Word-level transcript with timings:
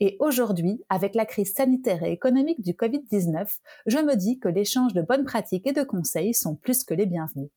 Et 0.00 0.16
aujourd'hui, 0.18 0.82
avec 0.88 1.14
la 1.14 1.26
crise 1.26 1.52
sanitaire 1.52 2.02
et 2.02 2.12
économique 2.12 2.62
du 2.62 2.72
Covid-19, 2.72 3.58
je 3.86 3.98
me 3.98 4.16
dis 4.16 4.38
que 4.38 4.48
l'échange 4.48 4.94
de 4.94 5.02
bonnes 5.02 5.26
pratiques 5.26 5.66
et 5.66 5.72
de 5.72 5.82
conseils 5.82 6.32
sont 6.32 6.56
plus 6.56 6.84
que 6.84 6.94
les 6.94 7.04
bienvenus. 7.04 7.50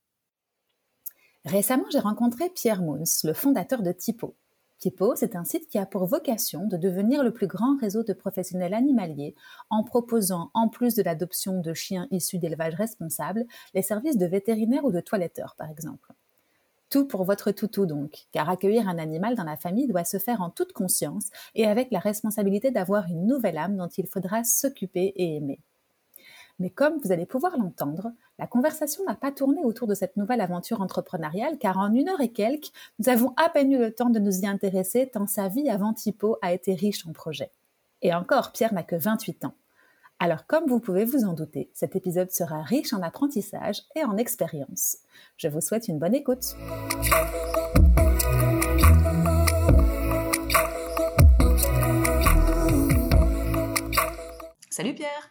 Récemment, 1.46 1.84
j'ai 1.90 1.98
rencontré 1.98 2.50
Pierre 2.50 2.82
Mouns, 2.82 3.22
le 3.24 3.32
fondateur 3.32 3.82
de 3.82 3.92
Typo. 3.92 4.36
Typo, 4.78 5.14
c'est 5.16 5.36
un 5.36 5.44
site 5.44 5.68
qui 5.68 5.78
a 5.78 5.86
pour 5.86 6.04
vocation 6.04 6.66
de 6.66 6.76
devenir 6.76 7.22
le 7.22 7.32
plus 7.32 7.46
grand 7.46 7.78
réseau 7.78 8.02
de 8.02 8.12
professionnels 8.12 8.74
animaliers 8.74 9.34
en 9.70 9.82
proposant, 9.82 10.50
en 10.52 10.68
plus 10.68 10.94
de 10.94 11.02
l'adoption 11.02 11.60
de 11.60 11.72
chiens 11.72 12.08
issus 12.10 12.38
d'élevage 12.38 12.74
responsable, 12.74 13.46
les 13.72 13.82
services 13.82 14.18
de 14.18 14.26
vétérinaire 14.26 14.84
ou 14.84 14.92
de 14.92 15.00
toiletteur, 15.00 15.54
par 15.56 15.70
exemple. 15.70 16.12
Tout 16.94 17.06
pour 17.06 17.24
votre 17.24 17.50
toutou 17.50 17.86
donc, 17.86 18.28
car 18.30 18.48
accueillir 18.48 18.88
un 18.88 18.98
animal 18.98 19.34
dans 19.34 19.42
la 19.42 19.56
famille 19.56 19.88
doit 19.88 20.04
se 20.04 20.18
faire 20.18 20.40
en 20.42 20.48
toute 20.48 20.72
conscience 20.72 21.24
et 21.56 21.66
avec 21.66 21.90
la 21.90 21.98
responsabilité 21.98 22.70
d'avoir 22.70 23.08
une 23.08 23.26
nouvelle 23.26 23.58
âme 23.58 23.76
dont 23.76 23.88
il 23.88 24.06
faudra 24.06 24.44
s'occuper 24.44 25.12
et 25.16 25.34
aimer. 25.34 25.58
Mais 26.60 26.70
comme 26.70 27.00
vous 27.02 27.10
allez 27.10 27.26
pouvoir 27.26 27.58
l'entendre, 27.58 28.12
la 28.38 28.46
conversation 28.46 29.02
n'a 29.02 29.16
pas 29.16 29.32
tourné 29.32 29.64
autour 29.64 29.88
de 29.88 29.94
cette 29.94 30.16
nouvelle 30.16 30.40
aventure 30.40 30.80
entrepreneuriale, 30.80 31.58
car 31.58 31.78
en 31.78 31.92
une 31.92 32.08
heure 32.08 32.20
et 32.20 32.30
quelques, 32.30 32.70
nous 33.00 33.08
avons 33.08 33.34
à 33.36 33.48
peine 33.48 33.72
eu 33.72 33.78
le 33.78 33.92
temps 33.92 34.10
de 34.10 34.20
nous 34.20 34.42
y 34.42 34.46
intéresser, 34.46 35.10
tant 35.12 35.26
sa 35.26 35.48
vie 35.48 35.68
avant 35.68 35.94
Typo 35.94 36.38
a 36.42 36.52
été 36.52 36.74
riche 36.74 37.04
en 37.08 37.12
projets. 37.12 37.50
Et 38.02 38.14
encore, 38.14 38.52
Pierre 38.52 38.72
n'a 38.72 38.84
que 38.84 38.94
28 38.94 39.46
ans. 39.46 39.54
Alors, 40.20 40.46
comme 40.46 40.66
vous 40.66 40.80
pouvez 40.80 41.04
vous 41.04 41.24
en 41.24 41.32
douter, 41.32 41.70
cet 41.74 41.96
épisode 41.96 42.30
sera 42.30 42.62
riche 42.62 42.92
en 42.92 43.02
apprentissage 43.02 43.82
et 43.96 44.04
en 44.04 44.16
expérience. 44.16 44.98
Je 45.36 45.48
vous 45.48 45.60
souhaite 45.60 45.88
une 45.88 45.98
bonne 45.98 46.14
écoute. 46.14 46.56
Salut 54.70 54.94
Pierre 54.94 55.30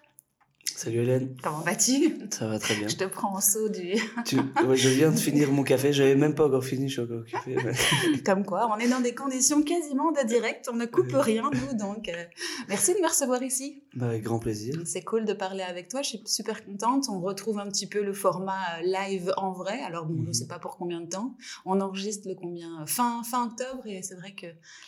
Salut 0.84 1.00
Hélène. 1.00 1.38
Comment 1.42 1.62
vas-tu? 1.62 2.17
Ça 2.30 2.45
va 2.45 2.59
très 2.59 2.76
bien. 2.76 2.89
Je 2.89 2.98
te 2.98 3.06
prends 3.06 3.38
en 3.38 3.39
saut 3.39 3.70
du. 3.70 3.94
je 4.73 4.90
viens 4.90 5.12
de 5.12 5.17
finir 5.17 5.50
mon 5.50 5.64
café, 5.64 5.94
j'avais 5.94 6.16
même 6.16 6.36
pas 6.36 6.45
encore 6.45 6.66
fini, 6.66 6.90
je 6.90 6.94
suis 6.95 7.02
encore 7.02 7.22
occupé. 7.22 7.56
Comme 8.25 8.45
quoi, 8.45 8.70
on 8.70 8.78
est 8.78 8.90
dans 8.90 9.00
des 9.00 9.16
conditions 9.16 9.64
quasiment 9.64 10.12
de 10.12 10.28
direct, 10.28 10.67
on 10.70 10.75
ne 10.75 10.86
coupe 10.86 11.14
rien, 11.14 11.50
nous, 11.53 11.78
donc 11.78 12.09
euh, 12.09 12.25
merci 12.67 12.94
de 12.94 13.00
me 13.00 13.08
recevoir 13.08 13.42
ici. 13.44 13.81
Bah, 13.95 14.08
avec 14.08 14.23
grand 14.23 14.40
plaisir. 14.40 14.75
C'est 14.84 15.03
cool 15.03 15.23
de 15.23 15.31
parler 15.31 15.64
avec 15.64 15.88
toi, 15.88 16.02
je 16.02 16.09
suis 16.09 16.23
super 16.25 16.66
contente. 16.66 17.06
On 17.09 17.22
retrouve 17.22 17.59
un 17.59 17.70
petit 17.70 17.88
peu 17.88 18.03
le 18.03 18.12
format 18.12 18.59
euh, 18.80 18.81
live 18.84 19.31
en 19.38 19.53
vrai, 19.53 19.80
alors 19.84 20.06
bon, 20.06 20.16
je 20.16 20.22
ne 20.22 20.28
mhm. 20.28 20.34
sais 20.34 20.47
pas 20.47 20.59
pour 20.59 20.75
combien 20.75 21.00
de 21.00 21.08
temps. 21.08 21.38
On 21.66 21.80
enregistre 21.80 22.28
le 22.28 22.36
combien 22.36 22.86
fin, 22.88 23.23
fin 23.23 23.45
octobre, 23.45 23.84
et 23.86 24.02
c'est 24.03 24.16
vrai 24.16 24.34
que 24.34 24.47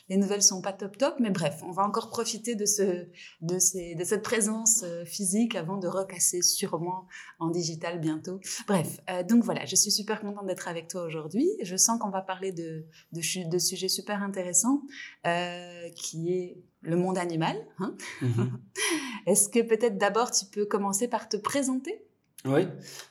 les 0.10 0.18
nouvelles 0.18 0.44
sont 0.44 0.62
pas 0.62 0.74
top 0.74 0.98
top, 0.98 1.16
mais 1.22 1.30
bref, 1.30 1.62
on 1.66 1.72
va 1.72 1.84
encore 1.84 2.10
profiter 2.10 2.56
de, 2.56 2.66
ce, 2.66 3.06
de, 3.40 3.60
ces, 3.60 3.96
de 3.96 4.04
cette 4.04 4.24
présence 4.24 4.82
euh, 4.84 5.06
physique 5.06 5.56
avant 5.56 5.78
de 5.78 5.85
recasser 5.88 6.42
sûrement 6.42 7.08
en 7.40 7.50
digital 7.50 8.00
bientôt. 8.00 8.40
Bref, 8.68 9.00
euh, 9.10 9.24
donc 9.24 9.44
voilà, 9.44 9.66
je 9.66 9.76
suis 9.76 9.92
super 9.92 10.22
contente 10.22 10.46
d'être 10.48 10.68
avec 10.68 10.88
toi 10.88 11.04
aujourd'hui. 11.04 11.48
Je 11.62 11.76
sens 11.76 12.00
qu'on 12.00 12.10
va 12.10 12.22
parler 12.22 12.52
de, 12.52 12.86
de, 13.12 13.58
sujets 13.60 13.88
super 13.88 14.22
intéressants, 14.22 14.82
euh, 15.26 15.90
qui 15.96 16.34
est 16.34 16.58
le 16.82 16.96
monde 16.96 17.18
animal. 17.18 17.56
Hein. 17.80 17.96
Mhm. 18.22 18.60
Est-ce 19.26 19.50
que 19.50 19.62
peut-être 19.62 19.98
d'abord 19.98 20.32
tu 20.32 20.46
peux 20.46 20.66
commencer 20.66 21.08
par 21.08 21.30
te 21.30 21.38
présenter? 21.38 22.02
Oui, 22.46 22.68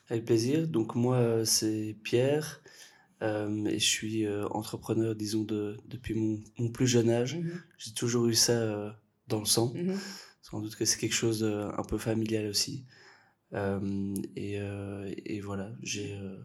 avec 0.09 0.25
plaisir. 0.25 0.69
Donc 0.69 0.95
moi, 0.95 1.45
c'est 1.45 1.97
Pierre. 2.05 2.63
Euh, 3.23 3.65
et 3.67 3.79
je 3.79 3.87
suis 3.87 4.29
entrepreneur, 4.29 5.15
disons, 5.15 5.45
de, 5.45 5.77
depuis 5.87 6.15
mon, 6.15 6.69
plus 6.71 6.87
jeune 6.87 7.11
âge. 7.11 7.37
Mhm. 7.37 7.61
J'ai 7.79 7.95
toujours 7.95 8.27
eu 8.27 8.35
ça 8.35 8.97
dans 9.29 9.41
le 9.41 9.47
sang. 9.47 9.73
Mhm. 9.75 9.99
Sans 10.45 10.61
doute 10.61 10.77
que 10.77 10.85
c'est 10.85 10.99
quelque 10.99 11.15
chose 11.15 11.43
un 11.43 11.83
peu 11.85 11.97
familial 11.97 12.47
aussi. 12.47 12.85
Euh, 13.55 14.15
et, 14.37 14.59
euh, 14.61 15.11
et, 15.25 15.41
voilà, 15.41 15.71
j'ai 15.81 16.15
euh, 16.15 16.37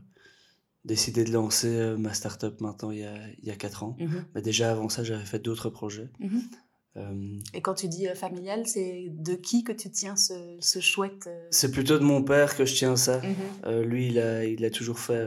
décidé 0.85 1.25
de 1.25 1.33
lancer 1.33 1.95
ma 1.97 2.13
startup 2.13 2.61
maintenant 2.61 2.91
il 2.91 2.99
y 2.99 3.03
a, 3.03 3.17
il 3.39 3.45
y 3.45 3.51
a 3.51 3.57
4 3.57 3.83
ans. 3.83 3.97
Mhm. 3.99 4.25
Mais 4.33 4.41
déjà 4.41 4.71
avant 4.71 4.87
ça, 4.87 5.03
j'avais 5.03 5.25
fait 5.25 5.39
d'autres 5.39 5.69
projets. 5.69 6.09
Mhm. 6.19 6.41
Et 7.53 7.61
quand 7.61 7.75
tu 7.75 7.87
dis 7.87 8.07
familial, 8.13 8.67
c'est 8.67 9.07
de 9.11 9.33
qui 9.35 9.63
que 9.63 9.71
tu 9.71 9.89
tiens 9.89 10.15
ce, 10.17 10.57
ce 10.59 10.79
chouette 10.79 11.29
C'est 11.49 11.71
plutôt 11.71 11.97
de 11.97 12.03
mon 12.03 12.23
père 12.23 12.55
que 12.55 12.65
je 12.65 12.73
tiens 12.73 12.95
ça. 12.95 13.21
Mhm. 13.65 13.81
lui, 13.81 14.07
il 14.07 14.19
a, 14.19 14.45
il 14.45 14.63
a 14.63 14.69
toujours 14.69 14.99
fait 14.99 15.25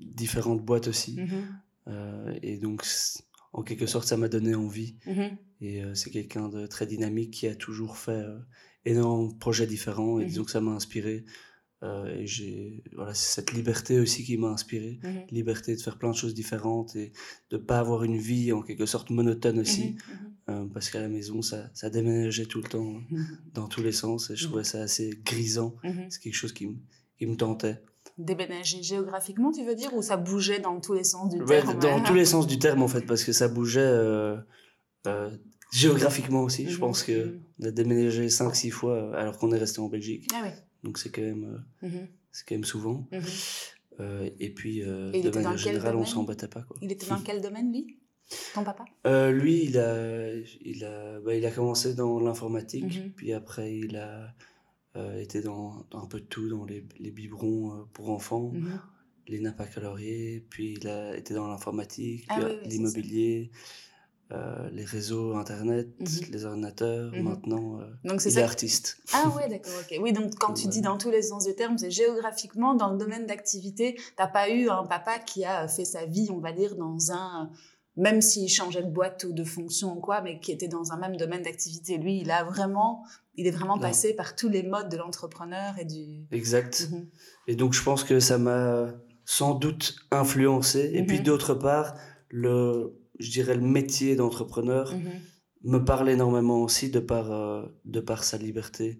différentes 0.00 0.62
boîtes 0.62 0.86
aussi. 0.86 1.18
et 2.42 2.56
donc, 2.58 2.84
en 3.58 3.62
quelque 3.64 3.86
sorte, 3.86 4.06
ça 4.06 4.16
m'a 4.16 4.28
donné 4.28 4.54
envie. 4.54 4.94
Et 5.60 5.82
euh, 5.82 5.92
c'est 5.94 6.10
quelqu'un 6.10 6.48
de 6.48 6.68
très 6.68 6.86
dynamique 6.86 7.32
qui 7.32 7.48
a 7.48 7.56
toujours 7.56 7.96
fait 7.96 8.12
euh, 8.12 8.38
énormément 8.84 9.32
de 9.32 9.36
projets 9.36 9.66
différents. 9.66 10.20
Et 10.20 10.22
mhm. 10.22 10.28
disons 10.28 10.44
que 10.44 10.52
ça 10.52 10.60
m'a 10.60 10.70
inspiré. 10.70 11.24
Euh, 11.82 12.06
et 12.16 12.26
j'ai 12.26 12.82
voilà 12.94 13.14
c'est 13.14 13.34
cette 13.34 13.52
liberté 13.52 14.00
aussi 14.00 14.24
qui 14.24 14.36
m'a 14.36 14.48
inspiré 14.48 14.98
mhm. 15.00 15.26
liberté 15.30 15.76
de 15.76 15.80
faire 15.80 15.96
plein 15.96 16.10
de 16.10 16.16
choses 16.16 16.34
différentes 16.34 16.96
et 16.96 17.12
de 17.50 17.56
pas 17.56 17.78
avoir 17.78 18.02
une 18.02 18.18
vie 18.18 18.50
en 18.50 18.62
quelque 18.62 18.84
sorte 18.84 19.10
monotone 19.10 19.60
aussi 19.60 19.94
mhm, 20.48 20.72
parce 20.72 20.90
qu'à 20.90 21.00
la 21.00 21.08
maison 21.08 21.40
ça, 21.40 21.70
ça 21.74 21.88
déménageait 21.88 22.46
tout 22.46 22.60
le 22.60 22.68
temps 22.68 23.00
dans 23.54 23.68
tous 23.68 23.84
les 23.84 23.92
sens 23.92 24.28
et 24.30 24.34
je 24.34 24.48
trouvais 24.48 24.64
ça 24.64 24.80
assez 24.80 25.20
grisant 25.24 25.76
c'est 26.08 26.20
quelque 26.20 26.34
chose 26.34 26.52
qui, 26.52 26.66
qui 27.16 27.26
me 27.26 27.36
tentait 27.36 27.80
déménager 28.18 28.82
géographiquement, 28.82 29.52
tu 29.52 29.64
veux 29.64 29.74
dire, 29.74 29.94
ou 29.94 30.02
ça 30.02 30.16
bougeait 30.16 30.58
dans 30.58 30.80
tous 30.80 30.94
les 30.94 31.04
sens 31.04 31.32
du 31.32 31.42
terme 31.44 31.78
Dans 31.78 32.02
tous 32.02 32.14
les 32.14 32.24
sens 32.24 32.46
du 32.46 32.58
terme, 32.58 32.82
en 32.82 32.88
fait, 32.88 33.02
parce 33.02 33.24
que 33.24 33.32
ça 33.32 33.48
bougeait 33.48 33.80
euh, 35.06 35.30
géographiquement 35.72 36.42
aussi, 36.42 36.66
je 36.68 36.74
mhm. 36.74 36.80
pense 36.80 37.04
qu'on 37.04 37.64
a 37.64 37.70
déménagé 37.70 38.26
5-6 38.26 38.70
fois 38.70 38.94
euh, 38.94 39.12
alors 39.12 39.38
qu'on 39.38 39.52
est 39.52 39.58
resté 39.58 39.80
en 39.80 39.88
Belgique. 39.88 40.28
Ah 40.34 40.50
Donc 40.82 40.98
c'est 40.98 41.10
quand 41.10 41.22
même, 41.22 41.62
euh, 41.82 41.88
mhm. 41.88 42.08
c'est 42.32 42.46
quand 42.46 42.54
même 42.56 42.64
souvent. 42.64 43.08
Mhm. 43.12 44.30
et 44.40 44.52
puis, 44.52 44.80
de 44.80 45.30
manière 45.34 45.56
générale, 45.56 45.96
on 45.96 46.04
s'en 46.04 46.24
battait 46.24 46.48
pas. 46.48 46.62
Quoi. 46.62 46.76
Il 46.82 46.90
était 46.90 47.06
dans 47.06 47.20
quel 47.20 47.40
domaine, 47.40 47.72
lui? 47.72 47.98
Ton 48.54 48.62
papa? 48.62 48.84
Lui, 49.30 49.64
il 49.64 49.78
a, 49.78 50.34
il, 50.60 50.84
a, 50.84 51.20
bah, 51.20 51.34
il 51.34 51.46
a 51.46 51.50
commencé 51.50 51.94
dans 51.94 52.18
l'informatique, 52.20 53.14
puis 53.14 53.32
après, 53.32 53.74
il 53.76 53.96
a 53.96 54.34
été 55.16 55.40
dans, 55.42 55.86
dans, 55.90 56.02
un 56.02 56.06
peu 56.06 56.20
de 56.20 56.26
tout, 56.26 56.48
dans 56.48 56.64
les, 56.64 56.84
les 56.98 57.10
biberons 57.10 57.86
pour 57.92 58.10
enfants, 58.10 58.52
les 59.28 59.40
nappes 59.40 59.60
à 59.60 59.66
calorier, 59.66 60.44
puis 60.50 60.76
il 60.80 60.88
a 60.88 61.16
été 61.16 61.34
dans 61.34 61.48
l'informatique, 61.48 62.24
ah 62.28 62.40
puis 62.40 62.68
l'immobilier. 62.68 63.50
Euh, 64.30 64.68
les 64.72 64.84
réseaux 64.84 65.36
internet, 65.36 65.88
mhm. 65.98 66.30
les 66.30 66.44
ordinateurs, 66.44 67.12
mhm. 67.12 67.22
maintenant 67.22 67.80
euh, 67.80 67.86
donc 68.04 68.20
c'est 68.20 68.36
artiste. 68.42 68.98
Ah 69.14 69.32
ouais, 69.34 69.48
d'accord, 69.48 69.72
ok. 69.80 69.98
Oui, 70.02 70.12
donc 70.12 70.34
quand 70.34 70.52
tu 70.52 70.68
dis 70.68 70.82
dans 70.82 70.98
tous 70.98 71.08
les 71.08 71.22
sens 71.22 71.46
du 71.46 71.54
terme, 71.54 71.78
c'est 71.78 71.90
géographiquement 71.90 72.74
dans 72.74 72.92
le 72.92 72.98
domaine 72.98 73.24
d'activité, 73.24 73.98
t'as 74.16 74.26
pas 74.26 74.50
eu 74.50 74.68
un 74.68 74.84
papa 74.84 75.18
qui 75.18 75.46
a 75.46 75.66
fait 75.66 75.86
sa 75.86 76.04
vie, 76.04 76.28
on 76.30 76.40
va 76.40 76.52
dire, 76.52 76.76
dans 76.76 77.10
un 77.10 77.50
même 77.98 78.22
s'il 78.22 78.48
changeait 78.48 78.82
de 78.82 78.90
boîte 78.90 79.24
ou 79.28 79.34
de 79.34 79.44
fonction 79.44 79.96
ou 79.96 80.00
quoi, 80.00 80.22
mais 80.22 80.40
qui 80.40 80.52
était 80.52 80.68
dans 80.68 80.92
un 80.92 80.96
même 80.96 81.16
domaine 81.16 81.42
d'activité. 81.42 81.98
Lui, 81.98 82.20
il 82.20 82.30
a 82.30 82.44
vraiment, 82.44 83.04
il 83.34 83.46
est 83.46 83.50
vraiment 83.50 83.78
passé 83.78 84.14
par 84.14 84.34
tous 84.34 84.48
les 84.48 84.62
modes 84.62 84.88
de 84.88 84.96
l'entrepreneur 84.96 85.78
et 85.78 85.84
du. 85.84 86.26
Exact. 86.30 86.88
Mhm. 86.90 87.08
Et 87.48 87.56
donc 87.56 87.74
je 87.74 87.82
pense 87.82 88.04
que 88.04 88.20
ça 88.20 88.38
m'a 88.38 88.94
sans 89.26 89.54
doute 89.54 89.96
influencé. 90.10 90.90
Et 90.94 91.04
puis 91.04 91.20
d'autre 91.20 91.52
part, 91.52 91.94
le 92.30 92.98
je 93.18 93.30
dirais, 93.30 93.54
le 93.54 93.62
métier 93.62 94.16
d'entrepreneur 94.16 94.94
mhm. 94.94 95.20
me 95.64 95.78
parle 95.78 96.08
énormément 96.08 96.62
aussi 96.62 96.90
de 96.90 97.00
par, 97.00 97.32
euh, 97.32 97.66
de 97.84 98.00
par 98.00 98.24
sa 98.24 98.38
liberté. 98.38 98.98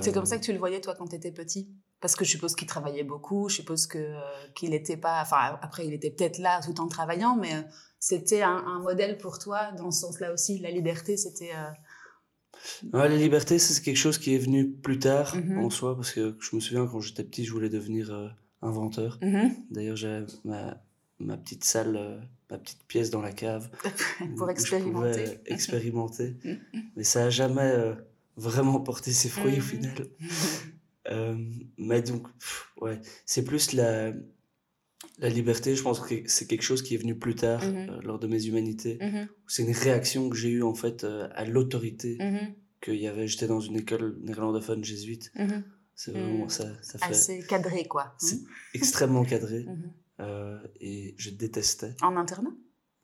C'est 0.00 0.12
comme 0.12 0.24
euh, 0.24 0.26
ça 0.26 0.38
que 0.38 0.44
tu 0.44 0.52
le 0.52 0.58
voyais, 0.58 0.80
toi, 0.80 0.94
quand 0.96 1.08
tu 1.08 1.16
étais 1.16 1.32
petit? 1.32 1.72
Parce 2.00 2.16
que 2.16 2.24
je 2.24 2.30
suppose 2.30 2.54
qu'il 2.54 2.66
travaillait 2.66 3.04
beaucoup, 3.04 3.48
je 3.48 3.56
suppose 3.56 3.86
que, 3.86 3.98
euh, 3.98 4.20
qu'il 4.54 4.70
n'était 4.70 4.96
pas... 4.96 5.22
Enfin, 5.22 5.58
après, 5.62 5.86
il 5.86 5.94
était 5.94 6.10
peut-être 6.10 6.38
là 6.38 6.60
tout 6.62 6.78
en 6.80 6.88
travaillant, 6.88 7.36
mais 7.36 7.64
c'était 8.04 8.42
un, 8.42 8.80
modèle 8.80 9.16
pour 9.16 9.38
toi 9.38 9.72
dans 9.72 9.90
ce 9.90 10.02
sens-là 10.02 10.34
aussi. 10.34 10.58
La 10.58 10.70
liberté, 10.70 11.16
c'était... 11.16 11.52
la 12.92 13.08
liberté, 13.08 13.58
c'est 13.58 13.82
quelque 13.82 13.96
chose 13.96 14.18
qui 14.18 14.34
est 14.34 14.38
venu 14.38 14.70
plus 14.70 14.98
tard 14.98 15.34
mhm. 15.34 15.64
en 15.64 15.70
soi, 15.70 15.96
parce 15.96 16.12
que 16.12 16.36
je 16.38 16.54
me 16.54 16.60
souviens, 16.60 16.86
quand 16.86 17.00
j'étais 17.00 17.24
petit, 17.24 17.46
je 17.46 17.52
voulais 17.52 17.70
devenir 17.70 18.36
inventeur. 18.60 19.18
Mhm. 19.22 19.54
D'ailleurs, 19.70 19.96
ma, 20.44 20.84
ma 21.18 21.38
petite 21.38 21.64
salle, 21.64 22.28
ma 22.50 22.58
petite 22.58 22.84
pièce 22.88 23.08
dans 23.08 23.22
la 23.22 23.32
cave. 23.32 23.70
Pour 24.36 24.50
expérimenter. 24.50 25.24
Je 25.24 25.32
expérimenter. 25.54 26.36
mais 26.96 27.04
ça 27.04 27.20
n'a 27.20 27.30
jamais 27.30 27.94
vraiment 28.36 28.80
porté 28.80 29.12
ses 29.12 29.30
fruits 29.30 29.60
au 29.60 29.62
final. 29.62 30.08
mais 31.78 32.02
donc, 32.02 32.26
ouais, 32.82 33.00
c'est 33.24 33.44
plus 33.44 33.72
la, 33.72 34.12
la 35.18 35.28
liberté, 35.28 35.76
je 35.76 35.82
pense 35.82 36.00
que 36.00 36.14
c'est 36.26 36.46
quelque 36.46 36.62
chose 36.62 36.82
qui 36.82 36.94
est 36.94 36.98
venu 36.98 37.16
plus 37.16 37.34
tard 37.34 37.64
mmh 37.64 38.00
lors 38.02 38.18
de 38.18 38.26
mes 38.26 38.46
humanités. 38.46 38.98
Mmh 39.00 39.28
c'est 39.46 39.62
une 39.62 39.72
réaction 39.72 40.28
que 40.28 40.36
j'ai 40.36 40.50
eue 40.50 40.62
en 40.62 40.74
fait 40.74 41.04
à 41.04 41.44
l'autorité 41.44 42.18
mmh 42.20 42.54
qu'il 42.80 42.96
y 42.96 43.06
avait. 43.06 43.26
J'étais 43.26 43.46
dans 43.46 43.60
une 43.60 43.76
école 43.76 44.18
néerlandophone 44.22 44.84
jésuite. 44.84 45.32
C'est 45.94 46.10
vraiment 46.10 46.48
ça, 46.48 46.66
ça 46.82 46.98
fait. 46.98 47.04
Assez 47.04 47.42
cadré 47.46 47.84
quoi. 47.84 48.14
C'est 48.18 48.40
extrêmement 48.74 49.24
cadré 49.24 49.66
euh, 50.20 50.58
et 50.80 51.14
je 51.18 51.30
détestais. 51.30 51.94
En 52.02 52.16
internat? 52.16 52.52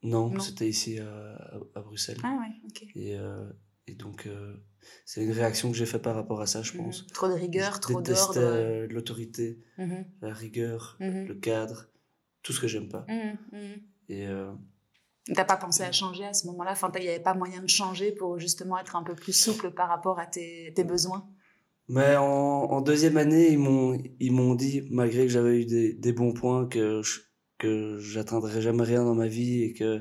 Non, 0.02 0.38
c'était 0.40 0.68
ici 0.68 0.98
à, 0.98 1.58
à, 1.74 1.80
Bruxelles. 1.82 2.18
Ah 2.22 2.38
ouais, 2.40 2.68
ok. 2.68 2.86
Et, 2.96 3.16
euh, 3.16 3.48
et 3.86 3.94
donc 3.94 4.26
euh, 4.26 4.56
c'est 5.04 5.22
une 5.22 5.32
réaction 5.32 5.70
que 5.70 5.76
j'ai 5.76 5.86
fait 5.86 5.98
par 5.98 6.14
rapport 6.14 6.40
à 6.40 6.46
ça, 6.46 6.62
je 6.62 6.72
pense. 6.72 7.06
Trop 7.08 7.28
de 7.28 7.34
rigueur, 7.34 7.74
je 7.74 7.80
trop 7.80 8.00
d'ordre. 8.00 8.86
l'autorité, 8.86 9.60
la 9.78 10.32
rigueur, 10.32 10.96
le 11.00 11.34
cadre, 11.34 11.90
tout 12.42 12.52
ce 12.52 12.60
que 12.60 12.69
j'aime 12.69 12.88
pas. 12.88 13.06
Et 14.08 14.26
T'as 15.34 15.44
pas 15.44 15.56
pensé 15.56 15.82
à 15.82 15.92
changer 15.92 16.25
à 16.25 16.32
ce 16.32 16.46
moment-là? 16.48 16.72
Enfin, 16.72 16.90
il 16.96 17.02
n'y 17.02 17.08
avait 17.08 17.20
pas 17.20 17.34
moyen 17.34 17.62
de 17.62 17.69
changer 17.69 18.10
pour 18.10 18.38
justement 18.38 18.78
être 18.78 18.96
un 18.96 19.02
peu 19.02 19.14
plus 19.14 19.32
souple 19.32 19.70
par 19.70 19.88
rapport 19.88 20.19
à 20.19 20.26
tes, 20.26 20.72
tes 20.75 20.84
besoins? 20.84 21.28
Mais 21.88 22.16
en, 22.16 22.81
deuxième 22.81 23.16
année, 23.16 23.50
ils 23.50 23.58
m'ont, 23.58 24.00
ils 24.20 24.32
m'ont 24.32 24.54
dit, 24.54 24.87
malgré 24.90 25.22
que 25.26 25.32
j'avais 25.32 25.60
eu 25.60 25.66
des, 25.66 25.92
des, 25.92 26.12
bons 26.12 26.32
points, 26.32 26.66
que 26.66 27.02
je, 27.02 27.20
que 27.58 27.98
j'atteindrais 27.98 28.62
jamais 28.62 28.84
rien 28.84 29.04
dans 29.04 29.14
ma 29.14 29.26
vie 29.26 29.64
et 29.64 29.72
que, 29.72 30.00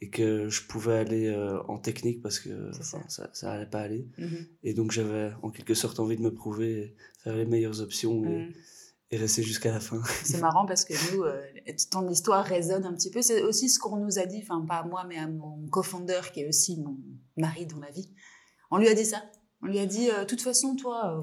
et 0.00 0.08
que 0.08 0.48
je 0.48 0.62
pouvais 0.66 0.94
aller 0.94 1.26
euh, 1.26 1.60
en 1.64 1.78
technique 1.78 2.22
parce 2.22 2.38
que 2.38 2.72
ça. 2.72 2.98
ça, 3.08 3.28
ça 3.32 3.52
allait 3.52 3.66
pas 3.66 3.80
aller. 3.80 4.08
Mm-hmm. 4.18 4.48
Et 4.62 4.74
donc 4.74 4.92
j'avais 4.92 5.32
en 5.42 5.50
quelque 5.50 5.74
sorte 5.74 5.98
envie 5.98 6.16
de 6.16 6.22
me 6.22 6.32
prouver, 6.32 6.94
faire 7.22 7.36
les 7.36 7.46
meilleures 7.46 7.80
options. 7.80 8.22
Mm 8.22 8.46
et 8.46 8.85
rester 9.12 9.42
jusqu'à 9.42 9.72
la 9.72 9.80
fin. 9.80 10.02
C'est 10.24 10.38
marrant 10.40 10.66
parce 10.66 10.84
que 10.84 10.94
nous, 11.12 11.22
euh, 11.22 11.40
ton 11.90 12.08
histoire 12.08 12.44
résonne 12.44 12.84
un 12.84 12.92
petit 12.94 13.10
peu. 13.10 13.22
C'est 13.22 13.42
aussi 13.42 13.68
ce 13.68 13.78
qu'on 13.78 13.96
nous 13.96 14.18
a 14.18 14.26
dit, 14.26 14.40
enfin 14.42 14.64
pas 14.66 14.78
à 14.78 14.84
moi, 14.84 15.04
mais 15.08 15.18
à 15.18 15.28
mon 15.28 15.66
cofondeur 15.68 16.32
qui 16.32 16.40
est 16.40 16.48
aussi 16.48 16.80
mon 16.80 16.96
mari 17.36 17.66
dans 17.66 17.78
la 17.78 17.90
vie. 17.90 18.12
On 18.70 18.78
lui 18.78 18.88
a 18.88 18.94
dit 18.94 19.04
ça. 19.04 19.22
On 19.62 19.66
lui 19.66 19.78
a 19.78 19.86
dit, 19.86 20.10
euh, 20.10 20.20
de 20.20 20.24
toute 20.24 20.42
façon, 20.42 20.74
toi, 20.74 21.18
euh, 21.18 21.22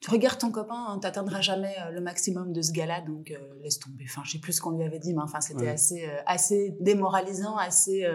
tu 0.00 0.10
regardes 0.10 0.38
ton 0.38 0.52
copain, 0.52 0.86
hein, 0.88 0.98
tu 1.00 1.06
n'atteindras 1.06 1.40
jamais 1.40 1.74
le 1.92 2.00
maximum 2.00 2.52
de 2.52 2.62
ce 2.62 2.72
gars-là, 2.72 3.00
donc 3.00 3.32
laisse 3.62 3.78
tomber. 3.78 4.04
Enfin, 4.06 4.20
je 4.24 4.32
sais 4.32 4.38
plus 4.38 4.52
ce 4.52 4.60
qu'on 4.60 4.72
lui 4.72 4.84
avait 4.84 4.98
dit, 4.98 5.14
mais 5.14 5.22
enfin, 5.22 5.40
c'était 5.40 5.68
assez, 5.68 6.06
assez 6.26 6.76
démoralisant, 6.78 7.56
assez 7.56 8.06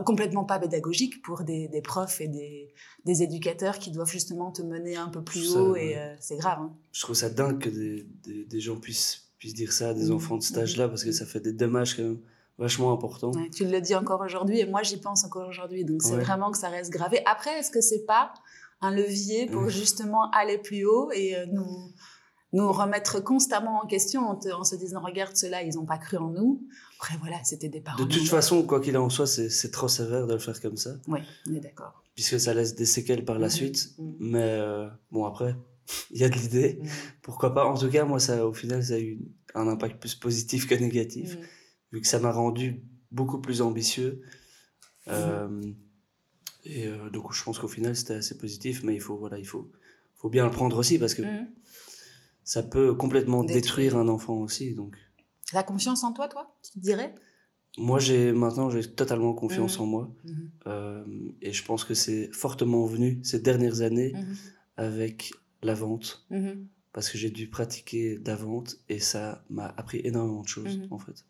complètement 0.00 0.44
pas 0.44 0.58
pédagogique 0.58 1.22
pour 1.22 1.42
des, 1.42 1.68
des 1.68 1.82
profs 1.82 2.20
et 2.20 2.28
des, 2.28 2.74
des, 3.04 3.22
éducateurs 3.22 3.78
qui 3.78 3.90
doivent 3.90 4.10
justement 4.10 4.50
te 4.50 4.62
mener 4.62 4.96
un 4.96 5.08
peu 5.08 5.22
plus 5.22 5.56
haut 5.56 5.76
et 5.76 5.96
euh, 5.96 6.14
c'est 6.20 6.36
grave. 6.36 6.58
Hein. 6.60 6.72
Je 6.92 7.00
trouve 7.02 7.16
ça 7.16 7.30
dingue 7.30 7.58
que 7.58 7.68
des, 7.68 8.06
des, 8.44 8.60
gens 8.60 8.76
puissent, 8.76 9.28
puissent 9.38 9.54
dire 9.54 9.72
ça 9.72 9.90
à 9.90 9.94
des 9.94 10.10
mmh. 10.10 10.14
enfants 10.14 10.36
de 10.36 10.42
cet 10.42 10.58
âge-là 10.58 10.88
parce 10.88 11.04
que 11.04 11.12
ça 11.12 11.26
fait 11.26 11.40
des 11.40 11.52
dommages 11.52 11.96
quand 11.96 12.02
même 12.02 12.18
vachement 12.58 12.92
importants. 12.92 13.32
tu 13.52 13.64
le 13.64 13.80
dis 13.80 13.94
encore 13.94 14.20
aujourd'hui 14.20 14.60
et 14.60 14.66
moi 14.66 14.82
j'y 14.82 14.96
pense 14.96 15.24
encore 15.24 15.48
aujourd'hui 15.48 15.84
donc 15.84 16.02
c'est 16.02 16.16
vraiment 16.16 16.50
que 16.50 16.58
ça 16.58 16.68
reste 16.68 16.90
gravé. 16.90 17.20
Après, 17.26 17.58
est-ce 17.58 17.70
que 17.70 17.80
c'est 17.80 18.04
pas 18.04 18.32
un 18.80 18.90
levier 18.90 19.46
pour 19.46 19.68
justement 19.68 20.30
aller 20.30 20.58
plus 20.58 20.84
haut 20.84 21.10
et 21.12 21.36
euh, 21.36 21.46
nous 21.50 21.92
nous 22.54 22.70
remettre 22.70 23.18
constamment 23.20 23.82
en 23.82 23.86
question 23.86 24.28
en, 24.28 24.64
se 24.64 24.76
disant 24.76 25.00
regarde 25.00 25.36
ceux-là 25.36 25.64
ils 25.64 25.74
n'ont 25.74 25.84
pas 25.84 25.98
cru 25.98 26.16
en 26.16 26.30
nous. 26.30 26.62
Après 27.00 27.16
voilà 27.18 27.42
c'était 27.42 27.68
des 27.68 27.80
parents 27.80 28.02
de 28.02 28.08
toute 28.08 28.28
façon 28.28 28.62
quoi 28.62 28.80
qu'il 28.80 28.96
en 28.96 29.10
soit 29.10 29.26
c'est 29.26 29.70
trop 29.72 29.88
sévère 29.88 30.28
de 30.28 30.34
le 30.34 30.38
faire 30.38 30.60
comme 30.60 30.76
ça. 30.76 30.92
Oui 31.08 31.18
on 31.48 31.54
est 31.54 31.60
d'accord. 31.60 32.04
Puisque 32.14 32.38
ça 32.38 32.54
laisse 32.54 32.76
des 32.76 32.86
séquelles 32.86 33.24
par 33.24 33.40
la 33.40 33.48
mhm. 33.48 33.52
suite. 33.52 33.94
Mhm. 33.98 34.14
mais 34.20 34.42
euh, 34.42 34.88
bon 35.10 35.24
après 35.24 35.56
il 36.12 36.20
y 36.20 36.24
a 36.24 36.28
de 36.28 36.36
l'idée. 36.36 36.78
Mhm. 36.80 36.88
pourquoi 37.22 37.52
pas? 37.52 37.66
En 37.66 37.76
tout 37.76 37.90
cas 37.90 38.04
moi 38.04 38.20
ça 38.20 38.46
au 38.46 38.54
final 38.54 38.84
ça 38.84 38.94
a 38.94 39.00
eu 39.00 39.18
un 39.56 39.66
impact 39.66 39.98
plus 40.00 40.14
positif 40.14 40.68
que 40.68 40.76
négatif 40.76 41.36
vu 41.92 42.00
que 42.00 42.06
ça 42.06 42.20
m'a 42.20 42.32
rendu 42.32 42.82
beaucoup 43.10 43.40
plus 43.40 43.62
ambitieux. 43.62 44.22
Euh, 45.08 45.60
et 46.64 46.86
euh, 46.86 47.10
donc 47.10 47.32
je 47.32 47.42
pense 47.42 47.58
qu'au 47.58 47.68
final 47.68 47.94
c'était 47.96 48.14
assez 48.14 48.38
positif 48.38 48.84
mais 48.84 48.94
il 48.94 49.00
faut 49.00 49.16
voilà 49.16 49.38
il 49.38 49.46
faut 49.46 49.70
faut 50.14 50.30
bien 50.30 50.44
le 50.44 50.50
prendre 50.50 50.78
aussi 50.78 50.98
parce 50.98 51.14
que 51.14 51.22
ça 52.44 52.62
peut 52.62 52.94
complètement 52.94 53.42
détruire. 53.42 53.96
un 53.96 54.08
enfant 54.08 54.34
aussi. 54.34 54.74
Donc. 54.74 54.96
La 55.52 55.62
confiance 55.62 56.04
en 56.04 56.12
toi, 56.12 56.28
toi, 56.28 56.54
tu 56.62 56.78
dirais? 56.78 57.14
Moi, 57.76 57.98
j'ai 57.98 58.32
maintenant, 58.32 58.70
j'ai 58.70 58.84
totalement 58.84 59.34
confiance 59.34 59.78
mmh. 59.78 59.82
en 59.82 59.86
moi. 59.86 60.10
Mmh. 60.24 60.32
Euh, 60.66 61.04
et 61.42 61.52
je 61.52 61.64
pense 61.64 61.84
que 61.84 61.94
c'est 61.94 62.32
fortement 62.32 62.86
venu 62.86 63.18
ces 63.24 63.40
dernières 63.40 63.80
années 63.80 64.12
mmh. 64.12 64.34
avec 64.76 65.32
la 65.62 65.74
vente. 65.74 66.26
Parce 66.92 67.10
que 67.10 67.18
j'ai 67.18 67.30
dû 67.30 67.48
pratiquer 67.48 68.20
la 68.24 68.36
vente 68.36 68.76
et 68.88 69.00
ça 69.00 69.44
m'a 69.50 69.74
appris 69.76 70.00
énormément 70.04 70.42
de 70.42 70.48
choses, 70.48 70.80
en 70.90 70.98
fait. 70.98 71.24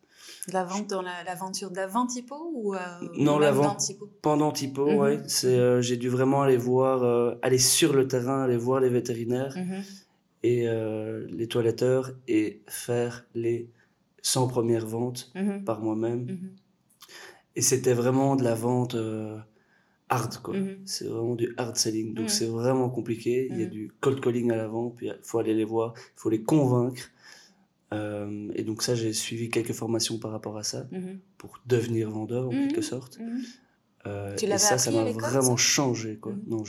La 0.49 0.65
vente 0.65 0.89
dans 0.89 1.03
l'aventure 1.03 1.71
d'avant 1.71 2.07
Tipo 2.07 2.35
ou 2.55 2.75
euh, 2.75 2.79
Non, 3.17 3.39
la 3.39 3.51
vente 3.51 3.93
pendant 4.21 4.53
Tipo, 4.53 4.91
ouais. 4.91 5.23
C'est, 5.27 5.59
euh, 5.59 5.81
j'ai 5.81 5.97
dû 5.97 6.09
vraiment 6.11 6.43
aller 6.43 6.57
voir, 6.59 7.37
aller 7.41 7.59
sur 7.59 7.95
le 7.95 8.07
terrain, 8.07 8.43
aller 8.43 8.59
voir 8.59 8.81
les 8.81 8.91
vétérinaires 8.91 9.57
et 10.45 10.69
euh, 10.69 11.27
les 11.31 11.49
toiletteurs 11.49 12.13
et 12.29 12.61
faire 12.69 13.25
les 13.35 13.71
100 14.21 14.47
premières 14.49 14.87
ventes 14.87 15.33
mhm. 15.35 15.65
par 15.65 15.81
moi-même. 15.81 16.27
Mhm. 16.27 16.51
Et 17.57 17.63
c'était 17.63 17.95
vraiment 17.95 18.37
de 18.37 18.45
la 18.45 18.55
vente 18.55 18.95
euh, 18.95 19.39
hard, 20.11 20.43
quoi. 20.43 20.55
Mhm. 20.55 20.83
C'est 20.85 21.07
vraiment 21.07 21.35
du 21.35 21.55
hard 21.57 21.77
selling. 21.77 22.13
Donc 22.13 22.29
c'est 22.29 22.47
vraiment 22.47 22.91
compliqué. 22.91 23.49
Il 23.51 23.59
y 23.59 23.63
a 23.63 23.67
du 23.67 23.91
cold 24.01 24.21
calling 24.21 24.53
à 24.53 24.57
l'avant, 24.57 24.91
puis 24.91 25.07
il 25.07 25.19
faut 25.23 25.39
aller 25.39 25.55
les 25.55 25.65
voir, 25.65 25.95
il 25.97 26.21
faut 26.21 26.29
les 26.29 26.43
convaincre. 26.43 27.11
Euh, 27.95 28.51
et 28.55 28.65
donc 28.65 28.83
ça, 28.83 28.95
j'ai 28.95 29.15
suivi 29.15 29.49
quelques 29.49 29.73
formations 29.73 30.19
par 30.19 30.31
rapport 30.31 30.59
à 30.59 30.63
ça, 30.63 30.87
pour 31.39 31.59
devenir 31.65 32.11
vendeur 32.11 32.49
en 32.49 32.51
quelque 32.51 32.83
sorte. 32.83 33.19
et 34.05 34.59
ça, 34.59 34.77
ça 34.77 34.91
m'a 34.91 35.11
vraiment 35.11 35.57
changé, 35.57 36.17
quoi. 36.17 36.35
Non, 36.47 36.65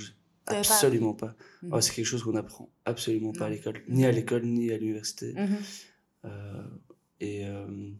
Absolument 0.47 1.13
pas. 1.13 1.35
Oh, 1.71 1.81
c'est 1.81 1.93
quelque 1.93 2.05
chose 2.05 2.23
qu'on 2.23 2.35
apprend 2.35 2.69
absolument 2.85 3.33
pas 3.33 3.45
à 3.45 3.49
l'école, 3.49 3.81
ni 3.87 4.05
à 4.05 4.11
l'école, 4.11 4.45
ni 4.45 4.71
à 4.71 4.77
l'université. 4.77 5.33
Mmh. 5.33 5.47
Euh, 6.25 6.63
et 7.19 7.45
euh, 7.47 7.91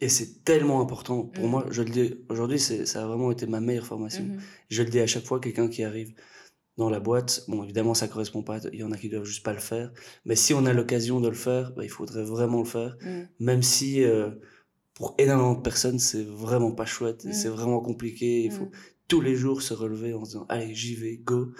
et 0.00 0.08
c'est 0.08 0.44
tellement 0.44 0.80
important 0.80 1.24
pour 1.24 1.48
moi. 1.48 1.66
Je 1.70 1.82
le 1.82 1.90
dis 1.90 2.14
aujourd'hui, 2.28 2.60
ça 2.60 3.02
a 3.02 3.06
vraiment 3.06 3.32
été 3.32 3.46
ma 3.46 3.60
meilleure 3.60 3.86
formation. 3.86 4.24
Je 4.70 4.82
le 4.82 4.90
dis 4.90 5.00
à 5.00 5.06
chaque 5.06 5.24
fois, 5.24 5.40
quelqu'un 5.40 5.68
qui 5.68 5.82
arrive 5.82 6.14
dans 6.76 6.88
la 6.88 7.00
boîte, 7.00 7.44
bon, 7.48 7.64
évidemment, 7.64 7.94
ça 7.94 8.06
correspond 8.06 8.44
pas. 8.44 8.60
Il 8.72 8.78
y 8.78 8.84
en 8.84 8.92
a 8.92 8.96
qui 8.96 9.08
doivent 9.08 9.24
juste 9.24 9.42
pas 9.44 9.52
le 9.52 9.58
faire. 9.58 9.90
Mais 10.24 10.36
si 10.36 10.54
on 10.54 10.64
a 10.66 10.72
l'occasion 10.72 11.20
de 11.20 11.28
le 11.28 11.34
faire, 11.34 11.72
bah, 11.72 11.82
il 11.84 11.90
faudrait 11.90 12.22
vraiment 12.22 12.60
le 12.60 12.68
faire. 12.68 12.96
Même 13.40 13.64
si 13.64 14.04
euh, 14.04 14.30
pour 14.94 15.14
énormément 15.18 15.54
de 15.54 15.62
personnes, 15.62 15.98
c'est 15.98 16.22
vraiment 16.22 16.70
pas 16.70 16.86
chouette, 16.86 17.26
c'est 17.32 17.48
vraiment 17.48 17.80
compliqué. 17.80 18.44
Il 18.44 18.52
faut 18.52 18.70
tous 19.08 19.20
les 19.20 19.34
jours 19.34 19.62
se 19.62 19.74
relever 19.74 20.14
en 20.14 20.22
disant 20.22 20.46
allez 20.48 20.74
j'y 20.74 20.94
vais 20.94 21.16
go 21.16 21.52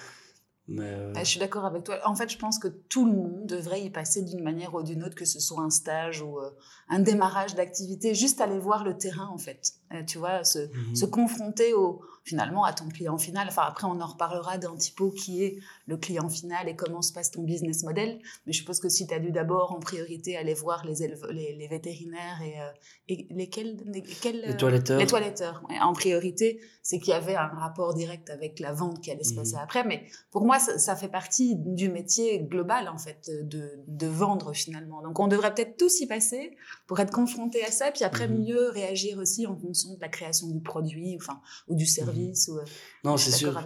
euh, 0.71 1.13
ah, 1.17 1.25
je 1.25 1.31
suis 1.31 1.41
d'accord 1.41 1.65
avec 1.65 1.85
toi. 1.85 1.99
En 2.05 2.15
fait, 2.15 2.31
je 2.31 2.37
pense 2.37 2.59
que 2.59 2.69
tout 2.69 3.07
le 3.07 3.13
monde 3.13 3.47
devrait 3.47 3.83
y 3.83 3.91
passer 3.91 4.23
d'une 4.23 4.43
manière 4.43 4.75
ou 4.75 4.83
d'une 4.83 5.03
autre, 5.03 5.15
que 5.15 5.25
ce 5.25 5.41
soit 5.41 5.63
un 5.63 5.71
stage 5.71 6.21
ou 6.21 6.39
euh, 6.39 6.51
un 6.89 7.01
démarrage 7.01 7.55
d'activité, 7.55 8.15
juste 8.15 8.41
aller 8.41 8.59
voir 8.59 8.85
le 8.85 8.97
terrain, 8.97 9.29
en 9.29 9.39
fait. 9.39 9.73
Euh, 9.93 10.03
tu 10.05 10.19
vois, 10.19 10.45
se, 10.45 10.59
mhm. 10.59 10.97
se, 10.97 11.07
confronter 11.07 11.73
au, 11.73 12.03
finalement 12.25 12.65
à 12.65 12.73
ton 12.75 12.89
client 12.89 13.17
final. 13.17 13.49
Enfin, 13.49 13.63
après, 13.67 13.87
on 13.87 14.01
en 14.01 14.07
reparlera 14.07 14.59
d'un 14.59 14.77
typo 14.77 15.11
qui 15.11 15.43
est 15.43 15.59
le 15.87 15.97
client 15.97 16.29
final 16.29 16.69
et 16.69 16.77
comment 16.77 17.01
se 17.01 17.13
passe 17.13 17.31
ton 17.31 17.43
business 17.43 17.85
model. 17.85 18.21
Mais 18.47 18.53
je 18.53 18.59
suppose 18.59 18.81
que 18.81 18.91
si 18.91 19.07
tu 19.07 19.15
as 19.15 19.19
dû 19.19 19.31
d'abord, 19.31 19.73
en 19.73 19.81
priorité, 19.81 20.37
aller 20.37 20.53
voir 20.53 20.85
les, 20.85 21.09
les, 21.31 21.57
les, 21.57 21.69
vétérinaires 21.69 22.41
et, 22.43 23.15
et 23.15 23.27
lesquels, 23.31 23.77
lesquels 23.87 24.43
les 24.43 24.57
toiletteurs. 24.57 24.99
Les 24.99 25.07
toiletteurs. 25.07 25.63
en 25.81 25.93
priorité, 25.95 26.61
c'est 26.83 26.99
qu'il 26.99 27.11
y 27.11 27.17
avait 27.17 27.37
un 27.37 27.47
rapport 27.47 27.95
direct 27.95 28.29
avec 28.29 28.61
la 28.61 28.73
vente 28.73 29.01
qui 29.01 29.11
allait 29.11 29.25
se 29.25 29.35
passer 29.35 29.55
mhm. 29.55 29.63
après. 29.63 29.85
Mais 29.85 30.05
pour 30.31 30.45
moi, 30.45 30.59
ça, 30.59 30.97
fait 30.97 31.09
partie 31.09 31.57
du 31.57 31.89
métier 31.89 32.41
global, 32.41 32.89
en 32.89 32.99
fait, 32.99 33.31
de, 33.43 33.71
de 33.87 34.07
vendre 34.07 34.53
finalement. 34.53 35.01
Donc, 35.01 35.19
on 35.19 35.29
devrait 35.29 35.55
peut-être 35.55 35.79
tous 35.79 36.01
y 36.01 36.07
passer 36.07 36.57
pour 36.89 36.99
être 37.01 37.13
confronté 37.13 37.63
à 37.65 37.71
ça, 37.71 37.93
puis 37.93 38.03
après 38.03 38.27
mhm. 38.27 38.45
mieux 38.45 38.71
réagir 38.71 39.19
aussi 39.19 39.47
en 39.47 39.55
fonction 39.55 39.95
de 39.95 40.01
la 40.01 40.09
création 40.09 40.49
du 40.49 40.61
produit, 40.61 41.17
enfin, 41.17 41.41
ou 41.69 41.77
du 41.77 41.87
service. 41.87 42.49
Ou, 42.49 42.59
euh, 42.59 42.65
non, 43.05 43.17
c'est 43.19 43.31
sûr. 43.31 43.63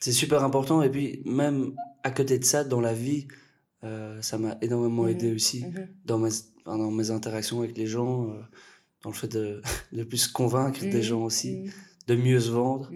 C'est 0.00 0.12
super 0.12 0.42
important. 0.42 0.82
Et 0.82 0.90
puis, 0.90 1.22
même 1.24 1.74
à 2.02 2.10
côté 2.10 2.38
de 2.38 2.44
ça, 2.44 2.64
dans 2.64 2.80
la 2.80 2.94
vie, 2.94 3.28
euh, 3.84 4.20
ça 4.22 4.38
m'a 4.38 4.56
énormément 4.62 5.06
aidé 5.06 5.28
mhm. 5.28 5.34
aussi 5.34 5.66
mhm. 5.66 5.88
dans, 6.06 6.18
mes, 6.18 6.30
dans 6.64 6.90
mes 6.90 7.10
interactions 7.10 7.60
avec 7.60 7.76
les 7.76 7.86
gens, 7.86 8.30
euh, 8.30 8.40
dans 9.02 9.10
le 9.10 9.14
fait 9.14 9.28
de, 9.28 9.60
de 9.92 10.02
plus 10.02 10.26
convaincre 10.26 10.80
des 10.80 11.02
gens 11.02 11.22
aussi, 11.22 11.70
de 12.06 12.16
mieux 12.16 12.40
se 12.40 12.50
vendre. 12.50 12.90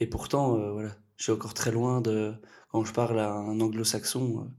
Et 0.00 0.08
pourtant, 0.08 0.72
voilà, 0.72 0.96
je 1.16 1.22
suis 1.22 1.32
encore 1.32 1.54
très 1.54 1.70
loin 1.70 2.00
de 2.00 2.34
quand 2.70 2.84
je 2.84 2.92
parle 2.92 3.20
à 3.20 3.32
un 3.32 3.60
anglo-saxon, 3.60 4.50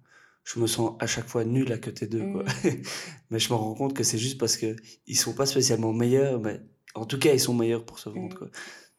je 0.48 0.60
me 0.62 0.68
sens 0.68 0.96
à 1.00 1.08
chaque 1.08 1.28
fois 1.28 1.44
nul 1.44 1.74
à 1.74 1.78
côté 1.78 2.08
d'eux. 2.08 2.24
Mmh. 2.24 2.44
mais 3.30 3.38
je 3.40 3.52
me 3.52 3.58
rends 3.58 3.74
compte 3.74 3.94
que 3.94 4.04
c'est 4.04 4.18
juste 4.18 4.40
parce 4.40 4.56
qu'ils 4.56 4.78
ne 5.08 5.14
sont 5.14 5.34
pas 5.34 5.46
spécialement 5.46 5.92
meilleurs, 5.92 6.40
mais 6.40 6.62
en 6.96 7.06
tout 7.06 7.20
cas, 7.20 7.34
ils 7.34 7.40
sont 7.40 7.54
meilleurs 7.54 7.86
pour 7.86 8.00
se 8.00 8.08
vendre. 8.08 8.34
Mmh. 8.34 8.40
Quoi. 8.40 8.48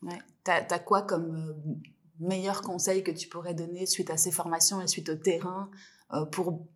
Ouais. 0.02 0.18
Tu 0.44 0.50
as, 0.50 0.78
quoi 0.78 1.02
comme 1.02 1.34
euh, 1.34 1.72
meilleur 2.20 2.60
conseil 2.60 3.02
que 3.02 3.10
tu 3.10 3.28
pourrais 3.28 3.54
donner 3.54 3.86
suite 3.86 4.10
à 4.10 4.18
ces 4.18 4.30
formations 4.30 4.82
et 4.82 4.86
suite 4.86 5.08
au 5.08 5.14
terrain 5.14 5.70
euh, 6.12 6.26
pour 6.26 6.66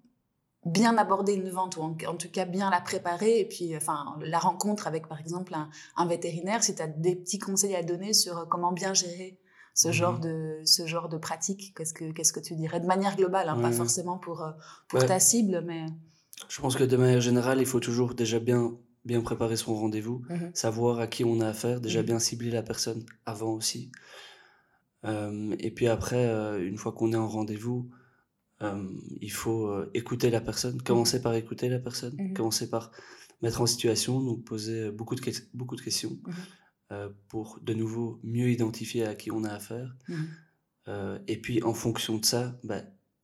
bien 0.64 0.96
aborder 0.96 1.34
une 1.34 1.50
vente 1.50 1.76
ou 1.76 1.82
en, 1.82 1.92
tout 1.92 2.30
cas 2.30 2.46
bien 2.46 2.70
la 2.70 2.80
préparer 2.80 3.40
et 3.40 3.44
puis 3.44 3.76
enfin 3.76 4.16
la 4.20 4.38
rencontre 4.38 4.86
avec 4.86 5.08
par 5.08 5.18
exemple 5.18 5.54
un, 5.54 5.68
un 5.96 6.06
vétérinaire 6.06 6.62
si 6.62 6.76
tu 6.76 6.82
as 6.82 6.86
des 6.86 7.16
petits 7.16 7.40
conseils 7.40 7.74
à 7.74 7.82
donner 7.82 8.12
sur 8.12 8.46
comment 8.48 8.70
bien 8.70 8.94
gérer 8.94 9.40
ce 9.74 9.88
mmh 9.88 9.92
genre 9.92 10.18
de 10.18 10.60
ce 10.64 10.86
genre 10.86 11.08
de 11.08 11.16
pratique 11.16 11.72
qu'est-ce 11.76 11.94
que 11.94 12.12
qu'est-ce 12.12 12.32
que 12.32 12.40
tu 12.40 12.54
dirais 12.54 12.80
de 12.80 12.86
manière 12.86 13.16
globale 13.16 13.48
hein, 13.48 13.60
pas 13.60 13.72
forcément 13.72 14.18
pour 14.18 14.42
euh, 14.42 14.50
pour 14.88 15.04
ta 15.04 15.18
cible 15.18 15.62
mais 15.66 15.86
je 16.48 16.60
pense 16.60 16.76
que 16.76 16.84
de 16.84 16.96
manière 16.96 17.20
générale 17.20 17.60
il 17.60 17.66
faut 17.66 17.80
toujours 17.80 18.14
déjà 18.14 18.38
bien 18.38 18.76
bien 19.04 19.20
préparer 19.20 19.56
son 19.56 19.74
rendez-vous 19.74 20.22
mmh 20.28 20.50
savoir 20.54 20.98
à 20.98 21.06
qui 21.06 21.24
on 21.24 21.40
a 21.40 21.48
affaire 21.48 21.80
déjà 21.80 22.02
mmh 22.02 22.06
bien 22.06 22.18
cibler 22.18 22.50
la 22.50 22.62
personne 22.62 23.04
avant 23.26 23.52
aussi. 23.52 23.90
Euh, 25.04 25.56
et 25.58 25.72
puis 25.72 25.88
après 25.88 26.26
euh, 26.26 26.64
une 26.64 26.78
fois 26.78 26.92
qu'on 26.92 27.12
est 27.12 27.16
en 27.16 27.28
rendez-vous 27.28 27.90
il 29.20 29.32
faut 29.32 29.74
écouter 29.92 30.30
la 30.30 30.40
personne 30.40 30.80
commencer 30.80 31.20
par 31.20 31.34
écouter 31.34 31.68
la 31.68 31.80
personne 31.80 32.32
commencer 32.32 32.70
par 32.70 32.92
mettre 33.42 33.60
en 33.60 33.66
situation 33.66 34.20
donc 34.20 34.44
poser 34.44 34.92
beaucoup 34.92 35.16
de 35.16 35.22
beaucoup 35.52 35.74
de 35.74 35.80
questions 35.80 36.16
euh, 36.92 37.08
pour 37.28 37.58
de 37.62 37.72
nouveau 37.72 38.20
mieux 38.22 38.50
identifier 38.50 39.06
à 39.06 39.14
qui 39.14 39.30
on 39.30 39.44
a 39.44 39.50
affaire. 39.50 39.96
Mmh. 40.08 40.14
Euh, 40.88 41.18
et 41.26 41.40
puis 41.40 41.62
en 41.62 41.72
fonction 41.72 42.18
de 42.18 42.24
ça, 42.26 42.58
bah, 42.64 42.82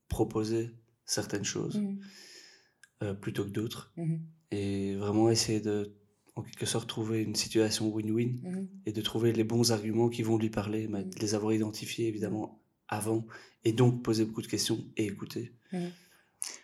proposer 0.08 0.70
certaines 1.04 1.44
choses 1.44 1.76
mmh. 1.76 1.98
euh, 3.02 3.14
plutôt 3.14 3.44
que 3.44 3.50
d'autres. 3.50 3.92
Mmh. 3.96 4.16
Et 4.52 4.94
vraiment 4.94 5.28
essayer 5.28 5.60
de, 5.60 5.94
en 6.34 6.42
quelque 6.42 6.64
sorte, 6.64 6.88
trouver 6.88 7.22
une 7.22 7.34
situation 7.34 7.90
win-win 7.90 8.68
et 8.86 8.92
de 8.92 9.02
trouver 9.02 9.32
les 9.32 9.44
bons 9.44 9.70
arguments 9.70 10.08
qui 10.08 10.22
vont 10.22 10.38
lui 10.38 10.50
parler, 10.50 10.86
bah, 10.86 11.02
de 11.02 11.18
les 11.18 11.34
avoir 11.34 11.52
identifiés 11.52 12.08
évidemment 12.08 12.62
avant, 12.88 13.26
et 13.64 13.72
donc 13.74 14.02
poser 14.02 14.24
beaucoup 14.24 14.40
de 14.40 14.46
questions 14.46 14.82
et 14.96 15.04
écouter. 15.04 15.52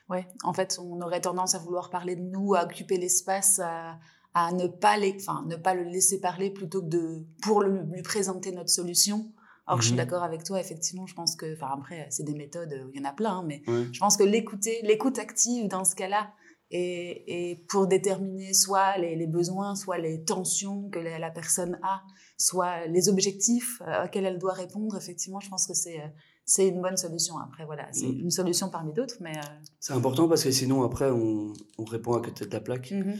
Ouais, 0.08 0.26
en 0.42 0.54
fait, 0.54 0.78
on 0.80 1.02
aurait 1.02 1.20
tendance 1.20 1.54
à 1.54 1.58
vouloir 1.58 1.90
parler 1.90 2.16
de 2.16 2.22
nous, 2.22 2.54
à 2.54 2.64
occuper 2.64 2.96
l'espace, 2.96 3.58
à, 3.58 3.98
à 4.34 4.52
ne 4.52 4.66
pas, 4.66 4.96
les, 4.96 5.16
enfin, 5.20 5.44
ne 5.48 5.56
pas 5.56 5.74
le 5.74 5.84
laisser 5.84 6.20
parler 6.20 6.50
plutôt 6.50 6.82
que 6.82 6.88
de, 6.88 7.24
pour 7.42 7.62
lui 7.62 8.02
présenter 8.02 8.52
notre 8.52 8.70
solution. 8.70 9.32
Alors, 9.66 9.80
je 9.80 9.86
suis 9.86 9.92
mhm. 9.94 9.98
d'accord 9.98 10.22
avec 10.22 10.44
toi, 10.44 10.60
effectivement, 10.60 11.06
je 11.06 11.14
pense 11.14 11.36
que, 11.36 11.54
enfin, 11.54 11.68
après, 11.72 12.06
c'est 12.10 12.24
des 12.24 12.34
méthodes, 12.34 12.74
il 12.92 13.00
y 13.00 13.02
en 13.02 13.08
a 13.08 13.12
plein, 13.12 13.38
hein, 13.38 13.44
mais 13.46 13.62
je 13.66 13.98
pense 13.98 14.16
que 14.16 14.24
l'écouter, 14.24 14.80
l'écoute 14.82 15.18
active 15.18 15.68
dans 15.68 15.84
ce 15.84 15.94
cas-là, 15.94 16.32
et, 16.70 17.50
et, 17.50 17.56
pour 17.68 17.86
déterminer 17.86 18.52
soit 18.52 18.98
les, 18.98 19.14
les, 19.14 19.26
besoins, 19.26 19.76
soit 19.76 19.98
les 19.98 20.24
tensions 20.24 20.88
que 20.90 20.98
la, 20.98 21.30
personne 21.30 21.78
a, 21.82 22.02
soit 22.36 22.86
les 22.86 23.08
objectifs 23.08 23.80
euh, 23.86 24.04
auxquels 24.04 24.24
elle 24.24 24.38
doit 24.38 24.54
répondre, 24.54 24.96
effectivement, 24.96 25.40
je 25.40 25.48
pense 25.48 25.66
que 25.66 25.74
c'est 25.74 26.00
euh, 26.00 26.08
c'est 26.46 26.68
une 26.68 26.82
bonne 26.82 26.96
solution. 26.96 27.38
Après, 27.38 27.64
voilà, 27.64 27.88
c'est 27.92 28.06
mhm. 28.06 28.20
une 28.24 28.30
solution 28.30 28.68
parmi 28.68 28.92
d'autres, 28.92 29.16
mais... 29.20 29.36
Euh, 29.36 29.60
c'est 29.80 29.94
important 29.94 30.28
parce 30.28 30.44
que 30.44 30.50
sinon, 30.50 30.82
après, 30.82 31.10
on, 31.10 31.52
on, 31.78 31.84
répond 31.84 32.12
à 32.14 32.20
côté 32.20 32.44
de 32.44 32.52
la 32.52 32.60
plaque. 32.60 32.90
Mhm. 32.90 33.14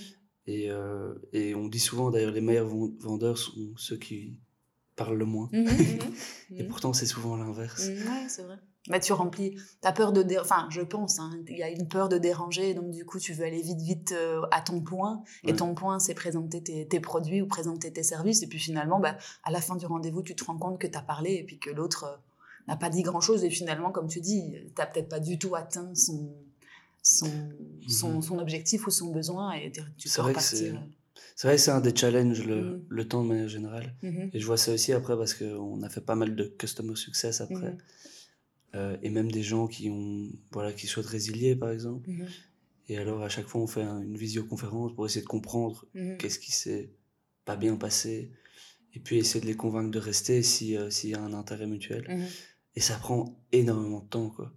Et, 0.46 0.70
euh, 0.70 1.14
et 1.32 1.54
on 1.54 1.68
dit 1.68 1.80
souvent 1.80 2.10
d'ailleurs 2.10 2.32
les 2.32 2.40
meilleurs 2.40 2.68
vendeurs 2.68 3.38
sont 3.38 3.72
ceux 3.76 3.96
qui 3.96 4.40
parlent 4.96 5.16
le 5.16 5.24
moins. 5.24 5.48
Mmh, 5.52 5.62
mmh, 5.62 5.66
mmh. 6.50 6.56
et 6.56 6.64
pourtant 6.64 6.92
c'est 6.92 7.06
souvent 7.06 7.36
l'inverse. 7.36 7.88
Oui, 7.88 8.28
c'est 8.28 8.42
vrai. 8.42 8.58
Mais 8.90 9.00
tu 9.00 9.14
remplis, 9.14 9.54
tu 9.54 9.88
as 9.88 9.92
peur 9.92 10.12
de... 10.12 10.22
Enfin, 10.38 10.68
je 10.70 10.82
pense, 10.82 11.18
hein, 11.18 11.30
il 11.48 11.56
y 11.56 11.62
a 11.62 11.70
une 11.70 11.88
peur 11.88 12.10
de 12.10 12.18
déranger, 12.18 12.74
donc 12.74 12.90
du 12.90 13.06
coup 13.06 13.18
tu 13.18 13.32
veux 13.32 13.44
aller 13.44 13.62
vite, 13.62 13.80
vite 13.80 14.12
euh, 14.12 14.42
à 14.50 14.60
ton 14.60 14.82
point. 14.82 15.22
Et 15.44 15.54
ton 15.54 15.74
point, 15.74 15.98
c'est 15.98 16.12
présenter 16.12 16.62
tes, 16.62 16.86
tes, 16.86 17.00
produits 17.00 17.40
ou 17.40 17.46
présenter 17.46 17.90
tes 17.90 18.02
services. 18.02 18.42
Et 18.42 18.46
puis 18.46 18.58
finalement, 18.58 19.00
bah, 19.00 19.16
à 19.42 19.50
la 19.50 19.62
fin 19.62 19.76
du 19.76 19.86
rendez-vous, 19.86 20.22
tu 20.22 20.36
te 20.36 20.44
rends 20.44 20.58
compte 20.58 20.78
que 20.78 20.86
tu 20.86 20.98
as 20.98 21.02
parlé 21.02 21.32
et 21.32 21.44
puis 21.44 21.58
que 21.58 21.70
l'autre 21.70 22.04
euh, 22.04 22.16
n'a 22.68 22.76
pas 22.76 22.90
dit 22.90 23.02
grand-chose. 23.02 23.42
Et 23.42 23.50
finalement, 23.50 23.90
comme 23.90 24.06
tu 24.06 24.20
dis, 24.20 24.52
tu 24.52 24.72
n'as 24.76 24.86
peut-être 24.86 25.08
pas 25.08 25.20
du 25.20 25.38
tout 25.38 25.54
atteint 25.54 25.94
son 25.94 26.34
son, 27.04 27.30
son, 27.86 28.14
mhm. 28.14 28.22
son, 28.22 28.38
objectif 28.38 28.86
ou 28.86 28.90
son 28.90 29.12
besoin 29.12 29.52
et 29.52 29.70
tu 29.70 30.08
peux 30.08 30.22
repartir. 30.22 30.82
C'est 31.36 31.48
vrai 31.48 31.56
que 31.56 31.62
c'est 31.62 31.70
un 31.70 31.80
des 31.80 31.94
challenges, 31.94 32.44
le, 32.44 32.62
mhm. 32.62 32.84
le, 32.88 33.08
temps 33.08 33.22
de 33.22 33.28
manière 33.28 33.48
générale. 33.48 33.94
Mhm. 34.02 34.30
Et 34.32 34.40
je 34.40 34.46
vois 34.46 34.56
ça 34.56 34.72
aussi 34.72 34.92
après 34.92 35.16
parce 35.16 35.34
qu'on 35.34 35.82
a 35.82 35.88
fait 35.88 36.00
pas 36.00 36.14
mal 36.14 36.34
de 36.34 36.44
customer 36.44 36.96
success 36.96 37.40
après. 37.40 37.76
Euh, 38.74 38.96
et 39.02 39.10
même 39.10 39.30
des 39.30 39.42
gens 39.42 39.68
qui, 39.68 39.90
ont, 39.90 40.30
voilà, 40.50 40.72
qui 40.72 40.86
souhaitent 40.86 41.06
résilier, 41.06 41.54
par 41.54 41.70
exemple. 41.70 42.10
Et 42.88 42.98
alors, 42.98 43.22
à 43.22 43.28
chaque 43.28 43.46
fois, 43.46 43.60
on 43.60 43.66
fait 43.66 43.82
une 43.82 44.16
visioconférence 44.16 44.94
pour 44.94 45.06
essayer 45.06 45.22
de 45.22 45.28
comprendre 45.28 45.86
qu'est-ce 46.18 46.38
qui 46.38 46.52
s'est 46.52 46.90
pas 47.44 47.56
bien 47.56 47.76
passé. 47.76 48.32
Et 48.94 49.00
puis, 49.00 49.18
essayer 49.18 49.40
de 49.40 49.46
les 49.46 49.56
convaincre 49.56 49.90
de 49.90 49.98
rester 49.98 50.38
euh, 50.38 50.90
s'il 50.90 51.10
y 51.10 51.14
a 51.14 51.20
un 51.20 51.32
intérêt 51.34 51.66
mutuel. 51.66 52.26
Et 52.76 52.80
ça 52.80 52.96
prend 52.96 53.40
énormément 53.52 54.00
de 54.00 54.08
temps, 54.08 54.30
quoi 54.30 54.52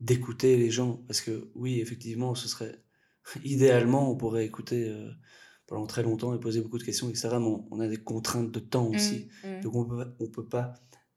d'écouter 0.00 0.56
les 0.56 0.70
gens. 0.70 1.02
Parce 1.06 1.20
que 1.20 1.50
oui, 1.54 1.80
effectivement, 1.80 2.34
ce 2.34 2.48
serait 2.48 2.82
idéalement, 3.44 4.10
on 4.10 4.16
pourrait 4.16 4.44
écouter 4.44 4.88
euh, 4.88 5.10
pendant 5.66 5.86
très 5.86 6.02
longtemps 6.02 6.34
et 6.34 6.40
poser 6.40 6.60
beaucoup 6.60 6.78
de 6.78 6.84
questions, 6.84 7.08
etc. 7.08 7.30
Mais 7.32 7.56
on, 7.70 7.80
a 7.80 7.88
des 7.88 7.96
contraintes 7.96 8.50
de 8.52 8.60
temps 8.60 8.90
mmh, 8.90 8.94
aussi. 8.94 9.28
Mmh. 9.44 9.60
Donc 9.62 9.74
on 9.74 9.84
peut, 9.84 10.14
on 10.20 10.28
peut 10.28 10.48
pas 10.48 10.74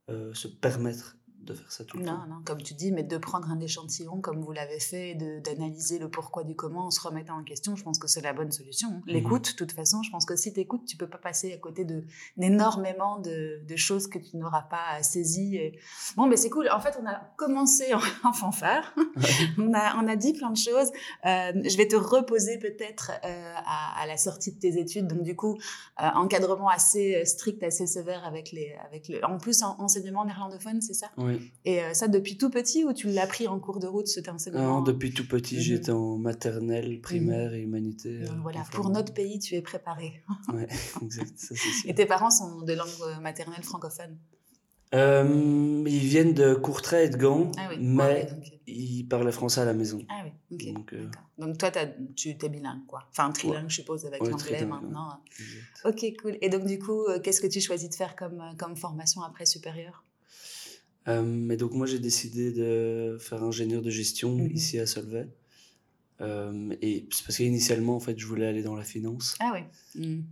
euh, 0.10 0.34
se 0.34 0.48
permettre 0.48 1.19
de 1.46 1.54
faire 1.54 1.72
ça 1.72 1.84
tout 1.84 1.98
le 1.98 2.04
non, 2.04 2.14
temps. 2.14 2.28
Non, 2.28 2.42
comme 2.46 2.62
tu 2.62 2.74
dis, 2.74 2.92
mais 2.92 3.04
de 3.04 3.18
prendre 3.18 3.50
un 3.50 3.60
échantillon 3.60 4.22
comme 4.22 4.42
vous 4.42 4.52
l'avez 4.52 4.80
fait, 4.80 5.16
d'analyser 5.16 6.00
le 6.00 6.10
pourquoi 6.10 6.44
du 6.44 6.56
comment 6.56 6.88
en 6.88 6.92
se 6.92 7.02
remettant 7.02 7.38
en 7.38 7.44
question, 7.44 7.76
je 7.76 7.84
pense 7.84 8.00
que 8.00 8.08
c'est 8.08 8.22
la 8.22 8.34
bonne 8.34 8.52
solution. 8.52 8.90
Mhm. 8.90 9.02
L'écoute, 9.08 9.52
de 9.52 9.56
toute 9.56 9.72
façon, 9.72 10.04
je 10.04 10.12
pense 10.12 10.26
que 10.26 10.36
si 10.36 10.54
tu 10.54 10.60
écoutes, 10.60 10.86
tu 10.86 10.98
peux 10.98 11.08
pas 11.08 11.18
passer 11.18 11.54
à 11.54 11.58
côté 11.58 11.86
d'énormément 12.38 13.20
de, 13.20 13.62
de, 13.66 13.76
choses 13.76 14.08
que 14.08 14.20
tu 14.20 14.38
n'auras 14.38 14.64
pas 14.64 15.02
saisies. 15.02 15.58
Et... 15.58 15.80
Bon, 16.16 16.28
mais 16.28 16.38
c'est 16.38 16.50
cool. 16.50 16.70
En 16.72 16.80
fait, 16.80 16.98
on 17.02 17.06
a 17.08 17.16
commencé 17.38 17.94
en, 17.94 18.34
fanfare. 18.34 18.94
on, 19.58 19.74
a, 19.74 19.96
on 19.98 20.08
a 20.08 20.16
dit 20.16 20.34
plein 20.34 20.52
de 20.52 20.58
choses. 20.58 20.92
Euh, 21.26 21.52
je 21.56 21.78
vais 21.78 21.88
te 21.88 21.96
reposer 21.96 22.60
peut-être 22.60 23.12
euh, 23.24 23.54
à, 23.66 24.02
à, 24.02 24.08
la 24.08 24.18
sortie 24.18 24.54
de 24.54 24.60
tes 24.60 24.78
études. 24.80 25.08
Donc, 25.08 25.24
du 25.24 25.36
coup, 25.36 25.58
euh, 26.02 26.10
encadrement 26.16 26.70
assez 26.70 27.24
strict, 27.26 27.64
assez 27.64 27.88
sévère 27.88 28.26
avec 28.26 28.52
les... 28.52 28.76
Avec 28.86 29.08
le... 29.08 29.24
En 29.26 29.38
plus, 29.38 29.64
enseignement 29.64 30.26
néerlandophone, 30.26 30.82
c'est 30.82 30.94
ça? 30.94 31.08
Oui. 31.30 31.52
Et 31.66 31.82
euh, 31.82 31.94
ça 31.94 32.08
depuis 32.08 32.38
tout 32.38 32.50
petit 32.50 32.84
ou 32.84 32.94
tu 32.94 33.08
l'as 33.08 33.24
appris 33.24 33.48
en 33.48 33.60
cours 33.60 33.80
de 33.80 33.88
route 33.88 34.08
C'était 34.08 34.32
Non, 34.54 34.82
depuis 34.82 35.14
tout 35.14 35.28
petit, 35.28 35.56
mhm. 35.56 35.62
j'étais 35.62 35.92
en 35.92 36.18
maternelle, 36.18 37.00
primaire 37.02 37.54
et 37.54 37.62
humanité. 37.62 38.24
Euh, 38.24 38.28
voilà, 38.42 38.64
pour 38.72 38.90
notre 38.90 39.14
pays, 39.14 39.40
tu 39.40 39.56
es 39.56 39.62
préparé. 39.62 40.24
oui, 40.54 40.64
exact. 41.02 41.38
Ça, 41.38 41.56
et 41.86 41.94
tes 41.94 42.06
parents 42.06 42.32
sont 42.32 42.62
de 42.62 42.74
langue 42.74 42.88
euh, 43.02 43.20
maternelle 43.20 43.64
francophone? 43.64 44.18
Ils 44.92 45.86
viennent 45.86 46.34
de 46.34 46.56
Courtrai 46.56 47.06
et 47.06 47.10
de 47.10 47.18
Gand, 47.18 47.52
ah 47.58 47.70
mais 47.80 48.28
ils 48.66 49.04
parlaient 49.04 49.32
français 49.32 49.62
à 49.62 49.66
la 49.66 49.76
maison. 49.76 50.00
Ah 50.10 50.24
oui, 50.24 50.32
ok. 50.52 50.74
Donc, 50.74 50.96
Donc 51.38 51.58
toi, 51.60 51.72
tu 52.16 52.30
es 52.30 52.50
bilingue, 52.50 52.88
quoi. 52.88 53.08
Enfin, 53.12 53.32
trilingue, 53.32 53.70
je 53.70 53.76
suppose, 53.76 54.08
avec 54.08 54.26
l'anglais 54.26 54.66
maintenant. 54.66 55.22
Ok, 55.86 56.04
cool. 56.20 56.38
Et 56.42 56.50
donc, 56.50 56.66
du 56.66 56.80
coup, 56.80 57.06
qu'est-ce 57.24 57.42
que 57.42 57.48
tu 57.48 57.62
choisis 57.62 57.88
de 57.90 57.94
faire 57.94 58.16
comme, 58.16 58.42
comme 58.58 58.76
formation 58.76 59.22
après 59.22 59.46
supérieure? 59.46 60.04
euh, 60.09 60.09
mais 61.24 61.58
donc 61.58 61.72
moi 61.74 61.88
j'ai 61.88 62.00
décidé 62.00 62.52
de 62.52 63.18
faire 63.20 63.44
ingénieur 63.44 63.82
de 63.82 63.90
gestion 63.90 64.36
mhm. 64.36 64.52
ici 64.52 64.80
à 64.80 64.86
Solvay. 64.86 65.28
Euh, 66.22 66.76
et 66.82 67.08
c'est 67.12 67.24
parce 67.26 67.38
qu'initialement 67.38 67.96
en 67.96 68.00
fait 68.00 68.18
je 68.20 68.26
voulais 68.26 68.46
aller 68.46 68.64
dans 68.64 68.76
la 68.76 68.84
finance. 68.84 69.36
Ah 69.40 69.52
oui. 69.54 69.62
Mhm. 70.02 70.26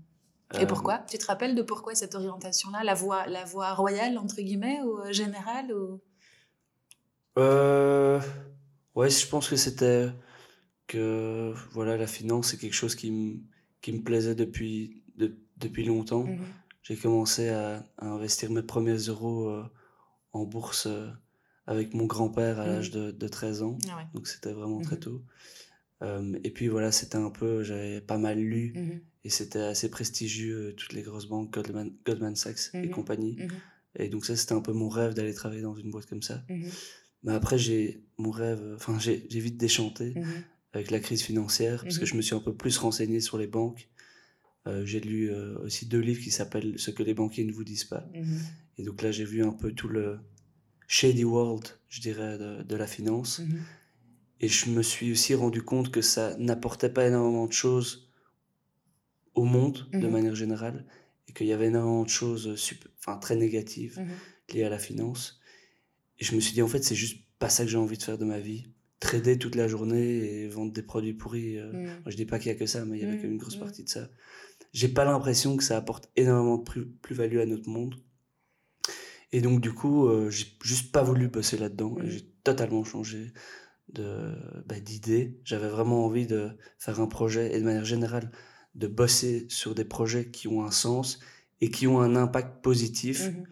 Et 0.53 0.63
euh, 0.63 0.65
pourquoi? 0.65 0.99
Tu 1.09 1.17
te 1.17 1.25
rappelles 1.25 1.55
de 1.55 1.61
pourquoi 1.61 1.95
cette 1.95 2.15
orientation-là 2.15 2.83
La 2.83 2.93
voie, 2.93 3.27
la 3.27 3.43
voie 3.45 3.73
royale 3.73 4.17
entre 4.17 4.41
guillemets 4.41 4.79
ou 4.83 4.99
générale 5.11 5.73
ou... 5.73 6.01
Ouais, 8.95 9.11
je 9.11 9.27
pense 9.27 9.47
que 9.47 9.55
c'était 9.55 10.09
que 10.87 11.53
voilà 11.71 11.97
la 11.97 12.07
finance 12.07 12.49
c'est 12.49 12.57
quelque 12.57 12.73
chose 12.73 12.95
qui 12.95 13.11
me 13.11 13.35
qui 13.81 13.91
me 13.91 14.01
plaisait 14.01 14.35
depuis 14.35 15.03
depuis 15.57 15.85
longtemps. 15.85 16.23
Mhm. 16.23 16.39
J'ai 16.81 16.95
commencé 16.95 17.49
à, 17.49 17.83
à, 17.97 18.07
investir 18.07 18.49
mes 18.49 18.63
premiers 18.63 18.95
euros 18.95 19.61
en 20.37 20.45
bourse 20.45 20.87
euh, 20.87 21.07
avec 21.65 21.93
mon 21.93 22.05
grand-père 22.05 22.59
à 22.59 22.65
mmh. 22.65 22.69
l'âge 22.69 22.91
de, 22.91 23.11
de, 23.11 23.27
13 23.27 23.63
ans. 23.63 23.77
Ah 23.89 24.07
Donc 24.13 24.27
c'était 24.27 24.53
vraiment 24.53 24.81
très 24.81 24.95
mmh 24.95 24.99
tôt. 24.99 25.23
Euh, 26.03 26.37
et 26.43 26.51
puis 26.51 26.67
voilà, 26.67 26.91
c'était 26.91 27.17
un 27.17 27.31
peu, 27.31 27.63
j'avais 27.63 28.01
pas 28.01 28.17
mal 28.17 28.39
lu 28.39 28.73
mmh 28.75 28.99
et 29.23 29.29
c'était 29.29 29.59
assez 29.59 29.89
prestigieux, 29.89 30.69
euh, 30.69 30.73
toutes 30.73 30.93
les 30.93 31.01
grosses 31.01 31.25
banques, 31.25 31.51
Goldman, 31.51 31.91
Goldman 32.05 32.37
Sachs 32.37 32.73
et 32.73 32.89
compagnie. 32.89 33.37
Et 33.99 34.07
donc 34.07 34.25
ça, 34.25 34.37
c'était 34.37 34.53
un 34.53 34.61
peu 34.61 34.71
mon 34.71 34.87
rêve 34.87 35.15
d'aller 35.15 35.33
travailler 35.33 35.63
dans 35.63 35.75
une 35.75 35.91
boîte 35.91 36.05
comme 36.05 36.21
ça. 36.21 36.45
Mais 37.23 37.33
après, 37.33 37.57
j'ai 37.57 38.05
mon 38.17 38.31
rêve, 38.31 38.61
enfin, 38.75 38.97
j'ai 38.99 39.17
vite 39.27 39.57
déchanté 39.57 40.13
avec 40.71 40.91
la 40.91 41.01
crise 41.01 41.23
financière 41.23 41.83
parce 41.83 41.97
que 41.97 42.05
je 42.05 42.15
me 42.15 42.21
suis 42.21 42.35
un 42.35 42.39
peu 42.39 42.53
plus 42.53 42.77
renseigné 42.77 43.19
sur 43.19 43.37
les 43.37 43.47
banques. 43.47 43.89
J'ai 44.83 44.99
lu 44.99 45.31
aussi 45.63 45.85
deux 45.85 45.99
livres 45.99 46.21
qui 46.21 46.31
s'appellent 46.31 46.73
Ce 46.77 46.91
que 46.91 47.03
les 47.03 47.13
banquiers 47.13 47.45
ne 47.45 47.51
vous 47.51 47.63
disent 47.63 47.85
pas. 47.85 48.05
Et 48.77 48.83
donc 48.83 49.01
là, 49.01 49.11
j'ai 49.11 49.25
vu 49.25 49.43
un 49.43 49.51
peu 49.51 49.71
tout 49.71 49.87
le 49.87 50.19
shady 50.87 51.23
world, 51.23 51.67
je 51.89 52.01
dirais, 52.01 52.37
de, 52.37 52.63
de 52.63 52.75
la 52.75 52.87
finance. 52.87 53.39
Mhm. 53.39 53.59
Et 54.39 54.47
je 54.47 54.69
me 54.69 54.81
suis 54.81 55.11
aussi 55.11 55.33
rendu 55.35 55.61
compte 55.61 55.91
que 55.91 56.01
ça 56.01 56.35
n'apportait 56.37 56.89
pas 56.89 57.07
énormément 57.07 57.47
de 57.47 57.53
choses 57.53 58.11
au 59.33 59.45
monde 59.45 59.87
de 59.93 59.99
mhm. 59.99 60.09
manière 60.09 60.35
générale 60.35 60.85
et 61.27 61.33
qu'il 61.33 61.47
y 61.47 61.53
avait 61.53 61.67
énormément 61.67 62.03
de 62.03 62.09
choses 62.09 62.55
super, 62.55 62.91
enfin, 62.99 63.17
très 63.17 63.35
négatives 63.35 63.99
mhm. 63.99 64.07
liées 64.53 64.63
à 64.63 64.69
la 64.69 64.79
finance. 64.79 65.39
Et 66.19 66.25
je 66.25 66.35
me 66.35 66.39
suis 66.39 66.53
dit, 66.53 66.61
en 66.61 66.67
fait, 66.67 66.83
c'est 66.83 66.95
juste 66.95 67.19
pas 67.39 67.49
ça 67.49 67.63
que 67.63 67.69
j'ai 67.69 67.77
envie 67.77 67.97
de 67.97 68.03
faire 68.03 68.17
de 68.17 68.25
ma 68.25 68.39
vie. 68.39 68.67
Trader 68.99 69.37
toute 69.37 69.55
la 69.55 69.67
journée 69.67 70.41
et 70.41 70.47
vendre 70.47 70.73
des 70.73 70.81
produits 70.81 71.13
pourris. 71.13 71.57
Euh, 71.57 71.71
mhm. 71.71 72.01
je 72.07 72.15
dis 72.15 72.25
pas 72.25 72.39
qu'il 72.39 72.51
y 72.51 72.55
a 72.55 72.57
que 72.57 72.65
ça, 72.65 72.85
mais 72.85 72.97
il 72.97 73.03
y 73.03 73.05
avait 73.05 73.17
quand 73.17 73.23
même 73.23 73.33
une 73.33 73.37
grosse 73.37 73.57
partie 73.57 73.83
de 73.83 73.89
ça. 73.89 74.09
J'ai 74.77 74.89
pas 74.89 75.05
l'impression 75.05 75.57
que 75.57 75.63
ça 75.63 75.75
apporte 75.75 76.07
énormément 76.15 76.59
de 76.59 76.83
plus-value 77.01 77.39
à 77.39 77.47
notre 77.47 77.67
monde. 77.67 77.95
Et 79.31 79.41
donc, 79.41 79.59
du 79.59 79.73
coup, 79.73 80.05
euh, 80.05 80.29
j'ai 80.29 80.45
juste 80.61 80.91
pas 80.91 81.01
voulu 81.01 81.29
bosser 81.29 81.57
là-dedans. 81.57 81.95
J'ai 82.03 82.21
totalement 82.43 82.83
changé 82.83 83.33
de 83.91 84.35
bah, 84.67 84.79
d'idées. 84.79 85.41
J'avais 85.43 85.67
vraiment 85.67 86.05
envie 86.05 86.27
de 86.27 86.51
faire 86.77 86.99
un 86.99 87.07
projet 87.07 87.55
et 87.55 87.59
de 87.59 87.65
manière 87.65 87.85
générale 87.85 88.31
de 88.75 88.85
bosser 88.85 89.47
sur 89.49 89.73
des 89.73 89.83
projets 89.83 90.29
qui 90.29 90.47
ont 90.47 90.63
un 90.63 90.69
sens 90.69 91.21
et 91.59 91.71
qui 91.71 91.87
ont 91.87 91.99
un 91.99 92.15
impact 92.15 92.61
positif. 92.61 93.29
Mmh 93.29 93.43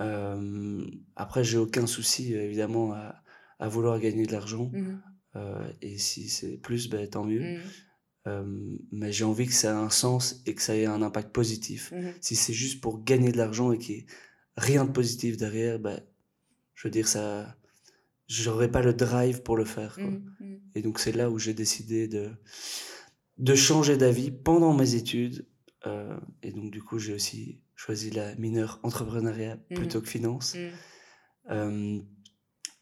euh, 0.00 0.84
après, 1.14 1.44
j'ai 1.44 1.58
aucun 1.58 1.86
souci 1.86 2.34
évidemment 2.34 2.92
à, 2.94 3.22
à 3.60 3.68
vouloir 3.68 4.00
gagner 4.00 4.26
de 4.26 4.32
l'argent. 4.32 4.72
Mmh 4.72 5.00
euh, 5.36 5.72
et 5.80 5.98
si 5.98 6.28
c'est 6.28 6.56
plus, 6.56 6.90
ben, 6.90 7.08
tant 7.08 7.22
mieux. 7.24 7.60
Euh, 8.28 8.76
mais 8.92 9.12
j'ai 9.12 9.24
envie 9.24 9.46
que 9.46 9.52
ça 9.52 9.70
ait 9.70 9.74
un 9.74 9.90
sens 9.90 10.42
et 10.46 10.54
que 10.54 10.62
ça 10.62 10.76
ait 10.76 10.86
un 10.86 11.02
impact 11.02 11.32
positif. 11.32 11.92
Si 12.20 12.36
c'est 12.36 12.52
juste 12.52 12.80
pour 12.80 13.02
gagner 13.02 13.32
de 13.32 13.38
l'argent 13.38 13.72
et 13.72 13.78
qu'il 13.78 13.96
n'y 13.96 14.00
ait 14.02 14.06
rien 14.56 14.84
de 14.84 14.92
positif 14.92 15.36
derrière, 15.36 15.78
ben, 15.78 16.00
je 16.74 16.86
veux 16.86 16.92
dire, 16.92 17.08
ça, 17.08 17.56
j'aurais 18.28 18.70
pas 18.70 18.82
le 18.82 18.94
drive 18.94 19.42
pour 19.42 19.56
le 19.56 19.64
faire. 19.64 19.94
Quoi. 19.94 20.04
Mmh, 20.04 20.34
mmh. 20.40 20.56
Et 20.74 20.82
donc 20.82 20.98
c'est 20.98 21.12
là 21.12 21.30
où 21.30 21.38
j'ai 21.38 21.54
décidé 21.54 22.08
de, 22.08 22.30
de 23.38 23.54
changer 23.54 23.96
d'avis 23.96 24.30
pendant 24.30 24.72
mes 24.72 24.94
études. 24.94 25.46
Euh, 25.86 26.16
et 26.44 26.52
donc 26.52 26.70
du 26.70 26.80
coup 26.80 26.98
j'ai 27.00 27.12
aussi 27.12 27.60
choisi 27.74 28.10
la 28.10 28.36
mineure 28.36 28.78
entrepreneuriat 28.84 29.56
plutôt 29.74 30.00
que 30.00 30.08
finance. 30.08 30.56
Euh, 31.50 31.98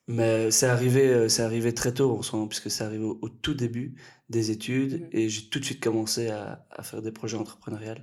mais 0.07 0.51
c'est 0.51 0.67
arrivé, 0.67 1.29
c'est 1.29 1.43
arrivé 1.43 1.73
très 1.73 1.95
tôt 1.95 2.11
en 2.19 2.23
soi, 2.23 2.47
puisque 2.49 2.71
c'est 2.71 2.85
arrivé 2.85 3.05
au, 3.05 3.29
tout 3.29 3.55
début 3.55 3.95
des 4.31 4.51
études 4.51 5.09
et 5.13 5.29
j'ai 5.29 5.43
tout 5.49 5.59
de 5.59 5.65
suite 5.65 5.83
commencé 5.83 6.29
à, 6.29 6.67
à 6.71 6.83
faire 6.83 7.03
des 7.03 7.13
projets 7.13 7.37
entrepreneuriaux. 7.37 7.95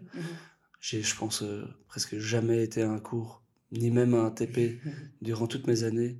J'ai, 0.79 1.01
je 1.01 1.15
pense, 1.15 1.43
presque 1.87 2.19
jamais 2.19 2.63
été 2.63 2.83
à 2.83 2.91
un 2.91 2.99
cours, 2.99 3.43
ni 3.71 3.89
même 3.89 4.13
à 4.13 4.19
un 4.19 4.31
TP 4.31 4.79
durant 5.21 5.47
toutes 5.47 5.65
mes 5.65 5.83
années. 5.83 6.19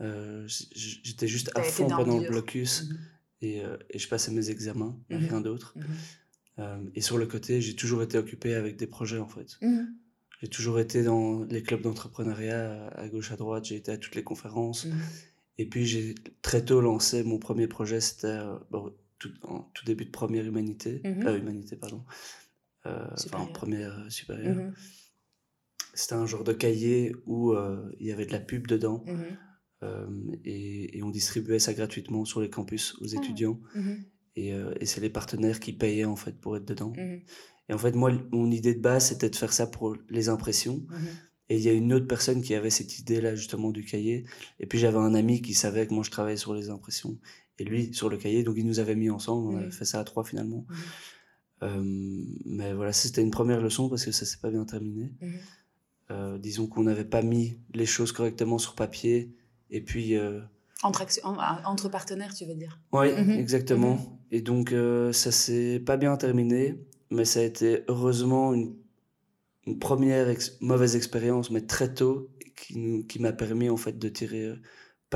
Euh, 0.00 0.46
j'étais 0.74 1.26
juste 1.26 1.50
à 1.54 1.62
fond 1.62 1.88
pendant 1.88 2.18
le 2.18 2.28
blocus 2.28 2.84
mhm. 2.84 2.98
et, 3.40 3.64
euh, 3.64 3.76
et, 3.88 3.98
je 3.98 4.08
passais 4.08 4.30
mes 4.30 4.50
examens, 4.50 4.98
mhm. 5.08 5.18
rien 5.18 5.40
d'autre. 5.40 5.72
Mhm. 5.76 5.84
Euh, 6.58 6.84
et 6.94 7.00
sur 7.00 7.16
le 7.16 7.26
côté, 7.26 7.60
j'ai 7.62 7.74
toujours 7.74 8.02
été 8.02 8.18
occupé 8.18 8.54
avec 8.54 8.76
des 8.76 8.86
projets 8.86 9.18
en 9.18 9.28
fait. 9.28 9.58
J'ai 10.42 10.48
toujours 10.48 10.78
été 10.80 11.02
dans 11.02 11.44
les 11.44 11.62
clubs 11.62 11.80
d'entrepreneuriat 11.80 12.88
à 12.88 13.08
gauche 13.08 13.32
à 13.32 13.36
droite, 13.36 13.64
j'ai 13.64 13.76
été 13.76 13.90
à 13.90 13.96
toutes 13.96 14.14
les 14.14 14.22
conférences. 14.22 14.86
Et 15.56 15.66
puis 15.66 15.86
j'ai 15.86 16.14
très 16.42 16.62
tôt 16.62 16.82
lancé 16.82 17.22
mon 17.22 17.38
premier 17.38 17.66
projet, 17.66 18.00
c'était 18.00 18.38
tout, 19.32 19.46
en 19.46 19.70
tout 19.74 19.84
début 19.84 20.04
de 20.04 20.10
première 20.10 20.44
humanité, 20.44 21.00
humanité 21.04 21.76
pardon, 21.76 22.04
enfin 22.84 23.38
en 23.38 23.46
première 23.46 24.10
supérieure. 24.10 24.72
C'était 25.94 26.14
un 26.14 26.26
genre 26.26 26.44
de 26.44 26.52
cahier 26.52 27.14
où 27.26 27.54
il 27.98 28.06
y 28.06 28.12
avait 28.12 28.26
de 28.26 28.32
la 28.32 28.40
pub 28.40 28.66
dedans. 28.66 29.04
Euh, 29.82 30.06
et, 30.44 31.00
on 31.02 31.10
distribuait 31.10 31.58
ça 31.58 31.74
gratuitement 31.74 32.24
sur 32.24 32.40
les 32.40 32.50
campus 32.50 32.96
aux 33.00 33.14
ah, 33.14 33.18
étudiants. 33.18 33.60
Mhm. 33.74 34.04
Et, 34.36 34.52
euh, 34.52 34.74
et 34.80 34.86
c'est 34.86 35.00
les 35.00 35.10
partenaires 35.10 35.60
qui 35.60 35.72
payaient 35.72 36.04
en 36.04 36.16
fait 36.16 36.38
pour 36.38 36.56
être 36.56 36.64
dedans. 36.64 36.92
Mhm. 36.96 37.20
Et 37.68 37.72
en 37.72 37.78
fait, 37.78 37.94
moi, 37.94 38.12
mon 38.32 38.50
idée 38.50 38.74
de 38.74 38.80
base, 38.80 39.08
c'était 39.08 39.30
de 39.30 39.36
faire 39.36 39.52
ça 39.52 39.66
pour 39.66 39.96
les 40.08 40.28
impressions. 40.28 40.86
Mhm. 40.88 41.08
Et 41.48 41.56
il 41.56 41.62
y 41.62 41.68
a 41.68 41.72
une 41.72 41.92
autre 41.92 42.06
personne 42.06 42.42
qui 42.42 42.54
avait 42.54 42.70
cette 42.70 42.98
idée-là, 42.98 43.34
justement, 43.34 43.70
du 43.70 43.84
cahier. 43.84 44.24
Et 44.58 44.66
puis 44.66 44.78
j'avais 44.78 44.98
un 44.98 45.14
ami 45.14 45.42
qui 45.42 45.54
savait 45.54 45.86
que 45.86 45.94
moi, 45.94 46.02
je 46.02 46.10
travaillais 46.10 46.36
sur 46.36 46.54
les 46.54 46.70
impressions. 46.70 47.18
Et 47.58 47.64
lui, 47.64 47.94
sur 47.94 48.08
le 48.08 48.16
cahier. 48.16 48.42
Donc, 48.42 48.56
il 48.58 48.66
nous 48.66 48.78
avait 48.78 48.96
mis 48.96 49.10
ensemble. 49.10 49.54
On 49.54 49.56
avait 49.58 49.70
fait 49.70 49.84
ça 49.84 50.00
à 50.00 50.04
trois, 50.04 50.24
finalement. 50.24 50.66
Euh, 51.62 51.82
mais 52.44 52.74
voilà, 52.74 52.92
c'était 52.92 53.22
une 53.22 53.30
première 53.30 53.60
leçon 53.60 53.88
parce 53.88 54.04
que 54.04 54.12
ça 54.12 54.26
s'est 54.26 54.38
pas 54.42 54.50
bien 54.50 54.64
terminé. 54.64 55.12
disons 56.38 56.66
qu'on 56.66 56.82
n'avait 56.82 57.04
pas 57.04 57.22
mis 57.22 57.58
les 57.74 57.86
choses 57.86 58.12
correctement 58.12 58.58
sur 58.58 58.74
papier 58.74 59.34
et 59.70 59.80
puis. 59.80 60.16
Euh, 60.16 60.40
entre, 60.82 61.06
entre 61.64 61.88
partenaires, 61.88 62.34
tu 62.34 62.44
veux 62.44 62.54
dire 62.54 62.78
Oui, 62.92 63.12
mhm. 63.12 63.30
exactement. 63.30 63.94
Mhm. 63.94 64.18
Et 64.30 64.40
donc, 64.40 64.72
euh, 64.72 65.12
ça 65.12 65.32
s'est 65.32 65.80
pas 65.80 65.96
bien 65.96 66.16
terminé, 66.16 66.78
mais 67.10 67.24
ça 67.24 67.40
a 67.40 67.42
été 67.42 67.82
heureusement 67.88 68.52
une, 68.52 68.76
une 69.66 69.78
première 69.78 70.28
mauvaise 70.60 70.96
expérience, 70.96 71.50
mais 71.50 71.62
très 71.62 71.94
tôt, 71.94 72.28
qui, 72.56 73.06
qui 73.06 73.18
m'a 73.20 73.32
permis 73.32 73.70
en 73.70 73.76
fait 73.76 73.98
de 73.98 74.08
tirer 74.08 74.44
euh, 74.44 74.56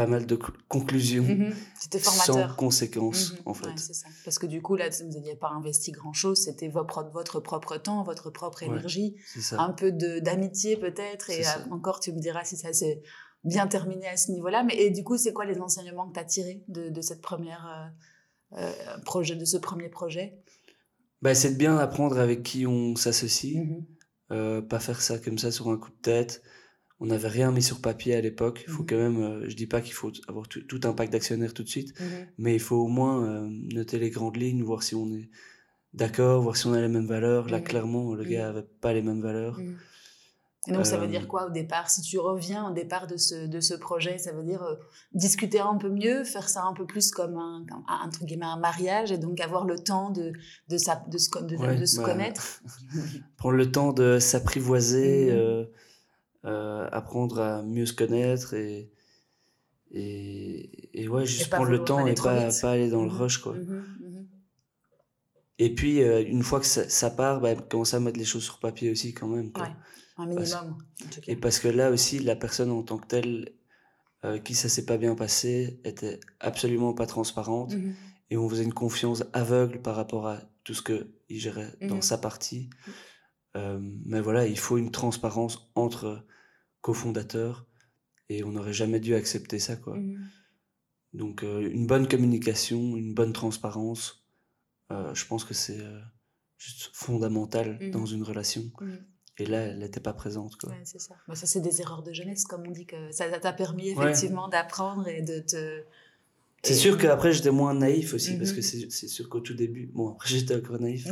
pas 0.01 0.07
mal 0.07 0.25
de 0.25 0.39
conclusions 0.69 1.25
mhm. 1.25 1.53
sans 2.01 2.55
conséquences 2.55 3.35
en 3.45 3.53
fait. 3.53 3.79
ça. 3.79 4.09
Parce 4.25 4.39
que 4.39 4.47
du 4.47 4.63
coup 4.63 4.77
là 4.77 4.89
vous 4.89 5.09
n'aviez 5.09 5.37
pas 5.37 5.51
investi 5.51 5.93
grand 5.93 6.15
chose, 6.15 6.43
c'était 6.45 6.69
votre, 6.69 7.11
votre 7.13 7.39
propre 7.41 7.77
temps, 7.77 8.03
votre 8.03 8.31
propre 8.31 8.63
énergie, 8.63 9.17
un 9.53 9.73
peu 9.73 9.93
d'amitié 9.93 10.79
peut-être 10.79 11.29
et 11.29 11.43
encore 11.71 12.01
tu 12.01 12.13
me 12.13 12.19
diras 12.19 12.45
si 12.45 12.57
ça 12.57 12.73
c'est 12.73 13.03
bien 13.45 13.67
terminé 13.67 14.07
à 14.07 14.17
ce 14.17 14.33
niveau-là. 14.33 14.63
Mais 14.63 14.75
et 14.77 14.91
du 14.91 15.05
coup, 15.05 15.17
c'est 15.17 15.33
quoi 15.33 15.45
les 15.45 15.61
enseignements 15.61 16.09
que 16.09 16.15
tu 16.15 16.21
as 16.21 16.25
tirés 16.25 16.63
de, 16.69 16.89
de, 16.91 17.01
cette 17.01 17.23
première 17.23 17.93
euh, 18.55 18.59
euh, 18.59 18.99
projet, 19.05 19.35
de 19.35 19.47
ce 19.47 19.57
premier 19.57 19.89
projet? 19.89 20.39
Bah, 21.23 21.35
C'est 21.35 21.53
de 21.53 21.57
bien 21.57 21.77
apprendre 21.79 22.19
avec 22.19 22.43
qui 22.43 22.67
on 22.67 22.97
s'associe, 22.97 23.57
mmh 23.57 23.85
euh, 24.33 24.63
pas 24.63 24.79
faire 24.79 25.01
ça 25.03 25.19
comme 25.19 25.39
ça 25.39 25.51
sur 25.51 25.71
un 25.71 25.77
coup 25.77 25.91
de 25.91 26.03
tête. 26.03 26.43
On 27.01 27.07
n'avait 27.07 27.29
rien 27.29 27.51
mis 27.51 27.63
sur 27.63 27.81
papier 27.81 28.15
à 28.15 28.21
l'époque. 28.21 28.65
Il 28.67 28.73
faut 28.73 28.83
mmh 28.83 28.87
quand 28.87 28.97
même, 28.97 29.49
je 29.49 29.57
dis 29.57 29.67
pas 29.67 29.81
qu'il 29.81 29.95
faut 29.95 30.13
avoir 30.29 30.47
tout, 30.49 30.81
un 30.85 30.93
pack 30.93 31.11
d'actionnaires 31.11 31.55
tout 31.55 31.63
de 31.63 31.69
suite, 31.69 31.99
mmh 31.99 32.05
mais 32.39 32.55
il 32.55 32.61
faut 32.61 32.77
au 32.77 32.89
moins 32.89 33.49
noter 33.73 33.99
les 33.99 34.11
grandes 34.11 34.37
lignes, 34.37 34.63
voir 34.63 34.83
si 34.83 34.95
on 34.95 35.11
est 35.13 35.31
d'accord, 35.95 36.43
voir 36.43 36.57
si 36.57 36.67
on 36.67 36.73
a 36.73 36.81
les 36.81 36.89
mêmes 36.89 37.07
valeurs. 37.07 37.49
Là, 37.49 37.61
clairement, 37.61 38.15
le 38.15 38.25
gars 38.25 38.49
avait 38.49 38.67
pas 38.81 38.93
les 38.93 39.03
mêmes 39.03 39.23
valeurs. 39.23 39.59
Et 40.69 40.73
donc, 40.73 40.85
ça 40.85 40.99
veut 40.99 41.07
dire 41.07 41.23
euh. 41.23 41.27
quoi 41.27 41.47
au 41.47 41.51
départ? 41.51 41.89
Si 41.89 42.03
tu 42.03 42.19
reviens 42.19 42.69
au 42.69 42.75
départ 42.75 43.07
de 43.07 43.17
ce, 43.17 43.47
de 43.47 43.61
ce 43.61 43.73
projet, 43.73 44.19
ça 44.19 44.33
veut 44.33 44.43
dire 44.43 44.63
euh, 44.63 44.75
discuter 45.15 45.59
un 45.59 45.77
peu 45.77 45.89
mieux, 45.89 46.23
faire 46.25 46.51
ça 46.51 46.65
un 46.65 46.75
peu 46.75 46.85
plus 46.85 47.11
comme 47.13 47.39
un, 47.39 47.65
un, 47.89 48.11
un 48.43 48.57
mariage 48.59 49.11
et 49.11 49.17
donc 49.17 49.41
avoir 49.41 49.65
le 49.65 49.79
temps 49.79 50.11
de, 50.11 50.33
de, 50.69 50.77
sa, 50.77 51.03
de, 51.09 51.17
se, 51.17 51.31
de, 51.43 51.87
se 51.87 52.01
connaître? 52.01 52.63
Prendre 53.39 53.57
le 53.57 53.73
temps 53.73 53.95
de 53.95 54.19
s'apprivoiser, 54.19 55.31
euh, 55.31 55.65
apprendre 56.45 57.41
à 57.41 57.63
mieux 57.63 57.87
se 57.87 57.93
connaître 57.93 58.55
et, 58.55 58.91
et, 59.91 61.03
et 61.03 61.09
ouais, 61.09 61.27
juste 61.27 61.51
prendre 61.51 61.71
le 61.71 61.85
temps 61.85 62.07
et 62.07 62.15
pas, 62.15 62.49
pas 62.61 62.71
aller 62.71 62.91
dans 62.91 63.03
le 63.03 63.11
mmh. 63.11 63.17
rush. 63.17 63.39
Quoi. 63.39 63.55
Mmh, 63.55 64.27
et 65.59 65.75
puis, 65.75 66.01
une 66.01 66.43
fois 66.43 66.59
que 66.61 66.67
ça, 66.67 66.89
ça 66.89 67.11
part, 67.11 67.41
bah, 67.41 67.55
commencer 67.55 67.97
à 67.97 68.01
mettre 68.01 68.19
les 68.19 68.25
choses 68.25 68.45
sur 68.45 68.59
papier 68.59 68.91
aussi 68.91 69.13
quand 69.13 69.29
même. 69.29 69.53
Quoi. 69.53 69.69
Un 70.21 70.27
minimum. 70.27 70.79
Et 71.27 71.37
parce 71.37 71.59
que 71.59 71.69
là 71.69 71.91
aussi, 71.91 72.19
la 72.19 72.37
personne 72.37 72.71
en 72.71 72.83
tant 72.83 72.99
que 72.99 73.07
telle, 73.07 73.53
euh, 74.25 74.39
qui 74.39 74.55
ça 74.55 74.69
s'est 74.69 74.85
pas 74.85 74.99
bien 74.99 75.15
passé, 75.15 75.81
était 75.85 76.21
absolument 76.41 76.93
pas 76.93 77.07
transparente. 77.07 77.75
Mhm. 77.75 77.95
Et 78.31 78.37
on 78.37 78.49
faisait 78.49 78.65
une 78.65 78.75
confiance 78.75 79.25
aveugle 79.33 79.81
par 79.81 79.97
rapport 79.97 80.27
à 80.27 80.41
tout 80.63 80.75
ce 80.75 80.83
qu'il 80.83 81.41
gérait 81.41 81.75
dans 81.83 81.97
mhm. 81.97 82.03
sa 82.03 82.19
partie. 82.19 82.71
Euh, 83.57 83.79
mais 84.05 84.21
voilà, 84.21 84.47
il 84.47 84.59
faut 84.59 84.79
une 84.79 84.91
transparence 84.91 85.71
entre 85.75 86.25
cofondateurs. 86.81 87.67
Et 88.29 88.45
on 88.45 88.53
n'aurait 88.53 88.73
jamais 88.73 89.01
dû 89.01 89.15
accepter 89.15 89.59
ça, 89.59 89.77
quoi. 89.77 89.97
Mhm. 89.97 90.21
Donc, 91.15 91.43
euh, 91.43 91.69
une 91.69 91.87
bonne 91.89 92.07
communication, 92.07 92.97
une 92.97 93.13
bonne 93.13 93.33
transparence, 93.33 94.25
je 94.91 95.25
pense 95.25 95.45
que 95.45 95.55
c'est 95.55 95.79
juste 96.59 96.91
fondamental 96.93 97.79
dans 97.91 98.07
une 98.07 98.23
relation. 98.23 98.71
Et 99.41 99.47
là, 99.47 99.61
elle 99.63 99.79
n'était 99.79 100.01
pas 100.01 100.13
présente. 100.13 100.57
Quoi. 100.57 100.71
Ouais, 100.71 100.83
c'est 100.85 101.01
ça. 101.01 101.15
Bah, 101.27 101.35
ça, 101.35 101.47
c'est 101.47 101.61
des 101.61 101.81
erreurs 101.81 102.03
de 102.03 102.13
jeunesse, 102.13 102.45
comme 102.45 102.67
on 102.67 102.71
dit, 102.71 102.85
que 102.85 103.11
ça 103.11 103.27
t'a 103.39 103.53
permis 103.53 103.89
effectivement 103.89 104.49
d'apprendre 104.49 105.09
et 105.09 105.23
de 105.23 105.41
te. 105.41 105.83
C'est 106.63 106.75
sûr 106.75 106.99
qu'après, 106.99 107.33
j'étais 107.33 107.51
moins 107.51 107.73
naïf 107.73 108.13
aussi, 108.13 108.37
parce 108.37 108.53
que 108.53 108.61
c'est 108.61 109.09
sûr 109.09 109.29
qu'au 109.29 109.41
tout 109.41 109.55
début, 109.55 109.87
bon, 109.87 110.11
après, 110.11 110.29
j'étais 110.35 110.55
encore 110.55 110.79
naïf. 110.79 111.09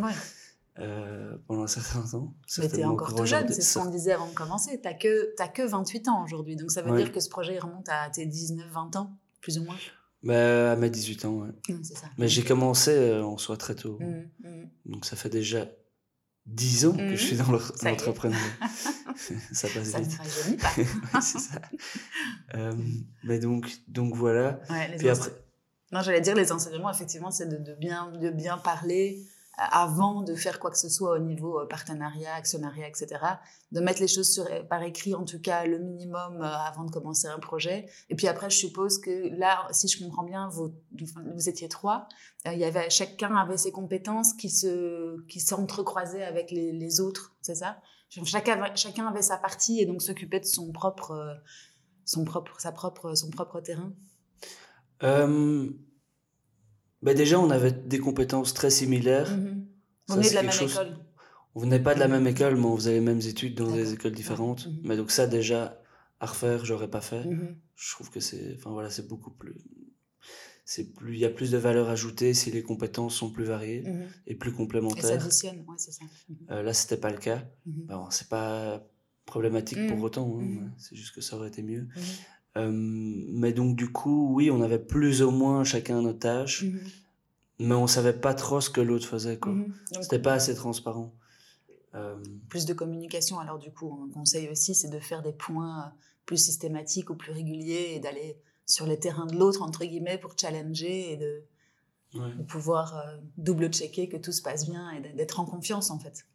Euh, 0.81 1.37
pendant 1.49 1.65
un 1.65 1.67
certain 1.67 2.03
temps. 2.03 2.35
Mais 2.59 2.69
t'es 2.69 2.85
encore 2.85 3.15
tout 3.15 3.27
jeune, 3.27 3.49
c'est 3.49 3.63
ce 3.63 3.79
qu'on 3.79 3.91
disait 3.91 4.13
avant 4.13 4.29
de 4.29 4.35
commencer. 4.35 4.81
T'as 4.81 4.95
que, 4.95 5.35
as 5.39 5.49
que 5.49 5.63
28 5.63 6.09
ans 6.09 6.23
aujourd'hui, 6.23 6.55
donc 6.55 6.71
ça 6.71 6.83
veut 6.83 6.97
dire 6.97 7.11
que 7.11 7.21
ce 7.21 7.29
projet 7.29 7.55
il 7.55 7.59
remonte 7.59 7.89
à 7.89 8.11
tes 8.11 8.27
19-20 8.27 8.97
ans, 8.97 9.19
plus 9.41 9.59
ou 9.59 9.65
moins 9.65 9.77
bah, 10.23 10.73
À 10.73 10.77
mes 10.77 10.89
18 10.89 11.25
ans, 11.25 11.35
ouais. 11.35 11.49
Mmh, 11.69 11.83
ça. 11.83 12.07
Mais 12.17 12.29
j'ai 12.29 12.45
commencé 12.45 12.93
euh, 12.93 13.25
en 13.25 13.39
soi 13.39 13.57
très 13.57 13.75
tôt. 13.75 13.99
Mmh, 13.99 14.49
mmh. 14.49 14.65
Donc 14.87 15.05
ça 15.05 15.17
fait 15.17 15.31
déjà 15.31 15.67
10 16.47 16.87
ans 16.87 16.97
que 16.97 17.17
je 17.17 17.25
suis 17.25 17.37
dans 17.37 17.51
l'entrepreneuriat. 17.51 18.41
ça 19.53 19.69
passe 19.75 19.91
ça 19.91 19.99
vite. 19.99 20.13
Ça 20.13 20.51
ne 20.51 20.57
pas. 20.57 21.21
c'est 21.21 21.41
ça. 21.41 21.61
Euh, 22.55 22.73
mais 23.25 23.41
donc, 23.41 23.69
donc 23.89 24.15
voilà. 24.15 24.61
Puis 24.97 25.09
après, 25.09 25.31
Non, 25.91 26.03
j'allais 26.03 26.21
dire 26.21 26.37
les 26.37 26.53
enseignements, 26.53 26.91
effectivement, 26.91 27.33
c'est 27.33 27.49
de, 27.49 27.75
bien, 27.75 28.13
de 28.13 28.31
bien 28.31 28.59
parler 28.59 29.27
avant 29.59 30.23
de 30.23 30.35
faire 30.35 30.61
quoi 30.61 30.71
que 30.71 30.79
ce 30.79 30.89
soit 30.89 31.13
au 31.13 31.19
niveau 31.19 31.61
euh, 31.61 31.67
partenariat, 31.67 32.35
actionnariat, 32.35 32.89
etc. 32.89 33.09
De 33.73 33.81
mettre 33.81 34.01
les 34.01 34.09
choses 34.09 34.33
sur, 34.33 34.47
par 34.69 34.83
écrit, 34.83 35.15
en 35.15 35.25
tout 35.25 35.41
cas 35.41 35.65
le 35.65 35.79
minimum 35.79 36.41
avant 36.43 36.85
de 36.85 36.91
commencer 36.91 37.27
un 37.27 37.39
projet. 37.39 37.87
Et 38.09 38.15
puis 38.15 38.29
après, 38.29 38.51
je 38.51 38.57
suppose 38.57 38.99
que 38.99 39.29
là, 39.37 39.67
si 39.71 39.89
je 39.89 40.03
comprends 40.03 40.23
bien, 40.23 40.49
vous, 40.49 40.73
étiez 41.49 41.69
trois. 41.69 42.09
il 42.47 42.59
y 42.59 42.65
avait, 42.65 42.89
chacun 42.91 43.35
avait 43.37 43.59
ses 43.59 43.73
compétences 43.73 44.33
qui 44.33 44.49
se, 44.49 45.21
qui 45.27 45.41
s'entrecroisaient 45.41 46.25
avec 46.25 46.51
les, 46.51 47.01
autres, 47.01 47.37
c'est 47.43 47.57
ça? 47.57 47.79
Chacun, 48.25 48.75
chacun 48.75 49.07
avait 49.07 49.23
sa 49.23 49.37
partie 49.37 49.81
et 49.81 49.87
donc 49.87 50.01
s'occupait 50.01 50.41
de 50.41 50.47
son 50.47 50.73
propre, 50.73 51.43
son 52.05 52.25
propre, 52.25 52.59
sa 52.59 52.73
propre, 52.73 53.15
son 53.15 53.29
propre 53.31 53.61
terrain 53.61 53.93
euh, 55.03 55.71
bah 57.03 57.15
Déjà, 57.15 57.39
on 57.39 57.51
avait 57.51 57.73
des 57.73 57.99
compétences 57.99 58.55
très 58.55 58.71
similaires. 58.71 59.37
Mm-hmm. 59.37 59.65
On 60.11 60.15
venait 60.17 60.31
de 60.31 60.35
la 60.35 60.43
même 60.43 60.53
école 60.53 60.99
On 61.55 61.61
venait 61.61 61.81
pas 61.81 61.95
de 61.95 62.01
la 62.01 62.09
même 62.09 62.27
école, 62.27 62.57
mais 62.57 62.65
on 62.65 62.77
faisait 62.77 62.95
les 62.95 63.01
mêmes 63.01 63.21
études 63.21 63.55
dans 63.55 63.71
des 63.71 63.93
écoles 63.93 64.13
différentes. 64.13 64.67
Mm-hmm. 64.67 64.81
Mais 64.85 64.97
donc 64.97 65.11
ça, 65.11 65.27
déjà, 65.27 65.81
à 66.21 66.27
refaire, 66.27 66.65
j'aurais 66.65 66.91
pas 66.91 67.01
fait. 67.01 67.25
Mm-hmm. 67.25 67.55
Je 67.77 67.93
trouve 67.93 68.11
que 68.11 68.21
c'est 68.21 68.55
enfin, 68.57 68.71
voilà, 68.71 68.91
c'est 68.91 69.07
beaucoup 69.07 69.31
plus... 69.31 69.57
C'est 70.65 70.93
plus, 70.93 71.15
il 71.15 71.19
y 71.19 71.25
a 71.25 71.31
plus 71.31 71.51
de 71.51 71.57
valeur 71.57 71.89
ajoutée 71.89 72.35
si 72.35 72.51
les 72.51 72.63
compétences 72.63 73.15
sont 73.15 73.31
plus 73.31 73.45
variées 73.45 73.85
et 74.27 74.35
plus 74.35 74.53
complémentaires. 74.53 75.27
Et 75.27 75.31
ça 75.31 75.49
ouais, 75.49 75.55
c'est 75.79 75.93
ça. 75.93 76.05
Euh, 76.51 76.63
là, 76.63 76.75
c'était 76.75 76.99
pas 76.99 77.11
le 77.11 77.17
cas. 77.17 77.43
Bon, 77.65 78.11
c'est 78.11 78.29
pas 78.29 78.87
problématique 79.29 79.87
pour 79.89 80.03
autant, 80.03 80.41
hein, 80.41 80.71
c'est 80.79 80.97
juste 80.97 81.15
que 81.15 81.21
ça 81.21 81.37
aurait 81.37 81.49
été 81.49 81.63
mieux. 81.63 81.87
Euh, 82.57 82.71
mais 82.73 83.53
donc, 83.53 83.77
du 83.77 83.91
coup, 83.91 84.35
oui, 84.35 84.51
on 84.51 84.63
avait 84.63 84.79
plus 84.79 85.23
ou 85.23 85.31
moins 85.31 85.65
chacun 85.65 86.03
nos 86.03 86.13
tâches, 86.13 86.65
mhm. 86.65 86.81
mais 87.61 87.75
on 87.75 87.87
savait 87.87 88.13
pas 88.13 88.35
trop 88.35 88.61
ce 88.61 88.71
que 88.71 88.81
l'autre 88.81 89.07
faisait. 89.07 89.39
quoi. 89.39 89.53
Mhm. 89.53 89.73
C'était 90.01 90.19
pas 90.19 90.35
assez 90.35 90.55
transparent. 90.55 91.15
Euh, 91.95 92.17
plus 92.49 92.67
de 92.67 92.75
communication, 92.75 93.39
alors, 93.39 93.59
du 93.59 93.71
coup, 93.71 93.99
un 94.05 94.13
conseil 94.13 94.49
aussi, 94.49 94.75
c'est 94.75 94.89
de 94.89 94.99
faire 94.99 95.23
des 95.23 95.33
points 95.33 95.93
plus 96.27 96.37
systématiques 96.37 97.11
ou 97.11 97.15
plus 97.15 97.33
réguliers 97.33 97.93
et 97.95 98.01
d'aller 98.01 98.39
sur 98.67 98.87
les 98.87 98.99
terrains 98.99 99.27
de 99.27 99.37
l'autre, 99.37 99.63
entre 99.63 99.85
guillemets, 99.85 100.19
pour 100.19 100.35
challenger 100.39 101.13
et 101.13 101.17
de, 101.17 101.43
pouvoir 102.49 102.97
euh, 102.97 103.19
double-checker 103.37 104.09
que 104.09 104.17
tout 104.17 104.33
se 104.33 104.41
passe 104.41 104.69
bien 104.69 104.91
et 104.93 105.01
d'être 105.15 105.41
en 105.41 105.45
confiance, 105.45 105.91
en 105.91 105.99
fait. 105.99 106.27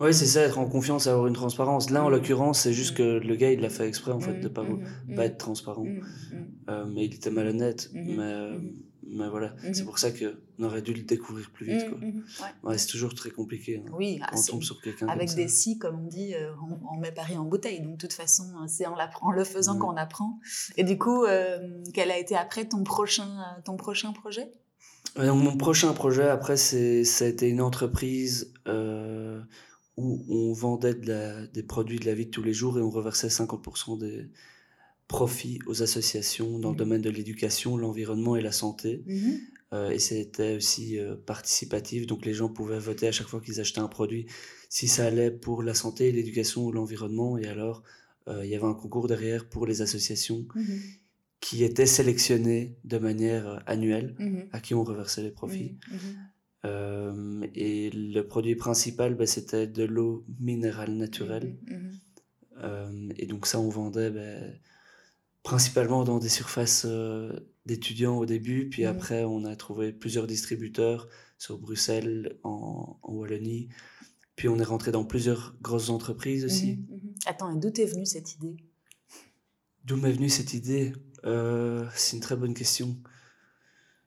Oui, 0.00 0.14
c'est 0.14 0.26
ça, 0.26 0.40
être 0.40 0.58
en 0.58 0.66
confiance, 0.66 1.06
avoir 1.06 1.26
une 1.26 1.34
transparence. 1.34 1.90
Là, 1.90 2.02
en 2.02 2.08
l'occurrence, 2.08 2.60
c'est 2.60 2.72
juste 2.72 2.96
que 2.96 3.02
le 3.02 3.36
gars, 3.36 3.52
il 3.52 3.60
l'a 3.60 3.68
fait 3.68 3.86
exprès, 3.86 4.12
en 4.12 4.20
fait, 4.20 4.40
de 4.40 4.48
pas, 4.48 4.64
pas 5.14 5.26
être 5.26 5.38
transparent. 5.38 5.86
Euh, 6.68 6.86
mais 6.86 7.04
il 7.04 7.14
était 7.14 7.30
malhonnête. 7.30 7.90
Mais, 7.92 8.16
euh, 8.18 8.58
mais 9.02 9.28
voilà, 9.28 9.54
c'est 9.72 9.84
pour 9.84 9.98
ça 9.98 10.10
qu'on 10.10 10.64
aurait 10.64 10.82
dû 10.82 10.94
le 10.94 11.02
découvrir 11.02 11.50
plus 11.50 11.66
vite. 11.66 11.88
Quoi. 11.88 11.98
Ouais. 12.70 12.78
c'est 12.78 12.86
toujours 12.86 13.14
très 13.14 13.30
compliqué. 13.30 13.82
Hein, 13.84 13.90
oui, 13.92 14.20
quand 14.20 14.38
on 14.38 14.42
tombe 14.42 14.62
sur 14.62 14.80
quelqu'un. 14.80 15.08
Avec 15.08 15.34
des 15.34 15.48
si, 15.48 15.78
comme 15.78 16.00
on 16.00 16.06
dit, 16.06 16.34
euh, 16.34 16.52
on, 16.90 16.96
met 16.98 17.12
Paris 17.12 17.36
en 17.36 17.44
bouteille. 17.44 17.80
Donc, 17.80 17.92
de 17.92 18.06
toute 18.06 18.14
façon, 18.14 18.44
c'est 18.68 18.86
en, 18.86 18.96
en, 19.20 19.30
le 19.32 19.44
faisant 19.44 19.78
qu'on 19.78 19.96
apprend. 19.96 20.38
Et 20.76 20.84
du 20.84 20.96
coup, 20.96 21.26
quel 21.92 22.10
a 22.10 22.18
été 22.18 22.36
après 22.36 22.66
ton 22.66 22.84
prochain, 22.84 23.28
ton 23.64 23.76
prochain 23.76 24.12
projet? 24.12 24.50
Donc, 25.16 25.42
mon 25.42 25.56
prochain 25.56 25.92
projet, 25.92 26.28
après, 26.28 26.56
c'est, 26.56 27.04
ça 27.04 27.24
a 27.24 27.28
été 27.28 27.48
une 27.48 27.60
entreprise 27.60 28.52
euh, 28.68 29.40
où 29.96 30.24
on 30.28 30.52
vendait 30.52 30.94
de 30.94 31.06
la, 31.08 31.46
des 31.46 31.62
produits 31.62 31.98
de 31.98 32.06
la 32.06 32.14
vie 32.14 32.26
de 32.26 32.30
tous 32.30 32.42
les 32.42 32.52
jours 32.52 32.78
et 32.78 32.82
on 32.82 32.90
reversait 32.90 33.28
50% 33.28 33.98
des 33.98 34.28
profits 35.08 35.58
aux 35.66 35.82
associations 35.82 36.58
dans 36.58 36.70
le 36.70 36.74
mmh. 36.74 36.78
domaine 36.78 37.02
de 37.02 37.10
l'éducation, 37.10 37.76
l'environnement 37.76 38.36
et 38.36 38.42
la 38.42 38.52
santé. 38.52 39.02
Mmh 39.06 39.30
euh, 39.72 39.90
et 39.90 40.00
c'était 40.00 40.56
aussi 40.56 40.98
euh, 40.98 41.14
participatif, 41.14 42.04
donc 42.04 42.26
les 42.26 42.34
gens 42.34 42.48
pouvaient 42.48 42.80
voter 42.80 43.06
à 43.06 43.12
chaque 43.12 43.28
fois 43.28 43.40
qu'ils 43.40 43.60
achetaient 43.60 43.78
un 43.78 43.86
produit 43.86 44.26
si 44.68 44.88
ça 44.88 45.06
allait 45.06 45.30
pour 45.30 45.62
la 45.62 45.74
santé, 45.74 46.10
l'éducation 46.10 46.64
ou 46.64 46.72
l'environnement. 46.72 47.38
Et 47.38 47.46
alors, 47.46 47.84
il 48.42 48.48
y 48.48 48.56
avait 48.56 48.66
un 48.66 48.74
concours 48.74 49.06
derrière 49.06 49.48
pour 49.48 49.66
les 49.66 49.80
associations. 49.80 50.44
Mmh 50.56 50.62
qui 51.40 51.64
étaient 51.64 51.86
sélectionnés 51.86 52.76
de 52.84 52.98
manière 52.98 53.48
euh, 53.48 53.58
annuelle, 53.66 54.14
mhm. 54.18 54.48
à 54.52 54.60
qui 54.60 54.74
on 54.74 54.84
reversait 54.84 55.22
les 55.22 55.30
profits. 55.30 55.78
Mhm. 55.90 55.98
Euh, 56.66 57.46
et 57.54 57.90
le 57.90 58.20
produit 58.22 58.54
principal, 58.54 59.14
ben, 59.14 59.26
c'était 59.26 59.66
de 59.66 59.84
l'eau 59.84 60.26
minérale 60.38 60.92
naturelle. 60.92 61.58
Mhm. 61.66 61.92
Euh, 62.62 63.08
et 63.16 63.26
donc 63.26 63.46
ça, 63.46 63.58
on 63.58 63.70
vendait 63.70 64.10
ben, 64.10 64.60
principalement 65.42 66.04
dans 66.04 66.18
des 66.18 66.28
surfaces 66.28 66.86
d'étudiants 67.64 68.18
au 68.18 68.26
début, 68.26 68.68
puis 68.68 68.84
après, 68.84 69.24
on 69.24 69.44
a 69.46 69.56
trouvé 69.56 69.92
plusieurs 69.92 70.26
distributeurs 70.26 71.08
sur 71.38 71.58
Bruxelles, 71.58 72.38
en, 72.42 72.98
en 73.02 73.14
Wallonie. 73.14 73.70
Puis 74.36 74.48
on 74.48 74.58
est 74.58 74.64
rentré 74.64 74.92
dans 74.92 75.04
plusieurs 75.04 75.56
grosses 75.62 75.88
entreprises 75.88 76.44
aussi. 76.44 76.78
Attends, 77.24 77.54
et 77.54 77.58
d'où 77.58 77.70
t'es 77.70 77.86
venue 77.86 78.04
cette 78.04 78.34
idée? 78.34 78.56
D'où 79.84 79.96
m'est 79.96 80.12
venue 80.12 80.28
cette 80.28 80.52
idée? 80.52 80.92
Euh, 81.24 81.86
C'est 81.94 82.16
une 82.16 82.22
très 82.22 82.36
bonne 82.36 82.54
question. 82.54 82.96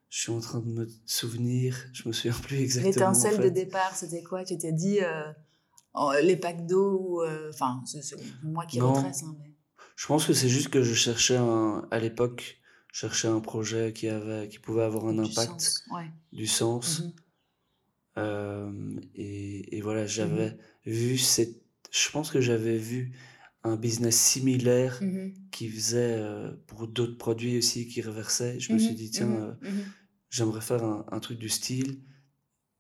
Je 0.10 0.22
suis 0.22 0.32
en 0.32 0.40
train 0.40 0.60
de 0.60 0.70
me 0.70 0.88
souvenir, 1.06 1.76
je 1.92 2.08
me 2.08 2.14
souviens 2.14 2.40
plus 2.40 2.58
exactement. 2.58 2.92
L'étincelle 2.92 3.40
de 3.40 3.50
départ, 3.50 3.96
c'était 3.96 4.22
quoi? 4.22 4.44
Tu 4.44 4.58
t'es 4.58 4.72
dit 4.72 5.00
euh, 5.02 5.32
les 6.22 6.38
packs 6.38 6.68
d'eau 6.68 7.24
euh, 7.24 7.50
Enfin, 7.52 7.82
c'est 7.86 8.16
moi 8.44 8.66
qui 8.66 8.80
retrace. 8.80 9.24
Hein, 9.24 9.36
je 9.96 10.08
pense 10.08 10.26
que 10.26 10.34
c'est 10.34 10.50
juste 10.50 10.70
que 10.70 10.84
je 10.84 10.94
cherchais 10.94 11.38
un, 11.38 11.88
à 11.90 12.00
l'époque, 12.00 12.60
je 12.92 13.00
cherchais 13.00 13.28
un 13.28 13.40
projet 13.40 13.92
qui, 13.94 14.08
avait, 14.08 14.48
qui 14.50 14.60
pouvait 14.60 14.84
avoir 14.84 15.08
un 15.08 15.18
impact, 15.18 15.84
du 16.32 16.46
sens. 16.46 17.02
Mhm. 18.16 19.02
et, 19.16 19.78
et, 19.78 19.82
voilà, 19.82 20.06
j'avais 20.06 20.52
mhm. 20.52 20.58
vu 20.86 21.18
cette. 21.18 21.64
Je 21.92 22.10
pense 22.12 22.30
que 22.32 22.42
j'avais 22.42 22.78
vu 22.78 23.14
un 23.64 23.78
business 23.78 24.18
similaire 24.18 25.00
mmh 25.02 25.32
qui 25.52 25.70
faisait 25.70 26.16
euh, 26.18 26.52
pour 26.66 26.88
d'autres 26.88 27.18
produits 27.18 27.60
aussi 27.60 27.88
qui 27.88 28.02
reversait. 28.02 28.60
Je 28.60 28.74
me 28.74 28.80
suis 28.80 28.94
mmh 28.94 28.96
dit, 28.96 29.12
tiens, 29.12 29.28
mmh 29.28 29.58
euh, 29.64 29.84
j'aimerais 30.32 30.62
faire 30.62 30.84
un, 30.84 31.20
truc 31.20 31.38
du 31.38 31.48
style, 31.48 32.02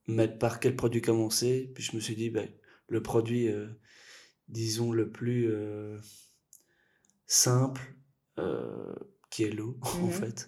mais 0.07 0.27
par 0.27 0.59
quel 0.59 0.75
produit 0.75 0.99
commencer. 0.99 1.71
Puis 1.75 1.83
je 1.83 1.95
me 1.95 2.01
suis 2.01 2.15
dit, 2.15 2.31
ben, 2.31 2.49
le 2.87 3.03
produit, 3.03 3.47
euh, 3.47 3.67
disons, 4.47 4.91
le 4.91 5.11
plus 5.11 5.53
simple, 7.27 7.95
qui 9.29 9.43
est 9.43 9.51
l'eau, 9.51 9.79
en 10.01 10.09
fait. 10.09 10.47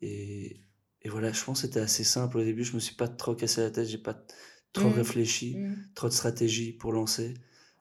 Et, 0.00 0.64
et, 1.02 1.08
voilà, 1.08 1.32
je 1.32 1.42
pense 1.42 1.62
que 1.62 1.66
c'était 1.66 1.80
assez 1.80 2.04
simple 2.04 2.38
au 2.38 2.44
début. 2.44 2.62
Je 2.62 2.74
me 2.74 2.80
suis 2.80 2.94
pas 2.94 3.08
trop 3.08 3.34
cassé 3.34 3.62
la 3.62 3.72
tête, 3.72 3.88
j'ai 3.88 3.98
pas 3.98 4.24
trop 4.72 4.90
réfléchi, 4.90 5.56
trop 5.96 6.06
de 6.06 6.14
stratégie 6.14 6.72
pour 6.72 6.92
lancer. 6.92 7.34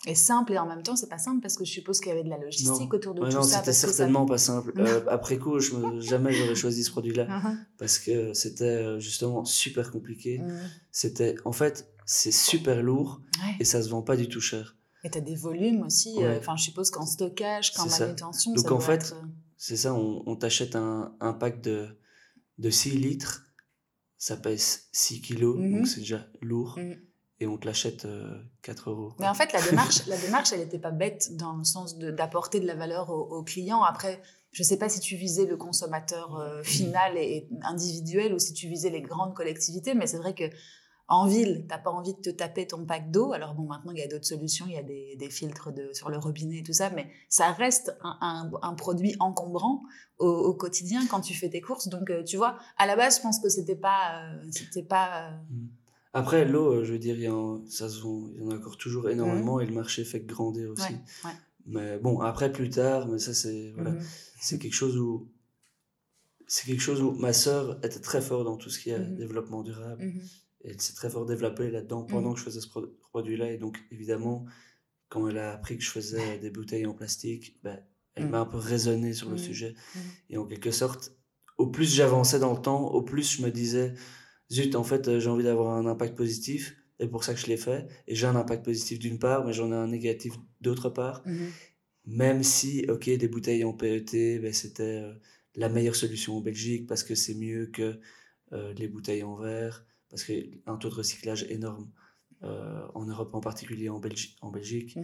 Et 0.08 0.16
simple 0.16 0.54
et 0.54 0.58
en 0.58 0.66
même 0.66 0.82
temps, 0.82 0.96
c'est 0.96 1.10
pas 1.10 1.20
simple 1.20 1.42
parce 1.42 1.56
que 1.56 1.64
je 1.64 1.72
suppose 1.72 2.00
qu'il 2.00 2.10
y 2.10 2.12
avait 2.12 2.24
de 2.24 2.30
la 2.30 2.40
logistique 2.40 2.92
autour 2.92 3.14
de 3.14 3.22
tout 3.22 3.28
non, 3.28 3.44
ça. 3.44 3.60
c'était 3.60 3.74
certainement 3.74 4.26
pas 4.26 4.38
simple. 4.38 4.74
Euh, 4.82 5.02
après 5.10 5.38
coup, 5.38 5.60
je 5.60 5.76
me, 5.76 6.02
jamais 6.02 6.32
j'aurais 6.34 6.56
choisi 6.56 6.84
ce 6.84 6.90
produit-là 6.90 7.28
uh-huh. 7.28 7.56
parce 7.78 8.00
que 8.00 8.34
c'était 8.34 8.64
euh, 8.64 9.00
justement 9.00 9.46
super 9.46 9.92
compliqué. 9.92 10.40
Mm. 10.40 10.60
C'était, 10.92 11.36
en 11.46 11.52
fait, 11.52 11.94
c'est 12.06 12.32
super 12.32 12.82
lourd 12.82 13.22
et 13.60 13.66
ça 13.66 13.84
se 13.84 13.90
vend 13.90 14.02
pas 14.02 14.18
du 14.18 14.28
tout 14.28 14.42
cher. 14.42 14.76
Et 15.04 15.12
tu 15.12 15.20
as 15.20 15.22
des 15.22 15.36
volumes 15.36 15.84
aussi. 15.84 16.16
Euh, 16.24 16.40
enfin, 16.40 16.56
je 16.56 16.64
suppose 16.64 16.90
qu'en 16.90 17.06
stockage, 17.06 17.74
qu'en 17.74 17.88
manutention. 17.88 18.54
Donc 18.54 18.72
en 18.72 18.80
fait, 18.80 19.14
c'est 19.58 19.78
ça, 19.78 19.94
on, 19.94 20.36
t'achète 20.36 20.76
un, 20.76 21.16
un, 21.20 21.34
pack 21.34 21.62
de, 21.62 21.88
de 22.58 22.70
6 22.72 22.98
litres, 22.98 23.44
ça 24.18 24.36
pèse 24.36 24.88
6 24.94 25.22
kilos, 25.22 25.58
donc 25.58 25.66
mm-hmm. 25.66 25.86
c'est 25.86 26.00
déjà 26.00 26.26
lourd. 26.42 26.80
Mm 26.80 26.96
et 27.42 27.48
on 27.48 27.58
te 27.58 27.66
l'achète 27.66 28.08
4 28.62 28.88
euh, 28.88 28.92
euros. 28.92 29.14
Mais 29.20 29.28
en 29.28 29.34
fait, 29.34 29.52
la 29.52 29.62
démarche, 29.62 30.06
la 30.08 30.18
démarche 30.18 30.54
elle 30.54 30.60
n'était 30.60 30.80
pas 30.80 30.92
bête 30.92 31.36
dans 31.36 31.54
le 31.54 31.64
sens 31.64 31.98
d'apporter 31.98 32.60
de, 32.60 32.68
la 32.68 32.76
valeur 32.76 33.10
au, 33.10 33.44
client. 33.44 33.82
Après, 33.82 34.22
je 34.52 34.62
ne 34.62 34.68
sais 34.68 34.78
pas 34.78 34.90
si 34.90 35.00
tu 35.00 35.16
visais 35.16 35.46
le 35.46 35.58
consommateur 35.58 36.38
euh, 36.38 36.62
final 36.64 37.18
et, 37.18 37.50
individuel 37.64 38.34
ou 38.34 38.40
si 38.40 38.54
tu 38.54 38.68
visais 38.68 38.90
les 38.90 39.02
grandes 39.02 39.34
collectivités, 39.34 39.96
mais 39.96 40.08
c'est 40.08 40.18
vrai 40.18 40.36
que 40.36 40.44
en 41.08 41.28
ville, 41.28 41.64
tu 41.64 41.68
n'as 41.68 41.78
pas 41.78 41.90
envie 41.90 42.14
de 42.14 42.22
te 42.22 42.30
taper 42.30 42.68
ton 42.68 42.86
pack 42.86 43.12
d'eau. 43.12 43.34
Alors 43.34 43.54
bon, 43.54 43.64
maintenant, 43.64 43.92
il 43.92 44.00
y 44.00 44.04
a 44.04 44.08
d'autres 44.08 44.26
solutions, 44.26 44.66
il 44.70 44.76
y 44.76 44.78
a 44.78 44.84
des, 44.84 45.18
des, 45.18 45.30
filtres 45.30 45.74
de, 45.74 45.92
sur 45.92 46.10
le 46.10 46.18
robinet 46.18 46.60
et 46.60 46.64
tout 46.64 46.72
ça, 46.72 46.90
mais 46.90 47.12
ça 47.28 47.52
reste 47.52 47.98
un, 48.02 48.50
un, 48.62 48.74
produit 48.76 49.16
encombrant 49.20 49.82
au, 50.20 50.54
quotidien 50.54 51.06
quand 51.08 51.20
tu 51.20 51.34
fais 51.34 51.50
tes 51.50 51.60
courses. 51.60 51.90
Donc, 51.90 52.10
euh, 52.10 52.24
tu 52.24 52.38
vois, 52.38 52.58
à 52.78 52.86
la 52.86 52.96
base, 52.96 53.18
je 53.18 53.24
pense 53.24 53.42
que 53.42 53.50
c'était 53.50 53.76
pas... 53.76 54.24
c'était 54.52 54.84
pas 54.84 55.32
mmh. 55.32 55.81
Après, 56.14 56.46
l'eau, 56.46 56.74
euh, 56.74 56.84
je 56.84 56.92
veux 56.92 57.00
dire, 57.00 57.16
il 57.16 57.24
y, 57.24 57.30
en, 57.30 57.66
ça 57.68 57.88
il 57.88 58.42
y 58.42 58.44
en 58.44 58.52
a 58.52 58.56
encore 58.56 58.78
toujours 58.78 59.10
énormément 59.10 59.60
et 59.62 59.66
le 59.66 59.74
marché 59.74 60.04
fait 60.04 60.20
grandir 60.22 60.72
aussi. 60.72 60.94
Mais 61.66 62.00
bon, 62.00 62.20
après, 62.20 62.52
plus 62.52 62.70
tard, 62.70 63.08
mais 63.08 63.20
ça, 63.20 63.34
c'est 63.34 63.72
voilà, 63.76 63.92
mmh 63.92 64.02
c'est 64.42 64.58
quelque 64.58 64.74
chose 64.74 64.98
où. 64.98 65.30
C'est 66.48 66.66
quelque 66.66 66.82
chose 66.82 67.02
où 67.02 67.12
ma 67.12 67.32
sœur 67.32 67.78
était 67.86 68.00
très 68.00 68.22
forte 68.22 68.44
dans 68.44 68.58
tout 68.58 68.70
ce 68.70 68.80
qui 68.80 68.90
est 68.90 69.00
mmh 69.00 69.16
développement 69.16 69.64
durable. 69.64 70.04
Et 70.64 70.72
elle 70.72 70.82
s'est 70.82 70.94
très 70.94 71.10
fort 71.10 71.26
développée 71.26 71.72
là-dedans 71.72 72.04
pendant 72.04 72.34
que 72.34 72.40
je 72.40 72.44
faisais 72.44 72.60
ce 72.60 72.68
produit-là. 73.10 73.52
Et 73.52 73.58
donc, 73.58 73.80
évidemment, 73.92 74.46
quand 75.10 75.28
elle 75.28 75.38
a 75.38 75.54
appris 75.54 75.78
que 75.78 75.84
je 75.84 75.90
faisais 75.90 76.40
des 76.40 76.50
bouteilles 76.50 76.86
en 76.86 76.94
plastique, 76.94 77.58
ben, 77.64 77.80
elle 78.16 78.30
m'a 78.30 78.40
un 78.42 78.46
peu 78.46 78.58
raisonné 78.58 79.14
sur 79.14 79.30
le 79.30 79.38
sujet. 79.38 79.76
Et 80.30 80.38
en 80.38 80.46
quelque 80.46 80.72
sorte, 80.72 81.16
au 81.58 81.68
plus 81.68 81.94
j'avançais 81.94 82.40
dans 82.40 82.54
le 82.54 82.62
temps, 82.62 82.88
au 82.88 83.02
plus 83.02 83.38
je 83.38 83.44
me 83.44 83.52
disais, 83.52 83.94
zut, 84.52 84.76
en 84.76 84.84
fait, 84.84 85.20
j'ai 85.20 85.30
envie 85.30 85.44
d'avoir 85.44 85.76
un 85.76 85.86
impact 85.86 86.16
positif, 86.16 86.76
et 87.02 87.08
pour 87.08 87.24
ça 87.24 87.34
que 87.34 87.40
je 87.40 87.48
l'ai 87.48 87.58
fait. 87.58 87.88
Et 88.08 88.16
j'ai 88.16 88.28
un 88.28 88.36
impact 88.36 88.64
positif 88.64 89.00
d'une 89.00 89.20
part, 89.20 89.44
mais 89.44 89.54
j'en 89.54 89.72
ai 89.72 89.76
un 89.76 89.88
négatif 89.88 90.34
d'autre 90.62 90.90
part. 90.90 91.24
Mmh 91.26 91.48
Même 92.06 92.44
si, 92.44 92.86
ok, 92.88 93.10
des 93.10 93.28
bouteilles 93.28 93.64
en 93.64 93.74
PET, 93.74 94.40
ben, 94.40 94.54
c'était 94.54 95.02
euh, 95.02 95.14
la 95.56 95.68
meilleure 95.68 95.96
solution 95.96 96.38
en 96.38 96.42
Belgique 96.42 96.88
parce 96.88 97.04
que 97.04 97.16
c'est 97.16 97.36
mieux 97.36 97.68
que 97.68 98.00
euh, 98.54 98.74
les 98.74 98.88
bouteilles 98.88 99.24
en 99.24 99.36
verre, 99.36 99.86
parce 100.10 100.24
qu'il 100.24 100.36
y 100.36 100.62
a 100.66 100.72
un 100.72 100.78
taux 100.78 100.90
de 100.90 100.96
recyclage 100.96 101.46
énorme 101.50 101.92
euh, 102.44 102.82
en 102.94 103.06
Europe, 103.06 103.34
en 103.34 103.42
particulier 103.42 103.90
en, 103.90 104.00
Belgique. 104.00 104.38
En 104.42 104.52
Belgique 104.52 104.96
mmh 104.96 105.04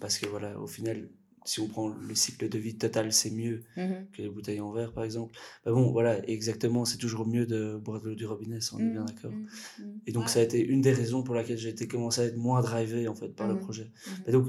parce 0.00 0.16
que 0.16 0.26
voilà, 0.26 0.58
au 0.58 0.66
final, 0.66 1.10
si 1.44 1.60
on 1.60 1.68
prend 1.68 1.88
le 1.88 2.14
cycle 2.14 2.48
de 2.48 2.58
vie 2.58 2.76
total, 2.76 3.12
c'est 3.12 3.30
mieux 3.30 3.62
mmh 3.76 3.88
que 4.12 4.22
les 4.22 4.28
bouteilles 4.28 4.60
en 4.60 4.72
verre, 4.72 4.92
par 4.92 5.04
exemple. 5.04 5.34
Bah 5.64 5.72
bon, 5.72 5.90
voilà, 5.92 6.26
exactement, 6.28 6.84
c'est 6.84 6.98
toujours 6.98 7.26
mieux 7.26 7.46
de 7.46 7.76
boire 7.76 8.00
de 8.00 8.10
l'eau 8.10 8.14
du 8.14 8.26
robinet, 8.26 8.58
on 8.72 8.78
est 8.78 8.90
bien 8.90 9.02
mmh, 9.02 9.06
d'accord. 9.06 9.32
Mmh, 9.32 9.84
et 10.06 10.12
donc, 10.12 10.28
ça 10.28 10.40
a 10.40 10.42
été 10.42 10.64
une 10.64 10.80
des 10.80 10.92
raisons 10.92 11.22
pour 11.22 11.34
laquelle 11.34 11.58
j'ai 11.58 11.70
été 11.70 11.88
commencé 11.88 12.20
à 12.20 12.24
être 12.24 12.36
moins 12.36 12.60
drivé, 12.60 13.08
en 13.08 13.14
fait, 13.14 13.28
par 13.28 13.48
le 13.48 13.58
projet. 13.58 13.90
Et 14.26 14.32
donc, 14.32 14.48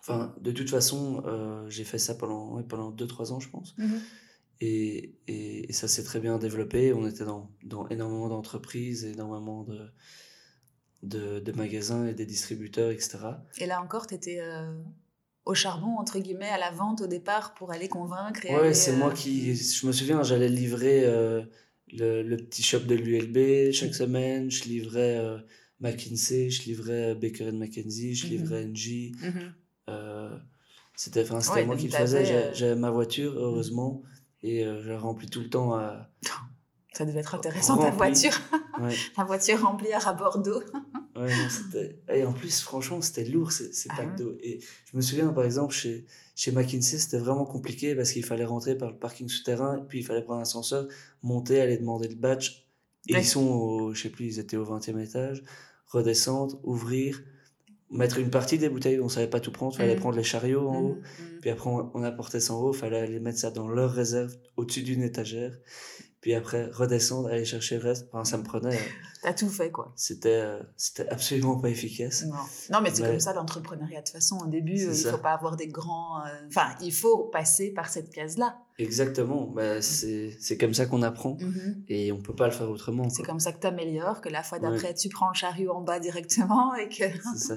enfin, 0.00 0.34
de 0.40 0.52
toute 0.52 0.70
façon, 0.70 1.22
euh, 1.26 1.68
j'ai 1.68 1.84
fait 1.84 1.98
ça 1.98 2.14
pendant 2.14 2.60
2 2.60 2.64
pendant 3.06 3.32
ans, 3.32 3.40
je 3.40 3.48
pense. 3.48 3.74
Et, 4.60 5.14
et, 5.26 5.72
ça 5.72 5.88
s'est 5.88 6.04
très 6.04 6.20
bien 6.20 6.38
développé. 6.38 6.92
On 6.92 7.06
était 7.06 7.24
dans, 7.24 7.50
dans 7.64 7.88
énormément 7.88 8.28
d'entreprises, 8.28 9.04
énormément 9.04 9.64
de, 9.64 9.90
de, 11.02 11.40
de, 11.40 11.52
magasins 11.52 12.06
et 12.06 12.14
des 12.14 12.26
distributeurs, 12.26 12.90
etc. 12.90 13.18
Et 13.58 13.66
là 13.66 13.82
encore, 13.82 14.06
tu 14.06 14.14
étais 14.14 14.38
euh, 14.40 14.70
au 15.44 15.54
charbon, 15.54 15.98
entre 15.98 16.18
guillemets, 16.18 16.48
à 16.48 16.58
la 16.58 16.70
vente 16.70 17.00
au 17.00 17.06
départ 17.06 17.54
pour 17.54 17.72
aller 17.72 17.88
convaincre. 17.88 18.40
ouais, 18.44 18.74
c'est 18.74 18.96
moi 18.96 19.08
euh, 19.08 19.14
qui. 19.14 19.54
Je 19.54 19.86
me 19.86 19.92
souviens, 19.92 20.22
j'allais 20.22 20.48
livrer 20.48 21.04
euh, 21.04 21.42
le, 21.92 22.22
le, 22.22 22.36
petit 22.36 22.62
shop 22.62 22.80
de 22.80 22.94
l'ULB 22.94 23.72
chaque 23.72 23.94
semaine, 23.94 24.50
je 24.50 24.64
livrais 24.64 25.16
euh, 25.18 25.38
McKinsey, 25.80 26.50
je 26.50 26.64
livrais 26.64 27.14
Baker 27.14 27.52
McKenzie, 27.52 28.14
je 28.14 28.26
mhm. 28.26 28.32
livrais 28.32 28.64
NG. 28.66 29.12
Mhm. 29.22 30.40
c'était 30.94 31.24
moi 31.64 31.76
qui 31.76 31.88
le 31.88 31.92
faisais, 31.92 32.52
j'avais 32.54 32.76
ma 32.76 32.90
voiture, 32.90 33.32
heureusement, 33.36 34.02
et 34.42 34.64
je 34.64 34.90
la 34.90 34.98
remplis 34.98 35.28
tout 35.28 35.40
le 35.40 35.48
temps 35.48 35.74
à. 35.74 36.10
Ça 36.92 37.04
devait 37.04 37.20
être 37.20 37.36
intéressant 37.36 37.78
ta 37.78 37.90
voiture. 37.90 38.38
ta 39.16 39.24
voiture 39.24 39.62
remplie 39.62 39.92
à 39.92 40.12
Bordeaux. 40.12 40.62
Ouais, 41.20 41.96
et 42.14 42.24
en 42.24 42.32
plus, 42.32 42.60
franchement, 42.60 43.00
c'était 43.02 43.24
lourd 43.24 43.52
ces, 43.52 43.72
ces 43.72 43.88
ah 43.92 43.96
packs 43.96 44.16
d'eau. 44.16 44.36
Et 44.42 44.60
je 44.90 44.96
me 44.96 45.02
souviens, 45.02 45.28
par 45.28 45.44
exemple, 45.44 45.74
chez, 45.74 46.06
chez 46.34 46.52
McKinsey, 46.52 46.98
c'était 46.98 47.18
vraiment 47.18 47.44
compliqué 47.44 47.94
parce 47.94 48.12
qu'il 48.12 48.24
fallait 48.24 48.44
rentrer 48.44 48.76
par 48.76 48.90
le 48.90 48.96
parking 48.96 49.28
souterrain, 49.28 49.84
puis 49.88 50.00
il 50.00 50.04
fallait 50.04 50.22
prendre 50.22 50.38
un 50.40 50.42
ascenseur, 50.42 50.88
monter, 51.22 51.60
aller 51.60 51.76
demander 51.76 52.08
le 52.08 52.14
badge. 52.14 52.64
Et 53.08 53.14
ils 53.14 53.24
sont, 53.24 53.46
au, 53.46 53.94
je 53.94 54.02
sais 54.02 54.08
plus, 54.10 54.26
ils 54.26 54.38
étaient 54.38 54.56
au 54.56 54.64
20e 54.64 54.98
étage, 54.98 55.42
redescendre, 55.86 56.60
ouvrir, 56.64 57.22
mettre 57.90 58.18
une 58.18 58.30
partie 58.30 58.58
des 58.58 58.68
bouteilles, 58.68 59.00
on 59.00 59.08
savait 59.08 59.26
pas 59.26 59.40
tout 59.40 59.50
prendre, 59.50 59.74
il 59.74 59.78
fallait 59.78 59.96
mmh. 59.96 60.00
prendre 60.00 60.16
les 60.16 60.22
chariots 60.22 60.68
en 60.68 60.80
mmh, 60.80 60.84
haut, 60.84 60.94
mmh. 60.94 61.40
puis 61.40 61.50
après 61.50 61.70
on, 61.70 61.90
on 61.94 62.02
apportait 62.04 62.40
ça 62.40 62.54
en 62.54 62.60
haut, 62.60 62.72
il 62.72 62.78
fallait 62.78 63.00
aller 63.00 63.18
mettre 63.18 63.38
ça 63.38 63.50
dans 63.50 63.68
leur 63.68 63.90
réserve 63.90 64.36
au-dessus 64.56 64.82
d'une 64.82 65.02
étagère 65.02 65.58
puis 66.20 66.34
après 66.34 66.66
redescendre, 66.66 67.28
aller 67.28 67.46
chercher 67.46 67.78
le 67.78 67.84
reste. 67.84 68.06
Enfin, 68.12 68.24
ça 68.24 68.36
me 68.36 68.42
prenait. 68.42 68.76
Euh, 68.76 68.80
T'as 69.22 69.32
tout 69.32 69.48
fait, 69.48 69.70
quoi. 69.70 69.92
C'était, 69.96 70.40
euh, 70.40 70.60
c'était 70.76 71.08
absolument 71.08 71.58
pas 71.58 71.68
efficace. 71.68 72.24
Non, 72.24 72.34
non 72.70 72.80
mais 72.82 72.90
c'est 72.92 73.02
comme 73.02 73.20
ça 73.20 73.34
l'entrepreneuriat. 73.34 74.00
De 74.00 74.04
toute 74.04 74.14
façon, 74.14 74.38
au 74.38 74.46
début, 74.46 74.74
il 74.78 74.94
faut 74.94 75.18
pas 75.18 75.32
avoir 75.32 75.56
des 75.56 75.68
grands. 75.68 76.24
Euh, 76.24 76.28
enfin, 76.48 76.74
il 76.82 76.92
faut 76.92 77.24
passer 77.24 77.70
par 77.70 77.88
cette 77.88 78.10
case-là. 78.10 78.58
Exactement. 78.78 79.46
Bah, 79.46 79.78
mm. 79.78 79.82
c'est, 79.82 80.36
c'est 80.38 80.56
comme 80.56 80.72
ça 80.72 80.86
qu'on 80.86 81.02
apprend. 81.02 81.36
Mm-hmm. 81.36 81.84
Et 81.88 82.12
on 82.12 82.20
peut 82.20 82.34
pas 82.34 82.46
le 82.46 82.52
faire 82.52 82.70
autrement. 82.70 83.08
C'est 83.10 83.22
comme 83.22 83.40
ça 83.40 83.52
que 83.52 83.60
tu 83.60 83.66
améliores, 83.66 84.20
que 84.20 84.30
la 84.30 84.42
fois 84.42 84.58
d'après, 84.58 84.94
tu 84.94 85.08
prends 85.10 85.28
le 85.28 85.34
chariot 85.34 85.72
en 85.72 85.82
bas 85.82 86.00
directement. 86.00 86.74
et 86.74 86.88
que... 86.88 87.04
c'est 87.34 87.38
ça. 87.38 87.54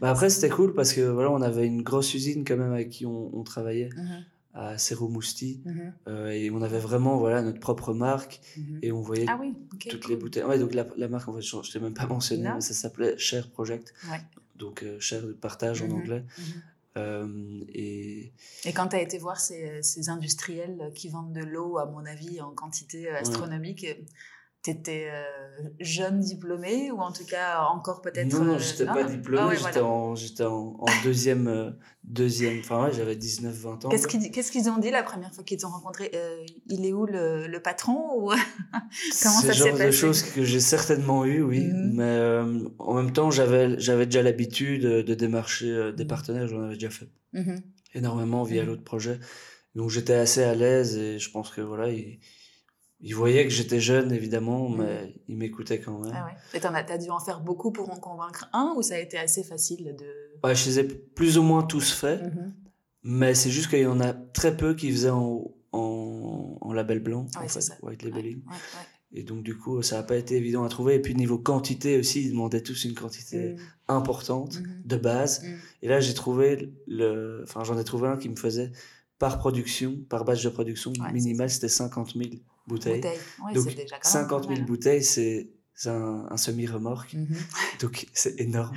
Bah, 0.00 0.10
après, 0.10 0.30
c'était 0.30 0.50
cool 0.50 0.74
parce 0.74 0.92
que 0.92 1.02
voilà, 1.02 1.30
on 1.30 1.42
avait 1.42 1.66
une 1.66 1.82
grosse 1.82 2.12
usine 2.14 2.44
quand 2.44 2.56
même 2.56 2.72
avec 2.72 2.90
qui 2.90 3.04
on, 3.04 3.34
on 3.34 3.42
travaillait. 3.42 3.88
Mm-hmm 3.90 4.24
à 4.56 4.78
Seromousti. 4.78 5.60
Mhm. 5.64 5.92
Euh, 6.08 6.30
et 6.30 6.50
on 6.50 6.62
avait 6.62 6.78
vraiment 6.78 7.18
voilà, 7.18 7.42
notre 7.42 7.60
propre 7.60 7.92
marque. 7.92 8.40
Mhm. 8.56 8.78
Et 8.82 8.90
on 8.90 9.00
voyait 9.00 9.26
ah 9.28 9.38
toutes 9.90 10.08
les 10.08 10.16
bouteilles. 10.16 10.44
Ouais, 10.44 10.58
donc 10.58 10.74
la, 10.74 10.86
la 10.96 11.08
marque, 11.08 11.28
en 11.28 11.34
fait, 11.34 11.42
je 11.42 11.56
ne 11.56 11.62
t'ai 11.62 11.78
même 11.78 11.94
pas 11.94 12.06
mentionné, 12.06 12.50
mais 12.52 12.60
ça 12.60 12.74
s'appelait 12.74 13.16
Share 13.18 13.48
Project. 13.50 13.94
Donc 14.56 14.82
euh, 14.82 14.98
Share 14.98 15.22
de 15.22 15.32
partage 15.32 15.82
en 15.82 15.88
mhm. 15.88 15.94
anglais. 15.94 16.24
Euh, 16.96 17.60
et... 17.68 18.32
et 18.64 18.72
quand 18.72 18.88
tu 18.88 18.96
as 18.96 19.02
été 19.02 19.18
voir 19.18 19.38
ces, 19.38 19.82
ces, 19.82 20.08
industriels 20.08 20.90
qui 20.94 21.10
vendent 21.10 21.34
de 21.34 21.44
l'eau, 21.44 21.76
à 21.76 21.84
mon 21.84 22.06
avis, 22.06 22.40
en 22.40 22.52
quantité 22.52 23.10
astronomique, 23.10 23.86
tu 24.72 24.78
étais 24.78 25.10
jeune 25.80 26.20
diplômé 26.20 26.90
ou 26.90 26.98
en 26.98 27.12
tout 27.12 27.24
cas 27.24 27.60
encore 27.60 28.02
peut-être. 28.02 28.32
Non, 28.32 28.44
non, 28.44 28.58
j'étais 28.58 28.84
pas 28.84 29.04
diplômé, 29.04 29.56
ah 29.56 29.68
j'étais 29.68 29.80
en, 29.80 30.14
en, 30.14 30.76
en, 30.78 31.02
deuxième, 31.04 31.76
deuxième, 32.04 32.60
enfin 32.60 32.84
ouais, 32.84 32.92
j'avais 32.92 33.14
19-20 33.14 33.86
ans. 33.86 33.88
Qu'est-ce 33.88 34.50
qu'ils 34.50 34.68
ont 34.68 34.78
dit 34.78 34.90
la 34.90 35.02
première 35.02 35.32
fois 35.32 35.44
qu'ils 35.44 35.58
t'ont 35.58 35.68
rencontré? 35.68 36.10
Euh, 36.14 36.44
Il 36.68 36.84
est 36.84 36.92
où 36.92 37.06
le, 37.06 37.46
le 37.46 37.60
patron 37.60 38.10
ou 38.16 38.30
Comment 39.22 39.40
ça 39.40 39.40
s'est 39.40 39.46
passé 39.48 39.52
C'est 39.52 39.70
genre 39.70 39.78
de 39.78 39.90
choses 39.90 40.22
que 40.22 40.44
j'ai 40.44 40.60
certainement 40.60 41.24
eu, 41.24 41.42
oui. 41.42 41.60
Mm-hmm. 41.60 41.92
Mais 41.94 42.02
euh, 42.04 42.68
en 42.78 42.94
même 42.94 43.12
temps, 43.12 43.30
j'avais 43.30 43.78
j'avais 43.78 44.06
déjà 44.06 44.22
l'habitude 44.22 44.82
de 44.82 45.14
démarcher 45.14 45.70
euh, 45.70 45.92
des 45.92 46.04
mm-hmm. 46.04 46.08
partenaires, 46.08 46.48
j'en 46.48 46.62
avais 46.62 46.74
déjà 46.74 46.90
fait 46.90 47.08
mm-hmm. 47.34 47.62
énormément 47.94 48.42
via 48.42 48.64
l'autre 48.64 48.84
projet. 48.84 49.18
Donc 49.74 49.90
j'étais 49.90 50.14
assez 50.14 50.42
à 50.42 50.54
l'aise 50.54 50.96
et 50.96 51.18
je 51.18 51.30
pense 51.30 51.50
que 51.50 51.60
voilà, 51.60 51.90
ils, 51.90 52.18
ils 53.00 53.14
voyaient 53.14 53.44
que 53.44 53.50
j'étais 53.50 53.80
jeune, 53.80 54.12
évidemment, 54.12 54.68
mais 54.68 55.14
ils 55.28 55.36
m'écoutaient 55.36 55.80
quand 55.80 55.98
même. 55.98 56.12
Ah 56.14 56.26
ouais. 56.26 56.58
Et 56.58 56.60
t'en 56.60 56.74
as, 56.74 56.90
as 56.90 56.98
dû 56.98 57.10
en 57.10 57.20
faire 57.20 57.40
beaucoup 57.40 57.70
pour 57.70 57.90
en 57.90 57.96
convaincre 57.96 58.48
un 58.52 58.74
ou 58.76 58.82
ça 58.82 58.94
a 58.94 58.98
été 58.98 59.18
assez 59.18 59.42
facile 59.42 59.94
de 59.98 60.06
Ouais, 60.42 60.54
je 60.54 60.66
les 60.66 60.78
ai 60.80 60.84
plus 60.84 61.38
ou 61.38 61.42
moins 61.42 61.62
tous 61.62 61.92
faits, 61.92 62.22
mhm. 62.22 62.54
mais 63.02 63.34
c'est 63.34 63.50
juste 63.50 63.68
qu'il 63.68 63.80
y 63.80 63.86
en 63.86 64.00
a 64.00 64.12
très 64.12 64.56
peu 64.56 64.74
qui 64.74 64.90
faisaient 64.90 65.10
en, 65.10 65.50
en, 65.72 66.58
en 66.60 66.72
label 66.72 67.00
blanc, 67.00 67.26
en 67.36 67.48
fait, 67.48 67.78
white 67.82 68.02
labeling. 68.02 68.42
Et 69.12 69.22
donc, 69.22 69.42
du 69.42 69.56
coup, 69.56 69.82
ça 69.82 69.96
n'a 69.96 70.02
pas 70.02 70.16
été 70.16 70.36
évident 70.36 70.64
à 70.64 70.68
trouver. 70.68 70.96
Et 70.96 71.00
puis, 71.00 71.14
niveau 71.14 71.38
quantité 71.38 71.98
aussi, 71.98 72.24
ils 72.24 72.30
demandaient 72.30 72.62
tous 72.62 72.84
une 72.84 72.94
quantité 72.94 73.52
mhm. 73.52 73.58
importante, 73.88 74.60
mhm. 74.60 74.82
de 74.84 74.96
base. 74.96 75.44
Et 75.82 75.88
là, 75.88 76.00
j'ai 76.00 76.14
trouvé 76.14 76.72
le. 76.86 77.42
Enfin, 77.44 77.62
j'en 77.62 77.78
ai 77.78 77.84
trouvé 77.84 78.08
un 78.08 78.16
qui 78.16 78.28
me 78.28 78.36
faisait 78.36 78.72
par 79.18 79.38
production, 79.38 79.96
par 80.08 80.24
batch 80.24 80.42
de 80.42 80.50
production, 80.50 80.92
minimal, 81.12 81.48
c'était 81.48 81.68
50 81.68 82.14
000 82.14 82.30
bouteilles. 82.66 83.00
donc, 83.54 83.74
déjà 83.74 83.96
50 84.02 84.48
000 84.48 84.62
bouteilles, 84.62 85.04
c'est 85.04 85.50
un, 85.84 86.26
un 86.30 86.36
semi-remorque. 86.36 87.16
Donc, 87.80 88.06
c'est 88.12 88.40
énorme. 88.40 88.74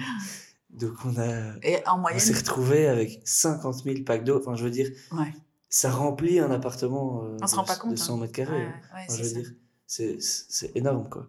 Donc 0.70 0.94
on 1.04 1.18
a, 1.20 1.56
Et 1.64 1.86
en 1.88 1.98
moyenne... 1.98 2.22
on 2.22 2.24
s'est 2.24 2.38
retrouvé 2.38 2.88
avec 2.88 3.22
50 3.26 3.84
000 3.84 4.04
packs 4.06 4.24
d'eau. 4.24 4.40
Enfin, 4.40 4.56
je 4.56 4.64
veux 4.64 4.70
dire, 4.70 4.88
ouais. 5.12 5.34
ça 5.68 5.90
remplit 5.92 6.40
un 6.40 6.52
appartement 6.52 7.24
euh, 7.24 7.38
de, 7.38 7.96
100 7.96 8.14
hein. 8.14 8.18
mètres 8.20 8.34
carrés. 8.34 8.68
je 9.10 9.24
veux 9.24 9.42
dire, 9.42 9.52
c'est 9.88 10.76
énorme, 10.76 11.10
quoi. 11.10 11.28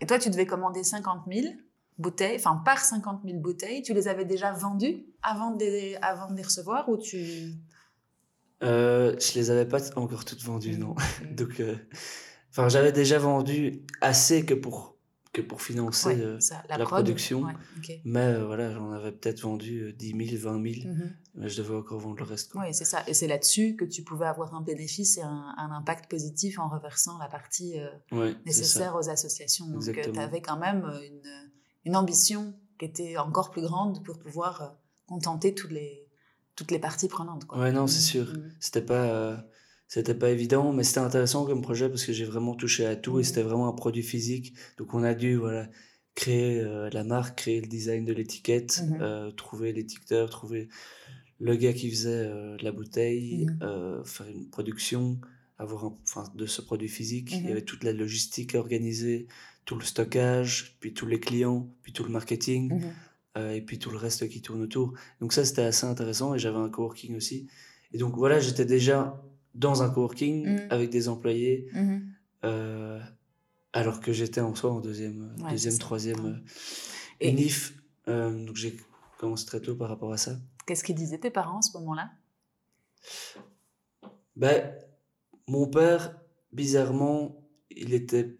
Et 0.00 0.06
toi, 0.06 0.18
tu 0.18 0.28
devais 0.28 0.46
commander 0.46 0.84
50 0.84 1.22
000 1.32 1.54
bouteilles, 1.96 2.36
enfin 2.36 2.60
par 2.64 2.80
50 2.80 3.22
000 3.24 3.38
bouteilles. 3.38 3.82
Tu 3.82 3.94
les 3.94 4.06
avais 4.06 4.26
déjà 4.26 4.52
vendues 4.52 5.06
avant 5.22 5.52
de 5.52 5.64
les, 5.64 5.96
avant 6.02 6.30
de 6.30 6.36
les 6.36 6.42
recevoir 6.42 6.88
ou 6.88 6.98
tu... 6.98 7.54
Euh, 8.64 9.14
je 9.18 9.38
les 9.38 9.50
avais 9.50 9.66
pas 9.66 9.96
encore 9.96 10.24
toutes 10.24 10.42
vendues, 10.42 10.78
non. 10.78 10.94
Mmh. 10.94 11.34
Donc, 11.36 11.60
euh, 11.60 11.76
enfin, 12.50 12.68
j'avais 12.68 12.92
déjà 12.92 13.18
vendu 13.18 13.82
assez 14.00 14.44
que 14.44 14.54
pour 14.54 14.94
que 15.32 15.42
pour 15.42 15.62
financer 15.62 16.20
euh, 16.20 16.38
la, 16.68 16.78
production. 16.78 17.44
Mais 18.04 18.20
euh, 18.20 18.46
voilà, 18.46 18.72
j'en 18.72 18.92
avais 18.92 19.10
peut-être 19.10 19.40
vendu 19.40 19.92
10 19.92 20.28
000, 20.38 20.52
20 20.52 20.74
000, 20.74 20.94
mais 21.34 21.48
je 21.48 21.60
devais 21.60 21.74
encore 21.74 21.98
vendre 21.98 22.18
le 22.18 22.22
reste. 22.22 22.52
Oui, 22.54 22.72
c'est 22.72 22.84
ça. 22.84 23.02
Et 23.08 23.14
c'est 23.14 23.26
là-dessus 23.26 23.74
que 23.74 23.84
tu 23.84 24.04
pouvais 24.04 24.26
avoir 24.26 24.54
un 24.54 24.60
bénéfice 24.60 25.18
et 25.18 25.22
un, 25.22 25.70
impact 25.72 26.08
positif 26.08 26.60
en 26.60 26.68
reversant 26.68 27.18
la 27.18 27.26
partie 27.26 27.74
nécessaire 28.46 28.94
aux 28.94 29.10
associations. 29.10 29.66
Donc 29.66 29.82
tu 29.82 30.18
avais 30.20 30.40
quand 30.40 30.56
même 30.56 30.84
une, 31.02 31.50
une, 31.84 31.96
ambition 31.96 32.54
qui 32.78 32.84
était 32.84 33.16
encore 33.18 33.50
plus 33.50 33.62
grande 33.62 34.04
pour 34.04 34.20
pouvoir 34.20 34.76
contenter 35.06 35.52
toutes 35.52 35.72
les, 35.72 36.03
toutes 36.56 36.70
les 36.70 36.78
parties 36.78 37.08
prenantes. 37.08 37.44
Oui, 37.54 37.72
non, 37.72 37.86
c'est 37.86 37.98
mmh. 37.98 38.24
sûr. 38.24 38.32
Mmh. 38.32 38.50
C'était 38.60 38.82
pas 38.82 39.44
c'était 39.86 40.14
pas 40.14 40.30
évident, 40.30 40.72
mais 40.72 40.82
c'était 40.82 41.00
intéressant 41.00 41.44
comme 41.44 41.62
projet 41.62 41.88
parce 41.88 42.04
que 42.04 42.12
j'ai 42.12 42.24
vraiment 42.24 42.54
touché 42.54 42.86
à 42.86 42.96
tout 42.96 43.20
et 43.20 43.22
c'était 43.22 43.42
vraiment 43.42 43.68
un 43.68 43.72
produit 43.72 44.02
physique. 44.02 44.54
Donc 44.78 44.94
on 44.94 45.02
a 45.04 45.14
dû 45.14 45.36
voilà 45.36 45.68
créer 46.14 46.60
euh, 46.60 46.88
la 46.90 47.04
marque, 47.04 47.38
créer 47.38 47.60
le 47.60 47.66
design 47.66 48.04
de 48.04 48.12
l'étiquette, 48.12 48.82
mhm. 48.82 48.98
euh, 49.00 49.30
trouver 49.30 49.72
l'étiqueteur, 49.72 50.30
trouver 50.30 50.68
le 51.40 51.56
gars 51.56 51.72
qui 51.72 51.90
faisait 51.90 52.26
euh, 52.26 52.56
la 52.60 52.72
bouteille, 52.72 53.46
faire 54.04 54.26
une 54.26 54.48
production, 54.48 55.20
avoir 55.58 55.84
enfin 56.02 56.24
de 56.34 56.46
ce 56.46 56.62
produit 56.62 56.88
physique. 56.88 57.32
Il 57.32 57.48
y 57.48 57.52
avait 57.52 57.62
toute 57.62 57.84
la 57.84 57.92
logistique 57.92 58.54
organisée, 58.54 59.26
tout 59.64 59.76
le 59.76 59.84
stockage, 59.84 60.76
puis 60.80 60.94
tous 60.94 61.06
les 61.06 61.20
clients, 61.20 61.68
puis 61.82 61.92
tout 61.92 62.04
le 62.04 62.10
marketing. 62.10 62.82
Et 63.36 63.60
puis 63.60 63.78
tout 63.78 63.90
le 63.90 63.96
reste 63.96 64.28
qui 64.28 64.42
tourne 64.42 64.62
autour. 64.62 64.94
Donc 65.20 65.32
ça, 65.32 65.44
c'était 65.44 65.62
assez 65.62 65.86
intéressant 65.86 66.34
et 66.34 66.38
j'avais 66.38 66.58
un 66.58 66.68
coworking 66.68 67.16
aussi. 67.16 67.48
Et 67.92 67.98
donc 67.98 68.16
voilà, 68.16 68.40
j'étais 68.40 68.64
déjà 68.64 69.22
dans 69.54 69.82
un 69.82 69.90
coworking 69.90 70.46
mmh. 70.46 70.66
avec 70.70 70.90
des 70.90 71.08
employés, 71.08 71.68
mmh 71.72 71.98
euh, 72.44 73.00
alors 73.72 74.00
que 74.00 74.12
j'étais 74.12 74.42
en 74.42 74.54
soi 74.54 74.70
en 74.70 74.80
deuxième, 74.80 75.34
deuxième 75.50 75.78
troisième 75.78 76.42
et 77.20 77.32
NIF. 77.32 77.74
donc 78.06 78.54
j'ai 78.54 78.76
commencé 79.18 79.46
très 79.46 79.60
tôt 79.60 79.74
par 79.74 79.88
rapport 79.88 80.12
à 80.12 80.18
ça. 80.18 80.36
Qu'est-ce 80.66 80.84
qu'ils 80.84 80.94
disaient 80.94 81.18
tes 81.18 81.30
parents 81.30 81.58
à 81.58 81.62
ce 81.62 81.76
moment-là? 81.78 82.10
Ben, 84.36 84.74
Mon 85.48 85.66
père, 85.66 86.20
bizarrement, 86.52 87.48
il 87.70 87.94
était, 87.94 88.36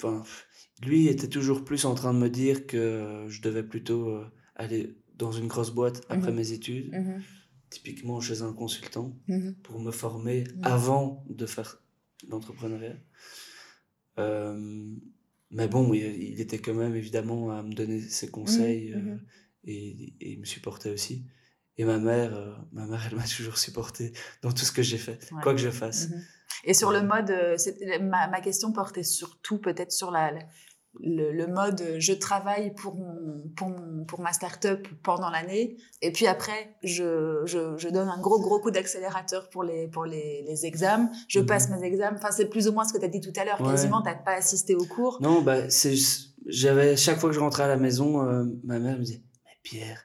lui 0.82 1.08
était 1.08 1.28
toujours 1.28 1.64
plus 1.64 1.84
en 1.84 1.94
train 1.94 2.12
de 2.12 2.18
me 2.18 2.28
dire 2.28 2.66
que 2.66 3.24
je 3.28 3.40
devais 3.40 3.62
plutôt 3.62 4.20
aller 4.56 4.96
dans 5.16 5.32
une 5.32 5.46
grosse 5.46 5.70
boîte 5.70 6.02
après 6.08 6.32
mmh 6.32 6.36
mes 6.36 6.52
études, 6.52 6.94
mmh 6.94 7.22
typiquement 7.70 8.20
chez 8.20 8.42
un 8.42 8.52
consultant, 8.52 9.16
mmh 9.26 9.52
pour 9.62 9.80
me 9.80 9.90
former 9.90 10.44
avant 10.62 11.24
de 11.28 11.46
faire 11.46 11.82
l'entrepreneuriat. 12.28 12.96
Euh, 14.18 14.94
mais 15.50 15.68
bon, 15.68 15.92
il, 15.92 16.40
était 16.40 16.58
quand 16.58 16.74
même 16.74 16.94
évidemment 16.94 17.50
à 17.50 17.62
me 17.62 17.72
donner 17.72 18.00
ses 18.00 18.28
conseils 18.30 18.92
euh, 18.92 19.16
et, 19.64 20.14
il 20.20 20.40
me 20.40 20.44
supportait 20.44 20.90
aussi. 20.90 21.26
Et 21.76 21.84
ma 21.84 21.98
mère, 21.98 22.34
euh, 22.34 22.54
ma 22.72 22.86
mère, 22.86 23.04
elle 23.08 23.16
m'a 23.16 23.26
toujours 23.26 23.58
supporté 23.58 24.12
dans 24.42 24.52
tout 24.52 24.64
ce 24.64 24.72
que 24.72 24.82
j'ai 24.82 24.98
fait, 24.98 25.28
quoi 25.42 25.54
que 25.54 25.60
je 25.60 25.70
fasse. 25.70 26.08
Et 26.64 26.74
sur 26.74 26.92
le 26.92 27.02
mode, 27.02 27.32
ma, 28.00 28.28
ma, 28.28 28.40
question 28.40 28.72
portait 28.72 29.02
surtout 29.02 29.58
peut-être 29.58 29.90
sur 29.90 30.10
la, 30.10 30.32
le, 31.00 31.46
mode 31.46 31.80
euh, 31.80 31.96
je 31.98 32.12
travaille 32.12 32.74
pour, 32.74 32.96
pour, 33.56 33.72
pour 34.06 34.20
ma 34.20 34.32
start-up 34.32 34.86
pendant 35.02 35.30
l'année. 35.30 35.76
Et 36.02 36.12
puis 36.12 36.26
après 36.26 36.76
je, 36.82 37.42
je, 37.46 37.88
donne 37.88 38.08
un 38.08 38.20
gros 38.20 38.40
gros 38.40 38.60
coup 38.60 38.70
d'accélérateur 38.70 39.48
pour 39.50 39.62
les, 39.62 39.88
pour 39.88 40.04
les, 40.04 40.44
les 40.46 40.66
examens, 40.66 41.10
je 41.28 41.40
mhm. 41.40 41.46
passe 41.46 41.70
mes 41.70 41.82
examens, 41.84 42.16
enfin 42.16 42.30
c'est 42.30 42.46
plus 42.46 42.68
ou 42.68 42.72
moins 42.72 42.84
ce 42.84 42.92
que 42.92 42.98
tu 42.98 43.04
as 43.04 43.08
dit 43.08 43.20
tout 43.20 43.32
à 43.36 43.44
l'heure, 43.44 43.58
quasiment 43.58 44.02
tu 44.02 44.08
n'as 44.08 44.14
pas 44.14 44.34
assisté 44.34 44.74
au 44.74 44.84
cours. 44.84 45.18
Non, 45.20 45.42
bah, 45.42 45.68
c'est 45.70 45.94
j'avais 46.46 46.96
chaque 46.96 47.18
fois 47.18 47.30
que 47.30 47.34
je 47.34 47.40
rentrais 47.40 47.64
à 47.64 47.68
la 47.68 47.76
maison, 47.76 48.22
euh, 48.22 48.44
ma 48.64 48.78
mère 48.78 48.98
me 48.98 49.04
disait 49.04 49.22
mais 49.44 49.52
Pierre, 49.62 50.04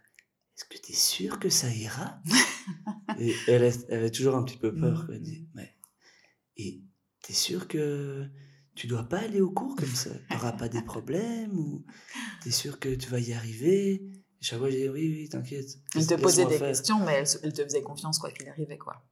est-ce 0.55 0.65
que 0.65 0.81
tu 0.81 0.93
es 0.93 0.95
sûr 0.95 1.39
que 1.39 1.49
ça 1.49 1.67
ira? 1.69 2.19
Et 3.19 3.33
elle, 3.47 3.71
elle 3.89 3.97
avait 3.97 4.11
toujours 4.11 4.35
un 4.35 4.43
petit 4.43 4.57
peu 4.57 4.73
peur, 4.73 5.07
elle 5.11 5.21
dit 5.21 5.47
mais 5.53 5.75
et 6.57 6.81
es 7.29 7.33
sûr 7.33 7.67
que 7.67 8.27
tu 8.79 8.87
dois 8.87 9.03
pas 9.03 9.19
aller 9.19 9.41
au 9.41 9.51
cours 9.51 9.75
comme 9.75 9.93
ça. 9.93 10.09
Tu 10.29 10.33
n'auras 10.33 10.53
pas 10.53 10.69
des 10.69 10.81
problèmes 10.81 11.51
ou 11.51 11.83
tu 12.41 12.47
es 12.47 12.51
sûr 12.51 12.79
que 12.79 12.87
tu 12.95 13.09
vas 13.09 13.19
y 13.19 13.33
arriver. 13.33 13.95
Et 13.95 14.01
chaque 14.39 14.57
fois, 14.57 14.69
je 14.69 14.77
dis 14.77 14.87
oui, 14.87 15.09
oui, 15.09 15.27
t'inquiète. 15.27 15.67
Elle 15.95 16.07
te 16.07 16.13
posait 16.13 16.45
des 16.45 16.57
questions, 16.57 17.03
mais 17.05 17.25
elle, 17.43 17.51
te 17.51 17.61
faisait 17.61 17.81
confiance 17.81 18.19
quoi 18.19 18.31
qu'il 18.31 18.47
arrivait, 18.47 18.77
quoi. 18.77 19.03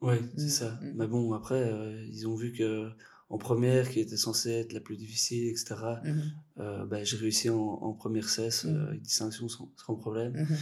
Oui, 0.00 0.14
c'est 0.38 0.44
mm, 0.44 0.48
ça. 0.48 0.70
Mm. 0.80 0.92
Mais 0.94 1.06
bon, 1.06 1.34
après, 1.34 1.62
euh, 1.62 2.06
ils 2.06 2.26
ont 2.26 2.36
vu 2.36 2.54
que 2.54 2.88
en 3.28 3.36
première, 3.36 3.90
qui 3.90 4.00
était 4.00 4.16
censée 4.16 4.52
être 4.52 4.72
la 4.72 4.80
plus 4.80 4.96
difficile, 4.96 5.48
etc., 5.48 5.74
mm-hmm. 5.74 6.22
euh, 6.60 6.86
bah, 6.86 7.04
j'ai 7.04 7.18
réussi 7.18 7.50
en, 7.50 7.92
première 7.92 8.30
cesse, 8.30 8.64
mm. 8.64 8.76
euh, 8.76 8.88
avec 8.88 9.02
distinction 9.02 9.46
sans, 9.50 9.70
sans 9.76 9.94
problème. 9.96 10.32
Mm-hmm. 10.32 10.58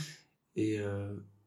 Et 0.56 0.80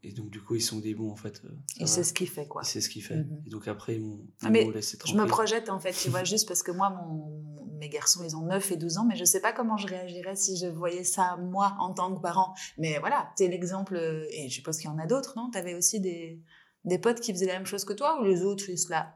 et 0.07 0.13
donc, 0.13 0.29
du 0.29 0.41
coup, 0.41 0.55
ils 0.55 0.61
se 0.61 0.69
sont 0.69 0.79
dit, 0.79 0.93
bon, 0.93 1.11
en 1.11 1.15
fait. 1.15 1.41
Euh, 1.43 1.49
et 1.79 1.85
c'est 1.85 2.03
ce 2.03 2.13
qu'il 2.13 2.29
fait, 2.29 2.47
quoi. 2.47 2.63
C'est 2.63 2.79
ce 2.79 2.89
qu'il 2.89 3.03
fait. 3.03 3.25
Et 3.45 3.49
donc, 3.49 3.67
après, 3.67 3.95
ils 3.95 4.01
m'ont 4.01 4.25
ah, 4.41 4.49
laissé 4.49 4.97
tranquille. 4.97 5.17
Je 5.17 5.21
me 5.21 5.27
projette, 5.27 5.69
en 5.69 5.79
fait, 5.79 5.91
tu 5.91 6.09
vois, 6.09 6.23
juste 6.23 6.47
parce 6.47 6.63
que 6.63 6.71
moi, 6.71 6.89
mon, 6.89 7.43
mes 7.77 7.89
garçons, 7.89 8.23
ils 8.23 8.35
ont 8.35 8.45
9 8.45 8.71
et 8.71 8.77
12 8.77 8.99
ans, 8.99 9.05
mais 9.05 9.15
je 9.15 9.21
ne 9.21 9.25
sais 9.25 9.41
pas 9.41 9.51
comment 9.51 9.75
je 9.75 9.87
réagirais 9.87 10.37
si 10.37 10.57
je 10.57 10.67
voyais 10.67 11.03
ça, 11.03 11.37
moi, 11.37 11.75
en 11.79 11.93
tant 11.93 12.15
que 12.15 12.21
parent. 12.21 12.53
Mais 12.77 12.99
voilà, 12.99 13.31
tu 13.35 13.43
es 13.43 13.47
l'exemple, 13.49 13.95
euh, 13.95 14.25
et 14.31 14.47
je 14.47 14.53
suppose 14.55 14.77
qu'il 14.77 14.89
y 14.89 14.93
en 14.93 14.97
a 14.97 15.07
d'autres, 15.07 15.33
non? 15.35 15.49
Tu 15.51 15.57
avais 15.57 15.73
aussi 15.73 15.99
des, 15.99 16.39
des 16.85 16.99
potes 16.99 17.19
qui 17.19 17.33
faisaient 17.33 17.47
la 17.47 17.53
même 17.53 17.65
chose 17.65 17.83
que 17.83 17.93
toi, 17.93 18.21
ou 18.21 18.23
les 18.23 18.43
autres, 18.43 18.63
juste 18.63 18.89
là 18.89 19.13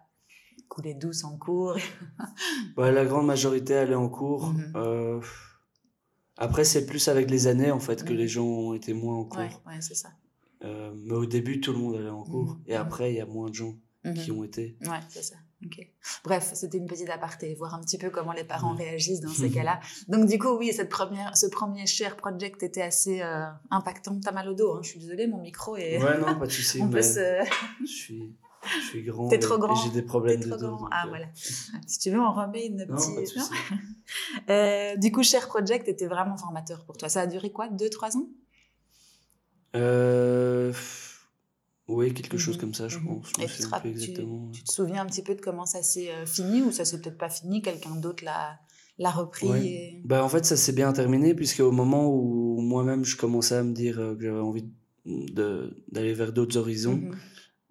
coulaient 0.67 0.93
douce 0.93 1.25
en 1.25 1.38
cours 1.38 1.75
ouais, 2.77 2.91
La 2.93 3.04
grande 3.04 3.25
majorité 3.25 3.75
allait 3.75 3.95
en 3.95 4.08
cours. 4.08 4.54
Mhm. 4.54 4.73
Euh, 4.77 5.21
après, 6.38 6.63
c'est 6.63 6.86
plus 6.86 7.08
avec 7.08 7.30
les 7.30 7.47
années, 7.47 7.71
en 7.71 7.80
fait, 7.80 8.04
que 8.04 8.13
mhm. 8.13 8.17
les 8.17 8.27
gens 8.27 8.45
ont 8.45 8.73
été 8.73 8.93
moins 8.93 9.17
en 9.17 9.25
cours. 9.25 9.39
Ouais, 9.39 9.51
ouais 9.67 9.82
c'est 9.82 9.95
ça. 9.95 10.10
Euh, 10.63 10.93
mais 10.95 11.13
au 11.13 11.26
début, 11.26 11.60
tout 11.60 11.71
le 11.71 11.80
monde 11.80 11.95
allait 11.95 12.10
en 12.10 12.24
cours. 12.24 12.56
Mhm. 12.56 12.63
Et 12.67 12.76
après, 12.76 13.13
il 13.13 13.17
y 13.17 13.21
a 13.21 13.26
moins 13.26 13.50
de 13.50 13.56
gens 13.56 13.76
mhm. 14.04 14.13
qui 14.13 14.32
ont 14.32 14.43
été. 14.43 14.78
Ouais, 14.82 15.00
c'est 15.10 15.24
ça. 15.24 15.36
Bref, 16.24 16.52
c'était 16.54 16.78
une 16.78 16.88
petite 16.88 17.10
aparté, 17.10 17.54
voir 17.56 17.76
un 17.76 17.82
petit 17.82 17.97
peu 17.97 18.10
comment 18.10 18.34
les 18.34 18.43
parents 18.43 18.74
réagissent 18.74 19.21
dans 19.21 19.30
ces 19.34 19.52
cas-là. 19.52 19.80
Donc, 20.08 20.28
du 20.28 20.39
coup, 20.39 20.58
oui, 20.58 20.74
cette 20.74 20.89
première, 20.89 21.38
ce 21.38 21.47
premier 21.47 21.86
share 21.86 22.15
project 22.15 22.63
était 22.63 22.82
assez 22.82 23.21
euh, 23.21 23.45
impactant. 23.69 24.19
T'as 24.19 24.32
mal 24.32 24.50
au 24.50 24.54
dos, 24.54 24.74
hein. 24.74 24.80
je 24.84 24.89
suis 24.89 25.00
désolée, 25.00 25.28
mon 25.28 25.41
micro 25.41 25.78
est. 25.78 26.02
Ouais, 26.02 26.17
non, 26.17 26.38
pas 26.38 26.47
de 26.47 26.52
soucis. 26.52 26.84
mais 26.91 27.02
je, 27.02 27.86
suis, 27.86 28.36
je 28.63 28.86
suis 28.88 29.04
grand. 29.04 29.28
T'es 29.28 29.39
trop 29.39 29.58
grand. 29.58 29.76
j'ai 29.76 29.91
des 29.91 30.02
problèmes 30.02 30.41
de 30.41 30.50
dos. 30.50 30.88
Ah, 30.91 31.06
euh, 31.06 31.10
voilà. 31.10 31.28
si 31.34 32.00
tu 32.00 32.10
veux, 32.10 32.19
on 32.19 32.34
remet 32.34 32.65
une 32.65 32.86
petite. 32.88 33.38
Non, 33.38 33.43
euh, 34.50 34.95
du 34.97 35.12
coup, 35.12 35.24
share 35.24 35.47
project 35.47 35.88
était 35.88 36.08
vraiment 36.08 36.38
formateur 36.38 36.84
pour 36.86 36.97
toi. 36.97 37.08
Ça 37.08 37.21
a 37.21 37.28
duré 37.28 37.52
quoi? 37.52 37.69
Deux, 37.69 37.89
trois 37.89 38.17
ans? 38.17 38.28
Euh, 39.76 40.74
oui, 41.92 42.14
quelque 42.14 42.38
chose 42.38 42.58
mmh 42.58 42.60
comme 42.60 42.74
ça, 42.74 42.88
je 42.88 42.98
mmh 42.98 43.06
pense. 43.06 43.28
Tu, 43.28 43.34
te 43.34 43.88
exactement. 43.88 44.50
Tu, 44.52 44.64
te 44.64 44.72
souviens 44.72 45.02
un 45.02 45.06
petit 45.06 45.24
peu 45.24 45.36
de 45.36 45.42
comment 45.42 45.66
ça 45.66 45.84
s'est 45.84 46.10
euh, 46.12 46.26
fini 46.26 46.62
ou 46.62 46.72
ça 46.72 46.86
s'est 46.86 47.02
peut-être 47.02 47.18
pas 47.18 47.30
fini 47.30 47.62
Quelqu'un 47.62 47.96
d'autre 47.96 48.24
l'a, 48.24 48.60
l'a 48.98 49.12
repris 49.12 50.02
bah, 50.06 50.24
En 50.24 50.30
fait, 50.30 50.46
ça 50.46 50.56
s'est 50.56 50.74
bien 50.74 50.94
terminé, 50.94 51.34
puisque 51.34 51.60
au 51.60 51.72
moment 51.72 52.10
où 52.10 52.62
moi-même 52.62 53.04
je 53.04 53.18
commençais 53.18 53.56
à 53.56 53.64
me 53.64 53.74
dire 53.74 54.00
euh, 54.00 54.16
que 54.16 54.24
j'avais 54.24 54.40
envie 54.40 54.70
d'aller 55.06 56.14
vers 56.14 56.32
d'autres 56.32 56.58
horizons, 56.58 56.98
mmh 56.98 57.12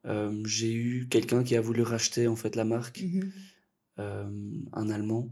euh, 0.07 0.43
j'ai 0.47 0.73
eu 0.73 1.09
quelqu'un 1.11 1.45
qui 1.45 1.57
a 1.57 1.61
voulu 1.61 1.83
racheter 1.83 2.27
en 2.27 2.35
fait 2.35 2.57
la 2.57 2.65
marque, 2.65 3.05
un 3.99 4.89
Allemand, 4.89 5.31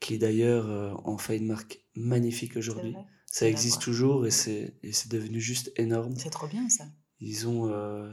qui 0.00 0.18
d'ailleurs 0.18 0.98
en 1.06 1.18
fait 1.18 1.36
une 1.36 1.46
marque 1.46 1.84
magnifique 1.94 2.56
aujourd'hui. 2.56 2.94
Ça 3.30 3.48
existe 3.48 3.80
toujours 3.82 4.26
et 4.26 4.30
c'est 4.30 4.72
devenu 5.08 5.40
juste 5.40 5.72
énorme. 5.76 6.14
C'est 6.16 6.30
trop 6.30 6.46
bien 6.46 6.68
ça. 6.68 6.84
Ils 7.20 7.46
ont 7.46 7.70
euh, 7.70 8.12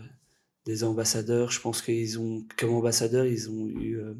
des 0.65 0.83
ambassadeurs. 0.83 1.51
Je 1.51 1.61
pense 1.61 1.81
qu'ils 1.81 2.19
ont, 2.19 2.45
comme 2.57 2.71
ambassadeur, 2.71 3.25
ils 3.25 3.49
ont 3.49 3.67
eu 3.67 3.97
euh, 3.97 4.13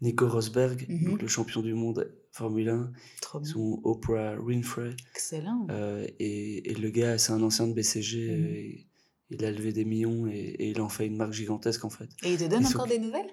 Nico 0.00 0.28
Rosberg, 0.28 0.86
mhm. 0.88 1.18
le 1.18 1.28
champion 1.28 1.62
du 1.62 1.74
monde 1.74 2.12
Formule 2.32 2.68
1. 2.68 2.92
Trop 3.20 3.40
bien. 3.40 3.50
Ils 3.50 3.58
ont 3.58 3.80
Oprah 3.84 4.36
Winfrey. 4.36 4.94
Excellent. 5.14 5.66
Euh, 5.70 6.06
et, 6.18 6.70
et, 6.70 6.74
le 6.74 6.90
gars, 6.90 7.18
c'est 7.18 7.32
un 7.32 7.42
ancien 7.42 7.66
de 7.66 7.72
BCG. 7.72 8.36
Mhm. 8.36 8.46
Et, 8.46 8.84
il 9.30 9.44
a 9.44 9.50
levé 9.50 9.72
des 9.74 9.84
millions 9.84 10.26
et, 10.26 10.56
il 10.58 10.80
en 10.80 10.88
fait 10.88 11.06
une 11.06 11.16
marque 11.16 11.34
gigantesque 11.34 11.84
en 11.84 11.90
fait. 11.90 12.08
Et 12.22 12.32
il 12.32 12.38
te 12.38 12.44
donne 12.44 12.64
encore 12.64 12.86
des 12.86 12.98
nouvelles? 12.98 13.30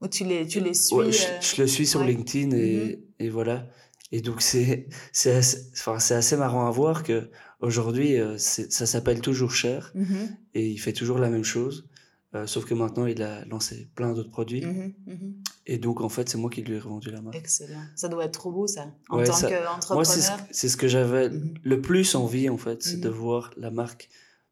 Ou 0.00 0.08
tu 0.08 0.24
les, 0.24 0.46
tu 0.46 0.60
les 0.60 0.74
suis 0.74 0.96
je, 0.96 1.60
le 1.62 1.68
suis 1.68 1.86
sur 1.86 2.02
LinkedIn 2.02 2.56
et, 2.56 2.96
mhm. 2.96 3.02
et 3.20 3.30
voilà. 3.30 3.68
Et 4.10 4.20
donc, 4.20 4.40
c'est 4.40 4.88
assez, 5.12 5.70
enfin, 5.72 5.96
assez 5.96 6.36
marrant 6.36 6.66
à 6.66 6.70
voir 6.70 7.02
que 7.02 7.30
aujourd'hui, 7.60 8.18
euh, 8.18 8.38
ça 8.38 8.86
s'appelle 8.86 9.20
toujours 9.20 9.50
Cher 9.50 9.92
mm-hmm. 9.94 10.36
et 10.54 10.68
il 10.68 10.78
fait 10.78 10.92
toujours 10.92 11.18
la 11.18 11.28
même 11.28 11.44
chose. 11.44 11.88
Euh, 12.34 12.46
sauf 12.46 12.66
que 12.66 12.74
maintenant, 12.74 13.06
il 13.06 13.22
a 13.22 13.44
lancé 13.46 13.88
plein 13.94 14.12
d'autres 14.12 14.30
produits. 14.30 14.60
Mm-hmm, 14.60 14.94
mm-hmm. 15.06 15.32
Et 15.66 15.78
donc, 15.78 16.02
en 16.02 16.10
fait, 16.10 16.28
c'est 16.28 16.36
moi 16.36 16.50
qui 16.50 16.62
lui 16.62 16.76
ai 16.76 16.78
revendu 16.78 17.10
la 17.10 17.22
marque. 17.22 17.36
Excellent. 17.36 17.82
Ça 17.96 18.08
doit 18.08 18.24
être 18.24 18.32
trop 18.32 18.52
beau, 18.52 18.66
ça, 18.66 18.92
en 19.08 19.22
tant 19.22 19.32
qu'entrepreneur. 19.32 19.94
Moi, 19.94 20.04
c'est 20.04 20.68
ce, 20.68 20.76
que 20.76 20.88
j'avais 20.88 21.30
le 21.62 21.80
plus 21.80 22.14
envie, 22.14 22.48
en 22.50 22.58
fait, 22.58 22.82
c'est 22.82 23.00
de 23.00 23.08
voir 23.08 23.50
la 23.56 23.70
marque 23.70 24.10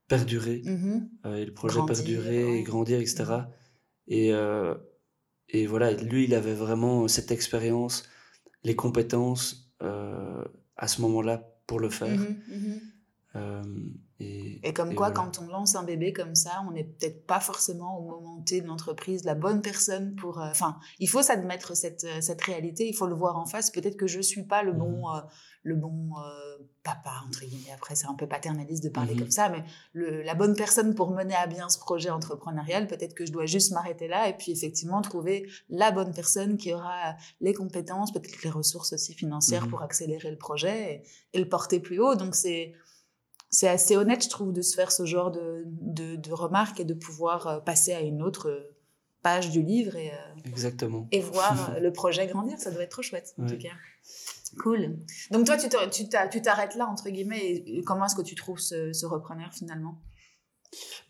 perdurer, 0.09 0.63
euh, 1.25 1.37
et 1.37 1.45
le 1.45 1.53
projet 1.53 1.81
perdurer, 1.87 2.59
et 2.59 2.63
grandir, 2.63 2.99
etc. 3.01 3.25
Et, 4.09 4.33
et 5.49 5.67
voilà, 5.67 5.93
lui, 5.93 6.25
il 6.25 6.35
avait 6.35 6.55
vraiment 6.55 7.09
cette 7.09 7.31
expérience 7.31 8.05
les 8.67 8.75
compétences 8.75 9.71
euh, 9.83 10.45
à 10.77 10.89
ce 10.89 11.01
moment-là 11.03 11.49
pour 11.69 11.79
le 11.79 11.89
faire. 11.89 12.19
Mhm, 12.19 12.43
mhm. 12.49 12.81
Euh, 13.37 13.63
et, 14.19 14.73
comme 14.73 14.95
quoi, 14.95 15.11
quand 15.11 15.39
on 15.41 15.47
lance 15.47 15.77
un 15.77 15.85
bébé 15.85 16.13
comme 16.13 16.35
ça, 16.35 16.65
on 16.67 16.73
n'est 16.73 16.85
peut-être 16.85 17.27
pas 17.27 17.39
forcément 17.39 17.99
au 17.99 18.03
moment 18.03 18.41
T 18.41 18.63
de 18.63 18.67
l'entreprise 18.67 19.25
la 19.25 19.35
bonne 19.35 19.61
personne 19.61 20.17
pour. 20.17 20.41
Euh, 20.41 20.51
enfin, 20.51 20.79
il 20.99 21.09
faut 21.09 21.23
s'admettre 21.23 21.77
cette, 21.77 22.07
cette 22.21 22.43
réalité, 22.43 22.89
il 22.89 22.95
faut 22.95 23.07
le 23.07 23.15
voir 23.15 23.37
en 23.37 23.47
face. 23.47 23.71
Peut-être 23.71 23.97
que 23.97 24.07
je 24.07 24.21
suis 24.21 24.43
pas 24.43 24.63
le 24.63 24.73
bon, 24.73 25.07
mhm 25.09 25.23
le 25.63 25.75
bon 25.75 26.11
papa, 26.85 27.06
entre 27.27 27.41
guillemets. 27.41 27.73
Après, 27.75 27.95
c'est 27.95 28.07
un 28.07 28.15
peu 28.15 28.27
paternaliste 28.27 28.83
de 28.85 28.89
parler 28.89 29.15
mhm. 29.15 29.21
comme 29.21 29.31
ça, 29.31 29.49
mais 29.49 29.65
la 29.95 30.35
bonne 30.35 30.55
personne 30.55 30.95
pour 30.95 31.11
mener 31.11 31.35
à 31.35 31.47
bien 31.47 31.69
ce 31.69 31.79
projet 31.79 32.11
entrepreneurial, 32.11 32.87
peut-être 32.87 33.15
que 33.15 33.27
je 33.27 33.33
dois 33.33 33.47
juste 33.47 33.73
m'arrêter 33.73 34.09
là 34.09 34.29
et 34.29 34.37
puis 34.37 34.53
effectivement 34.53 35.01
trouver 35.03 35.49
la 35.69 35.91
bonne 35.91 36.13
personne 36.13 36.57
qui 36.57 36.73
aura 36.73 37.17
les 37.41 37.55
compétences, 37.55 38.13
peut-être 38.13 38.43
les 38.43 38.51
ressources 38.51 38.93
aussi 38.93 39.15
financières 39.15 39.65
mhm. 39.65 39.71
pour 39.71 39.83
accélérer 39.83 40.31
le 40.31 40.39
projet 40.39 41.03
et, 41.33 41.39
le 41.39 41.49
porter 41.49 41.81
plus 41.81 42.01
haut. 42.01 42.15
Donc, 42.15 42.35
c'est. 42.35 42.75
C'est 43.49 43.69
assez 43.69 43.97
honnête, 43.97 44.25
je 44.25 44.29
trouve, 44.29 44.53
de 44.53 44.61
se 44.61 44.75
faire 44.75 44.91
ce 44.91 45.07
genre 45.07 45.31
de, 45.31 45.63
de, 45.65 46.33
remarques 46.33 46.81
et 46.81 46.85
de 46.85 46.95
pouvoir 46.95 47.47
euh, 47.47 47.61
passer 47.61 47.95
à 47.95 48.01
une 48.01 48.21
autre 48.21 48.75
page 49.23 49.51
du 49.51 49.63
livre 49.63 49.95
et, 49.95 50.11
euh, 50.11 50.41
Exactement. 50.45 51.07
et 51.13 51.21
voir 51.21 51.75
le 51.81 51.93
projet 51.93 52.27
grandir. 52.27 52.59
Ça 52.59 52.73
doit 52.73 52.83
être 52.83 52.91
trop 52.91 53.03
chouette, 53.03 53.35
en 53.39 53.47
tout 53.47 53.57
cas. 53.57 53.71
Cool. 54.63 54.99
Donc 55.31 55.47
toi, 55.47 55.57
tu 55.57 56.09
t'arrêtes 56.09 56.75
là, 56.77 56.87
entre 56.87 57.11
guillemets, 57.11 57.45
et 57.45 57.83
comment 57.85 58.07
est-ce 58.07 58.15
que 58.15 58.23
tu 58.23 58.35
trouves 58.35 58.59
ce, 58.59 59.07
repreneur 59.07 59.53
finalement? 59.53 60.01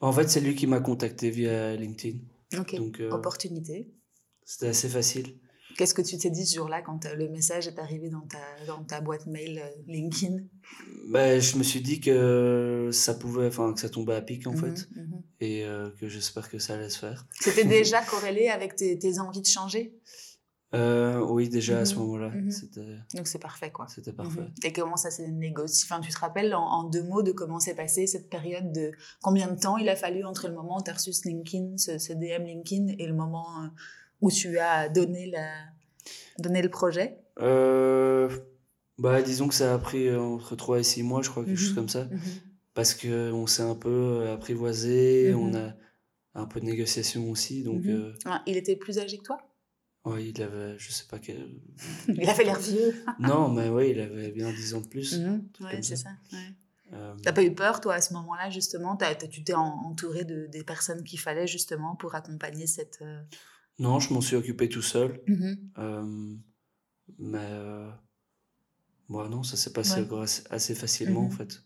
En 0.00 0.12
fait, 0.12 0.28
c'est 0.28 0.40
lui 0.40 0.54
qui 0.54 0.66
m'a 0.66 0.80
contacté 0.80 1.30
via 1.30 1.74
LinkedIn. 1.76 2.18
Ok. 2.58 2.76
Donc, 2.76 3.02
opportunité. 3.10 3.92
C'était 4.44 4.68
assez 4.68 4.88
facile. 4.88 5.38
Qu'est-ce 5.76 5.92
que 5.92 6.02
tu 6.02 6.16
t'es 6.16 6.30
dit 6.30 6.46
ce 6.46 6.56
jour-là 6.56 6.80
quand 6.80 7.04
le 7.04 7.28
message 7.28 7.68
est 7.68 7.78
arrivé 7.78 8.08
dans 8.08 8.22
ta, 8.22 8.38
dans 8.66 8.82
ta 8.84 9.00
boîte 9.00 9.26
mail 9.26 9.62
LinkedIn? 9.86 10.38
Bah, 11.08 11.38
Je 11.38 11.58
me 11.58 11.62
suis 11.62 11.82
dit 11.82 12.00
que 12.00 12.88
ça 12.92 13.14
pouvait, 13.14 13.46
enfin, 13.46 13.74
que 13.74 13.80
ça 13.80 13.90
tombait 13.90 14.14
à 14.14 14.22
pic 14.22 14.46
en 14.46 14.52
mmh 14.52 14.56
fait, 14.56 14.88
mmh 14.94 15.16
et 15.40 15.66
que 16.00 16.08
j'espère 16.08 16.48
que 16.48 16.58
ça 16.58 16.74
allait 16.74 16.88
se 16.88 16.98
faire. 16.98 17.26
C'était 17.40 17.64
déjà 17.64 18.02
corrélé 18.10 18.48
avec 18.48 18.76
tes, 18.76 18.98
tes 18.98 19.18
envies 19.18 19.42
de 19.42 19.46
changer? 19.46 19.94
Euh, 20.76 21.20
oui, 21.20 21.48
déjà 21.48 21.80
à 21.80 21.84
ce 21.84 21.94
mhm. 21.94 22.00
moment-là. 22.00 22.28
Mhm. 22.30 23.02
Donc 23.14 23.26
c'est 23.26 23.38
parfait, 23.38 23.70
quoi. 23.70 23.86
C'était 23.88 24.12
parfait. 24.12 24.40
Mhm. 24.40 24.52
Et 24.64 24.72
comment 24.72 24.96
ça 24.96 25.10
s'est 25.10 25.28
négocié 25.28 25.86
Enfin, 25.88 26.00
tu 26.00 26.10
te 26.10 26.18
rappelles 26.18 26.54
en, 26.54 26.84
deux 26.84 27.02
mots 27.02 27.22
de 27.22 27.32
comment 27.32 27.60
s'est 27.60 27.74
passée 27.74 28.06
cette 28.06 28.28
période 28.28 28.72
de 28.72 28.92
combien 29.22 29.50
de 29.50 29.58
temps 29.58 29.76
il 29.76 29.88
a 29.88 29.96
fallu 29.96 30.24
entre 30.24 30.48
le 30.48 30.54
moment 30.54 30.78
où 30.78 30.82
tu 30.82 30.90
as 30.90 30.94
reçu 30.94 31.12
ce 31.12 31.28
LinkedIn, 31.28 31.78
ce, 31.78 32.12
DM 32.12 32.44
LinkedIn, 32.44 32.94
et 32.98 33.06
le 33.06 33.14
moment 33.14 33.46
euh, 33.62 33.68
où 34.20 34.30
tu 34.30 34.58
as 34.58 34.88
donné, 34.88 35.26
la, 35.26 35.48
donné 36.38 36.62
le 36.62 36.70
projet? 36.70 37.18
Euh, 37.40 38.28
bah, 38.98 39.22
Disons 39.22 39.48
que 39.48 39.54
ça 39.54 39.74
a 39.74 39.78
pris 39.78 40.14
entre 40.14 40.56
3 40.56 40.80
et 40.80 40.82
6 40.82 41.02
mois, 41.02 41.22
je 41.22 41.30
crois, 41.30 41.44
quelque 41.44 41.58
chose 41.58 41.74
comme 41.74 41.88
ça. 41.88 42.08
Parce 42.74 42.94
qu'on 42.94 43.46
s'est 43.46 43.62
un 43.62 43.74
peu 43.74 44.28
apprivoisé, 44.28 45.32
on 45.34 45.54
a 45.54 45.74
un 46.34 46.44
peu 46.44 46.60
de 46.60 46.66
négociation 46.66 47.30
aussi. 47.30 47.62
Donc, 47.62 47.82
ah, 48.26 48.42
il 48.46 48.56
était 48.56 48.76
plus 48.76 48.98
âgé 48.98 49.18
que 49.18 49.22
toi? 49.22 49.38
Oui, 50.06 50.32
il 50.32 50.40
avait, 50.40 50.78
je 50.78 50.92
sais 50.92 51.04
pas 51.10 51.18
quel. 51.18 51.50
il 52.08 52.28
avait 52.30 52.44
l'air 52.44 52.60
vieux. 52.60 52.94
non, 53.18 53.48
mais 53.48 53.68
oui, 53.68 53.90
il 53.90 54.00
avait 54.00 54.30
bien 54.30 54.52
10 54.52 54.74
ans 54.74 54.80
de 54.80 54.86
plus. 54.86 55.18
Mhm. 55.18 55.48
oui, 55.60 55.82
c'est 55.82 55.96
ça. 55.96 56.10
Euh, 56.92 57.12
T'as 57.24 57.32
pas 57.32 57.42
eu 57.42 57.52
peur, 57.52 57.80
toi, 57.80 57.94
à 57.94 58.00
ce 58.00 58.14
moment-là, 58.14 58.48
justement? 58.48 58.96
Tu 59.28 59.42
t'es 59.42 59.54
entouré 59.54 60.24
de, 60.24 60.46
des 60.46 60.62
personnes 60.62 61.02
qu'il 61.02 61.18
fallait, 61.18 61.48
justement, 61.48 61.96
pour 61.96 62.14
accompagner 62.14 62.68
cette. 62.68 63.00
Euh, 63.02 63.20
non, 63.80 63.98
je 63.98 64.14
m'en 64.14 64.20
suis 64.20 64.36
occupé 64.36 64.68
tout 64.68 64.80
seul. 64.80 65.20
Mhm. 65.26 65.70
Euh, 65.78 66.34
mais. 67.18 67.50
Bon, 69.08 69.28
non, 69.28 69.42
ça 69.42 69.56
s'est 69.56 69.72
passé 69.72 70.06
assez, 70.50 70.74
facilement, 70.76 71.22
en 71.22 71.30
mhm. 71.30 71.32
fait. 71.32 71.62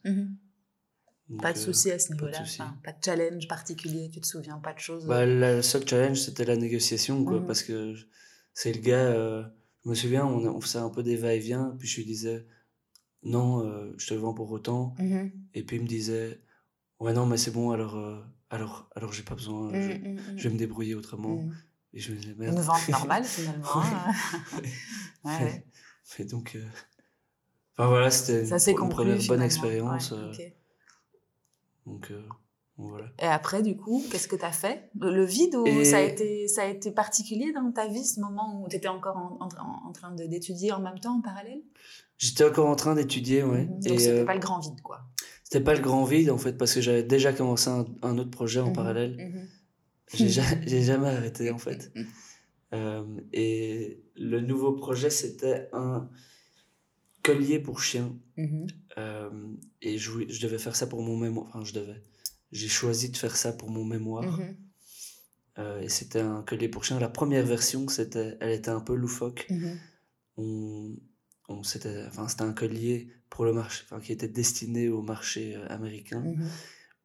pas 1.43 1.53
de 1.53 1.59
souci 1.59 1.91
à 1.91 1.99
ce 1.99 2.15
niveau-là, 2.15 2.43
pas, 2.83 2.93
de 2.93 3.05
challenge 3.05 3.49
particulier, 3.49 4.09
tu 4.11 4.23
te 4.23 4.27
souviens 4.27 4.59
pas 4.59 4.73
de 4.73 4.79
choses? 4.79 5.05
Bah, 5.05 5.27
Le 5.27 5.61
seul 5.61 5.87
challenge, 5.87 6.21
c'était 6.21 6.47
la 6.47 6.57
négociation, 6.57 7.23
quoi, 7.23 7.47
parce 7.47 7.63
que 7.63 7.95
c'est 8.53 8.73
le 8.73 8.81
gars, 8.81 9.07
euh, 9.07 9.45
je 9.85 9.91
me 9.91 9.95
souviens, 9.95 10.27
on, 10.27 10.45
on, 10.47 10.61
faisait 10.61 10.79
un 10.79 10.91
peu 10.91 11.03
des 11.03 11.17
va-et-vient, 11.17 11.75
puis 11.79 11.89
je 11.89 11.97
lui 11.97 12.05
disais, 12.05 12.47
non, 13.23 13.65
euh, 13.65 13.95
je 13.99 14.07
te 14.07 14.15
le 14.15 14.21
vends 14.21 14.35
pour 14.35 14.51
autant. 14.51 14.95
Mm-hmm. 14.99 15.33
Et 15.55 15.63
puis 15.63 15.77
il 15.77 15.83
me 15.83 15.89
disait, 15.89 16.41
ouais, 16.99 17.13
non, 17.13 17.27
mais 17.27 17.37
c'est 17.37 17.51
bon, 17.51 17.71
alors, 17.71 17.97
euh, 17.97 18.21
alors, 18.51 18.89
alors 18.95 19.13
j'ai 19.13 19.23
pas 19.23 19.35
besoin, 19.35 19.71
je, 19.73 19.93
mm, 19.93 20.03
mm, 20.03 20.15
mm. 20.15 20.39
je, 20.39 20.49
vais 20.49 20.55
me 20.55 20.59
débrouiller 20.59 20.95
autrement. 20.95 21.45
Et 21.93 22.01
je 22.01 22.13
me 22.13 22.17
disais, 22.19 22.35
merde. 22.37 22.57
Une 22.57 22.63
vente 22.63 22.89
normale, 22.89 23.25
finalement. 23.25 23.67
ouais. 25.25 25.65
Et 26.19 26.25
donc, 26.25 26.57
enfin 27.77 27.89
voilà, 27.89 28.11
c'était 28.11 28.49
une, 28.49 28.83
une, 28.83 28.89
première 28.89 29.19
bonne 29.27 29.43
expérience. 29.43 30.13
Donc, 31.87 32.13
et 33.19 33.27
après, 33.27 33.63
du 33.63 33.77
coup, 33.77 34.03
qu'est-ce 34.11 34.29
que 34.29 34.37
tu 34.37 34.45
as 34.45 34.53
fait? 34.53 34.91
Le, 34.99 35.25
vide 35.25 35.57
ou 35.57 35.85
ça, 35.85 35.99
a 35.99 36.01
été, 36.01 36.49
ça 36.49 36.63
a 36.63 36.67
été 36.67 36.91
particulier 36.91 37.53
dans 37.53 37.71
ta 37.73 37.87
vie, 37.87 38.05
ce 38.05 38.21
moment 38.21 38.63
où 38.63 38.69
tu 38.69 38.77
étais 38.77 38.89
encore 38.89 39.17
en, 39.17 39.39
en, 39.41 39.93
train 39.93 40.13
d'étudier 40.13 40.73
en 40.73 40.81
même 40.81 40.99
temps, 40.99 41.19
en 41.19 41.21
parallèle? 41.21 41.61
J'étais 42.19 42.45
encore 42.45 42.69
en 42.69 42.77
train 42.77 42.95
d'étudier, 42.95 43.43
ouais. 43.43 43.65
Mhm. 43.65 43.81
Donc, 43.81 44.01
c'était 44.01 44.21
euh, 44.21 44.25
pas 44.25 44.35
le 44.35 44.41
grand 44.41 44.61
vide, 44.61 44.81
quoi. 44.83 45.03
C'était 45.45 45.65
pas 45.65 45.75
le 45.75 45.81
grand 45.81 46.05
vide, 46.05 46.31
en 46.31 46.39
fait, 46.39 46.57
parce 46.57 46.75
que 46.75 46.81
j'avais 46.81 47.03
déjà 47.03 47.33
commencé 47.33 47.71
un, 47.71 48.19
autre 48.19 48.31
projet 48.31 48.61
en 48.61 48.69
mhm. 48.69 48.75
parallèle. 48.75 49.17
Mhm. 49.17 49.49
J'ai 50.67 50.83
jamais 50.83 51.09
arrêté, 51.09 51.51
en 51.51 51.59
fait. 51.59 51.93
Euh, 52.75 53.05
et 53.33 54.03
le 54.17 54.41
nouveau 54.41 54.73
projet, 54.73 55.11
c'était 55.11 55.69
un 55.73 56.09
collier 57.23 57.59
pour 57.59 57.81
chien. 57.81 58.17
Euh, 58.99 59.31
et 59.83 59.99
je, 59.99 60.11
je 60.29 60.41
devais 60.41 60.59
faire 60.59 60.75
ça 60.75 60.87
pour 60.87 61.03
mon 61.03 61.17
mémoire. 61.17 61.47
Enfin, 61.49 61.65
je 61.65 61.73
devais 61.73 62.03
j'ai 62.53 62.69
choisi 62.69 63.11
de 63.11 63.17
faire 63.17 63.37
ça 63.37 63.53
pour 63.53 63.71
mon 63.71 63.85
mémoire. 63.85 64.39
Mhm. 64.39 64.57
Euh, 65.59 65.81
et 65.81 65.89
c'était 65.89 66.21
un 66.21 66.43
collier 66.43 66.69
pour 66.69 66.85
chien. 66.85 66.99
La 66.99 67.09
première 67.09 67.45
version, 67.45 67.87
c'était, 67.89 68.37
elle 68.41 68.53
était 68.53 68.71
un 68.71 68.81
peu 68.81 68.95
loufoque. 68.95 69.47
Mhm. 69.51 69.79
on, 70.37 70.97
on, 71.49 71.63
c'était, 71.63 72.05
enfin, 72.07 72.29
c'était 72.29 72.43
un 72.43 72.53
collier 72.53 73.13
pour 73.29 73.45
le 73.45 73.53
marché, 73.53 73.85
enfin, 73.85 74.01
qui 74.01 74.13
était 74.13 74.29
destiné 74.29 74.89
au 74.89 75.03
marché 75.03 75.57
euh, 75.57 75.67
américain, 75.69 76.21
mhm. 76.21 76.49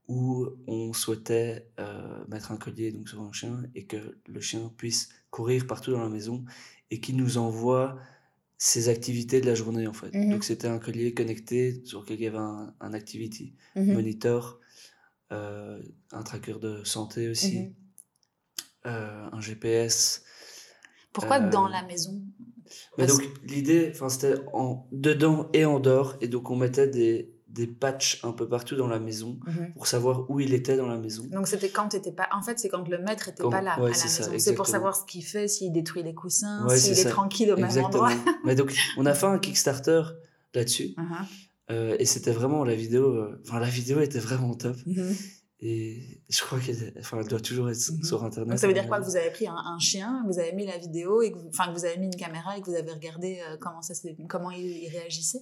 où 0.08 0.48
on 0.68 0.94
souhaitait 0.94 1.68
euh, 1.80 2.24
mettre 2.28 2.52
un 2.52 2.58
collier 2.58 2.92
donc, 2.92 3.10
sur 3.10 3.22
un 3.22 3.32
chien 3.34 3.64
et 3.74 3.86
que 3.86 4.18
le 4.28 4.42
chien 4.42 4.72
puisse 4.78 5.10
courir 5.32 5.68
partout 5.68 5.92
dans 5.92 6.02
la 6.02 6.10
maison 6.10 6.46
et 6.92 7.00
qui 7.00 7.14
nous 7.14 7.38
envoie 7.38 8.00
ses 8.58 8.88
activités 8.88 9.42
de 9.42 9.48
la 9.48 9.56
journée 9.56 9.86
en 9.86 9.94
fait. 9.94 10.12
Donc 10.12 10.46
c'était 10.46 10.70
un 10.70 10.80
collier 10.80 11.14
connecté 11.14 11.82
sur 11.84 12.02
lequel 12.02 12.20
il 12.20 12.24
y 12.24 12.28
avait 12.28 12.38
un, 12.38 12.74
un 12.80 12.94
activity 12.94 13.54
monitor 13.76 14.62
un 15.32 16.24
tracker 16.24 16.60
de 16.60 16.84
santé 16.84 17.30
aussi, 17.30 17.60
mhm. 17.60 17.74
euh, 18.88 19.30
un 19.32 19.42
GPS. 19.42 20.24
Pourquoi 21.14 21.40
dans 21.40 21.68
euh, 21.68 21.72
la 21.72 21.84
maison? 21.84 22.22
mais 22.98 23.06
donc 23.06 23.22
l'idée, 23.44 23.94
c'était 24.10 24.36
en 24.54 24.88
dedans 24.92 25.50
et 25.54 25.66
en 25.66 25.80
dehors, 25.80 26.16
et 26.22 26.28
donc 26.28 26.50
on 26.50 26.56
mettait 26.56 26.88
des, 26.88 27.34
des 27.48 27.68
patchs 27.68 28.20
un 28.24 28.34
peu 28.34 28.50
partout 28.50 28.76
dans 28.76 28.88
la 28.88 29.00
maison 29.00 29.40
mhm. 29.46 29.74
pour 29.74 29.88
savoir 29.88 30.30
où 30.30 30.40
il 30.40 30.54
était 30.54 30.76
dans 30.76 30.88
la 30.88 30.98
maison. 30.98 31.26
Donc 31.32 31.48
c'était 31.48 31.70
quand 31.70 31.88
t'étais 31.90 32.12
pas, 32.12 32.28
en 32.34 32.42
fait 32.42 32.60
c'est 32.60 32.70
quand 32.70 32.88
le 32.88 32.98
maître 32.98 33.30
était 33.30 33.44
pas 33.44 33.62
là 33.62 33.74
à 33.76 33.80
la 33.80 33.90
maison. 33.90 34.08
C'est 34.38 34.56
pour 34.56 34.68
savoir 34.68 34.96
ce 34.96 35.06
qu'il 35.06 35.24
fait, 35.24 35.48
s'il 35.48 35.72
détruit 35.72 36.04
les 36.04 36.14
coussins, 36.14 36.68
s'il 36.70 37.00
est, 37.00 37.10
tranquille 37.10 37.52
au 37.52 37.58
même 37.58 37.78
endroit. 37.84 38.12
Mais 38.46 38.56
donc 38.56 38.76
on 38.98 39.06
a 39.06 39.14
fait 39.14 39.28
un 39.28 39.40
Kickstarter 39.40 40.02
là-dessus. 40.54 40.96
Uh-huh. 40.98 41.26
Euh, 41.72 41.96
et 41.98 42.06
c'était 42.06 42.32
vraiment 42.32 42.64
la 42.64 42.76
vidéo, 42.76 43.10
euh, 43.16 43.42
enfin 43.44 43.60
la 43.60 43.70
vidéo 43.70 44.00
était 44.00 44.20
vraiment 44.20 44.54
top. 44.54 44.78
Mhm. 44.86 45.16
Et 45.62 46.22
je 46.30 46.42
crois 46.42 46.60
qu'elle 46.60 46.94
enfin, 47.00 47.20
elle 47.22 47.28
doit 47.28 47.40
toujours 47.40 47.70
être 47.70 47.92
mhm. 47.92 48.04
sur 48.04 48.24
Internet. 48.24 48.50
Donc 48.50 48.60
ça 48.60 48.68
veut 48.68 48.74
dire 48.74 48.88
quoi 48.88 49.00
que 49.00 49.06
Vous 49.06 49.16
avez 49.16 49.32
pris 49.32 49.48
un, 49.48 49.80
chien, 49.80 50.24
vous 50.28 50.38
avez 50.38 50.54
mis 50.54 50.66
la 50.66 50.78
vidéo, 50.78 51.22
et 51.22 51.32
que 51.32 51.38
vous, 51.38 51.50
enfin, 51.50 51.68
que 51.68 51.78
vous 51.78 51.86
avez 51.86 51.98
mis 51.98 52.06
une 52.06 52.16
caméra 52.16 52.58
et 52.58 52.62
que 52.62 52.70
vous 52.70 52.76
avez 52.76 52.92
regardé 52.92 53.42
euh, 53.42 53.58
comment, 53.60 53.82
ça, 53.82 53.94
comment 54.30 54.52
il, 54.52 54.90
réagissait? 54.90 55.42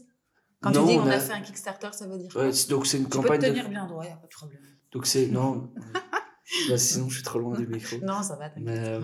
Quand 0.61 0.71
tu 0.71 0.85
dis 0.85 0.95
qu'on 0.95 1.07
a... 1.07 1.19
fait 1.19 1.33
un 1.33 1.41
Kickstarter, 1.41 1.89
ça 1.91 2.07
veut 2.07 2.17
dire 2.17 2.31
quoi? 2.31 2.49
Donc 2.69 2.87
c'est 2.87 2.97
une 2.97 3.03
tu 3.03 3.09
campagne. 3.09 3.41
peux 3.41 3.47
te 3.47 3.51
tenir 3.51 3.69
bien 3.69 3.85
droit, 3.85 4.03
il 4.03 4.07
n'y 4.07 4.13
a 4.13 4.17
pas 4.17 4.27
de 4.27 4.31
problème. 4.31 4.61
Donc 4.93 5.07
c'est. 5.07 5.27
Non. 5.27 5.73
bah, 6.69 6.77
sinon, 6.77 7.09
je 7.09 7.15
suis 7.15 7.23
trop 7.23 7.39
loin 7.39 7.57
du 7.57 7.67
micro. 7.67 7.97
Non, 8.01 8.23
ça 8.23 8.37
va, 8.37 8.49
Mais, 8.55 8.99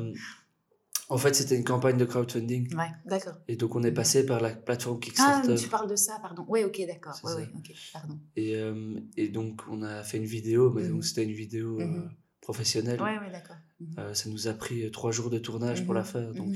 en 1.12 1.18
fait, 1.18 1.34
c'était 1.34 1.55
une 1.55 1.64
campagne 1.64 1.97
de 1.97 2.05
crowdfunding. 2.05 2.76
Ouais, 2.76 2.91
d'accord. 3.05 3.34
Et 3.47 3.55
donc, 3.55 3.76
on 3.76 3.82
est 3.82 3.91
passé 3.91 4.28
par 4.28 4.39
la 4.41 4.51
plateforme 4.51 4.99
Kickstarter. 4.99 5.53
Ah, 5.53 5.55
tu 5.55 5.68
parles 5.68 5.89
de 5.89 5.95
ça, 5.95 6.20
pardon. 6.22 6.45
Oui, 6.47 6.64
ok, 6.64 6.86
d'accord. 6.86 7.20
Oui, 7.24 7.32
oui, 7.38 7.43
ok, 7.55 7.74
pardon. 7.91 8.20
Et, 8.36 8.55
euh, 8.55 8.99
et, 9.18 9.30
donc, 9.30 9.62
on 9.72 9.82
a 9.82 10.03
fait 10.03 10.18
une 10.18 10.26
vidéo, 10.26 10.72
mais 10.72 10.88
mhm. 10.88 11.01
c'était 11.01 11.24
une 11.24 11.32
vidéo 11.32 11.80
euh, 11.80 11.86
mhm. 11.86 12.12
professionnelle. 12.41 13.01
Oui, 13.01 13.10
oui, 13.20 13.32
d'accord. 13.32 13.55
Mhm. 13.80 13.95
Euh, 13.97 14.14
ça 14.14 14.30
nous 14.30 14.47
a 14.47 14.53
pris 14.53 14.89
trois 14.91 15.12
jours 15.12 15.32
de 15.32 15.39
tournage 15.39 15.84
pour 15.84 15.95
la 15.95 16.03
faire. 16.03 16.32
Donc, 16.32 16.55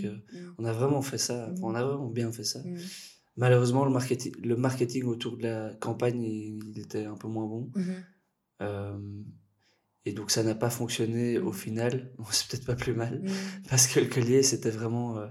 on 0.60 0.66
a 0.66 0.72
vraiment 0.72 1.02
fait 1.02 1.18
ça. 1.18 1.52
on 1.64 1.74
a 1.74 1.84
vraiment 1.84 2.10
bien 2.10 2.32
fait 2.32 2.44
ça. 2.44 2.62
Malheureusement, 3.36 3.84
le 3.84 3.92
marketing, 3.92 4.34
le 4.44 4.56
marketing 4.56 5.06
autour 5.06 5.38
de 5.38 5.44
la 5.44 5.74
campagne, 5.80 6.22
il, 6.22 6.80
était 6.80 7.06
un 7.06 7.16
peu 7.16 7.28
moins 7.28 7.48
bon. 7.48 7.72
Et 10.06 10.12
donc 10.12 10.32
ça 10.32 10.44
n'a 10.44 10.56
pas 10.56 10.70
fonctionné 10.70 11.40
au 11.40 11.52
final. 11.52 12.12
c'est 12.32 12.48
peut-être 12.48 12.66
pas 12.66 12.76
plus 12.76 12.94
mal. 12.94 13.22
Mm. 13.22 13.30
Parce 13.70 13.88
que 13.88 14.00
le 14.00 14.08
collier, 14.08 14.44
c'était 14.44 14.72
vraiment... 14.72 15.18
Euh, 15.18 15.28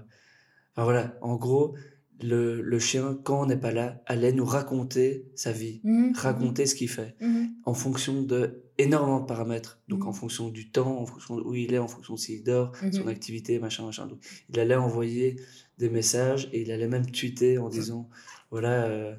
enfin 0.75 0.83
voilà, 0.83 1.17
en 1.21 1.35
gros, 1.35 1.75
le, 2.21 2.61
le 2.61 2.79
chien, 2.79 3.19
quand 3.23 3.41
on 3.41 3.45
n'est 3.45 3.57
pas 3.57 3.71
là, 3.71 4.01
allait 4.05 4.31
nous 4.31 4.45
raconter 4.45 5.27
sa 5.35 5.51
vie, 5.51 5.81
mm. 5.83 6.13
raconter 6.15 6.65
ce 6.65 6.75
qu'il 6.75 6.89
fait, 6.89 7.15
mm. 7.21 7.45
en 7.65 7.73
fonction 7.73 8.23
de 8.23 8.63
énormément 8.79 9.19
de 9.19 9.25
paramètres. 9.25 9.79
Donc 9.87 10.05
en 10.05 10.13
fonction 10.13 10.49
du 10.49 10.71
temps, 10.71 10.99
en 10.99 11.05
fonction 11.05 11.37
de 11.37 11.41
où 11.41 11.53
il 11.53 11.73
est, 11.73 11.79
en 11.79 11.87
fonction 11.87 12.15
de 12.15 12.19
s'il 12.19 12.43
dort, 12.43 12.71
mm-hmm. 12.71 12.93
son 12.93 13.07
activité, 13.07 13.59
machin, 13.59 13.85
machin. 13.85 14.07
Donc 14.07 14.19
il 14.49 14.59
allait 14.59 14.75
envoyer 14.75 15.35
des 15.77 15.89
messages 15.89 16.49
et 16.51 16.61
il 16.61 16.71
allait 16.71 16.87
même 16.87 17.09
tweeter 17.09 17.57
en 17.57 17.69
disant, 17.69 18.09
voilà... 18.49 18.85
Euh, 18.85 19.15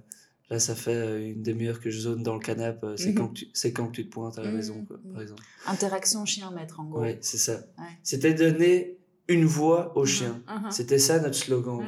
Là, 0.55 0.61
ça 0.61 0.77
fait 0.77 0.95
euh, 0.95 1.33
une 1.33 1.43
demi-heure 1.43 1.81
que 1.81 1.91
je 1.91 1.99
zone 1.99 2.23
dans 2.23 2.35
le 2.35 2.39
canapé. 2.39 2.87
Euh, 2.87 2.97
c'est 2.97 3.09
mhm. 3.09 3.15
quand, 3.17 3.29
que 3.31 3.35
tu, 3.41 3.73
quand 3.73 3.89
que 3.89 3.93
tu 3.93 4.07
te 4.07 4.13
pointes 4.13 4.39
à 4.39 4.43
la 4.43 4.51
mhm. 4.51 4.57
maison, 4.57 4.85
quoi, 4.85 5.01
par 5.13 5.21
exemple. 5.21 5.43
Interaction 5.67 6.25
chien-maître, 6.25 6.79
en 6.79 6.85
gros. 6.85 7.03
Oui, 7.03 7.17
c'est 7.23 7.39
ça. 7.39 7.65
C'était 8.05 8.35
donner 8.35 9.01
une 9.27 9.47
voix 9.47 9.99
au 9.99 10.03
mhm. 10.03 10.07
chien. 10.07 10.45
C'était 10.71 11.01
ça 11.01 11.19
notre 11.19 11.35
slogan. 11.35 11.81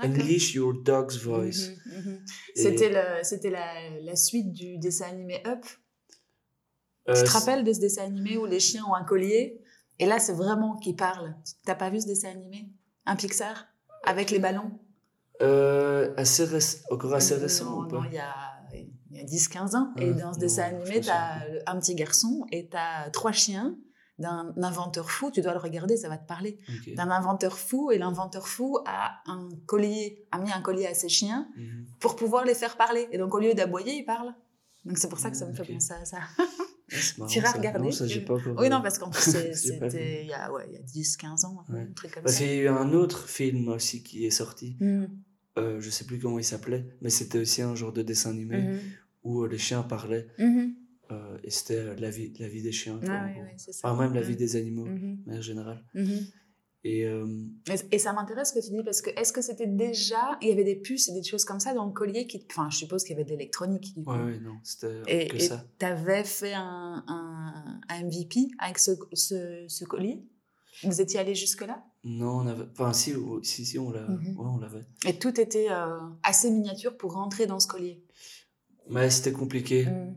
Unleash 0.00 0.54
your 0.54 0.74
dog's 0.74 1.16
voice. 1.22 1.70
C'était 2.56 2.90
la, 2.90 4.00
la, 4.00 4.16
suite 4.16 4.50
du 4.50 4.78
dessin 4.78 5.06
animé 5.10 5.40
Up? 5.46 5.64
Euh, 7.08 7.14
tu 7.14 7.22
te 7.22 7.30
rappelles 7.30 7.62
de 7.62 7.72
ce 7.72 7.78
dessin 7.78 8.02
animé 8.02 8.36
où 8.36 8.46
les 8.46 8.58
chiens 8.58 8.82
ont 8.84 8.94
un 8.94 9.04
collier? 9.04 9.60
Et 10.00 10.06
là, 10.06 10.18
c'est 10.18 10.32
vraiment 10.32 10.76
qui 10.78 10.92
parle. 10.92 11.36
T'as 11.64 11.76
pas 11.76 11.88
vu 11.88 12.00
ce 12.00 12.06
dessin 12.08 12.30
animé? 12.30 12.68
Un 13.06 13.14
Pixar? 13.14 13.68
Avec 14.04 14.32
les 14.32 14.40
ballons? 14.40 14.72
Euh, 15.40 16.12
assez 16.16 16.46
encore 16.90 17.14
assez 17.14 17.34
récent 17.34 17.82
non, 17.82 18.02
il 18.04 18.14
y 18.14 18.18
a, 18.18 18.30
a 18.30 19.24
10-15 19.24 19.76
ans. 19.76 19.92
et 19.96 20.12
dans 20.12 20.32
ce 20.32 20.38
dessin 20.38 20.64
animé, 20.64 21.00
tu 21.00 21.10
as 21.10 21.42
un 21.66 21.78
petit 21.78 21.94
garçon 21.94 22.46
et 22.50 22.68
tu 22.68 22.76
as 22.76 23.10
trois 23.10 23.32
chiens 23.32 23.76
d'un 24.18 24.52
inventeur 24.62 25.10
fou, 25.10 25.30
tu 25.30 25.40
dois 25.40 25.52
le 25.52 25.58
regarder, 25.58 25.96
ça 25.96 26.08
va 26.08 26.18
te 26.18 26.26
parler. 26.26 26.58
D'un 26.96 27.10
inventeur 27.10 27.56
fou, 27.56 27.92
et 27.92 27.98
l'inventeur 27.98 28.48
fou 28.48 28.78
a 28.84 29.22
un 29.26 29.48
collier, 29.66 30.26
a 30.32 30.38
mis 30.38 30.50
un 30.50 30.60
collier 30.60 30.86
à 30.86 30.94
ses 30.94 31.08
chiens 31.08 31.48
mhm. 31.56 31.86
pour 32.00 32.16
pouvoir 32.16 32.44
les 32.44 32.54
faire 32.54 32.76
parler. 32.76 33.08
Et 33.12 33.18
donc, 33.18 33.34
au 33.34 33.38
lieu 33.38 33.54
d'aboyer, 33.54 33.94
il 33.94 34.04
parle. 34.04 34.34
Donc, 34.84 34.98
c'est 34.98 35.08
pour 35.08 35.18
ça 35.18 35.30
que 35.30 35.36
ça 35.36 35.46
me 35.46 35.54
fait 35.54 35.64
penser 35.64 35.92
à 35.92 36.04
ça. 36.04 36.18
tu 37.28 37.38
iras 37.38 37.52
regarder. 37.52 37.90
Oui, 38.56 38.68
non, 38.68 38.82
parce 38.82 38.98
qu'en 38.98 39.10
plus, 39.10 39.54
c'était 39.54 40.22
il 40.22 40.28
y 40.28 40.32
a, 40.32 40.50
ouais, 40.52 40.64
a 40.64 40.82
10, 40.82 41.16
15 41.16 41.44
ans, 41.44 41.64
un 41.68 41.92
truc 41.94 42.12
comme 42.12 42.24
parce 42.24 42.36
qu'il 42.36 42.46
y 42.46 42.50
a 42.50 42.62
eu 42.62 42.68
un 42.68 42.92
autre 42.92 43.28
film 43.28 43.68
aussi 43.68 44.02
qui 44.02 44.26
est 44.26 44.30
sorti. 44.30 44.76
Mmh. 44.80 45.04
Euh, 45.58 45.80
je 45.80 45.90
sais 45.90 46.04
plus 46.04 46.18
comment 46.18 46.38
il 46.38 46.44
s'appelait, 46.44 46.84
mais 47.00 47.10
c'était 47.10 47.38
aussi 47.38 47.62
un 47.62 47.74
genre 47.74 47.92
de 47.92 48.02
dessin 48.02 48.30
animé 48.30 48.58
mmh. 48.58 48.78
où 49.24 49.42
euh, 49.42 49.48
les 49.48 49.58
chiens 49.58 49.82
parlaient. 49.82 50.28
Mmh. 50.38 50.66
Euh, 51.10 51.38
et 51.42 51.50
c'était 51.50 51.76
euh, 51.76 51.94
la 51.96 52.10
vie, 52.10 52.32
la 52.38 52.48
vie 52.48 52.62
des 52.62 52.72
chiens. 52.72 53.00
Ah, 53.08 53.26
oui, 53.26 53.40
oui, 53.42 53.58
ça. 53.58 53.88
Enfin, 53.90 54.02
même 54.02 54.14
la 54.14 54.20
vie 54.20 54.36
des 54.36 54.56
animaux, 54.56 54.86
de 54.86 55.26
manière 55.26 55.42
générale. 55.42 55.84
Et, 56.84 57.06
et, 57.90 57.98
ça 57.98 58.12
m'intéresse 58.12 58.50
ce 58.50 58.54
que 58.54 58.64
tu 58.64 58.70
dis 58.70 58.82
parce 58.84 59.02
que 59.02 59.10
est-ce 59.18 59.32
que 59.32 59.42
c'était 59.42 59.66
déjà 59.66 60.38
il 60.40 60.48
y 60.48 60.52
avait 60.52 60.64
des 60.64 60.76
puces 60.76 61.08
et 61.08 61.12
des 61.12 61.24
choses 61.24 61.44
comme 61.44 61.58
ça 61.58 61.74
dans 61.74 61.84
le 61.84 61.92
collier 61.92 62.28
qui 62.28 62.46
enfin 62.48 62.70
je 62.70 62.78
suppose 62.78 63.02
qu'il 63.02 63.10
y 63.10 63.14
avait 63.14 63.24
de 63.24 63.30
l'électronique 63.30 63.94
du 63.94 64.04
coup. 64.04 64.12
Ouais, 64.12 64.38
non 64.38 64.54
c'était 64.62 65.26
que 65.26 65.38
ça. 65.40 65.66
Et 65.80 65.84
avais 65.84 66.22
fait 66.22 66.54
un, 66.54 67.04
un, 67.08 67.80
un, 67.88 68.04
MVP 68.04 68.52
avec 68.58 68.78
ce, 68.78 68.92
ce, 69.12 69.64
ce 69.66 69.84
collier? 69.84 70.22
Vous 70.84 71.00
étiez 71.00 71.18
allé 71.18 71.34
jusque 71.34 71.66
là 71.66 71.84
Non 72.08 72.38
on 72.38 72.46
avait 72.46 72.64
enfin 72.72 72.92
si 72.94 73.14
si, 73.42 73.66
si 73.66 73.78
on 73.78 73.90
l'a 73.90 74.00
mhm. 74.00 74.36
ouais, 74.38 74.46
on 74.46 74.58
l'avait. 74.58 74.86
Et 75.06 75.18
tout 75.18 75.38
était 75.38 75.70
euh, 75.70 75.98
assez 76.22 76.50
miniature 76.50 76.96
pour 76.96 77.12
rentrer 77.12 77.46
dans 77.46 77.60
ce 77.60 77.68
collier. 77.68 78.02
Mais 78.88 79.10
c'était 79.10 79.32
compliqué. 79.32 79.84
Mm. 79.84 80.16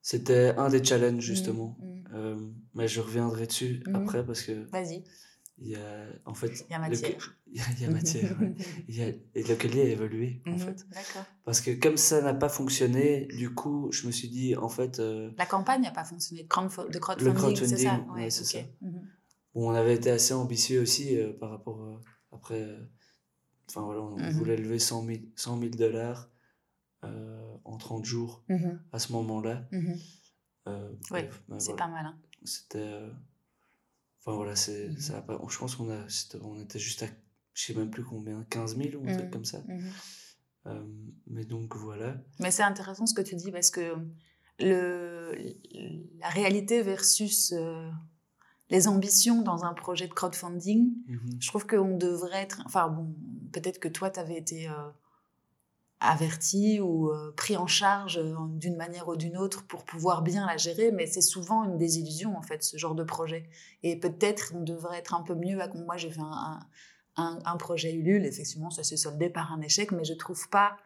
C'était 0.00 0.54
un 0.56 0.68
des 0.68 0.84
challenges 0.84 1.24
justement. 1.24 1.76
Mm, 1.80 1.86
mm. 1.86 2.04
Euh, 2.14 2.36
mais 2.74 2.86
je 2.86 3.00
reviendrai 3.00 3.48
dessus 3.48 3.82
après 3.92 4.24
parce 4.24 4.42
que. 4.42 4.70
Vas-y 4.70 5.02
il 5.58 5.68
y 5.68 5.74
a 5.74 6.06
en 6.26 6.34
fait 6.34 6.66
il 6.68 6.72
y 6.72 6.74
a 6.74 6.78
matière 6.78 7.36
il, 7.46 7.80
y 7.80 7.84
a, 7.86 7.90
matière 7.90 8.36
il 8.88 8.94
y 8.94 9.02
a, 9.02 9.08
et 9.08 9.42
le 9.42 9.54
collier 9.54 9.82
a 9.82 9.84
évolué 9.86 10.42
en 10.46 10.50
mhm, 10.50 10.58
fait 10.58 10.86
parce 11.44 11.62
que 11.62 11.70
comme 11.70 11.96
ça 11.96 12.20
n'a 12.20 12.34
pas 12.34 12.50
fonctionné 12.50 13.26
du 13.26 13.54
coup 13.54 13.88
je 13.90 14.06
me 14.06 14.12
suis 14.12 14.28
dit 14.28 14.54
en 14.54 14.68
fait 14.68 14.98
euh, 14.98 15.30
la 15.38 15.46
campagne 15.46 15.82
n'a 15.82 15.92
pas 15.92 16.04
fonctionné 16.04 16.42
de 16.42 16.48
crowdfunding, 16.48 17.00
crowdfunding 17.00 17.56
c'est 17.56 17.76
ça, 17.78 18.04
ouais, 18.14 18.28
c'est 18.28 18.44
ça. 18.44 18.58
Mhm. 18.82 19.08
Bon, 19.56 19.70
on 19.70 19.74
avait 19.74 19.94
été 19.94 20.10
assez 20.10 20.34
ambitieux 20.34 20.80
aussi 20.80 21.18
euh, 21.18 21.32
par 21.32 21.50
rapport 21.50 21.82
euh, 21.82 22.00
après 22.30 22.64
enfin 23.68 23.82
voilà 23.82 24.00
on 24.00 24.16
mhm. 24.16 24.30
voulait 24.30 24.56
lever 24.56 24.78
100 24.78 25.04
000, 25.06 25.68
dollars 25.76 26.30
en 27.64 27.76
30 27.78 28.04
jours 28.04 28.44
à 28.92 28.98
ce 28.98 29.12
moment 29.12 29.40
là 29.40 29.68
oui 29.72 31.20
c'est 31.58 31.76
pas 31.76 31.88
mal 31.88 32.06
hein. 32.06 32.18
c'était 32.44 33.00
Enfin 34.26 34.36
voilà, 34.36 34.56
c'est, 34.56 34.88
pas, 35.24 35.40
je 35.48 35.56
pense 35.56 35.76
qu'on 35.76 35.88
a, 35.88 36.04
on 36.42 36.60
était 36.60 36.80
juste 36.80 37.04
à, 37.04 37.06
je 37.54 37.66
sais 37.66 37.74
même 37.74 37.90
plus 37.90 38.02
combien, 38.02 38.44
15 38.50 38.76
000 38.76 38.96
ou 38.96 39.08
un 39.08 39.12
truc 39.12 39.28
mmh. 39.28 39.30
comme 39.30 39.44
ça. 39.44 39.58
Mmh 39.68 39.90
mais 41.28 41.44
donc 41.44 41.76
voilà. 41.76 42.16
Mais 42.40 42.50
c'est 42.50 42.64
intéressant 42.64 43.06
ce 43.06 43.14
que 43.14 43.22
tu 43.22 43.36
dis 43.36 43.52
parce 43.52 43.70
que 43.70 43.94
le, 44.58 45.32
la 46.18 46.28
réalité 46.28 46.82
versus 46.82 47.52
euh, 47.52 47.88
les 48.70 48.88
ambitions 48.88 49.42
dans 49.42 49.64
un 49.64 49.74
projet 49.74 50.08
de 50.08 50.12
crowdfunding, 50.12 50.92
je 51.38 51.48
trouve 51.48 51.66
qu'on 51.66 51.96
devrait 51.96 52.42
être. 52.42 52.62
Enfin 52.66 52.88
bon, 52.88 53.14
peut-être 53.52 53.78
que 53.78 53.88
toi, 53.88 54.10
tu 54.10 54.20
avais 54.20 54.36
été. 54.36 54.68
Euh, 54.68 54.90
averti 56.00 56.80
ou 56.80 57.10
euh, 57.10 57.32
pris 57.36 57.56
en 57.56 57.66
charge 57.66 58.18
euh, 58.18 58.34
d'une 58.50 58.76
manière 58.76 59.08
ou 59.08 59.16
d'une 59.16 59.36
autre 59.36 59.66
pour 59.66 59.84
pouvoir 59.84 60.22
bien 60.22 60.46
la 60.46 60.56
gérer, 60.56 60.92
mais 60.92 61.06
c'est 61.06 61.22
souvent 61.22 61.64
une 61.64 61.78
désillusion 61.78 62.36
en 62.36 62.42
fait 62.42 62.62
ce 62.62 62.76
genre 62.76 62.94
de 62.94 63.04
projet. 63.04 63.48
Et 63.82 63.98
peut-être 63.98 64.52
on 64.54 64.62
devrait 64.62 64.98
être 64.98 65.14
un 65.14 65.22
peu 65.22 65.34
mieux. 65.34 65.58
Moi 65.86 65.96
j'ai 65.96 66.10
fait 66.10 66.20
un, 66.20 66.60
un, 67.16 67.56
projet 67.56 67.94
Ulule, 67.94 68.26
effectivement 68.26 68.70
ça 68.70 68.82
s'est 68.82 68.98
soldé 68.98 69.30
par 69.30 69.52
un 69.52 69.60
échec, 69.62 69.90
mais 69.92 70.04
je 70.04 70.14
trouve 70.14 70.48
pas. 70.50 70.76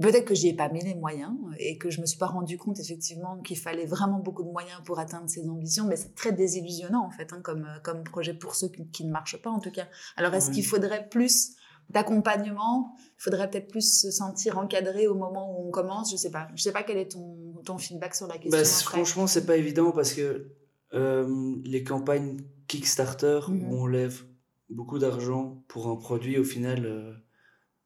Peut-être 0.00 0.24
que 0.24 0.34
j'y 0.34 0.48
ai 0.48 0.54
pas 0.54 0.70
mis 0.70 0.82
les 0.82 0.94
moyens 0.94 1.32
et 1.58 1.76
que 1.76 1.90
je 1.90 2.00
me 2.00 2.06
suis 2.06 2.18
pas 2.18 2.26
rendu 2.26 2.56
compte 2.56 2.80
effectivement 2.80 3.38
qu'il 3.42 3.58
fallait 3.58 3.84
vraiment 3.84 4.20
beaucoup 4.20 4.42
de 4.42 4.50
moyens 4.50 4.80
pour 4.84 4.98
atteindre 4.98 5.28
ses 5.28 5.46
ambitions, 5.48 5.86
mais 5.86 5.96
c'est 5.96 6.14
très 6.14 6.32
désillusionnant 6.32 7.04
en 7.04 7.10
fait 7.10 7.32
hein, 7.32 7.40
comme, 7.42 7.68
comme 7.82 8.02
projet 8.02 8.32
pour 8.32 8.54
ceux 8.54 8.68
qui, 8.68 9.04
ne 9.04 9.12
marchent 9.12 9.40
pas 9.42 9.50
en 9.50 9.60
tout 9.60 9.70
cas. 9.70 9.86
Alors 10.16 10.32
est-ce 10.34 10.50
qu'il 10.50 10.64
faudrait 10.64 11.08
plus 11.10 11.56
d'accompagnement? 11.90 12.94
Il 13.18 13.22
faudrait 13.22 13.50
peut-être 13.50 13.68
plus 13.68 14.00
se 14.00 14.10
sentir 14.10 14.58
encadré 14.58 15.06
au 15.06 15.14
moment 15.14 15.54
où 15.54 15.68
on 15.68 15.70
commence? 15.70 16.10
Je 16.10 16.16
sais 16.16 16.30
pas. 16.30 16.48
Je 16.54 16.62
sais 16.62 16.72
pas 16.72 16.82
quel 16.82 16.96
est 16.96 17.12
ton, 17.12 17.60
ton 17.64 17.76
feedback 17.76 18.14
sur 18.14 18.26
la 18.26 18.38
question. 18.38 18.58
Bah, 18.58 18.64
franchement, 18.64 19.26
c'est 19.26 19.44
pas 19.44 19.56
évident 19.56 19.92
parce 19.92 20.14
que 20.14 20.52
euh, 20.94 21.56
les 21.64 21.84
campagnes 21.84 22.38
Kickstarter 22.66 23.40
mhm. 23.48 23.64
où 23.64 23.82
on 23.82 23.86
lève 23.86 24.22
beaucoup 24.70 24.98
d'argent 24.98 25.62
pour 25.68 25.88
un 25.88 25.96
produit, 25.96 26.38
au 26.38 26.44
final, 26.44 26.86
euh, 26.86 27.12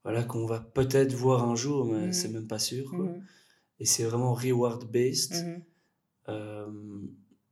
voilà, 0.07 0.23
qu'on 0.23 0.47
va 0.47 0.61
peut-être 0.61 1.13
voir 1.15 1.43
un 1.43 1.57
jour, 1.57 1.85
mais 1.85 2.07
mhm. 2.07 2.13
c'est 2.13 2.29
même 2.29 2.47
pas 2.47 2.61
sûr. 2.61 2.95
Mhm. 2.95 3.25
Et 3.81 3.87
c'est 3.87 4.05
vraiment 4.05 4.35
reward 4.35 4.85
based. 4.89 5.65
Euh, 6.29 6.71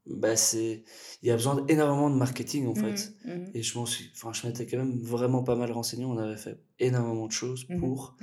bah 0.07 0.37
c'est 0.37 0.85
il 1.23 1.29
y 1.29 1.31
a 1.33 1.35
besoin 1.35 1.65
énormément 1.67 2.11
de 2.11 2.17
marketing 2.17 2.67
en 2.67 2.73
mmh, 2.73 2.77
fait 2.77 3.15
mmh. 3.25 3.45
et 3.55 3.63
je 3.63 3.79
m'en 3.79 3.87
suis 3.87 4.11
enfin 4.15 4.35
je 4.35 4.47
m'étais 4.47 4.67
quand 4.67 4.77
même 4.77 4.99
vraiment 4.99 5.43
pas 5.43 5.57
mal 5.57 5.73
renseigné 5.73 6.05
on 6.05 6.19
avait 6.19 6.37
fait 6.37 6.61
énormément 6.79 7.27
de 7.27 7.33
choses 7.33 7.67
mmh, 7.71 7.79
pour 7.79 8.15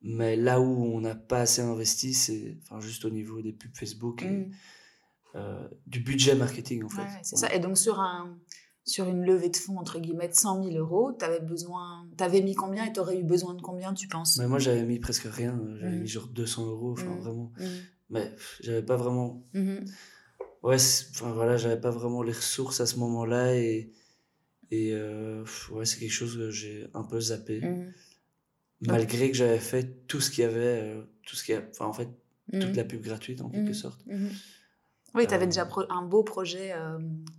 mais 0.00 0.36
là 0.36 0.60
où 0.60 0.64
on 0.64 1.00
n'a 1.00 1.16
pas 1.16 1.40
assez 1.40 1.60
investi 1.60 2.14
c'est 2.14 2.56
enfin 2.62 2.78
juste 2.78 3.04
au 3.04 3.10
niveau 3.10 3.42
des 3.42 3.52
pubs 3.52 3.74
Facebook 3.74 4.22
et 4.22 4.48
euh, 5.34 5.68
du 5.88 5.98
budget 6.00 6.36
marketing 6.36 6.84
en 6.84 6.88
fait 6.88 7.08
c'est 7.22 7.34
ça 7.34 7.52
et 7.52 7.58
donc 7.58 7.76
sur 7.76 7.98
un 7.98 8.38
sur 8.88 9.08
une 9.08 9.24
levée 9.24 9.50
de 9.50 9.56
fonds 9.56 9.78
entre 9.78 9.98
guillemets 9.98 10.28
de 10.28 10.34
100 10.34 10.64
000 10.64 10.76
euros 10.76 11.12
t'avais 11.12 11.40
besoin 11.40 12.08
t'avais 12.16 12.40
mis 12.40 12.54
combien 12.54 12.84
et 12.84 12.92
t'aurais 12.92 13.18
eu 13.18 13.24
besoin 13.24 13.54
de 13.54 13.62
combien 13.62 13.94
tu 13.94 14.08
penses? 14.08 14.38
Mais 14.38 14.48
moi 14.48 14.58
j'avais 14.58 14.84
mis 14.84 14.98
presque 14.98 15.26
rien 15.30 15.60
j'avais 15.80 15.98
mis 15.98 16.08
genre 16.08 16.28
200 16.28 16.66
euros 16.66 16.92
enfin 16.92 17.14
vraiment 17.20 17.52
mais 18.10 18.32
j'avais 18.60 18.82
pas 18.82 18.96
vraiment 18.96 19.44
ouais, 20.62 20.76
enfin 21.10 21.32
voilà, 21.32 21.56
j'avais 21.56 21.80
pas 21.80 21.90
vraiment 21.90 22.22
les 22.22 22.32
ressources 22.32 22.80
à 22.80 22.86
ce 22.86 22.96
moment-là 22.96 23.54
et, 23.54 23.90
et 24.70 24.92
euh, 24.92 25.44
ouais, 25.70 25.84
c'est 25.84 25.98
quelque 25.98 26.12
chose 26.12 26.36
que 26.36 26.50
j'ai 26.50 26.86
un 26.94 27.04
peu 27.04 27.20
zappé. 27.20 27.60
Mmh. 27.60 27.92
Malgré 28.82 29.30
que 29.30 29.36
j'avais 29.36 29.58
fait 29.58 30.06
tout 30.06 30.20
ce 30.20 30.30
qu'il 30.30 30.42
y 30.42 30.46
avait, 30.46 30.82
euh, 30.82 31.02
tout 31.26 31.34
ce 31.36 31.44
qu'il 31.44 31.54
y 31.54 31.58
a, 31.58 31.62
enfin 31.70 31.86
en 31.86 31.92
fait, 31.92 32.08
toute 32.52 32.72
mmh. 32.72 32.76
la 32.76 32.84
pub 32.84 33.02
gratuite 33.02 33.40
en 33.40 33.50
quelque 33.50 33.70
mmh. 33.70 33.74
sorte. 33.74 34.04
Oui, 35.14 35.26
tu 35.26 35.34
avais 35.34 35.46
déjà 35.46 35.66
euh. 35.66 35.86
un 35.90 36.02
beau 36.02 36.22
projet 36.22 36.74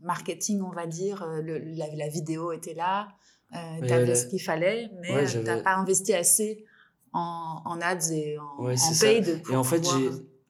marketing, 0.01 0.61
on 0.61 0.71
va 0.71 0.87
dire. 0.87 1.25
Le, 1.41 1.59
la, 1.59 2.07
vidéo 2.07 2.51
était 2.51 2.73
là, 2.73 3.09
tu 3.51 3.91
avais 3.91 4.15
ce 4.15 4.27
qu'il 4.27 4.41
fallait, 4.41 4.89
mais 5.01 5.25
tu 5.25 5.39
n'as 5.39 5.61
pas 5.61 5.75
investi 5.75 6.13
assez 6.13 6.65
en, 7.13 7.61
en 7.65 7.81
ads 7.81 8.11
et 8.11 8.37
en, 8.37 8.65
en 8.69 8.99
paid. 8.99 9.41
et 9.51 9.55
en 9.55 9.63
fait, 9.63 9.83
j'ai 9.83 10.09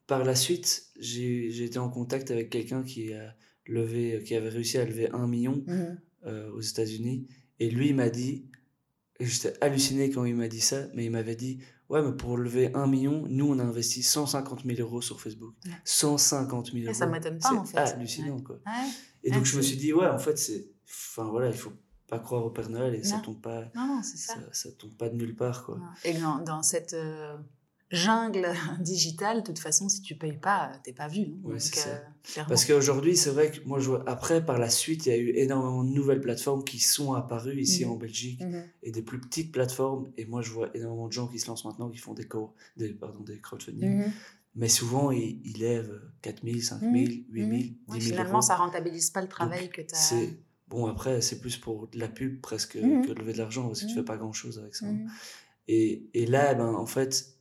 par 0.09 0.25
la 0.25 0.35
suite, 0.35 0.87
j'ai 0.99 1.63
été 1.63 1.77
en 1.77 1.87
contact 1.87 2.31
avec 2.31 2.49
quelqu'un 2.49 2.81
qui 2.81 3.13
a 3.13 3.35
levé, 3.67 4.21
qui 4.25 4.35
avait 4.35 4.49
réussi 4.49 4.79
à 4.79 4.83
lever 4.83 5.07
un 5.11 5.27
million 5.27 5.63
mhm. 5.67 6.01
euh, 6.25 6.51
aux 6.51 6.61
États-Unis. 6.61 7.27
Et 7.59 7.69
lui, 7.69 7.89
il 7.89 7.95
m'a 7.95 8.09
dit, 8.09 8.45
j'étais 9.19 9.53
halluciné 9.61 10.09
quand 10.09 10.25
il 10.25 10.35
m'a 10.35 10.47
dit 10.47 10.61
ça, 10.61 10.87
mais 10.95 11.05
il 11.05 11.11
m'avait 11.11 11.35
dit, 11.35 11.59
ouais, 11.89 12.01
mais 12.01 12.11
pour 12.11 12.37
lever 12.37 12.73
un 12.73 12.87
million, 12.87 13.25
nous, 13.27 13.51
on 13.51 13.59
a 13.59 13.63
investi 13.63 14.03
150 14.03 14.63
000 14.65 14.79
euros 14.79 15.01
sur 15.01 15.19
Facebook. 15.19 15.55
150 15.83 16.71
000 16.71 16.85
euros. 16.85 16.93
ça 16.93 17.07
m'étonne 17.07 17.39
pas, 17.39 17.53
en 17.53 17.65
fait. 17.65 17.77
hallucinant, 17.77 18.39
quoi. 18.39 18.59
Et 19.23 19.31
donc, 19.31 19.45
je 19.45 19.57
me 19.57 19.61
suis 19.61 19.77
dit, 19.77 19.93
ouais, 19.93 20.07
en 20.07 20.19
fait, 20.19 20.37
c'est, 20.37 20.69
enfin, 20.87 21.29
voilà, 21.29 21.47
il 21.47 21.55
faut 21.55 21.73
pas 22.07 22.19
croire 22.19 22.45
au 22.45 22.49
Père 22.49 22.69
Noël 22.69 22.95
et 22.95 23.03
ça 23.03 23.19
tombe 23.19 23.39
pas, 23.39 23.65
non, 23.75 24.01
ça. 24.01 24.35
Ça, 24.51 24.71
tombe 24.71 24.95
pas 24.95 25.09
de 25.09 25.15
nulle 25.15 25.35
part, 25.35 25.65
quoi. 25.65 25.79
Et 26.03 26.13
dans, 26.13 26.39
dans 26.39 26.63
cette, 26.63 26.93
euh, 26.93 27.37
jungle 27.91 28.47
digitale, 28.79 29.37
de 29.37 29.45
toute 29.47 29.59
façon, 29.59 29.89
si 29.89 30.01
tu 30.01 30.15
payes 30.15 30.37
pas, 30.37 30.71
t'es 30.83 30.93
pas 30.93 31.07
vu. 31.07 31.33
Hein. 31.45 31.57
Euh, 31.87 32.43
Parce 32.47 32.65
qu'aujourd'hui, 32.65 33.17
c'est 33.17 33.31
vrai 33.31 33.51
que 33.51 33.65
moi, 33.65 33.79
je 33.79 33.89
vois, 33.89 34.03
après, 34.07 34.45
par 34.45 34.59
la 34.59 34.69
suite, 34.69 35.05
il 35.05 35.09
y 35.09 35.11
a 35.11 35.17
eu 35.17 35.29
énormément 35.35 35.83
de 35.83 35.89
nouvelles 35.89 36.21
plateformes 36.21 36.63
qui 36.63 36.79
sont 36.79 37.13
apparues 37.13 37.59
ici 37.59 37.85
mhm. 37.85 37.91
en 37.91 37.95
Belgique 37.95 38.41
mhm. 38.41 38.63
et 38.83 38.91
des 38.91 39.01
plus 39.01 39.19
petites 39.19 39.51
plateformes. 39.51 40.11
Et 40.17 40.25
moi, 40.25 40.41
je 40.41 40.51
vois 40.51 40.69
énormément 40.75 41.07
de 41.07 41.13
gens 41.13 41.27
qui 41.27 41.39
se 41.39 41.47
lancent 41.47 41.65
maintenant, 41.65 41.89
qui 41.89 41.97
font 41.97 42.13
des, 42.13 42.27
des, 42.77 42.89
pardon, 42.93 43.21
des 43.21 43.39
crowdfunding. 43.39 44.05
Mhm. 44.05 44.11
Mais 44.55 44.67
souvent, 44.67 45.11
ils, 45.11 45.57
lèvent 45.59 46.01
4 46.21 46.43
000, 46.43 46.59
5 46.59 46.81
000, 46.81 46.93
8 46.93 47.25
000, 47.31 47.49
10 47.51 47.75
000 47.89 47.99
Finalement, 47.99 48.41
ça 48.41 48.55
rentabilise 48.55 49.09
pas 49.11 49.21
le 49.21 49.27
travail 49.27 49.69
que 49.69 49.81
tu 49.81 49.95
as. 49.95 50.15
Bon, 50.67 50.85
après, 50.85 51.21
c'est 51.21 51.39
plus 51.39 51.57
pour 51.57 51.87
de 51.87 51.97
la 51.97 52.07
pub 52.07 52.41
presque 52.41 52.73
que 52.73 53.11
lever 53.11 53.33
de 53.33 53.37
l'argent 53.39 53.67
parce 53.67 53.81
que 53.81 53.87
tu 53.87 53.95
fais 53.95 54.03
pas 54.03 54.17
grand 54.17 54.33
chose 54.33 54.59
avec 54.59 54.75
ça. 54.75 54.85
Et, 55.67 56.09
et 56.15 56.25
là, 56.25 56.55
ben, 56.55 56.73
en 56.73 56.87
fait, 56.87 57.38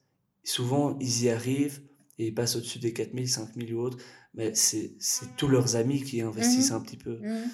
souvent, 0.49 0.99
ils 0.99 1.25
y 1.25 1.31
arrivent 1.31 1.83
et 2.19 2.29
ils 2.29 2.35
passent 2.35 2.57
au-dessus 2.57 2.79
des 2.79 2.93
4000, 2.93 3.29
5000 3.29 3.75
ou 3.75 3.81
autres, 3.81 3.99
mais 4.35 4.55
c'est 4.55 4.97
tous 5.37 5.49
leurs 5.49 5.77
amis 5.77 6.03
qui 6.03 6.21
investissent 6.21 6.71
mhm. 6.71 6.77
un 6.77 6.81
petit 6.81 6.97
peu. 6.97 7.19
Mhm. 7.19 7.51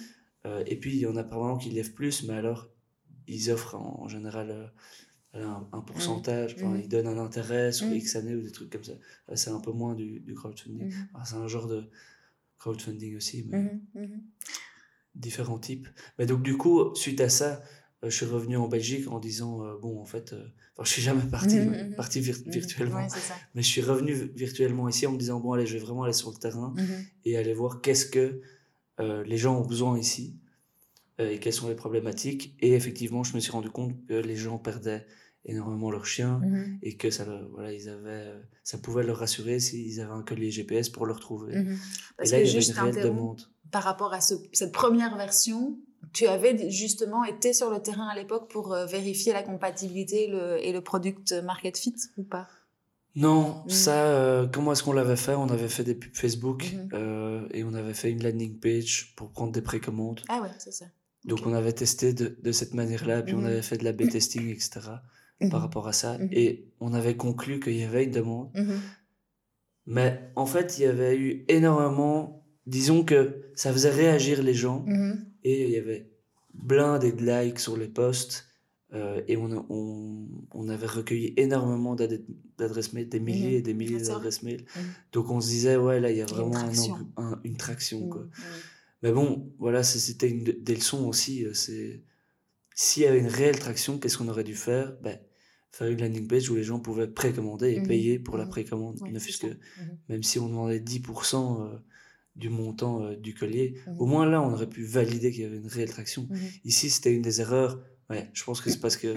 Euh, 0.47 0.63
et 0.67 0.77
puis, 0.77 0.95
il 0.95 1.01
y 1.01 1.07
en 1.07 1.17
a 1.17 1.25
probablement 1.25 1.59
qui 1.59 1.71
lèvent 1.71 1.93
plus, 1.93 2.25
mais 2.25 2.35
alors, 2.35 2.69
ils 3.27 3.51
offrent 3.51 3.77
en, 3.77 4.09
général 4.09 4.73
euh, 5.35 5.47
un, 5.73 5.81
pourcentage, 5.81 6.57
mhm. 6.57 6.81
ils 6.83 6.89
donnent 6.89 7.09
un 7.09 7.19
intérêt 7.19 7.73
sur 7.73 7.93
X 7.93 8.17
années 8.17 8.35
ou 8.35 8.43
des 8.43 8.53
trucs 8.53 8.71
comme 8.71 8.85
ça. 8.85 8.95
c'est 9.35 9.51
un 9.51 9.61
peu 9.61 9.73
moins 9.73 9.95
du, 9.95 10.23
crowdfunding. 10.35 10.93
c'est 11.25 11.35
un 11.35 11.49
genre 11.49 11.67
de 11.67 11.91
crowdfunding 12.59 13.17
aussi. 13.17 13.47
Mais... 13.49 13.81
différents 15.15 15.59
types. 15.59 15.89
Mais 16.19 16.27
donc, 16.27 16.43
du 16.43 16.57
coup, 16.57 16.95
suite 16.95 17.21
à 17.21 17.29
ça, 17.29 17.63
je 18.03 18.11
suis 18.11 18.27
revenu 18.27 18.57
en 18.57 18.69
Belgique 18.69 19.09
en 19.09 19.19
disant, 19.19 19.61
bon, 19.81 20.01
en 20.01 20.05
fait, 20.05 20.35
enfin, 20.75 20.85
je 20.85 20.91
suis 20.91 21.03
jamais 21.03 21.23
parti, 21.31 21.57
mmh, 21.57 21.71
mmh, 21.71 21.89
mmh. 21.91 21.95
parti 21.95 22.21
virtuellement, 22.21 23.07
mais 23.55 23.63
je 23.63 23.69
suis 23.69 23.81
revenu 23.81 24.13
virtuellement 24.35 24.89
ici 24.89 25.07
en 25.07 25.13
me 25.13 25.19
disant, 25.19 25.41
bon, 25.41 25.53
allez, 25.53 25.67
je 25.67 25.75
vais 25.75 25.85
vraiment 25.85 26.03
aller 26.03 26.13
sur 26.13 26.31
le 26.31 26.37
terrain 26.37 26.75
et 27.25 27.37
aller 27.37 27.55
voir 27.55 27.81
qu'est-ce 27.81 28.07
que 28.07 28.41
les 28.99 29.37
gens 29.39 29.59
ont 29.59 29.67
besoin 29.67 29.99
ici 29.99 30.37
et 31.19 31.39
quelles 31.39 31.53
sont 31.53 31.69
les 31.69 31.75
problématiques. 31.77 32.57
Et 32.61 32.75
effectivement, 32.75 33.23
je 33.23 33.35
me 33.35 33.41
suis 33.41 33.53
rendu 33.53 33.71
compte 33.71 33.95
que 34.07 34.15
les 34.15 34.37
gens 34.37 34.59
perdaient 34.59 35.07
énormément 35.47 35.91
leurs 35.91 36.07
chiens 36.07 36.39
mmh 36.39 36.79
et 36.83 36.97
que 36.97 37.11
ça, 37.11 37.25
voilà, 37.53 37.73
ils 37.73 37.89
avaient, 37.89 38.33
ça 38.63 38.79
pouvait 38.79 39.03
leur 39.05 39.19
rassurer 39.19 39.61
s'ils 39.61 40.01
avaient 40.01 40.13
un 40.13 40.23
collier 40.23 40.51
GPS 40.51 40.89
pour 40.89 41.07
le 41.07 41.13
retrouver. 41.13 41.57
Mmh 41.57 41.77
Parce 42.17 42.31
et 42.31 42.33
là, 42.33 42.43
que 42.43 42.49
il 42.49 42.53
y 42.53 42.57
avait 42.57 42.67
une 42.67 42.73
réelle 42.73 43.05
demande. 43.05 43.43
Par 43.71 43.83
rapport 43.83 44.13
à 44.13 44.21
cette 44.21 44.73
première 44.73 45.17
version, 45.17 45.79
tu 46.13 46.27
avais 46.27 46.71
justement 46.71 47.25
été 47.25 47.53
sur 47.53 47.71
le 47.71 47.81
terrain 47.81 48.09
à 48.09 48.15
l'époque 48.15 48.51
pour 48.51 48.73
euh, 48.73 48.87
vérifier 48.87 49.33
la 49.33 49.43
compatibilité 49.43 50.29
le, 50.29 50.65
et 50.65 50.73
le 50.73 50.81
product 50.81 51.33
market 51.45 51.79
fit 51.79 51.95
ou 52.17 52.23
pas? 52.23 52.49
Non, 53.17 53.63
mmh. 53.67 53.71
ça, 53.71 54.07
euh, 54.07 54.47
comment 54.47 54.73
est-ce 54.73 54.83
qu'on 54.83 54.93
l'avait 54.93 55.17
fait? 55.17 55.35
On 55.35 55.49
avait 55.49 55.69
fait 55.69 55.85
des 55.85 55.95
pubs 55.95 56.15
Facebook 56.15 56.75
euh, 56.93 57.47
et 57.53 57.63
on 57.63 57.73
avait 57.75 57.95
fait 57.95 58.11
une 58.11 58.23
landing 58.23 58.59
page 58.59 59.15
pour 59.17 59.31
prendre 59.31 59.53
des 59.53 59.63
précommandes. 59.63 60.21
Ah 60.29 60.41
ouais, 60.43 60.51
c'est 60.59 60.73
ça. 60.73 60.87
Donc 61.25 61.47
on 61.47 61.55
avait 61.55 61.73
testé 61.73 62.13
de, 62.13 62.37
de 62.43 62.53
cette 62.53 62.75
manière-là, 62.75 63.23
puis 63.23 63.35
on 63.35 63.45
avait 63.45 63.63
fait 63.63 63.79
de 63.79 63.85
la 63.85 63.93
B-testing, 63.93 64.51
etc 64.51 64.91
par 65.51 65.61
rapport 65.61 65.89
à 65.89 65.93
ça. 65.93 66.19
Et 66.31 66.69
on 66.81 66.95
avait 66.95 67.17
conclu 67.17 67.61
qu'il 67.61 67.77
y 67.77 67.85
avait 67.85 68.05
une 68.05 68.11
demande. 68.11 68.51
Mais 69.87 70.31
en 70.37 70.47
fait, 70.47 70.79
il 70.79 70.83
y 70.83 70.87
avait 70.87 71.17
eu 71.17 71.45
énormément. 71.49 72.47
Disons 72.67 73.05
que 73.05 73.51
ça 73.55 73.73
faisait 73.73 73.91
réagir 73.91 74.43
les 74.43 74.55
gens. 74.55 74.85
Et 75.45 75.65
il 75.65 75.71
y 75.71 75.77
avait 75.77 76.11
plein 76.67 76.99
de 76.99 77.09
likes 77.09 77.61
sur 77.61 77.77
les 77.77 77.89
posts. 77.89 78.47
Euh, 78.93 79.23
et 79.27 79.37
on, 79.37 79.67
on, 79.71 80.29
on, 80.53 80.69
avait 80.69 80.87
recueilli 80.87 81.35
énormément 81.37 81.97
d'adresses 81.97 82.93
mail, 82.93 83.09
des 83.09 83.19
milliers 83.19 83.57
et 83.57 83.63
des 83.63 83.75
milliers 83.75 84.01
d'adresses 84.01 84.43
mail. 84.43 84.65
Donc 85.13 85.31
on 85.31 85.41
se 85.41 85.49
disait, 85.49 85.77
ouais, 85.77 85.99
là, 85.99 86.11
il 86.11 86.17
y 86.17 86.23
a 86.23 86.27
vraiment 86.27 86.53
une 86.53 86.65
traction. 86.65 86.99
Un, 87.17 87.41
une 87.43 87.57
traction 87.57 88.09
quoi. 88.09 88.29
Mais 89.03 89.13
bon, 89.13 89.53
voilà, 89.59 89.83
c'était 89.83 90.31
une 90.31 90.45
des 90.45 90.75
leçons 90.75 91.07
aussi. 91.07 91.45
Euh, 91.45 91.53
c'est 91.53 92.03
s'il 92.75 93.03
y 93.03 93.07
avait 93.07 93.21
une 93.21 93.29
réelle 93.29 93.59
traction, 93.59 93.99
qu'est-ce 93.99 94.17
qu'on 94.19 94.29
aurait 94.29 94.45
dû 94.45 94.55
faire? 94.55 94.97
Ben, 95.03 95.19
Faire 95.71 95.89
une 95.89 96.01
landing 96.01 96.29
page 96.29 96.49
où 96.51 96.55
les 96.55 96.63
gens 96.63 96.79
pouvaient 96.79 97.09
précommander 97.09 97.73
et 97.73 97.81
mmh 97.81 97.87
payer 97.89 98.19
pour 98.21 98.37
la 98.37 98.45
mmh 98.45 98.49
précommande. 98.49 99.01
ne 99.03 99.19
que, 99.19 99.47
mmh 99.47 99.59
même 100.09 100.23
si 100.23 100.39
on 100.39 100.49
demandait 100.49 100.79
10% 100.79 101.63
euh, 101.63 101.79
du 102.37 102.49
montant 102.49 103.03
euh, 103.03 103.17
du 103.17 103.35
collier, 103.35 103.77
au 103.99 104.07
moins 104.07 104.27
là, 104.27 104.43
on 104.43 104.53
aurait 104.53 104.69
pu 104.69 104.85
valider 104.85 105.31
qu'il 105.31 105.43
y 105.43 105.47
avait 105.47 105.59
une 105.59 105.67
réelle 105.67 105.91
traction. 105.91 106.29
Ici, 106.65 106.91
c'était 106.91 107.13
une 107.13 107.23
des 107.23 107.41
erreurs. 107.41 107.81
Ouais, 108.11 108.31
je 108.33 108.45
pense 108.45 108.61
que 108.61 108.71
c'est 108.71 108.81
parce 108.81 108.97
que 108.97 109.15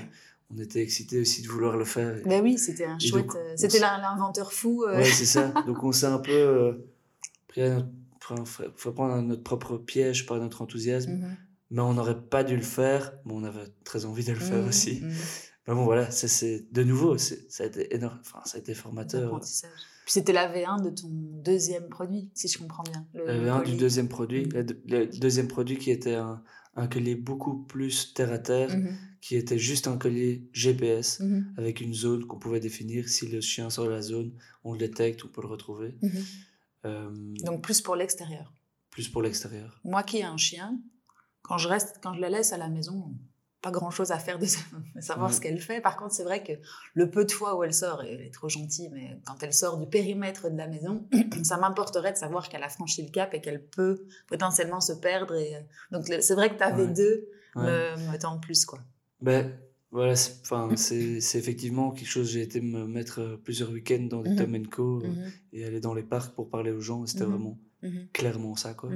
on 0.50 0.58
était 0.60 0.82
excité 0.82 1.20
aussi 1.20 1.42
de 1.42 1.50
vouloir 1.50 1.76
le 1.76 1.84
faire. 1.84 2.16
Ben 2.26 2.42
oui, 2.42 2.58
c'était 2.58 2.86
un 2.86 2.98
chouette. 3.00 3.36
Euh, 3.36 3.54
c'était 3.58 3.80
l'inventeur 3.80 4.54
fou. 4.54 4.86
Ouais, 4.86 5.04
c'est 5.04 5.26
ça. 5.26 5.54
Donc 5.68 5.84
on 5.84 5.92
s'est 5.92 6.06
un 6.06 6.20
peu 6.20 6.86
pris 7.48 7.64
à 7.64 7.76
notre, 8.30 8.74
faut 8.76 8.92
prendre 8.94 9.22
notre 9.22 9.44
propre 9.44 9.78
piège 9.78 10.26
par 10.26 10.38
notre 10.38 10.62
enthousiasme 10.62 11.22
mais 11.70 11.82
on 11.82 11.94
n'aurait 11.94 12.20
pas 12.20 12.44
dû 12.44 12.56
le 12.56 12.62
faire. 12.62 13.14
mais 13.26 13.34
on 13.34 13.44
avait 13.44 13.68
très 13.84 14.06
envie 14.06 14.24
de 14.24 14.32
le 14.32 14.40
faire 14.40 14.64
mmh, 14.64 14.68
aussi. 14.70 15.04
Mais 15.68 15.74
bon, 15.74 15.84
voilà, 15.84 16.10
c'est 16.12 16.72
de 16.72 16.84
nouveau, 16.84 17.18
ça 17.18 17.36
a 17.60 17.66
été 17.66 17.94
énorme, 17.94 18.20
enfin, 18.22 18.40
ça 18.46 18.58
a 18.58 18.62
été 18.62 18.74
formateur. 18.74 19.42
Puis 20.08 20.14
c'était 20.14 20.32
la 20.32 20.50
V1 20.50 20.82
de 20.86 20.90
ton 20.90 21.10
deuxième 21.10 21.90
produit, 21.90 22.32
si 22.34 22.48
je 22.48 22.58
comprends 22.58 22.84
bien. 22.84 23.06
Le, 23.14 23.26
la 23.26 23.60
V1 23.60 23.66
du 23.66 23.76
deuxième 23.76 24.08
produit, 24.08 24.46
mmh. 24.46 24.66
le, 24.86 25.08
deuxième 25.20 25.50
produit 25.50 25.78
qui 25.78 25.92
était 25.92 26.16
un, 26.16 26.42
un, 26.78 26.88
collier 26.88 27.16
beaucoup 27.16 27.64
plus 27.64 28.14
terre 28.14 28.32
à 28.32 28.40
terre, 28.40 28.74
qui 29.20 29.36
était 29.36 29.58
juste 29.58 29.86
un 29.86 29.98
collier 29.98 30.48
GPS 30.54 31.22
avec 31.58 31.82
une 31.82 31.94
zone 31.94 32.26
qu'on 32.26 32.40
pouvait 32.40 32.62
définir. 32.62 33.10
Si 33.10 33.28
le 33.28 33.42
chien 33.42 33.70
sort 33.70 33.84
de 33.88 33.90
la 33.90 34.02
zone, 34.02 34.32
on 34.64 34.72
le 34.72 34.80
détecte, 34.80 35.26
on 35.26 35.28
peut 35.28 35.42
le 35.42 35.50
retrouver. 35.50 35.98
Euh, 36.86 37.10
Donc 37.44 37.62
plus 37.62 37.82
pour 37.82 37.98
l'extérieur. 37.98 38.54
Plus 38.92 39.10
pour 39.10 39.22
l'extérieur. 39.22 39.82
Moi 39.84 40.04
qui 40.04 40.20
ai 40.20 40.24
un 40.24 40.38
chien, 40.38 40.80
quand 41.42 41.58
je 41.58 41.68
reste, 41.68 41.98
quand 42.02 42.14
je 42.14 42.22
la 42.22 42.30
laisse 42.30 42.54
à 42.54 42.58
la 42.58 42.70
maison, 42.70 43.14
pas 43.62 43.72
grand 43.72 43.90
chose 43.90 44.12
à 44.12 44.20
faire 44.20 44.40
de 44.40 44.46
savoir 45.00 45.34
ce 45.34 45.42
qu'elle 45.42 45.60
fait. 45.60 45.82
Par 45.82 45.98
contre, 45.98 46.14
c'est 46.14 46.24
vrai 46.24 46.44
que 46.44 46.54
le 46.94 47.10
peu 47.10 47.26
de 47.26 47.32
fois 47.32 47.58
où 47.58 47.64
elle 47.64 47.74
sort, 47.74 48.04
elle 48.04 48.22
est 48.22 48.34
trop 48.34 48.50
gentille, 48.50 48.90
mais 48.94 49.20
quand 49.26 49.42
elle 49.42 49.54
sort 49.54 49.78
du 49.78 49.88
périmètre 49.88 50.50
de 50.50 50.58
la 50.58 50.68
maison, 50.68 51.08
ça 51.44 51.58
m'importerait 51.58 52.14
de 52.14 52.18
savoir 52.18 52.50
qu'elle 52.50 52.64
a 52.64 52.70
franchi 52.70 53.04
le 53.04 53.10
cap 53.12 53.34
et 53.34 53.42
qu'elle 53.42 53.64
peut 53.64 54.06
potentiellement 54.28 54.82
se 54.82 54.94
perdre. 54.94 55.36
Et... 55.36 55.56
Euh, 55.56 55.60
donc, 55.92 56.06
c'est 56.08 56.36
vrai 56.36 56.50
que 56.52 56.58
tu 56.58 56.64
avais 56.64 56.88
deux, 56.88 57.30
me, 57.56 58.26
en 58.26 58.40
plus, 58.40 58.66
quoi. 58.66 58.80
Ben, 59.22 59.52
voilà, 59.92 60.16
c'est 60.16 61.18
effectivement 61.36 61.92
quelque 61.92 62.10
chose. 62.10 62.30
J'ai 62.30 62.42
été 62.42 62.62
me 62.62 62.86
mettre 62.86 63.22
euh, 63.22 63.42
plusieurs 63.44 63.72
week-ends 63.72 64.08
dans 64.10 64.22
des 64.22 64.30
mmh. 64.30 64.68
Co 64.68 65.02
et 65.54 65.66
aller 65.66 65.80
dans 65.80 65.94
les 65.94 66.04
parcs 66.04 66.36
pour 66.36 66.50
parler 66.50 66.72
aux 66.72 66.82
gens. 66.82 67.06
C'était 67.06 67.26
mmh 67.26 67.30
vraiment 67.30 67.58
clairement 68.14 68.56
ça, 68.56 68.74
quoi. 68.74 68.92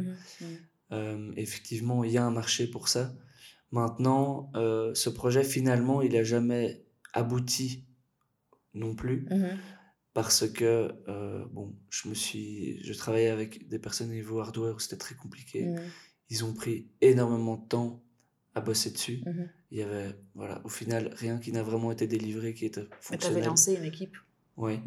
Euh, 0.92 1.32
effectivement, 1.38 2.04
il 2.04 2.12
y 2.12 2.18
a 2.18 2.26
un 2.26 2.32
marché 2.32 2.68
pour 2.68 2.88
ça. 2.88 3.14
Maintenant, 3.72 4.52
euh, 4.56 4.94
ce 4.94 5.10
projet, 5.10 5.44
finalement, 5.44 6.02
il 6.02 6.14
n'a 6.14 6.24
jamais 6.24 6.86
abouti 7.14 7.86
non 8.74 8.96
plus. 8.96 9.28
Mmh 9.30 9.58
parce 10.14 10.46
que, 10.46 10.92
euh, 11.08 11.46
bon, 11.54 11.74
je 11.90 12.10
me 12.10 12.14
suis... 12.14 12.84
Je 12.84 12.92
travaillais 12.92 13.30
avec 13.30 13.70
des 13.70 13.80
personnes 13.80 14.10
au 14.10 14.14
niveau 14.14 14.42
hardware 14.42 14.76
où 14.76 14.80
c'était 14.80 14.98
très 14.98 15.16
compliqué. 15.16 15.68
Mmh 15.68 15.80
Ils 16.30 16.44
ont 16.44 16.54
pris 16.54 16.90
énormément 17.00 17.56
de 17.56 17.66
temps 17.66 18.04
à 18.54 18.60
bosser 18.60 18.92
dessus. 18.92 19.24
Mmh 19.26 19.44
il 19.72 19.78
y 19.78 19.84
avait, 19.84 20.14
voilà, 20.36 20.60
au 20.66 20.68
final, 20.68 21.14
rien 21.14 21.38
qui 21.38 21.54
n'a 21.54 21.64
vraiment 21.64 21.94
été 21.94 22.08
délivré, 22.08 22.54
qui 22.54 22.66
était 22.66 22.90
fonctionnel. 23.00 23.20
Tu 23.20 23.40
avais 23.40 23.48
lancé 23.48 23.76
une 23.76 23.86
équipe. 23.86 24.18
Oui. 24.58 24.82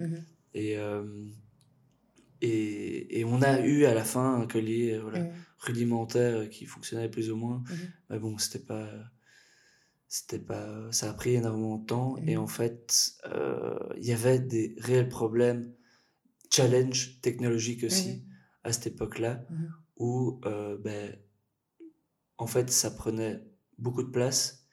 Et... 0.52 0.76
Et, 2.44 3.20
et, 3.20 3.24
on 3.24 3.40
a 3.40 3.60
eu 3.60 3.86
à 3.86 3.94
la 3.94 4.04
fin 4.04 4.40
un 4.40 4.46
collier 4.46 4.98
voilà, 4.98 5.26
rudimentaire 5.58 6.50
qui 6.50 6.66
fonctionnait 6.66 7.08
plus 7.08 7.30
ou 7.30 7.36
moins. 7.36 7.58
Mmh 7.58 7.74
Mais 8.10 8.18
bon, 8.18 8.36
c'était 8.38 8.64
pas. 8.64 8.90
C'était 10.08 10.38
pas. 10.38 10.92
Ça 10.92 11.10
a 11.10 11.14
pris 11.14 11.34
énormément 11.34 11.78
de 11.78 11.86
temps. 11.86 12.16
Et 12.26 12.36
mmh 12.36 12.40
en 12.40 12.46
fait, 12.46 13.12
euh, 13.26 13.78
il 13.96 14.04
y 14.04 14.12
avait 14.12 14.38
des 14.38 14.74
réels 14.78 15.08
problèmes, 15.08 15.72
challenge 16.50 17.20
technologiques 17.22 17.84
aussi, 17.84 18.16
mmh 18.16 18.22
à 18.64 18.72
cette 18.72 18.86
époque-là, 18.86 19.44
où, 19.98 20.40
euh, 20.46 20.78
ben, 20.78 21.14
en 22.38 22.46
fait, 22.46 22.70
ça 22.70 22.90
prenait 22.90 23.42
beaucoup 23.76 24.02
de 24.02 24.08
place. 24.08 24.66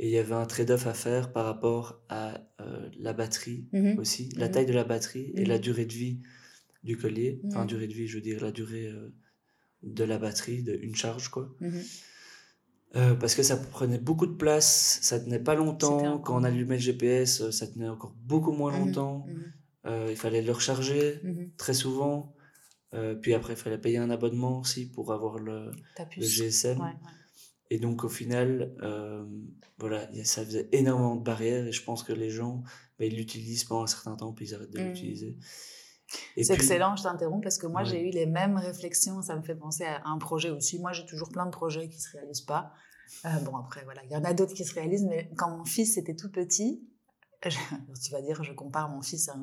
Et 0.00 0.08
il 0.08 0.12
y 0.12 0.18
avait 0.18 0.34
un 0.34 0.46
trade-off 0.46 0.88
à 0.88 0.94
faire 0.94 1.32
par 1.32 1.44
rapport 1.44 2.02
à 2.08 2.40
euh, 2.60 2.90
la 2.98 3.12
batterie 3.12 3.68
aussi, 3.98 4.30
la 4.36 4.48
taille 4.48 4.66
de 4.66 4.72
la 4.72 4.82
batterie 4.82 5.30
et 5.36 5.44
la 5.44 5.58
durée 5.58 5.84
de 5.84 5.92
vie 5.92 6.22
du 6.82 6.96
collier. 6.96 7.40
Enfin, 7.46 7.64
durée 7.64 7.86
de 7.86 7.94
vie, 7.94 8.06
je 8.06 8.16
veux 8.16 8.22
dire 8.22 8.42
la 8.42 8.52
durée 8.52 8.90
de 9.82 10.04
la 10.04 10.18
batterie, 10.18 10.62
de 10.62 10.74
une 10.74 10.94
charge, 10.94 11.28
quoi. 11.28 11.54
Mhm. 11.60 11.82
Euh, 12.96 13.14
parce 13.14 13.36
que 13.36 13.42
ça 13.44 13.56
prenait 13.56 13.98
beaucoup 13.98 14.26
de 14.26 14.34
place, 14.34 14.98
ça 15.02 15.20
tenait 15.20 15.38
pas 15.38 15.54
longtemps. 15.54 16.18
Quand 16.18 16.40
on 16.40 16.42
allumait 16.42 16.74
le 16.74 16.80
GPS, 16.80 17.40
euh, 17.40 17.52
ça 17.52 17.68
tenait 17.68 17.88
encore 17.88 18.14
beaucoup 18.24 18.52
moins 18.52 18.72
mhm. 18.72 18.86
longtemps. 18.86 19.26
Mhm. 19.28 19.52
Euh, 19.86 20.06
il 20.10 20.16
fallait 20.16 20.42
le 20.42 20.52
recharger 20.52 21.22
très 21.56 21.74
souvent. 21.74 22.34
puis 23.22 23.34
après, 23.34 23.52
il 23.52 23.58
fallait 23.58 23.78
payer 23.78 23.98
un 23.98 24.10
abonnement 24.10 24.60
aussi 24.60 24.90
pour 24.90 25.12
avoir 25.12 25.38
le, 25.38 25.70
le 26.16 26.26
GSM. 26.26 26.80
Et 27.70 27.78
donc, 27.78 28.02
au 28.02 28.08
final, 28.08 28.74
voilà, 29.78 30.10
ça 30.24 30.44
faisait 30.44 30.68
énormément 30.72 31.16
de 31.16 31.22
barrières 31.22 31.66
et 31.66 31.72
je 31.72 31.82
pense 31.82 32.02
que 32.02 32.12
les 32.12 32.30
gens, 32.30 32.62
bah, 32.98 33.06
ils 33.06 33.16
l'utilisent 33.16 33.64
pendant 33.64 33.84
un 33.84 33.86
certain 33.86 34.16
temps 34.16 34.32
puis 34.32 34.48
ils 34.48 34.54
arrêtent 34.54 34.72
de 34.72 34.80
l'utiliser. 34.80 35.38
C'est 36.36 36.54
excellent, 36.54 36.96
je 36.96 37.02
t'interromps 37.02 37.42
parce 37.42 37.58
que 37.58 37.66
moi 37.66 37.84
j'ai 37.84 38.08
eu 38.08 38.10
les 38.10 38.26
mêmes 38.26 38.56
réflexions, 38.56 39.22
ça 39.22 39.36
me 39.36 39.42
fait 39.42 39.54
penser 39.54 39.84
à 39.84 40.02
un 40.06 40.18
projet 40.18 40.50
aussi. 40.50 40.78
Moi 40.78 40.92
j'ai 40.92 41.06
toujours 41.06 41.30
plein 41.30 41.46
de 41.46 41.50
projets 41.50 41.88
qui 41.88 42.00
se 42.00 42.10
réalisent 42.16 42.40
pas. 42.40 42.72
Euh, 43.24 43.28
bon 43.40 43.56
après 43.56 43.84
voilà, 43.84 44.02
il 44.04 44.10
y 44.10 44.16
en 44.16 44.24
a 44.24 44.32
d'autres 44.32 44.54
qui 44.54 44.64
se 44.64 44.74
réalisent, 44.74 45.06
mais 45.06 45.30
quand 45.36 45.56
mon 45.56 45.64
fils 45.64 45.96
était 45.96 46.14
tout 46.14 46.30
petit, 46.30 46.82
tu 47.42 48.12
vas 48.12 48.22
dire 48.22 48.42
je 48.42 48.52
compare 48.52 48.88
mon 48.88 49.02
fils 49.02 49.28
à 49.28 49.36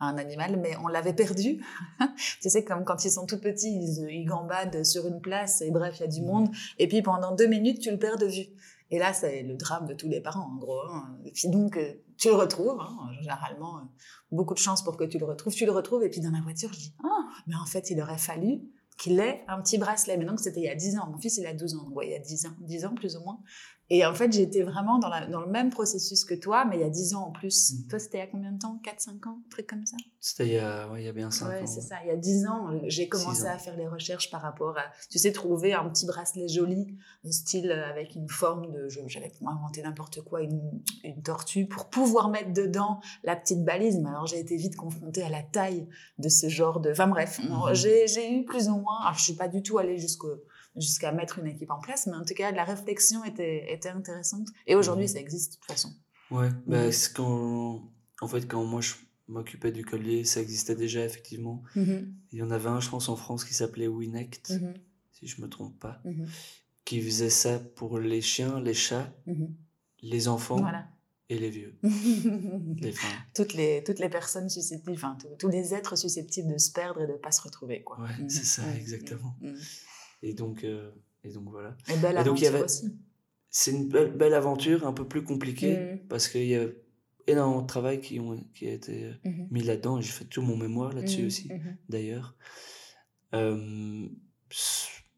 un, 0.00 0.16
animal, 0.18 0.58
mais 0.60 0.76
on 0.82 0.88
l'avait 0.88 1.14
perdu. 1.14 1.64
tu 2.40 2.50
sais 2.50 2.64
comme 2.64 2.84
quand 2.84 3.04
ils 3.04 3.10
sont 3.10 3.26
tout 3.26 3.40
petits, 3.40 3.74
ils, 3.74 4.06
ils 4.10 4.24
gambadent 4.26 4.84
sur 4.84 5.06
une 5.06 5.20
place 5.20 5.62
et 5.62 5.70
bref 5.70 5.98
il 5.98 6.00
y 6.02 6.04
a 6.04 6.08
du 6.08 6.22
mmh. 6.22 6.26
monde, 6.26 6.50
et 6.78 6.88
puis 6.88 7.02
pendant 7.02 7.34
deux 7.34 7.46
minutes 7.46 7.80
tu 7.80 7.90
le 7.90 7.98
perds 7.98 8.18
de 8.18 8.26
vue. 8.26 8.48
Et 8.92 8.98
là, 8.98 9.14
c'est 9.14 9.42
le 9.42 9.54
drame 9.54 9.86
de 9.86 9.94
tous 9.94 10.08
les 10.08 10.20
parents, 10.20 10.50
en 10.52 10.56
gros. 10.56 10.82
Hein. 10.82 11.16
Et 11.24 11.30
puis 11.30 11.48
donc, 11.48 11.78
euh, 11.78 11.94
tu 12.22 12.28
le 12.28 12.36
retrouves, 12.36 12.78
hein, 12.80 13.10
généralement, 13.20 13.78
euh, 13.78 13.82
beaucoup 14.30 14.54
de 14.54 14.58
chance 14.60 14.84
pour 14.84 14.96
que 14.96 15.02
tu 15.02 15.18
le 15.18 15.24
retrouves. 15.24 15.52
Tu 15.52 15.66
le 15.66 15.72
retrouves, 15.72 16.04
et 16.04 16.08
puis 16.08 16.20
dans 16.20 16.30
la 16.30 16.40
voiture, 16.40 16.72
je 16.72 16.78
dis, 16.78 16.94
ah, 17.02 17.24
mais 17.48 17.56
en 17.56 17.66
fait, 17.66 17.90
il 17.90 18.00
aurait 18.00 18.16
fallu 18.16 18.60
qu'il 18.96 19.18
ait 19.18 19.44
un 19.48 19.60
petit 19.60 19.76
bracelet. 19.76 20.16
Mais 20.16 20.24
donc, 20.24 20.38
c'était 20.38 20.60
il 20.60 20.66
y 20.66 20.68
a 20.68 20.76
10 20.76 20.98
ans. 20.98 21.08
Mon 21.10 21.18
fils, 21.18 21.38
il 21.38 21.46
a 21.46 21.52
12 21.52 21.74
ans. 21.74 21.88
Ouais, 21.90 22.06
il 22.06 22.12
y 22.12 22.14
a 22.14 22.20
10 22.20 22.46
ans, 22.46 22.54
10 22.60 22.84
ans 22.84 22.94
plus 22.94 23.16
ou 23.16 23.24
moins. 23.24 23.40
Et 23.90 24.06
en 24.06 24.14
fait, 24.14 24.32
j'étais 24.32 24.62
vraiment 24.62 24.98
dans, 24.98 25.10
dans, 25.28 25.40
le 25.40 25.50
même 25.50 25.70
processus 25.70 26.24
que 26.24 26.34
toi, 26.34 26.64
mais 26.64 26.76
il 26.76 26.80
y 26.80 26.84
a 26.84 26.88
10 26.88 27.14
ans 27.14 27.26
en 27.26 27.30
plus. 27.30 27.72
Mmh. 27.72 27.88
Toi, 27.88 27.98
c'était 27.98 28.18
il 28.18 28.20
y 28.20 28.24
a 28.24 28.26
combien 28.26 28.52
de 28.52 28.58
temps? 28.58 28.80
4-5 28.84 29.28
ans? 29.28 29.38
Un 29.46 29.50
truc 29.50 29.66
comme 29.66 29.84
ça? 29.84 29.96
C'était 30.18 30.46
il, 30.46 30.52
y 30.54 30.58
a, 30.58 30.88
il 30.96 31.02
y 31.02 31.08
a 31.08 31.12
bien 31.12 31.30
5 31.30 31.48
ouais, 31.48 31.66
c'est 31.66 31.80
ça. 31.80 31.96
Il 32.04 32.08
y 32.08 32.10
a 32.10 32.16
10 32.16 32.46
ans, 32.46 32.70
j'ai 32.84 33.08
commencé 33.08 33.44
à 33.44 33.58
faire 33.58 33.76
les 33.76 33.86
recherches 33.86 34.30
par 34.30 34.40
rapport 34.40 34.78
à, 34.78 34.84
tu 35.10 35.18
sais, 35.18 35.32
trouver 35.32 35.74
un 35.74 35.88
petit 35.90 36.06
bracelet 36.06 36.48
joli, 36.48 36.96
style 37.30 37.70
avec 37.70 38.14
une 38.14 38.28
forme 38.28 38.70
de, 38.70 38.88
j'avais 38.88 39.32
inventé 39.44 39.82
n'importe 39.82 40.22
quoi, 40.22 40.42
une, 40.42 40.80
une, 41.04 41.22
tortue, 41.22 41.66
pour 41.66 41.90
pouvoir 41.90 42.30
mettre 42.30 42.52
dedans 42.52 43.00
la 43.24 43.36
petite 43.36 43.64
balise. 43.64 43.98
Mais 43.98 44.08
alors, 44.08 44.26
j'ai 44.26 44.38
été 44.38 44.56
vite 44.56 44.76
confrontée 44.76 45.22
à 45.22 45.28
la 45.28 45.42
taille 45.42 45.88
de 46.18 46.28
ce 46.28 46.48
genre 46.48 46.80
de... 46.80 46.92
Enfin 46.92 47.08
bref, 47.08 47.40
mhm. 47.40 47.74
j'ai 47.74 48.32
eu 48.32 48.44
plus 48.44 48.68
ou 48.68 48.76
moins... 48.76 49.00
Alors, 49.02 49.18
je 49.18 49.24
suis 49.24 49.34
pas 49.34 49.48
du 49.48 49.62
tout 49.62 49.78
allée 49.78 49.98
jusqu'à 50.76 51.12
mettre 51.12 51.38
une 51.38 51.46
équipe 51.46 51.70
en 51.70 51.80
place, 51.80 52.06
mais 52.06 52.16
en 52.16 52.24
tout 52.24 52.34
cas, 52.34 52.50
la 52.52 52.64
réflexion 52.64 53.24
était, 53.24 53.72
était 53.72 53.90
intéressante. 53.90 54.48
Et 54.66 54.74
aujourd'hui, 54.74 55.04
mhm. 55.04 55.12
ça 55.12 55.20
existe 55.20 55.52
de 55.52 55.56
toute 55.58 55.66
façon. 55.66 55.92
Ouais, 56.30 56.48
bah, 56.66 56.88
quand... 57.14 57.82
En 58.20 58.28
fait, 58.28 58.46
quand 58.46 58.64
moi, 58.64 58.80
je 58.80 58.94
m'occupais 59.28 59.72
du 59.72 59.84
collier, 59.84 60.24
ça 60.24 60.40
existait 60.40 60.76
déjà 60.76 61.04
effectivement. 61.04 61.62
Mhm. 61.74 62.14
Il 62.32 62.38
y 62.38 62.42
en 62.42 62.50
avait 62.50 62.68
un, 62.68 62.80
je 62.80 62.88
pense, 62.88 63.08
en 63.08 63.16
France 63.16 63.44
qui 63.44 63.54
s'appelait 63.54 63.88
Winect, 63.88 64.50
mhm. 64.50 64.74
si 65.12 65.26
je 65.26 65.40
me 65.42 65.48
trompe 65.48 65.78
pas, 65.78 66.02
qui 66.84 67.00
faisait 67.02 67.30
ça 67.30 67.58
pour 67.58 67.98
les 67.98 68.20
chiens, 68.20 68.60
les 68.60 68.74
chats, 68.74 69.12
les 70.02 70.28
enfants 70.28 70.64
et 71.28 71.38
les 71.38 71.50
vieux. 71.50 71.78
les 71.82 72.94
toutes, 73.34 73.54
les, 73.54 73.82
toutes 73.84 73.98
les 73.98 74.08
personnes 74.08 74.48
susceptibles, 74.48 74.92
enfin, 74.92 75.16
tous 75.38 75.48
les 75.48 75.74
êtres 75.74 75.96
susceptibles 75.96 76.52
de 76.52 76.58
se 76.58 76.70
perdre 76.70 77.02
et 77.02 77.06
de 77.06 77.12
ne 77.12 77.18
pas 77.18 77.32
se 77.32 77.42
retrouver. 77.42 77.82
Quoi. 77.82 78.00
Ouais, 78.00 78.28
c'est 78.28 78.44
ça, 78.44 78.62
exactement. 78.76 79.36
Et 80.22 80.34
donc, 80.34 80.64
euh, 80.64 80.90
et 81.24 81.30
donc 81.30 81.48
voilà. 81.50 81.76
Et 81.88 81.96
belle 81.96 82.22
donc, 82.24 82.40
il 82.40 82.44
y 82.44 82.46
avait... 82.46 82.62
aussi. 82.62 82.92
C'est 83.50 83.72
une 83.72 83.88
belle, 83.88 84.12
belle, 84.12 84.32
aventure, 84.32 84.86
un 84.86 84.94
peu 84.94 85.06
plus 85.06 85.22
compliquée, 85.22 86.00
parce 86.08 86.28
qu'il 86.28 86.46
y 86.46 86.56
a 86.56 86.66
énormément 87.26 87.62
de 87.62 87.66
travail 87.66 88.00
qui, 88.00 88.18
ont, 88.18 88.42
qui 88.54 88.66
a 88.66 88.72
été 88.72 89.04
euh, 89.04 89.12
mmh 89.24 89.46
mis 89.50 89.62
là-dedans. 89.62 90.00
J'ai 90.00 90.10
fait 90.10 90.24
tout 90.24 90.40
mon 90.40 90.56
mémoire 90.56 90.92
là-dessus 90.92 91.22
mmh 91.22 91.26
aussi, 91.26 91.48
mmh 91.52 91.76
d'ailleurs. 91.88 92.36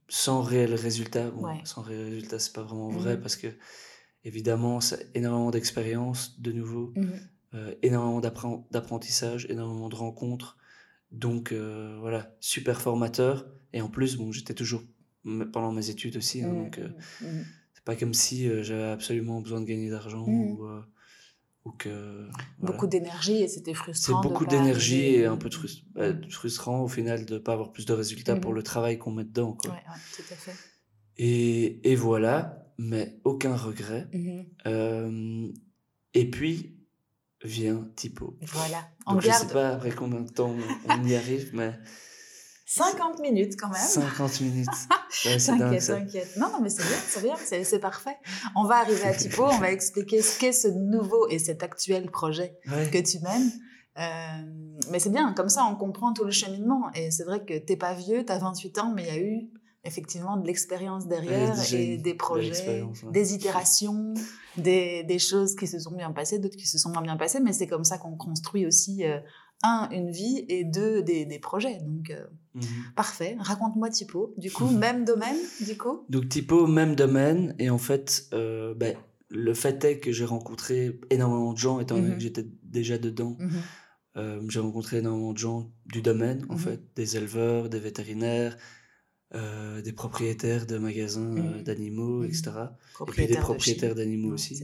sans 0.09 0.43
réel 0.43 0.75
résultat. 0.75 1.33
Sans 1.65 1.83
réel 1.83 2.05
résultat, 2.05 2.39
c'est 2.39 2.53
pas 2.53 2.63
vraiment 2.63 2.89
vrai 2.89 3.21
parce 3.21 3.37
que, 3.37 3.49
évidemment, 4.25 4.81
c'est 4.81 5.11
énormément 5.15 5.51
d'expérience, 5.51 6.41
de 6.41 6.51
nouveau, 6.51 6.93
euh, 7.55 7.73
énormément 7.83 8.21
d'apprentissage, 8.71 9.47
énormément 9.49 9.89
de 9.89 9.95
rencontres. 9.95 10.57
Donc, 11.13 11.53
euh, 11.53 11.97
voilà, 12.01 12.35
super 12.41 12.81
formateur. 12.81 13.47
Et 13.73 13.81
en 13.81 13.89
plus, 13.89 14.17
bon, 14.17 14.33
j'étais 14.33 14.55
toujours 14.55 14.83
pendant 15.53 15.73
mes 15.73 15.91
études 15.91 16.17
aussi. 16.17 16.43
Hein, 16.43 16.53
donc, 16.53 16.81
c'est 17.21 17.85
pas 17.85 17.97
comme 17.97 18.15
si 18.15 18.49
j'avais 18.63 18.91
absolument 18.91 19.41
besoin 19.41 19.61
de 19.61 19.67
gagner 19.67 19.91
d'argent 19.91 20.27
ou 20.27 21.73
que, 21.73 22.29
beaucoup 22.59 22.87
d'énergie 22.87 23.43
et 23.43 23.49
c'était 23.49 23.73
frustrant. 23.73 24.23
C'est 24.23 24.29
beaucoup 24.29 24.45
d'énergie 24.45 25.15
et 25.15 25.25
un 25.25 25.37
peu 25.37 25.49
frustrant 26.31 26.83
au 26.83 26.89
final 26.89 27.25
de 27.25 27.35
ne 27.35 27.39
pas 27.39 27.55
avoir 27.55 27.73
plus 27.73 27.87
de 27.87 27.93
résultats 27.95 28.37
pour 28.37 28.53
le 28.53 28.63
travail 28.63 28.99
qu'on 28.99 29.13
met 29.13 29.25
dedans. 29.25 29.55
Quoi. 29.55 29.71
Ouais, 29.71 29.79
tout 30.15 30.23
à 30.31 30.37
fait. 30.37 30.55
Et, 31.17 31.91
et 31.91 31.95
voilà, 31.97 32.65
mais 32.79 33.19
aucun 33.25 33.57
regret. 33.57 34.09
Euh, 34.67 35.49
et 36.13 36.31
puis 36.31 36.77
vient 37.43 37.89
Tipo. 37.97 38.37
Voilà. 38.43 38.89
On 39.07 39.15
garde... 39.15 39.25
Je 39.25 39.29
ne 39.29 39.35
sais 39.35 39.53
pas 39.53 39.69
après 39.71 39.91
combien 39.93 40.21
de 40.21 40.31
temps 40.31 40.55
on 40.89 41.05
y 41.05 41.15
arrive, 41.15 41.51
mais 41.55 41.73
50 42.75 43.21
minutes 43.21 43.55
quand 43.57 43.69
même. 43.69 43.81
50 43.81 44.41
minutes. 44.41 44.67
t'inquiète, 45.23 45.87
t'inquiète. 45.87 46.37
Non, 46.37 46.51
non, 46.51 46.61
mais 46.61 46.69
c'est 46.69 46.83
bien, 46.83 46.97
c'est 47.07 47.23
bien, 47.23 47.65
c'est 47.65 47.79
parfait. 47.79 48.17
On 48.57 48.65
va 48.65 48.77
arriver 48.77 49.05
à 49.05 49.15
Typo, 49.15 49.45
on 49.45 49.59
va 49.59 49.71
expliquer 49.71 50.23
ce 50.23 50.41
qu'est 50.41 50.53
ce 50.53 50.67
nouveau 50.69 51.29
et 51.29 51.39
cet 51.39 51.63
actuel 51.63 52.11
projet 52.11 52.59
que 52.65 52.99
tu 52.99 53.21
mènes. 53.21 53.53
Euh, 53.97 54.83
mais 54.91 54.99
c'est 54.99 55.11
bien, 55.11 55.33
comme 55.35 55.49
ça 55.49 55.65
on 55.71 55.77
comprend 55.77 56.13
tout 56.13 56.25
le 56.25 56.33
cheminement. 56.33 56.91
Et 56.95 57.13
c'est 57.13 57.23
vrai 57.23 57.45
que 57.45 57.57
t'es 57.57 57.77
pas 57.77 57.95
vieux, 57.95 58.25
t'as 58.25 58.39
28 58.39 58.79
ans, 58.79 58.93
mais 58.93 59.03
il 59.03 59.09
y 59.09 59.19
a 59.19 59.21
eu 59.21 59.51
effectivement 59.85 60.37
de 60.37 60.47
l'expérience 60.47 61.07
derrière 61.07 61.55
et 61.73 61.99
des 61.99 62.15
projets, 62.15 62.85
des 63.13 63.35
itérations, 63.35 64.15
des, 64.57 65.05
des, 65.05 65.19
choses 65.19 65.55
qui 65.55 65.67
se 65.67 65.79
sont 65.79 65.93
bien 65.93 66.11
passées, 66.11 66.39
d'autres 66.39 66.57
qui 66.57 66.67
se 66.67 66.79
sont 66.79 66.91
moins 66.91 67.03
bien 67.03 67.17
passées. 67.17 67.39
Mais 67.39 67.53
c'est 67.53 67.69
comme 67.69 67.85
ça 67.85 67.99
qu'on 67.99 68.17
construit 68.17 68.67
aussi 68.67 69.05
euh, 69.05 69.21
un, 69.63 69.89
une 69.91 70.11
vie 70.11 70.45
et 70.49 70.65
deux, 70.65 71.03
des, 71.03 71.25
des 71.25 71.39
projets. 71.39 71.79
Donc, 71.81 72.11
euh, 72.11 72.25
mhm. 72.55 72.63
parfait. 72.97 73.37
Raconte-moi 73.39 73.91
Typo. 73.91 74.35
Du 74.37 74.51
coup, 74.51 74.69
même 74.71 75.05
domaine, 75.05 75.37
du 75.61 75.77
coup? 75.77 76.05
Donc, 76.09 76.29
Typo, 76.29 76.67
même 76.67 76.95
domaine. 76.95 77.55
Et 77.59 77.71
en 77.71 77.79
fait, 77.79 78.27
euh, 78.33 78.75
ben, 78.75 78.97
le 79.31 79.55
fait 79.55 79.83
est 79.85 79.99
que 79.99 80.13
j'ai 80.13 80.25
rencontré 80.25 81.01
énormément 81.11 81.53
de 81.53 81.59
gens, 81.59 81.81
étant 81.81 81.97
donné 81.97 82.09
mhm. 82.09 82.15
que 82.15 82.21
j'étais 82.21 82.47
déjà 82.63 82.99
dedans. 82.99 83.37
Mhm. 83.39 83.51
Euh, 84.17 84.43
j'ai 84.49 84.61
rencontré 84.61 84.99
énormément 84.99 85.33
de 85.33 85.39
gens 85.39 85.73
du 85.87 86.03
domaine, 86.03 86.47
en 86.49 86.57
fait, 86.57 86.81
des 86.95 87.17
éleveurs, 87.17 87.69
des 87.69 87.81
vétérinaires, 87.81 88.57
des 89.83 89.93
propriétaires 89.93 90.65
de 90.65 90.79
magasins 90.79 91.35
d'animaux, 91.65 92.23
etc. 92.23 92.53
Et 93.01 93.11
puis 93.11 93.27
des 93.27 93.35
propriétaires 93.35 93.97
d'animaux 93.97 94.35
aussi. 94.35 94.63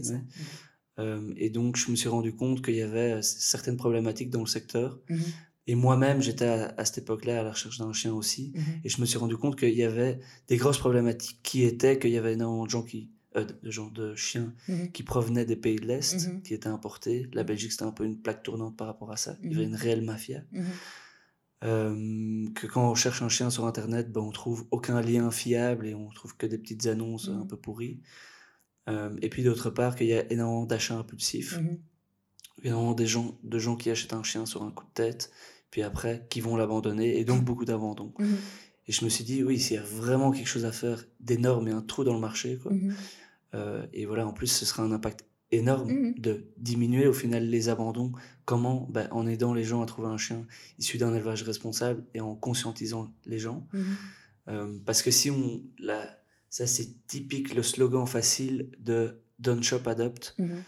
Euh, 1.01 1.33
et 1.37 1.51
donc, 1.51 1.77
je 1.77 1.91
me 1.91 1.97
suis 1.97 2.09
rendu 2.09 2.35
compte 2.35 2.65
qu'il 2.65 2.75
y 2.75 2.83
avait 2.83 3.15
euh, 3.15 3.23
certaines 3.23 3.77
problématiques 3.77 4.31
dans 4.31 4.41
le 4.41 4.47
secteur. 4.47 5.01
Mhm. 5.09 5.21
Et 5.67 5.75
moi-même, 5.75 6.21
j'étais 6.21 6.47
à, 6.47 6.85
cette 6.85 6.99
époque-là 6.99 7.41
à 7.41 7.43
la 7.43 7.51
recherche 7.51 7.79
d'un 7.79 7.93
chien 7.93 8.13
aussi. 8.13 8.53
Mhm. 8.55 8.63
Et 8.85 8.89
je 8.89 9.01
me 9.01 9.07
suis 9.07 9.19
rendu 9.19 9.37
compte 9.37 9.57
qu'il 9.57 9.75
y 9.75 9.85
avait 9.85 10.19
des 10.49 10.57
grosses 10.57 10.79
problématiques 10.79 11.41
qui 11.43 11.65
étaient 11.65 11.99
qu'il 11.99 12.11
y 12.11 12.19
avait 12.19 12.33
énormément 12.33 12.65
de 12.65 12.71
gens 12.71 12.83
qui, 12.83 13.11
euh, 13.37 13.45
de, 13.45 13.71
gens, 13.71 13.89
de 13.91 14.15
chiens 14.15 14.53
mhm. 14.69 14.91
qui 14.91 15.03
provenaient 15.03 15.45
des 15.45 15.57
pays 15.57 15.77
de 15.77 15.87
l'Est, 15.87 16.43
qui 16.43 16.55
étaient 16.55 16.69
importés. 16.69 17.29
La 17.33 17.45
Belgique, 17.45 17.73
c'était 17.73 17.85
un 17.85 17.93
peu 17.93 18.05
une 18.05 18.21
plaque 18.21 18.43
tournante 18.43 18.77
par 18.77 18.87
rapport 18.87 19.13
à 19.13 19.17
ça. 19.17 19.37
Il 19.43 19.53
y 19.53 19.55
avait 19.55 19.65
une 19.65 19.77
réelle 19.77 20.03
mafia. 20.03 20.43
que 21.63 22.67
quand 22.67 22.91
on 22.91 22.95
cherche 22.95 23.23
un 23.23 23.29
chien 23.29 23.51
sur 23.51 23.67
Internet, 23.67 24.11
ben, 24.11 24.23
on 24.23 24.33
trouve 24.33 24.67
aucun 24.71 25.01
lien 25.01 25.31
fiable 25.31 25.87
et 25.87 25.95
on 25.95 26.09
trouve 26.09 26.37
que 26.37 26.47
des 26.47 26.59
petites 26.59 26.87
annonces 26.87 27.29
un 27.29 27.47
peu 27.47 27.57
pourries. 27.57 28.01
Euh, 28.91 29.11
et 29.23 29.29
puis 29.29 29.43
d'autre 29.43 29.71
part, 29.71 29.97
qu'il 29.97 30.09
y 30.09 30.15
a 30.15 30.31
énormément 30.33 30.67
d'achats 30.67 30.99
impulsifs. 30.99 31.59
Mmh 31.59 31.79
énormément 32.63 32.93
des 32.93 33.07
gens, 33.07 33.39
de 33.43 33.59
gens 33.59 33.75
qui 33.75 33.89
achètent 33.89 34.13
un 34.13 34.23
chien 34.23 34.45
sur 34.45 34.63
un 34.63 34.71
coup 34.71 34.85
de 34.85 34.93
tête, 34.93 35.31
puis 35.71 35.81
après, 35.81 36.27
qui 36.29 36.43
vont 36.43 36.57
l'abandonner, 36.57 37.19
et 37.19 37.25
donc 37.25 37.43
beaucoup 37.43 37.65
d'abandons. 37.65 38.13
Mmh 38.19 38.27
et 38.87 38.93
je 38.93 39.05
me 39.05 39.09
suis 39.09 39.25
dit, 39.25 39.43
oui, 39.43 39.59
s'il 39.59 39.77
y 39.77 39.79
a 39.79 39.83
vraiment 39.83 40.31
quelque 40.31 40.49
chose 40.49 40.67
à 40.67 40.73
faire 40.73 41.05
d'énorme 41.21 41.69
et 41.69 41.71
un 41.71 41.81
trou 41.81 42.05
dans 42.05 42.13
le 42.13 42.21
marché, 42.21 42.59
quoi. 42.59 42.73
Mmh 42.73 42.93
euh, 43.55 43.87
et 43.95 44.05
voilà, 44.05 44.27
en 44.27 44.33
plus, 44.35 44.49
ce 44.49 44.67
sera 44.67 44.83
un 44.83 44.93
impact 44.93 45.25
énorme 45.53 46.13
de 46.19 46.45
diminuer 46.59 47.07
au 47.07 47.13
final 47.13 47.49
les 47.49 47.69
abandons. 47.69 48.13
Comment? 48.45 48.87
Ben, 48.91 49.09
En 49.11 49.27
aidant 49.27 49.55
les 49.55 49.65
gens 49.65 49.83
à 49.83 49.87
trouver 49.87 50.09
un 50.09 50.19
chien 50.19 50.47
issu 50.79 50.99
d'un 50.99 51.15
élevage 51.15 51.43
responsable 51.43 52.05
et 52.15 52.21
en 52.21 52.35
conscientisant 52.35 53.13
les 53.27 53.39
gens. 53.39 53.67
Euh, 54.49 54.79
parce 54.85 55.03
que 55.03 55.11
si 55.11 55.31
on, 55.31 55.63
la, 55.79 56.20
ça, 56.51 56.67
c'est 56.67 57.07
typique 57.07 57.55
le 57.55 57.63
slogan 57.63 58.07
facile 58.07 58.71
de 58.81 59.23
Don't 59.39 59.63
Shop 59.63 59.83
Adopt, 59.87 60.35
mhm. 60.39 60.63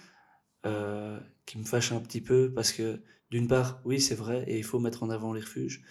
euh, 0.66 1.20
qui 1.44 1.58
me 1.58 1.64
fâche 1.64 1.92
un 1.92 2.00
petit 2.00 2.20
peu 2.20 2.52
parce 2.54 2.72
que, 2.72 3.02
d'une 3.30 3.48
part, 3.48 3.80
oui, 3.84 4.00
c'est 4.00 4.14
vrai, 4.14 4.44
et 4.46 4.58
il 4.58 4.64
faut 4.64 4.78
mettre 4.78 5.02
en 5.02 5.10
avant 5.10 5.32
les 5.32 5.40
refuges, 5.40 5.82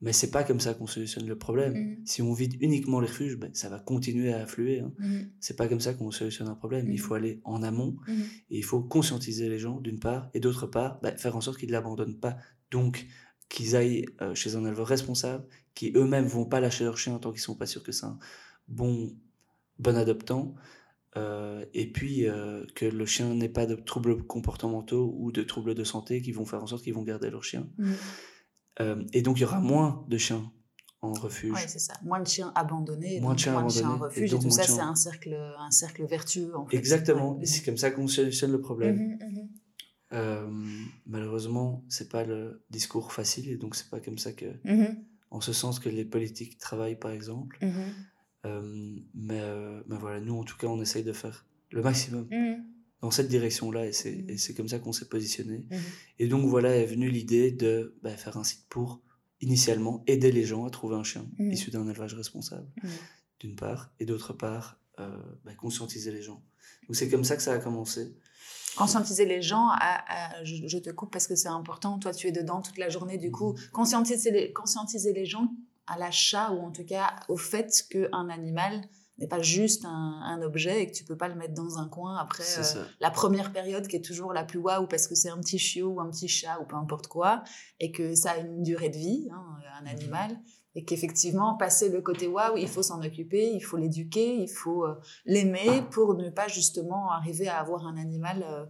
mais 0.00 0.12
c'est 0.12 0.30
pas 0.30 0.44
comme 0.44 0.60
ça 0.60 0.74
qu'on 0.74 0.86
solutionne 0.86 1.26
le 1.26 1.36
problème. 1.36 1.72
Mhm. 1.74 2.06
Si 2.06 2.22
on 2.22 2.32
vide 2.32 2.56
uniquement 2.60 3.00
les 3.00 3.08
refuges, 3.08 3.36
ben, 3.36 3.50
ça 3.54 3.68
va 3.68 3.80
continuer 3.80 4.32
à 4.32 4.42
affluer. 4.42 4.80
Hein. 4.80 4.92
Mhm. 4.98 5.30
C'est 5.40 5.56
pas 5.56 5.66
comme 5.66 5.80
ça 5.80 5.94
qu'on 5.94 6.10
solutionne 6.10 6.48
un 6.48 6.54
problème. 6.54 6.90
Il 6.90 7.00
faut 7.00 7.14
aller 7.14 7.40
en 7.44 7.62
amont 7.62 7.96
et 8.08 8.58
il 8.58 8.64
faut 8.64 8.82
conscientiser 8.82 9.48
les 9.48 9.58
gens, 9.58 9.80
d'une 9.80 9.98
part, 9.98 10.30
et 10.34 10.40
d'autre 10.40 10.66
part, 10.66 11.00
ben, 11.00 11.16
faire 11.16 11.36
en 11.36 11.40
sorte 11.40 11.58
qu'ils 11.58 11.68
ne 11.70 11.72
l'abandonnent 11.72 12.20
pas. 12.20 12.36
Donc, 12.70 13.06
qu'ils 13.48 13.76
aillent 13.76 14.06
euh, 14.20 14.34
chez 14.34 14.56
un 14.56 14.64
éleveur 14.64 14.86
responsable, 14.86 15.44
qui 15.74 15.92
eux-mêmes 15.96 16.26
vont 16.26 16.44
pas 16.44 16.60
lâcher 16.60 16.84
leur 16.84 16.98
chien 16.98 17.18
tant 17.18 17.32
qu'ils 17.32 17.40
sont 17.40 17.56
pas 17.56 17.66
sûrs 17.66 17.82
que 17.82 17.92
un 18.04 18.18
bon 18.68 19.16
bon 19.78 19.96
adoptant, 19.96 20.54
euh, 21.16 21.64
et 21.74 21.90
puis 21.90 22.26
euh, 22.26 22.64
que 22.74 22.86
le 22.86 23.06
chien 23.06 23.34
n'ait 23.34 23.48
pas 23.48 23.66
de 23.66 23.76
troubles 23.76 24.22
comportementaux 24.24 25.14
ou 25.16 25.30
de 25.30 25.42
troubles 25.42 25.74
de 25.74 25.84
santé 25.84 26.20
qui 26.20 26.32
vont 26.32 26.44
faire 26.44 26.62
en 26.62 26.66
sorte 26.66 26.82
qu'ils 26.82 26.94
vont 26.94 27.02
garder 27.02 27.30
leur 27.30 27.44
chien. 27.44 27.68
Mmh. 27.78 27.92
Euh, 28.80 29.04
et 29.12 29.22
donc 29.22 29.38
il 29.38 29.42
y 29.42 29.44
aura 29.44 29.60
moins 29.60 30.04
de 30.08 30.18
chiens 30.18 30.50
en 31.02 31.12
refuge. 31.12 31.52
Oui, 31.54 31.60
c'est 31.68 31.78
ça. 31.78 31.94
Moins 32.02 32.20
de 32.20 32.26
chiens 32.26 32.50
abandonnés, 32.56 33.20
moins 33.20 33.34
de 33.34 33.38
chiens, 33.38 33.54
en 33.54 33.66
refuge. 33.98 34.34
Et, 34.34 34.38
tout 34.38 34.50
ça, 34.50 34.64
c'est 34.64 34.80
un 34.80 34.96
cercle, 34.96 35.36
un 35.58 35.70
cercle 35.70 36.04
vertueux. 36.06 36.56
En 36.56 36.66
fait. 36.66 36.76
Exactement. 36.76 37.38
Et 37.40 37.46
c'est 37.46 37.64
comme 37.64 37.76
ça 37.76 37.90
qu'on 37.90 38.08
solutionne 38.08 38.52
le 38.52 38.60
problème. 38.60 38.96
Mmh 38.96 39.14
mmh 39.24 39.50
malheureusement, 41.06 41.84
c'est 41.88 42.08
pas 42.08 42.24
le 42.24 42.64
discours 42.70 43.12
facile, 43.12 43.50
et 43.50 43.56
donc 43.56 43.74
c'est 43.74 43.90
pas 43.90 43.98
comme 43.98 44.16
ça 44.18 44.32
que, 44.32 44.46
en 45.30 45.40
ce 45.40 45.52
sens 45.52 45.80
que 45.80 45.88
les 45.88 46.04
politiques 46.04 46.56
travaillent, 46.58 46.98
par 46.98 47.10
exemple. 47.10 47.58
Euh, 47.64 47.88
mais, 48.44 49.40
euh, 49.40 49.82
mais, 49.86 49.96
voilà, 49.96 50.20
nous, 50.20 50.38
en 50.38 50.44
tout 50.44 50.56
cas, 50.56 50.66
on 50.66 50.80
essaye 50.80 51.04
de 51.04 51.12
faire 51.12 51.46
le 51.70 51.82
maximum 51.82 52.26
mmh. 52.30 52.62
dans 53.00 53.10
cette 53.10 53.28
direction-là, 53.28 53.86
et 53.86 53.92
c'est 53.92 54.54
comme 54.54 54.68
ça 54.68 54.78
qu'on 54.78 54.92
s'est 54.92 55.08
positionné. 55.08 55.66
Mmh. 55.70 55.76
Et 56.18 56.28
donc, 56.28 56.46
voilà, 56.46 56.76
est 56.76 56.86
venue 56.86 57.08
l'idée 57.08 57.50
de 57.50 57.96
bah, 58.02 58.16
faire 58.16 58.36
un 58.36 58.44
site 58.44 58.66
pour, 58.68 59.02
initialement, 59.40 60.02
aider 60.06 60.32
les 60.32 60.44
gens 60.44 60.64
à 60.66 60.70
trouver 60.70 60.96
un 60.96 61.04
chien 61.04 61.26
mmh. 61.38 61.50
issu 61.50 61.70
d'un 61.70 61.88
élevage 61.88 62.14
responsable, 62.14 62.68
d'une 63.40 63.56
part, 63.56 63.92
et 63.98 64.06
d'autre 64.06 64.32
part, 64.32 64.78
bah, 64.98 65.54
conscientiser 65.56 66.12
les 66.12 66.22
gens. 66.22 66.42
Donc 66.86 66.96
c'est 66.96 67.08
comme 67.08 67.24
ça 67.24 67.36
que 67.36 67.42
ça 67.42 67.52
a 67.52 67.58
commencé. 67.58 68.14
Conscientiser 68.76 69.24
les 69.24 69.40
gens, 69.40 69.68
à, 69.70 70.42
je, 70.42 70.78
te 70.78 70.90
coupe 70.90 71.12
parce 71.12 71.28
que 71.28 71.36
c'est 71.36 71.48
important, 71.48 71.98
toi 71.98 72.12
tu 72.12 72.26
es 72.26 72.32
dedans 72.32 72.60
toute 72.60 72.76
la 72.76 72.88
journée, 72.88 73.18
du 73.18 73.30
coup, 73.30 73.56
conscientiser 73.72 74.32
les, 74.32 74.52
conscientiser 74.52 75.12
les 75.12 75.26
gens 75.26 75.48
à 75.86 75.98
l'achat 75.98 76.50
ou 76.52 76.60
en 76.60 76.70
tout 76.70 76.84
cas 76.84 77.14
au 77.28 77.36
fait 77.36 77.84
qu'un 77.90 78.28
animal 78.28 78.82
n'est 79.18 79.28
pas 79.28 79.40
juste 79.40 79.84
un, 79.84 80.42
objet 80.42 80.82
et 80.82 80.90
que 80.90 80.94
tu 80.94 81.04
peux 81.04 81.16
pas 81.16 81.28
le 81.28 81.36
mettre 81.36 81.54
dans 81.54 81.78
un 81.78 81.88
coin 81.88 82.16
après 82.16 82.44
euh, 82.58 82.84
la 83.00 83.10
première 83.10 83.52
période 83.52 83.86
qui 83.86 83.96
est 83.96 84.04
toujours 84.04 84.32
la 84.32 84.44
plus 84.44 84.58
waouh 84.58 84.88
parce 84.88 85.06
que 85.06 85.14
c'est 85.14 85.30
un 85.30 85.38
petit 85.38 85.58
chiot 85.58 85.88
ou 85.88 86.00
un 86.00 86.10
petit 86.10 86.28
chat 86.28 86.58
ou 86.60 86.64
peu 86.64 86.74
importe 86.74 87.06
quoi 87.06 87.44
et 87.78 87.92
que 87.92 88.14
ça 88.14 88.32
a 88.32 88.38
une 88.38 88.62
durée 88.62 88.88
de 88.88 88.96
vie, 88.96 89.28
hein, 89.30 89.44
un 89.78 89.84
mmh 89.84 89.86
animal 89.86 90.40
et 90.74 90.84
qu'effectivement, 90.84 91.56
passer 91.56 91.88
le 91.88 92.00
côté 92.00 92.26
waouh, 92.26 92.56
il 92.56 92.68
faut 92.68 92.82
s'en 92.82 93.00
occuper, 93.02 93.52
il 93.52 93.60
faut 93.60 93.76
l'éduquer, 93.76 94.34
il 94.34 94.48
faut 94.48 94.84
euh, 94.84 94.94
l'aimer 95.24 95.82
pour 95.90 96.14
ne 96.14 96.30
pas 96.30 96.48
justement 96.48 97.10
arriver 97.12 97.48
à 97.48 97.60
avoir 97.60 97.86
un 97.86 97.96
animal 97.96 98.44
euh, 98.48 98.64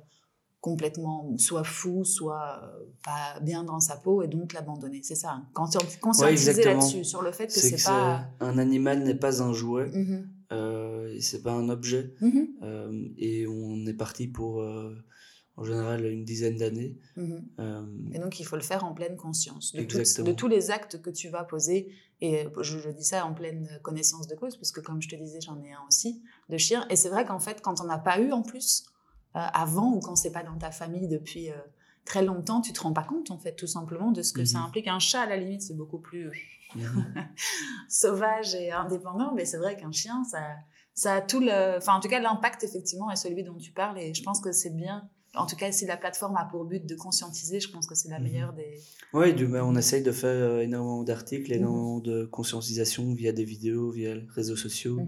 complètement 0.65 1.37
soit 1.37 1.63
fou, 1.63 2.07
soit 2.07 2.63
euh, 2.63 2.87
pas 3.05 3.39
bien 3.41 3.65
dans 3.65 3.81
sa 3.81 3.97
peau 3.97 4.23
et 4.23 4.29
donc 4.29 4.55
l'abandonner. 4.55 5.03
C'est 5.03 5.15
ça. 5.15 5.33
Hein. 5.33 5.47
Quand 5.53 5.69
tu 5.69 5.79
conscientiser 5.99 6.65
là-dessus, 6.65 7.05
sur 7.05 7.21
le 7.21 7.33
fait 7.33 7.49
que 7.49 7.53
c'est 7.53 7.85
pas. 7.85 8.27
Un 8.41 8.57
animal 8.57 9.05
n'est 9.05 9.15
pas 9.15 9.43
un 9.43 9.53
jouet, 9.53 9.91
mmh 9.93 10.31
c'est 11.21 11.43
pas 11.43 11.53
un 11.53 11.69
objet. 11.69 12.15
Mmh 12.21 13.15
et 13.19 13.47
on 13.47 13.85
est 13.87 13.95
parti 13.95 14.27
pour 14.27 14.65
en 15.57 15.65
général 15.65 16.05
une 16.07 16.25
dizaine 16.25 16.57
d'années. 16.57 16.99
Euh, 17.19 17.87
et 18.13 18.19
donc 18.19 18.41
il 18.41 18.45
faut 18.45 18.57
le 18.57 18.63
faire 18.63 18.85
en 18.85 18.93
pleine 18.93 19.17
conscience 19.17 19.73
de, 19.73 19.83
de, 20.23 20.33
tous 20.33 20.49
les 20.49 20.71
actes 20.71 21.01
que 21.01 21.11
tu 21.11 21.29
vas 21.29 21.45
poser. 21.45 21.93
Et 22.21 22.47
je, 22.61 22.89
dis 22.91 23.05
ça 23.05 23.27
en 23.27 23.35
pleine 23.35 23.69
connaissance 23.83 24.27
de 24.27 24.35
cause, 24.35 24.57
parce 24.57 24.73
que 24.73 24.81
comme 24.81 25.03
je 25.03 25.09
te 25.09 25.17
disais, 25.17 25.41
j'en 25.41 25.61
ai 25.63 25.73
un 25.73 25.85
aussi 25.89 26.23
de 26.49 26.57
chien. 26.57 26.87
Et 26.91 26.97
c'est 26.97 27.09
vrai 27.09 27.25
qu'en 27.25 27.39
fait, 27.39 27.61
quand 27.61 27.81
on 27.81 27.85
n'a 27.85 27.99
pas 27.99 28.19
eu 28.19 28.33
en 28.33 28.43
plus 28.43 28.87
euh, 28.87 28.94
avant 29.41 29.93
ou 29.93 30.01
quand 30.01 30.17
c'est 30.17 30.33
pas 30.33 30.43
dans 30.43 30.57
ta 30.57 30.71
famille 30.71 31.09
depuis 31.09 31.51
euh, 31.51 31.57
très 32.05 32.25
longtemps, 32.25 32.61
tu 32.61 32.73
te 32.73 32.81
rends 32.81 32.93
pas 32.93 33.05
compte 33.05 33.31
en 33.31 33.39
fait 33.39 33.55
tout 33.55 33.67
simplement 33.67 34.13
de 34.13 34.23
ce 34.23 34.33
que 34.33 34.45
ça 34.45 34.59
mhm. 34.59 34.67
implique. 34.67 34.89
Un 34.89 34.99
chat 34.99 35.23
à 35.23 35.27
la 35.27 35.37
limite 35.37 35.63
c'est 35.63 35.77
beaucoup 35.77 35.99
plus 35.99 36.31
mhm. 36.75 37.15
sauvage 37.89 38.55
et 38.55 38.71
indépendant, 38.71 39.33
mais 39.35 39.45
c'est 39.45 39.59
vrai 39.59 39.77
qu'un 39.77 39.93
chien 39.93 40.25
ça 40.25 40.41
ça 40.97 41.15
a 41.15 41.21
tout 41.21 41.41
le, 41.41 41.77
enfin 41.77 41.95
en 41.95 42.01
tout 42.01 42.09
cas 42.09 42.21
l'impact 42.21 42.63
effectivement 42.63 43.11
est 43.11 43.17
celui 43.17 43.43
dont 43.43 43.59
tu 43.59 43.73
parles 43.73 43.99
et 43.99 44.15
je 44.15 44.23
pense 44.23 44.41
que 44.41 44.53
c'est 44.53 44.71
bien 44.71 45.09
en 45.37 45.47
tout 45.47 45.57
cas, 45.57 45.73
si 45.73 45.87
la 45.87 45.97
plateforme 45.97 46.37
a 46.37 46.45
pour 46.45 46.65
but 46.65 46.87
de 46.87 46.95
conscientiser, 46.95 47.59
je 47.61 47.69
pense 47.69 47.87
que 47.87 47.95
c'est 47.95 48.09
la 48.09 48.19
mhm. 48.19 48.25
meilleure 48.25 48.53
des. 48.53 48.81
Oui, 49.13 49.35
on 49.61 49.77
essaye 49.77 50.03
de 50.03 50.13
faire 50.13 50.31
euh, 50.31 50.61
énormément 50.61 51.03
d'articles, 51.03 51.53
énormément 51.53 51.99
de 51.99 52.25
conscientisation 52.25 53.13
via 53.15 53.33
des 53.33 53.45
vidéos, 53.45 53.91
via 53.91 54.15
les 54.15 54.27
réseaux 54.31 54.57
sociaux. 54.57 55.01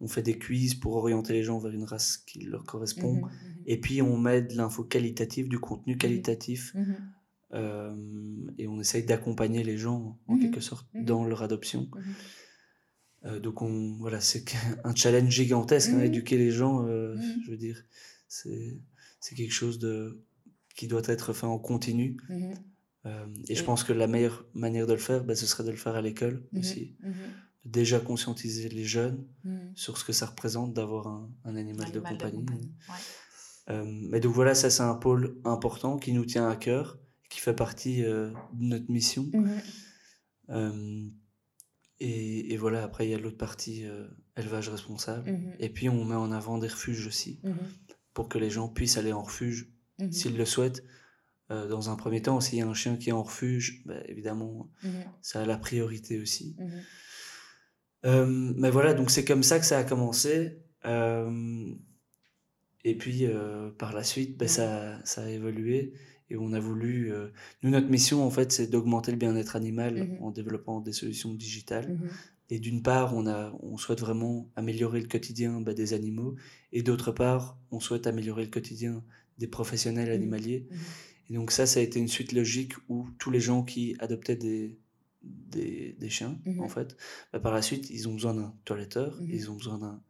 Mhm. 0.00 0.04
On 0.04 0.08
fait 0.08 0.22
des 0.22 0.38
quiz 0.38 0.74
pour 0.74 0.94
orienter 0.96 1.32
les 1.32 1.42
gens 1.42 1.58
vers 1.58 1.72
une 1.72 1.84
race 1.84 2.18
qui 2.18 2.40
leur 2.40 2.64
correspond. 2.64 3.22
Et 3.66 3.80
puis, 3.80 4.02
on 4.02 4.16
met 4.18 4.42
de 4.42 4.54
l'info 4.54 4.84
qualitative, 4.84 5.48
du 5.48 5.58
contenu 5.58 5.96
qualitatif. 5.96 6.74
Euh, 7.54 7.94
et 8.58 8.66
on 8.68 8.80
essaye 8.80 9.04
d'accompagner 9.04 9.62
les 9.62 9.78
gens, 9.78 10.18
en 10.26 10.38
quelque 10.38 10.60
sorte, 10.60 10.86
dans 10.94 11.24
leur 11.24 11.42
adoption. 11.42 11.88
Euh, 13.24 13.40
donc, 13.40 13.62
on, 13.62 13.96
voilà, 13.98 14.20
c'est 14.20 14.44
un 14.84 14.94
challenge 14.94 15.30
gigantesque, 15.30 15.90
à 15.90 15.96
hein, 15.96 16.02
éduquer 16.02 16.36
les 16.36 16.50
gens, 16.50 16.86
je 16.86 17.50
veux 17.50 17.56
dire. 17.56 17.82
C'est 18.28 18.80
c'est 19.26 19.34
quelque 19.34 19.52
chose 19.52 19.78
de, 19.78 20.22
qui 20.76 20.86
doit 20.86 21.02
être 21.06 21.32
fait 21.32 21.46
en 21.46 21.58
continu. 21.58 22.16
Mhm. 22.28 22.54
Euh, 23.06 23.26
et 23.48 23.54
je 23.54 23.64
pense 23.64 23.84
que 23.84 23.92
la 23.92 24.06
meilleure 24.06 24.44
manière 24.54 24.86
de 24.86 24.92
le 24.92 24.98
faire, 24.98 25.24
bah, 25.24 25.36
ce 25.36 25.46
serait 25.46 25.64
de 25.64 25.70
le 25.70 25.76
faire 25.76 25.94
à 25.94 26.02
l'école 26.02 26.44
mhm. 26.52 26.60
aussi. 26.60 26.96
Déjà 27.66 28.00
conscientiser 28.00 28.68
les 28.68 28.84
jeunes 28.84 29.26
sur 29.74 29.98
ce 29.98 30.04
que 30.04 30.12
ça 30.12 30.26
représente 30.26 30.72
d'avoir 30.72 31.08
un, 31.08 31.30
un, 31.44 31.56
animal, 31.56 31.90
de 31.92 32.00
compagnie. 32.00 32.46
Euh, 33.68 33.84
mais 33.84 34.20
donc 34.20 34.32
voilà, 34.32 34.54
ça 34.54 34.70
c'est 34.70 34.84
un 34.84 34.94
pôle 34.94 35.36
important 35.44 35.98
qui 35.98 36.12
nous 36.12 36.24
tient 36.24 36.48
à 36.48 36.54
cœur, 36.54 36.98
qui 37.28 37.40
fait 37.40 37.54
partie 37.54 38.04
euh, 38.04 38.30
de 38.52 38.64
notre 38.64 38.90
mission. 38.90 39.30
Et, 41.98 42.52
et, 42.52 42.56
voilà, 42.58 42.84
après 42.84 43.06
il 43.06 43.10
y 43.10 43.14
a 43.14 43.18
l'autre 43.18 43.38
partie, 43.38 43.84
élevage 44.36 44.68
responsable. 44.68 45.36
Et 45.58 45.68
puis 45.68 45.88
on 45.88 46.04
met 46.04 46.14
en 46.14 46.30
avant 46.30 46.58
des 46.58 46.68
refuges 46.68 47.06
aussi 47.06 47.40
pour 48.14 48.28
que 48.28 48.38
les 48.38 48.50
gens 48.50 48.68
puissent 48.68 48.96
aller 48.96 49.12
en 49.12 49.22
refuge 49.22 49.70
s'ils 50.10 50.36
le 50.36 50.44
souhaitent. 50.44 50.84
Euh, 51.52 51.68
dans 51.68 51.90
un 51.90 51.96
premier 51.96 52.22
temps, 52.22 52.40
s'il 52.40 52.58
y 52.58 52.62
a 52.62 52.66
un 52.66 52.74
chien 52.74 52.96
qui 52.96 53.10
est 53.10 53.12
en 53.12 53.22
refuge, 53.22 53.82
bah, 53.84 53.94
évidemment, 54.06 54.68
ça 55.22 55.42
a 55.42 55.46
la 55.46 55.56
priorité 55.56 56.18
aussi. 56.20 56.56
Euh, 58.04 58.26
mais 58.26 58.70
voilà, 58.70 58.94
donc 58.94 59.10
c'est 59.10 59.24
comme 59.24 59.42
ça 59.42 59.58
que 59.58 59.66
ça 59.66 59.78
a 59.78 59.84
commencé. 59.84 60.58
Euh, 60.84 61.72
et 62.84 62.96
puis, 62.96 63.26
par 63.78 63.92
la 63.92 64.04
suite, 64.04 64.38
bah, 64.38 64.46
ça, 64.46 65.00
ça, 65.04 65.24
a 65.24 65.28
évolué. 65.28 65.92
Et 66.30 66.36
on 66.36 66.52
a 66.52 66.60
voulu... 66.60 67.12
nous, 67.62 67.70
notre 67.70 67.88
mission, 67.88 68.24
en 68.24 68.30
fait, 68.30 68.52
c'est 68.52 68.68
d'augmenter 68.68 69.10
le 69.10 69.16
bien-être 69.16 69.56
animal 69.56 70.16
en 70.20 70.30
développant 70.30 70.80
des 70.80 70.92
solutions 70.92 71.34
digitales. 71.34 71.98
Et 72.48 72.60
d'une 72.60 72.82
part, 72.82 73.16
on, 73.16 73.26
a, 73.26 73.52
on 73.60 73.76
souhaite 73.76 74.00
vraiment 74.00 74.48
améliorer 74.54 75.00
le 75.00 75.08
quotidien 75.08 75.60
bah, 75.60 75.74
des 75.74 75.94
animaux, 75.94 76.36
et 76.72 76.82
d'autre 76.82 77.10
part, 77.10 77.58
on 77.72 77.80
souhaite 77.80 78.06
améliorer 78.06 78.44
le 78.44 78.50
quotidien 78.50 79.02
des 79.38 79.48
professionnels 79.48 80.10
mmh. 80.10 80.14
animaliers. 80.14 80.68
Et 81.28 81.34
donc 81.34 81.50
ça, 81.50 81.66
ça 81.66 81.80
a 81.80 81.82
été 81.82 81.98
une 81.98 82.08
suite 82.08 82.32
logique 82.32 82.74
où 82.88 83.08
tous 83.18 83.30
les 83.30 83.40
gens 83.40 83.64
qui 83.64 83.96
adoptaient 83.98 84.36
des, 84.36 84.78
des, 85.50 85.96
des 85.98 86.10
chiens, 86.10 86.38
mmh. 86.44 86.60
en 86.60 86.68
fait, 86.68 86.96
bah, 87.32 87.40
par 87.40 87.52
la 87.52 87.62
suite, 87.62 87.90
ils 87.90 88.08
ont 88.08 88.14
besoin 88.14 88.34
d'un 88.34 88.54
toiletteur, 88.64 89.18
ils 89.28 89.50
ont 89.50 89.54
besoin 89.54 89.78
d'un 89.78 90.02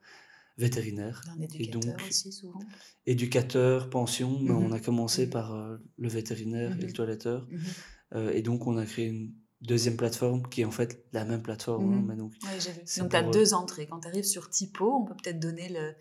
vétérinaire. 0.59 1.23
D'un 1.27 1.43
éducateur 1.43 1.61
et 1.61 1.87
donc, 1.87 2.03
aussi, 2.09 2.33
souvent. 2.33 2.61
Éducateur, 3.07 3.91
pension, 3.91 4.39
mais 4.41 4.51
on 4.51 4.73
a 4.73 4.81
commencé 4.81 5.29
par 5.29 5.55
euh, 5.55 5.77
le 5.99 6.09
vétérinaire 6.09 6.77
et 6.79 6.87
le 6.87 6.93
toiletteur. 6.93 7.47
Euh, 8.15 8.33
et 8.33 8.43
donc, 8.43 8.67
on 8.67 8.77
a 8.77 8.87
créé 8.87 9.07
une 9.07 9.33
deuxième 9.63 9.97
plateforme 9.97 10.47
qui 10.49 10.63
est 10.63 10.65
en 10.65 10.71
fait 10.71 11.05
la 11.13 11.25
même 11.25 11.43
plateforme. 11.43 11.93
Hein, 11.93 12.03
mhm. 12.03 12.17
donc, 12.17 12.33
donc 12.99 13.11
tu 13.11 13.17
as 13.17 13.23
deux 13.23 13.53
euh, 13.53 13.57
entrées. 13.57 13.87
Quand 13.87 14.01
tu 14.01 14.09
arrives 14.09 14.25
sur 14.25 14.51
Typo, 14.51 14.93
on 14.93 15.05
peut 15.05 15.15
peut-être 15.23 15.41
donner 15.41 15.69
le, 15.69 15.95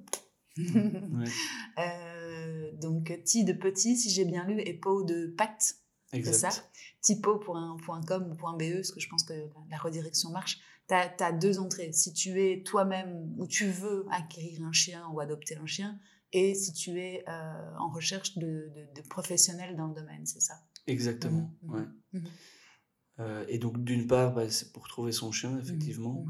euh, 1.80 2.72
donc 2.82 3.06
T 3.26 3.44
de 3.44 3.54
petit, 3.54 3.98
si 3.98 4.10
j'ai 4.10 4.26
bien 4.26 4.46
lu, 4.46 4.60
et 4.62 4.74
Po 4.74 5.04
de 5.04 5.28
patte. 5.38 5.76
C'est 6.12 6.34
ça 6.34 6.50
Typo.com 7.02 7.82
ou 7.82 8.58
.be, 8.58 8.74
parce 8.76 8.92
que 8.92 9.00
je 9.00 9.10
pense 9.10 9.24
que 9.24 9.34
la 9.70 9.78
redirection 9.78 10.30
marche. 10.30 10.60
Tu 10.88 10.94
as, 10.94 11.32
deux 11.32 11.60
entrées. 11.60 11.92
Si 11.92 12.14
tu 12.14 12.40
es 12.42 12.62
toi-même 12.62 13.34
ou 13.38 13.48
tu 13.48 13.66
veux 13.66 14.06
acquérir 14.12 14.64
un 14.64 14.72
chien 14.72 15.08
ou 15.12 15.20
adopter 15.20 15.58
un 15.58 15.66
chien, 15.66 16.00
et 16.34 16.54
si 16.56 16.74
tu 16.74 17.00
es 17.00 17.24
euh, 17.28 17.76
en 17.80 17.90
recherche 17.90 18.38
de, 18.38 18.70
de, 18.96 19.02
professionnels 19.10 19.76
dans 19.76 19.88
le 19.88 19.96
domaine, 19.96 20.26
c'est 20.26 20.42
ça? 20.42 20.56
Exactement, 20.88 21.54
mmh, 21.62 21.68
mmh, 21.68 21.74
ouais. 21.74 21.86
Mmh. 22.14 22.20
Euh, 23.20 23.46
et 23.48 23.60
donc, 23.60 23.84
d'une 23.84 24.08
part, 24.08 24.34
bah, 24.34 24.50
c'est 24.50 24.72
pour 24.74 24.88
trouver 24.88 25.12
son 25.12 25.32
chien, 25.32 25.58
effectivement. 25.60 26.26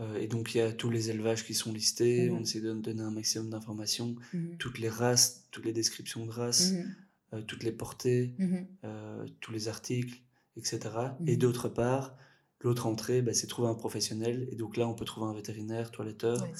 Euh, 0.00 0.18
et 0.18 0.26
donc, 0.26 0.54
il 0.54 0.58
y 0.58 0.60
a 0.60 0.72
tous 0.72 0.90
les 0.90 1.10
élevages 1.10 1.44
qui 1.44 1.54
sont 1.54 1.72
listés. 1.72 2.30
On 2.30 2.40
essaie 2.40 2.60
de 2.60 2.72
donner 2.72 3.02
un 3.02 3.10
maximum 3.10 3.50
d'informations. 3.50 4.16
Toutes 4.58 4.78
les 4.78 4.88
races, 4.88 5.46
toutes 5.50 5.64
les 5.64 5.72
descriptions 5.72 6.26
de 6.26 6.30
races, 6.30 6.74
toutes 7.46 7.62
les 7.62 7.72
portées, 7.72 8.34
tous 9.40 9.52
les 9.52 9.68
articles, 9.68 10.20
etc. 10.56 10.80
Et 11.26 11.36
d'autre 11.36 11.68
part, 11.68 12.16
l'autre 12.60 12.86
entrée, 12.86 13.22
bah, 13.22 13.34
c'est 13.34 13.46
trouver 13.46 13.68
un 13.68 13.74
professionnel. 13.74 14.48
Et 14.50 14.56
donc 14.56 14.76
là, 14.76 14.88
on 14.88 14.94
peut 14.94 15.04
trouver 15.04 15.26
un 15.26 15.34
vétérinaire, 15.34 15.90
toiletteur. 15.90 16.42
Ouais. 16.42 16.52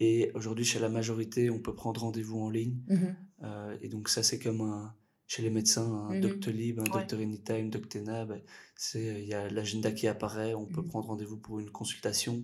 Et 0.00 0.30
aujourd'hui, 0.34 0.64
chez 0.64 0.78
la 0.78 0.88
majorité, 0.88 1.50
on 1.50 1.58
peut 1.58 1.74
prendre 1.74 2.00
rendez-vous 2.00 2.40
en 2.40 2.50
ligne. 2.50 2.76
Mhm. 2.88 3.16
Euh, 3.42 3.76
et 3.82 3.88
donc 3.88 4.08
ça, 4.08 4.22
c'est 4.22 4.38
comme 4.38 4.60
un, 4.60 4.94
chez 5.28 5.42
les 5.42 5.50
médecins, 5.50 6.08
un 6.10 6.14
mmh. 6.14 6.20
Doctolib, 6.20 6.80
un 6.80 6.84
Doctor 6.84 7.20
Anytime, 7.20 7.70
Doctena. 7.70 8.24
Ben, 8.24 8.40
c'est 8.74 9.22
il 9.22 9.28
y 9.28 9.34
a 9.34 9.48
l'agenda 9.50 9.92
qui 9.92 10.08
apparaît, 10.08 10.54
on 10.54 10.64
peut 10.64 10.80
mhm. 10.80 10.88
prendre 10.88 11.08
rendez-vous 11.08 11.36
pour 11.36 11.60
une 11.60 11.70
consultation 11.70 12.42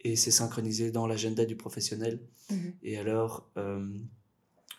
et 0.00 0.16
c'est 0.16 0.30
synchronisé 0.30 0.90
dans 0.90 1.06
l'agenda 1.06 1.44
du 1.44 1.56
professionnel. 1.56 2.20
Mhm. 2.50 2.72
Et 2.82 2.96
alors, 2.98 3.50
euh, 3.58 3.86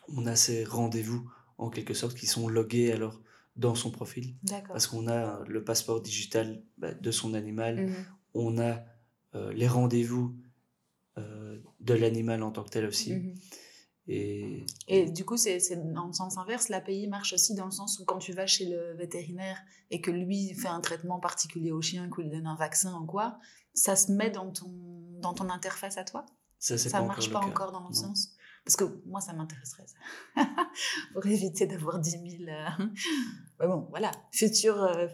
on 0.10 0.26
a 0.26 0.36
ces 0.36 0.64
rendez-vous 0.64 1.30
en 1.60 1.70
quelque 1.70 1.94
sorte 1.94 2.18
qui 2.18 2.26
sont 2.26 2.48
logués 2.50 2.92
alors 2.92 3.22
dans 3.56 3.76
son 3.76 3.92
profil 3.92 4.34
parce 4.68 4.88
qu'on 4.88 5.08
a 5.08 5.44
le 5.48 5.64
passeport 5.64 6.02
digital 6.02 6.64
ben, 6.80 6.98
de 7.00 7.12
son 7.12 7.36
animal, 7.36 7.88
on 8.34 8.58
a 8.58 8.84
euh, 9.36 9.54
les 9.54 9.68
rendez-vous 9.68 10.36
euh, 11.20 11.60
de 11.82 11.94
l'animal 11.94 12.42
en 12.42 12.52
tant 12.52 12.64
que 12.64 12.70
tel 12.70 12.86
aussi. 12.86 13.14
Et, 14.08 14.66
et, 14.88 15.10
du 15.10 15.24
coup, 15.24 15.38
c'est 15.38 15.60
dans 15.94 16.08
le 16.08 16.14
sens 16.14 16.38
inverse. 16.38 16.70
L'API 16.70 17.08
marche 17.08 17.34
aussi 17.34 17.56
dans 17.56 17.66
le 17.66 17.72
sens 17.72 18.00
où 18.00 18.06
quand 18.06 18.18
tu 18.18 18.34
vas 18.34 18.46
chez 18.46 18.66
le 18.66 18.94
vétérinaire 18.96 19.58
et 19.92 20.02
que 20.02 20.12
lui 20.12 20.54
fait 20.56 20.68
un 20.68 20.82
traitement 20.82 21.20
particulier 21.20 21.72
au 21.72 21.82
chien, 21.82 22.10
qu'il 22.14 22.30
donne 22.30 22.48
un 22.48 22.56
vaccin 22.56 23.00
ou 23.00 23.06
quoi, 23.06 23.40
ça 23.74 23.96
se 23.96 24.12
met 24.12 24.30
dans 24.30 24.52
ton, 24.52 24.72
dans 25.22 25.34
ton 25.34 25.50
interface 25.50 25.98
à 25.98 26.04
toi? 26.04 26.26
Ça 26.60 26.76
ne 27.02 27.08
marche 27.08 27.32
pas 27.32 27.40
encore 27.40 27.72
dans 27.72 27.88
le 27.88 27.94
sens? 27.94 28.36
Parce 28.66 28.76
que 28.78 28.86
moi, 29.06 29.20
ça 29.20 29.34
m'intéresserait, 29.34 29.86
ça. 29.88 30.44
Pour 31.14 31.26
éviter 31.26 31.66
d'avoir 31.66 32.00
10 32.00 32.12
000. 32.12 32.24
Euh, 32.48 32.86
bon, 33.68 33.88
voilà. 33.90 34.12
Futur. 34.32 34.82
Euh, 34.82 35.08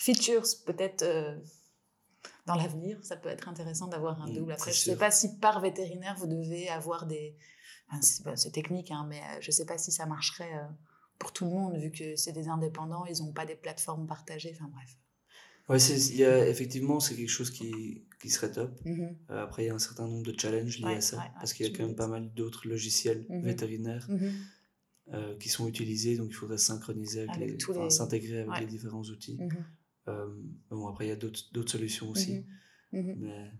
Features, 0.00 0.46
peut-être 0.64 1.04
dans 2.48 2.54
l'avenir, 2.54 2.98
ça 3.02 3.16
peut 3.16 3.28
être 3.28 3.48
intéressant 3.48 3.86
d'avoir 3.88 4.20
un 4.22 4.28
mm, 4.28 4.34
double. 4.34 4.52
Après, 4.52 4.72
je 4.72 4.78
ne 4.78 4.94
sais 4.94 4.98
pas 4.98 5.10
si 5.10 5.36
par 5.38 5.60
vétérinaire, 5.60 6.16
vous 6.18 6.26
devez 6.26 6.68
avoir 6.68 7.06
des... 7.06 7.36
c'est 8.00 8.52
technique, 8.52 8.90
hein, 8.90 9.06
mais 9.08 9.20
je 9.40 9.48
ne 9.48 9.52
sais 9.52 9.64
pas 9.64 9.78
si 9.78 9.90
ça 9.92 10.06
marcherait 10.06 10.52
pour 11.18 11.32
tout 11.32 11.44
le 11.44 11.50
monde, 11.50 11.76
vu 11.76 11.90
que 11.90 12.16
c'est 12.16 12.32
des 12.32 12.48
indépendants, 12.48 13.04
ils 13.06 13.22
n'ont 13.22 13.32
pas 13.32 13.46
des 13.46 13.56
plateformes 13.56 14.06
partagées, 14.06 14.52
enfin 14.54 14.70
bref. 14.72 14.96
Ouais, 15.68 15.78
y 15.78 16.24
a, 16.24 16.48
effectivement, 16.48 16.98
c'est 16.98 17.14
quelque 17.14 17.28
chose 17.28 17.50
qui, 17.50 18.06
qui 18.20 18.30
serait 18.30 18.50
top. 18.50 18.80
Mm-hmm. 18.84 19.16
Euh, 19.30 19.42
après, 19.42 19.64
il 19.64 19.66
y 19.66 19.70
a 19.70 19.74
un 19.74 19.78
certain 19.78 20.06
nombre 20.08 20.22
de 20.22 20.38
challenges 20.38 20.78
liés 20.78 20.94
à 20.94 21.00
ça, 21.02 21.22
parce 21.34 21.52
qu'il 21.52 21.66
y 21.66 21.68
a 21.68 21.76
quand 21.76 21.84
même 21.84 21.96
pas 21.96 22.06
mal 22.06 22.32
d'autres 22.32 22.66
logiciels 22.66 23.26
mm-hmm. 23.28 23.42
vétérinaires 23.42 24.08
mm-hmm. 24.08 24.32
euh, 25.12 25.36
qui 25.36 25.50
sont 25.50 25.68
utilisés, 25.68 26.16
donc 26.16 26.28
il 26.30 26.34
faudrait 26.34 26.56
synchroniser 26.56 27.26
avec, 27.28 27.36
les, 27.36 27.90
s'intégrer 27.90 28.40
avec 28.40 28.60
les 28.60 28.66
différents 28.66 29.02
outils. 29.02 29.38
Euh, 30.08 30.26
bon, 30.70 30.88
après, 30.88 31.04
il 31.06 31.08
y 31.08 31.12
a 31.12 31.16
d'autres 31.16 31.70
solutions 31.70 32.08
aussi. 32.10 32.46
Mais, 32.92 33.52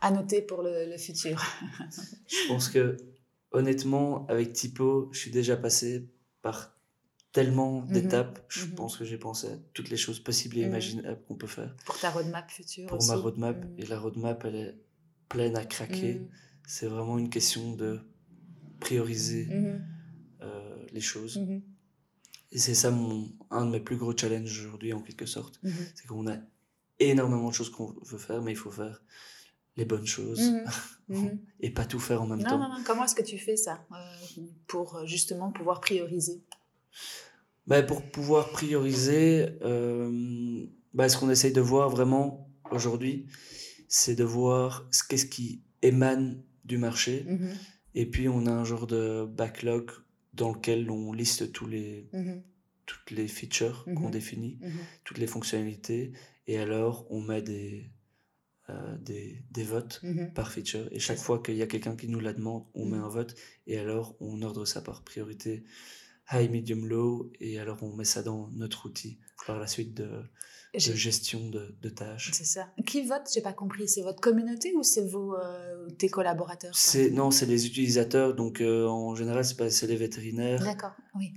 À 0.00 0.10
noter 0.10 0.42
pour 0.42 0.62
le, 0.62 0.90
le 0.90 0.96
futur. 0.96 1.42
je 2.26 2.48
pense 2.48 2.68
que, 2.68 2.96
honnêtement, 3.52 4.26
avec 4.28 4.52
Typo, 4.52 5.10
je 5.12 5.18
suis 5.18 5.30
déjà 5.30 5.56
passé 5.56 6.08
par 6.42 6.80
tellement 7.32 7.82
mhm. 7.82 7.92
d'étapes. 7.92 8.44
Je 8.48 8.64
mhm. 8.64 8.74
pense 8.74 8.96
que 8.96 9.04
j'ai 9.04 9.18
pensé 9.18 9.48
à 9.48 9.56
toutes 9.72 9.90
les 9.90 9.96
choses 9.96 10.20
possibles 10.20 10.58
et 10.58 10.62
mhm. 10.62 10.68
imaginables 10.68 11.22
qu'on 11.26 11.36
peut 11.36 11.46
faire. 11.46 11.74
Pour 11.84 11.98
ta 11.98 12.10
roadmap 12.10 12.50
future 12.50 12.86
Pour 12.88 13.04
ma 13.04 13.16
roadmap. 13.16 13.64
Et 13.78 13.86
la 13.86 13.98
roadmap, 13.98 14.44
elle 14.44 14.56
est 14.56 14.74
pleine 15.28 15.56
à 15.56 15.64
craquer. 15.64 16.22
C'est 16.66 16.86
vraiment 16.86 17.18
une 17.18 17.30
question 17.30 17.74
de 17.74 18.00
prioriser 18.80 19.48
euh, 20.40 20.86
les 20.92 21.00
choses. 21.00 21.40
Et 22.52 22.58
c'est 22.58 22.74
ça 22.74 22.90
mon, 22.90 23.28
un 23.50 23.66
de 23.66 23.70
mes 23.70 23.80
plus 23.80 23.96
gros 23.96 24.16
challenges 24.16 24.60
aujourd'hui, 24.60 24.92
en 24.92 25.00
quelque 25.00 25.26
sorte. 25.26 25.60
C'est 25.94 26.06
qu'on 26.06 26.28
a 26.28 26.36
énormément 26.98 27.48
de 27.48 27.54
choses 27.54 27.70
qu'on 27.70 27.94
veut 28.02 28.18
faire, 28.18 28.42
mais 28.42 28.52
il 28.52 28.56
faut 28.56 28.70
faire 28.70 29.02
les 29.76 29.84
bonnes 29.84 30.06
choses 30.06 30.52
et 31.60 31.70
pas 31.70 31.84
tout 31.84 31.98
faire 31.98 32.22
en 32.22 32.26
même 32.26 32.42
temps. 32.42 32.58
Non, 32.58 32.68
non. 32.68 32.82
Comment 32.86 33.04
est-ce 33.04 33.14
que 33.14 33.22
tu 33.22 33.38
fais 33.38 33.56
ça 33.56 33.84
euh, 33.92 34.42
pour 34.66 35.06
justement 35.06 35.50
pouvoir 35.50 35.80
prioriser? 35.80 36.42
Bah, 37.66 37.82
Pour 37.82 38.02
pouvoir 38.02 38.50
prioriser, 38.50 39.48
euh, 39.62 40.66
bah, 40.94 41.08
ce 41.08 41.16
qu'on 41.16 41.30
essaye 41.30 41.52
de 41.52 41.60
voir 41.60 41.88
vraiment 41.88 42.48
aujourd'hui, 42.70 43.26
c'est 43.88 44.14
de 44.14 44.24
voir 44.24 44.88
qu'est-ce 45.08 45.26
qui 45.26 45.62
émane 45.82 46.42
du 46.64 46.78
marché. 46.78 47.24
Mm-hmm. 47.28 47.54
Et 47.94 48.06
puis, 48.06 48.28
on 48.28 48.46
a 48.46 48.50
un 48.50 48.64
genre 48.64 48.86
de 48.86 49.24
backlog 49.24 49.90
dans 50.34 50.52
lequel 50.52 50.90
on 50.90 51.12
liste 51.12 51.52
tous 51.52 51.66
les, 51.66 52.08
toutes 52.86 53.10
les 53.10 53.26
features 53.26 53.84
qu'on 53.96 54.10
définit, 54.10 54.60
toutes 55.02 55.18
les 55.18 55.26
fonctionnalités. 55.26 56.12
Et 56.46 56.58
alors, 56.58 57.06
on 57.10 57.20
met 57.20 57.42
des, 57.42 57.90
euh, 58.70 58.96
des, 58.98 59.42
des, 59.50 59.64
votes 59.64 60.02
par 60.34 60.50
feature. 60.50 60.88
Et 60.92 60.98
chaque 60.98 61.18
fois 61.18 61.42
qu'il 61.42 61.56
y 61.56 61.62
a 61.62 61.66
quelqu'un 61.66 61.96
qui 61.96 62.08
nous 62.08 62.20
la 62.20 62.32
demande, 62.32 62.64
on 62.74 62.86
met 62.86 62.96
un 62.96 63.08
vote. 63.08 63.34
Et 63.66 63.78
alors, 63.78 64.16
on 64.20 64.42
ordre 64.42 64.64
ça 64.64 64.80
par 64.80 65.02
priorité 65.02 65.64
high, 66.32 66.50
medium, 66.50 66.86
low, 66.86 67.32
et 67.40 67.58
alors 67.58 67.82
on 67.82 67.94
met 67.94 68.04
ça 68.04 68.22
dans 68.22 68.48
notre 68.52 68.86
outil 68.86 69.18
par 69.46 69.58
la 69.58 69.66
suite 69.66 69.94
de, 69.94 70.22
de 70.74 70.78
gestion 70.78 71.48
de, 71.48 71.76
de 71.80 71.88
tâches. 71.88 72.30
C'est 72.32 72.44
ça. 72.44 72.72
Qui 72.86 73.02
vote? 73.02 73.28
J'ai 73.34 73.40
pas 73.40 73.52
compris. 73.52 73.88
C'est 73.88 74.02
votre 74.02 74.20
communauté 74.20 74.72
ou 74.76 74.82
c'est 74.82 75.06
vos 75.06 75.34
euh, 75.34 75.88
tes 75.98 76.08
collaborateurs? 76.08 76.74
Non, 77.12 77.30
c'est 77.30 77.46
les 77.46 77.66
utilisateurs. 77.66 78.34
Donc 78.34 78.60
euh, 78.60 78.86
en 78.86 79.14
général, 79.14 79.44
c'est 79.44 79.86
les 79.86 79.96
vétérinaires, 79.96 80.62
oui. 81.16 81.34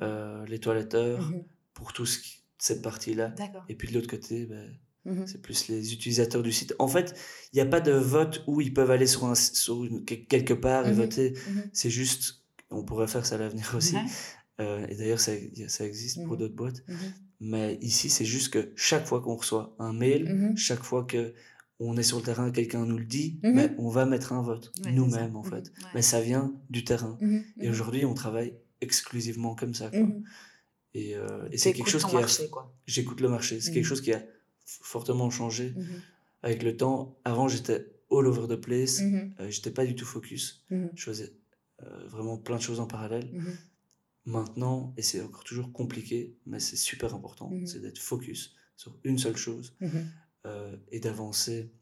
les 0.47 0.59
toiletteurs 0.59 1.21
mhm. 1.21 1.43
pour 1.73 1.93
tout 1.93 2.05
ce 2.05 2.19
qui, 2.19 2.43
cette 2.59 2.81
partie-là. 2.81 3.33
Et 3.69 3.75
puis 3.75 3.89
de 3.89 3.95
l'autre 3.95 4.09
côté, 4.09 4.45
ben, 4.45 4.71
mhm. 5.05 5.27
c'est 5.27 5.41
plus 5.41 5.67
les 5.67 5.93
utilisateurs 5.93 6.43
du 6.43 6.51
site. 6.51 6.75
En 6.79 6.87
fait, 6.87 7.15
il 7.51 7.57
n'y 7.57 7.61
a 7.61 7.65
pas 7.65 7.81
de 7.81 7.91
vote 7.91 8.43
où 8.47 8.61
ils 8.61 8.73
peuvent 8.73 8.91
aller 8.91 9.07
sur, 9.07 9.25
un, 9.25 9.35
sur 9.35 9.87
quelque 10.05 10.53
part 10.53 10.87
et 10.87 10.91
mhm. 10.91 10.97
voter. 10.97 11.33
C'est 11.71 11.89
juste, 11.89 12.43
on 12.69 12.83
pourrait 12.83 13.07
faire 13.07 13.25
ça 13.25 13.35
à 13.35 13.37
l'avenir 13.39 13.73
aussi. 13.75 13.95
Euh, 14.61 14.85
et 14.87 14.95
d'ailleurs, 14.95 15.19
ça, 15.19 15.31
ça, 15.67 15.85
existe 15.85 16.23
pour 16.23 16.35
mmh 16.35 16.37
d'autres 16.37 16.55
boîtes. 16.55 16.83
Mmh 16.87 16.95
Mais 17.39 17.77
ici, 17.81 18.09
c'est 18.09 18.25
juste 18.25 18.53
que 18.53 18.71
chaque 18.75 19.07
fois 19.07 19.19
qu'on 19.19 19.35
reçoit 19.35 19.75
un 19.79 19.93
mail, 19.93 20.31
mmh 20.31 20.57
chaque 20.57 20.83
fois 20.83 21.03
que 21.05 21.33
on 21.79 21.97
est 21.97 22.03
sur 22.03 22.17
le 22.17 22.23
terrain, 22.23 22.51
quelqu'un 22.51 22.85
nous 22.85 22.97
le 22.97 23.05
dit, 23.05 23.39
mais 23.43 23.71
on 23.77 23.89
va 23.89 24.05
mettre 24.05 24.31
un 24.31 24.41
vote 24.41 24.71
nous-mêmes 24.85 25.35
en 25.35 25.43
fait. 25.43 25.71
Mais 25.93 26.01
ça 26.01 26.21
vient 26.21 26.53
du 26.69 26.83
terrain. 26.83 27.17
Et 27.59 27.69
aujourd'hui, 27.69 28.05
on 28.05 28.13
travaille 28.13 28.55
exclusivement 28.81 29.55
comme 29.55 29.73
ça. 29.73 29.89
Quoi. 29.89 30.07
Et, 30.93 31.15
euh, 31.15 31.47
et 31.51 31.57
c'est 31.57 31.73
quelque 31.73 31.89
chose 31.89 32.05
qui 32.05 32.15
a... 32.15 32.25
J'écoute 32.85 33.21
le 33.21 33.29
marché. 33.29 33.59
C'est 33.59 33.71
quelque 33.71 33.85
chose 33.85 34.01
qui 34.01 34.13
a 34.13 34.23
fortement 34.65 35.29
changé 35.29 35.73
avec 36.41 36.63
le 36.63 36.75
temps. 36.77 37.17
Avant, 37.25 37.47
j'étais 37.47 37.87
all 38.11 38.27
over 38.27 38.47
the 38.47 38.59
place. 38.59 39.01
Euh, 39.01 39.49
j'étais 39.49 39.71
pas 39.71 39.85
du 39.85 39.95
tout 39.95 40.05
focus. 40.05 40.63
Je 40.69 41.03
faisais 41.03 41.33
euh, 41.81 42.07
vraiment 42.07 42.37
plein 42.37 42.57
de 42.57 42.61
choses 42.61 42.79
en 42.79 42.87
parallèle. 42.87 43.29
Maintenant, 44.25 44.93
et 44.95 45.01
c'est 45.01 45.21
encore 45.21 45.43
toujours 45.43 45.73
compliqué, 45.73 46.37
mais 46.45 46.59
c'est 46.59 46.77
super 46.77 47.13
important, 47.13 47.49
mhm. 47.49 47.67
c'est 47.67 47.81
d'être 47.81 47.99
focus 47.99 48.55
sur 48.77 48.97
une 49.03 49.17
seule 49.17 49.35
chose 49.35 49.75
mhm. 49.81 50.07
euh, 50.45 50.77
et 50.93 51.01
d'avancer 51.01 51.73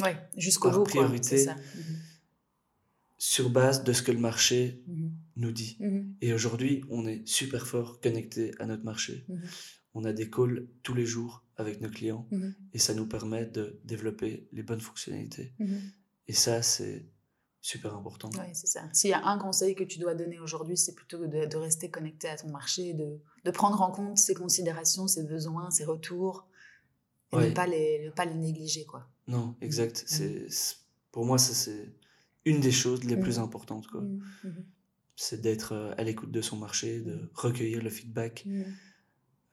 ouais, 0.00 0.16
jusqu'au 0.34 0.70
bout, 0.70 0.84
priorité 0.84 1.44
mhm. 1.44 1.96
sur 3.18 3.50
base 3.50 3.84
de 3.84 3.92
ce 3.92 4.02
que 4.02 4.12
le 4.12 4.18
marché 4.18 4.82
nous 5.36 5.52
dit. 5.52 5.78
Et 6.22 6.32
aujourd'hui, 6.32 6.84
on 6.88 7.06
est 7.06 7.26
super 7.28 7.66
fort 7.66 8.00
connecté 8.00 8.52
à 8.60 8.64
notre 8.64 8.84
marché. 8.84 9.26
On 9.92 10.04
a 10.04 10.14
des 10.14 10.30
calls 10.30 10.66
tous 10.82 10.94
les 10.94 11.04
jours 11.04 11.44
avec 11.58 11.80
nos 11.80 11.90
clients 11.90 12.26
et 12.72 12.78
ça 12.78 12.94
nous 12.94 13.06
permet 13.06 13.44
de 13.44 13.80
développer 13.84 14.48
les 14.52 14.62
bonnes 14.62 14.80
fonctionnalités. 14.80 15.52
Et 16.26 16.32
ça, 16.32 16.62
c'est 16.62 17.06
super 17.60 17.94
important. 17.94 18.30
Oui, 18.34 18.46
c'est 18.54 18.66
ça. 18.66 18.88
S'il 18.92 19.10
y 19.10 19.12
a 19.12 19.26
un 19.26 19.38
conseil 19.38 19.74
que 19.74 19.84
tu 19.84 19.98
dois 19.98 20.14
donner 20.14 20.38
aujourd'hui, 20.38 20.76
c'est 20.76 20.94
plutôt 20.94 21.26
de, 21.26 21.46
de, 21.46 21.56
rester 21.56 21.90
connecté 21.90 22.28
à 22.28 22.36
ton 22.36 22.48
marché, 22.50 22.94
de, 22.94 23.20
de, 23.44 23.50
prendre 23.50 23.82
en 23.82 23.90
compte 23.90 24.18
ses 24.18 24.34
considérations, 24.34 25.08
ses 25.08 25.24
besoins, 25.24 25.70
ses 25.70 25.84
retours, 25.84 26.46
et 27.32 27.36
ne, 27.36 27.50
pas 27.50 27.66
les, 27.66 28.06
ne 28.06 28.10
pas 28.10 28.24
les 28.24 28.34
négliger. 28.34 28.84
Quoi. 28.84 29.06
Non, 29.26 29.56
exact. 29.60 30.02
Mm. 30.02 30.48
C'est, 30.48 30.76
pour 31.12 31.26
moi, 31.26 31.38
ça, 31.38 31.52
c'est 31.52 31.92
une 32.44 32.60
des 32.60 32.72
choses 32.72 33.04
les 33.04 33.16
plus 33.16 33.38
importantes. 33.38 33.86
Quoi. 33.88 34.00
Mm. 34.00 34.22
Mm-hmm. 34.44 34.64
C'est 35.16 35.40
d'être 35.40 35.72
euh, 35.72 35.94
à 35.98 36.04
l'écoute 36.04 36.30
de 36.30 36.40
son 36.40 36.56
marché, 36.56 37.00
de 37.00 37.30
recueillir 37.34 37.82
le 37.82 37.90
feedback, 37.90 38.46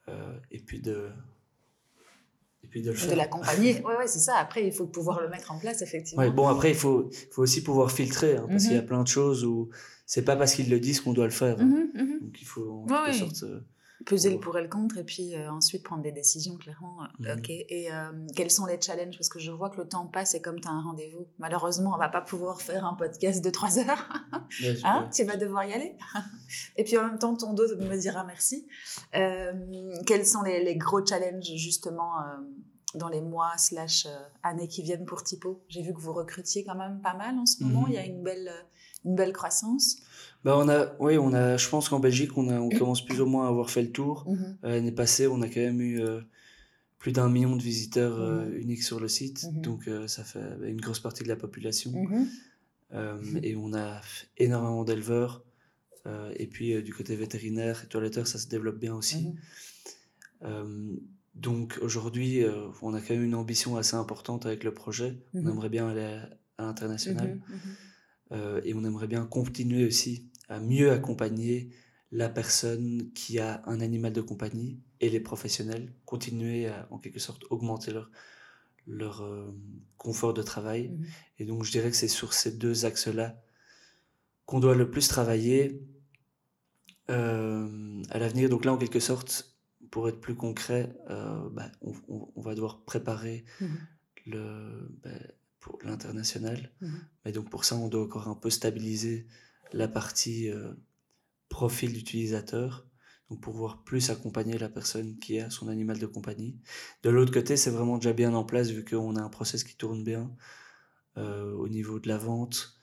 euh, 0.07 0.39
et 0.51 0.59
puis 0.59 0.79
de, 0.79 1.09
de 2.73 3.15
l'accompagner. 3.15 3.81
oui, 3.85 3.93
ouais, 3.99 4.07
c'est 4.07 4.19
ça. 4.19 4.35
Après, 4.37 4.65
il 4.65 4.71
faut 4.71 4.87
pouvoir 4.87 5.21
le 5.21 5.29
mettre 5.29 5.51
en 5.51 5.59
place, 5.59 5.81
effectivement. 5.81 6.23
Ouais, 6.23 6.31
bon, 6.31 6.47
après, 6.47 6.69
il 6.69 6.75
faut, 6.75 7.09
faut 7.31 7.43
aussi 7.43 7.63
pouvoir 7.63 7.91
filtrer, 7.91 8.37
hein, 8.37 8.45
parce 8.49 8.63
qu'il 8.63 8.73
y 8.73 8.77
a 8.77 8.81
mhm. 8.81 8.87
plein 8.87 9.03
de 9.03 9.07
choses 9.07 9.45
où 9.45 9.69
c'est 10.05 10.23
pas 10.23 10.35
parce 10.35 10.53
qu'ils 10.53 10.69
le 10.69 10.79
disent 10.79 11.01
qu'on 11.01 11.13
doit 11.13 11.25
le 11.25 11.31
faire. 11.31 11.59
Hein. 11.59 11.65
Mhm, 11.65 12.01
mhm. 12.01 12.19
Donc, 12.21 12.41
il 12.41 12.45
faut 12.45 12.85
en 12.89 13.05
quelque 13.05 13.17
sorte. 13.17 13.43
Euh, 13.43 13.61
peser 14.05 14.29
le 14.29 14.39
pour 14.39 14.57
et 14.57 14.61
le 14.61 14.67
contre 14.67 14.97
et 14.97 15.03
puis 15.03 15.35
euh, 15.35 15.49
ensuite 15.51 15.83
prendre 15.83 16.03
des 16.03 16.11
décisions 16.11 16.57
clairement. 16.57 17.03
Euh, 17.03 17.33
mhm. 17.33 17.39
Ok. 17.39 17.49
Et 17.49 17.91
euh, 17.91 18.11
quels 18.35 18.51
sont 18.51 18.65
les 18.65 18.79
challenges? 18.79 19.17
Parce 19.17 19.29
que 19.29 19.39
je 19.39 19.51
vois 19.51 19.69
que 19.69 19.77
le 19.77 19.87
temps 19.87 20.05
passe 20.05 20.35
et 20.35 20.41
comme 20.41 20.59
tu 20.59 20.67
as 20.67 20.71
un 20.71 20.81
rendez-vous, 20.81 21.27
malheureusement, 21.39 21.93
on 21.95 21.97
va 21.97 22.09
pas 22.09 22.21
pouvoir 22.21 22.61
faire 22.61 22.85
un 22.85 22.93
podcast 22.93 23.43
de 23.43 23.49
trois 23.49 23.79
heures. 23.79 24.09
hein? 24.83 25.09
tu 25.13 25.23
vas 25.23 25.37
devoir 25.37 25.65
y 25.65 25.73
aller. 25.73 25.95
et 26.75 26.83
puis 26.83 26.97
en 26.97 27.07
même 27.07 27.19
temps, 27.19 27.35
ton 27.35 27.53
dos 27.53 27.67
me 27.77 27.97
dira 27.97 28.23
merci. 28.25 28.67
quels 29.11 30.25
sont 30.25 30.43
les, 30.43 30.63
les, 30.63 30.75
gros 30.75 31.05
challenges 31.05 31.55
justement 31.55 32.11
dans 32.95 33.09
les 33.09 33.21
mois 33.21 33.57
slash 33.57 34.07
années 34.43 34.67
qui 34.67 34.83
viennent 34.83 35.05
pour 35.05 35.23
Typo? 35.23 35.63
J'ai 35.69 35.81
vu 35.81 35.93
que 35.93 35.99
vous 35.99 36.13
recrutiez 36.13 36.63
quand 36.63 36.75
même 36.75 36.99
pas 37.01 37.13
mal 37.13 37.37
en 37.37 37.45
ce 37.45 37.63
moment. 37.63 37.81
Mhm. 37.81 37.87
Il 37.89 37.93
y 37.93 37.97
a 37.97 38.05
une 38.05 38.23
belle, 38.23 38.51
une 39.05 39.15
belle 39.15 39.33
croissance. 39.33 39.97
Bah 40.45 40.55
on 40.59 40.69
a, 40.69 40.95
oui, 40.99 41.17
on 41.17 41.33
a, 41.33 41.57
je 41.57 41.67
pense 41.67 41.89
qu'en 41.89 41.99
Belgique, 41.99 42.37
on, 42.37 42.49
a, 42.49 42.59
on 42.59 42.69
commence 42.69 43.03
plus 43.03 43.19
ou 43.19 43.25
moins 43.25 43.47
à 43.47 43.49
avoir 43.49 43.71
fait 43.71 43.81
le 43.81 43.91
tour. 43.91 44.25
Mhm. 44.27 44.57
Euh, 44.63 44.69
l'année 44.69 44.91
passée, 44.91 45.25
on 45.25 45.41
a 45.41 45.47
quand 45.47 45.59
même 45.59 45.81
eu 45.81 45.99
euh, 45.99 46.21
plus 46.99 47.11
d'un 47.11 47.29
million 47.29 47.55
de 47.55 47.63
visiteurs 47.63 48.21
euh, 48.21 48.45
mhm. 48.45 48.61
uniques 48.61 48.83
sur 48.83 48.99
le 48.99 49.07
site. 49.07 49.45
Mhm. 49.51 49.61
Donc, 49.61 49.89
ça 50.05 50.23
fait 50.23 50.39
une 50.63 50.79
grosse 50.79 50.99
partie 50.99 51.23
de 51.23 51.29
la 51.29 51.35
population. 51.35 51.91
et 53.41 53.55
on 53.55 53.73
a 53.73 54.01
énormément 54.37 54.83
d'éleveurs. 54.83 55.43
et 56.35 56.45
puis, 56.45 56.79
du 56.83 56.93
côté 56.93 57.15
vétérinaire 57.15 57.81
et 57.83 57.87
toiletteur, 57.87 58.27
ça 58.27 58.37
se 58.37 58.47
développe 58.47 58.77
bien 58.77 58.93
aussi. 58.93 59.33
donc, 61.33 61.79
aujourd'hui, 61.81 62.43
on 62.83 62.93
a 62.93 63.01
quand 63.01 63.15
même 63.15 63.23
une 63.23 63.33
ambition 63.33 63.77
assez 63.77 63.95
importante 63.95 64.45
avec 64.45 64.63
le 64.63 64.75
projet. 64.75 65.17
On 65.33 65.47
aimerait 65.47 65.69
bien 65.69 65.89
aller 65.89 66.19
à 66.59 66.65
l'international. 66.65 67.39
et 68.31 68.73
on 68.75 68.83
aimerait 68.83 69.07
bien 69.07 69.25
continuer 69.25 69.87
aussi 69.87 70.29
à 70.49 70.59
mieux 70.59 70.91
accompagner 70.91 71.69
la 72.11 72.29
personne 72.29 73.11
qui 73.13 73.39
a 73.39 73.61
un 73.65 73.81
animal 73.81 74.13
de 74.13 74.21
compagnie 74.21 74.79
et 75.01 75.09
les 75.09 75.19
professionnels, 75.19 75.93
continuer 76.05 76.67
à 76.67 76.87
en 76.91 76.97
quelque 76.97 77.19
sorte 77.19 77.43
augmenter 77.49 77.91
leur, 77.91 78.09
leur 78.87 79.21
euh, 79.21 79.53
confort 79.97 80.33
de 80.33 80.41
travail. 80.41 80.89
Mhm. 80.89 81.05
Et 81.39 81.45
donc 81.45 81.63
je 81.63 81.71
dirais 81.71 81.89
que 81.89 81.97
c'est 81.97 82.07
sur 82.07 82.33
ces 82.33 82.51
deux 82.51 82.85
axes-là 82.85 83.41
qu'on 84.45 84.59
doit 84.59 84.75
le 84.75 84.89
plus 84.89 85.07
travailler 85.07 85.81
euh, 87.09 88.01
à 88.09 88.19
l'avenir. 88.19 88.49
Donc 88.49 88.63
là, 88.63 88.73
en 88.73 88.77
quelque 88.77 88.99
sorte, 88.99 89.57
pour 89.91 90.07
être 90.07 90.19
plus 90.19 90.35
concret, 90.35 90.95
bah, 91.51 91.71
on, 91.81 92.41
va 92.41 92.53
devoir 92.53 92.81
préparer 92.81 93.45
mmh 93.61 93.65
le, 94.27 94.89
bah, 95.03 95.09
pour 95.59 95.79
l'international. 95.83 96.71
Mmh 96.81 96.87
Mais 97.25 97.31
donc 97.31 97.49
pour 97.49 97.65
ça, 97.65 97.75
on 97.75 97.87
doit 97.87 98.03
encore 98.03 98.27
un 98.27 98.35
peu 98.35 98.49
stabiliser 98.49 99.27
la 99.75 99.87
partie 99.87 100.49
profil 101.49 101.93
d'utilisateur 101.93 102.87
donc 103.29 103.41
pour 103.41 103.53
pouvoir 103.53 103.83
plus 103.83 104.09
accompagner 104.09 104.57
la 104.57 104.69
personne 104.69 105.17
qui 105.17 105.39
a 105.39 105.49
son 105.49 105.67
animal 105.67 105.97
de 105.97 106.05
compagnie. 106.05 106.59
De 107.01 107.09
l'autre 107.09 107.33
côté, 107.33 107.57
c'est 107.57 107.71
vraiment 107.71 107.97
déjà 107.97 108.13
bien 108.13 108.33
en 108.33 108.43
place 108.43 108.69
vu 108.69 108.85
qu'on 108.85 109.15
a 109.15 109.21
un 109.21 109.29
process 109.29 109.63
qui 109.63 109.75
tourne 109.75 110.03
bien 110.03 110.31
euh, 111.17 111.51
au 111.53 111.67
niveau 111.67 111.99
de 111.99 112.07
la 112.07 112.17
vente 112.17 112.77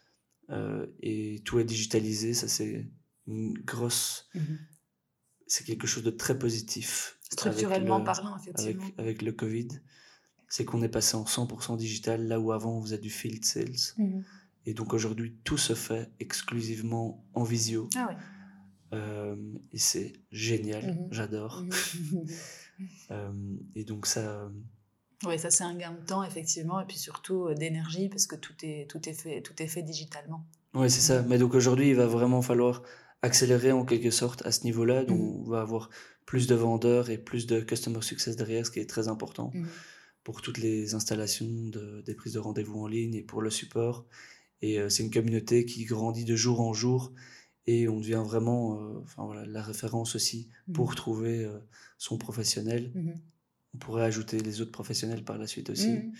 euh, 0.50 0.86
et 1.00 1.42
tout 1.44 1.60
est 1.60 1.64
digitalisé. 1.64 2.34
Ça, 2.34 2.48
c'est 2.48 2.90
une 3.28 3.54
grosse. 3.58 4.28
Mhm. 4.34 4.58
C'est 5.46 5.64
quelque 5.64 5.86
chose 5.86 6.02
de 6.02 6.10
très 6.10 6.38
positif. 6.38 7.18
Structurellement 7.30 8.02
parlant, 8.02 8.36
effectivement. 8.36 8.82
Avec, 8.82 8.98
avec, 8.98 9.22
le 9.22 9.32
Covid, 9.32 9.68
c'est 10.48 10.64
qu'on 10.64 10.82
est 10.82 10.88
passé 10.88 11.14
en 11.14 11.24
100% 11.24 11.76
digital 11.76 12.26
là 12.26 12.40
où 12.40 12.50
avant 12.52 12.78
on 12.78 12.82
faisait 12.82 12.98
du 12.98 13.10
field 13.10 13.44
sales. 13.44 13.94
Mhm. 13.96 14.24
Et 14.66 14.74
donc 14.74 14.94
aujourd'hui, 14.94 15.34
tout 15.44 15.58
se 15.58 15.74
fait 15.74 16.10
exclusivement 16.20 17.24
en 17.34 17.42
visio. 17.42 17.88
Ah. 17.96 18.10
Euh, 18.92 19.36
et 19.72 19.78
c'est 19.78 20.12
génial, 20.30 20.84
mmh 20.84 21.08
j'adore. 21.10 21.62
Mmh 21.62 22.18
euh, 23.10 23.32
et 23.74 23.84
donc 23.84 24.06
ça. 24.06 24.20
Euh, 24.20 24.48
oui, 25.24 25.38
ça 25.38 25.50
c'est 25.50 25.64
un 25.64 25.74
gain 25.74 25.92
de 25.92 26.04
temps 26.04 26.24
effectivement, 26.24 26.80
et 26.80 26.84
puis 26.84 26.98
surtout 26.98 27.54
d'énergie 27.54 28.08
parce 28.08 28.26
que 28.26 28.36
tout 28.36 28.54
est 28.62 28.90
tout 28.90 29.08
est 29.08 29.14
fait 29.14 29.40
tout 29.40 29.54
est 29.62 29.66
fait 29.66 29.82
digitalement. 29.82 30.44
Oui, 30.74 30.90
c'est 30.90 31.00
ça. 31.00 31.22
Mais 31.22 31.38
donc 31.38 31.54
aujourd'hui, 31.54 31.90
il 31.90 31.96
va 31.96 32.06
vraiment 32.06 32.42
falloir 32.42 32.82
accélérer 33.22 33.72
en 33.72 33.84
quelque 33.84 34.10
sorte 34.10 34.44
à 34.44 34.52
ce 34.52 34.64
niveau-là. 34.64 35.04
Donc 35.04 35.18
mmh 35.18 35.42
on 35.46 35.50
va 35.50 35.60
avoir 35.62 35.88
plus 36.26 36.46
de 36.46 36.54
vendeurs 36.54 37.10
et 37.10 37.18
plus 37.18 37.46
de 37.46 37.60
customer 37.60 38.02
success 38.02 38.36
derrière, 38.36 38.66
ce 38.66 38.70
qui 38.70 38.78
est 38.78 38.88
très 38.88 39.08
important 39.08 39.52
pour 40.24 40.40
toutes 40.40 40.58
les 40.58 40.94
installations 40.94 41.46
de, 41.46 42.02
des 42.02 42.14
prises 42.14 42.34
de 42.34 42.38
rendez-vous 42.38 42.80
en 42.80 42.86
ligne 42.86 43.14
et 43.14 43.22
pour 43.22 43.42
le 43.42 43.50
support. 43.50 44.06
Et 44.62 44.78
c'est 44.88 45.02
une 45.02 45.10
communauté 45.10 45.64
qui 45.66 45.84
grandit 45.84 46.24
de 46.24 46.36
jour 46.36 46.60
en 46.60 46.72
jour 46.72 47.12
et 47.66 47.88
on 47.88 48.00
devient 48.00 48.22
vraiment 48.24 48.80
euh, 48.80 49.00
enfin, 49.02 49.24
voilà, 49.24 49.46
la 49.46 49.62
référence 49.62 50.14
aussi 50.14 50.48
pour 50.72 50.92
mmh. 50.92 50.94
trouver 50.94 51.44
euh, 51.44 51.58
son 51.98 52.18
professionnel. 52.18 52.92
Mmh 52.94 53.12
on 53.74 53.78
pourrait 53.78 54.04
ajouter 54.04 54.38
les 54.38 54.60
autres 54.60 54.70
professionnels 54.70 55.24
par 55.24 55.38
la 55.38 55.46
suite 55.46 55.70
aussi. 55.70 55.92
Mmh 55.92 56.12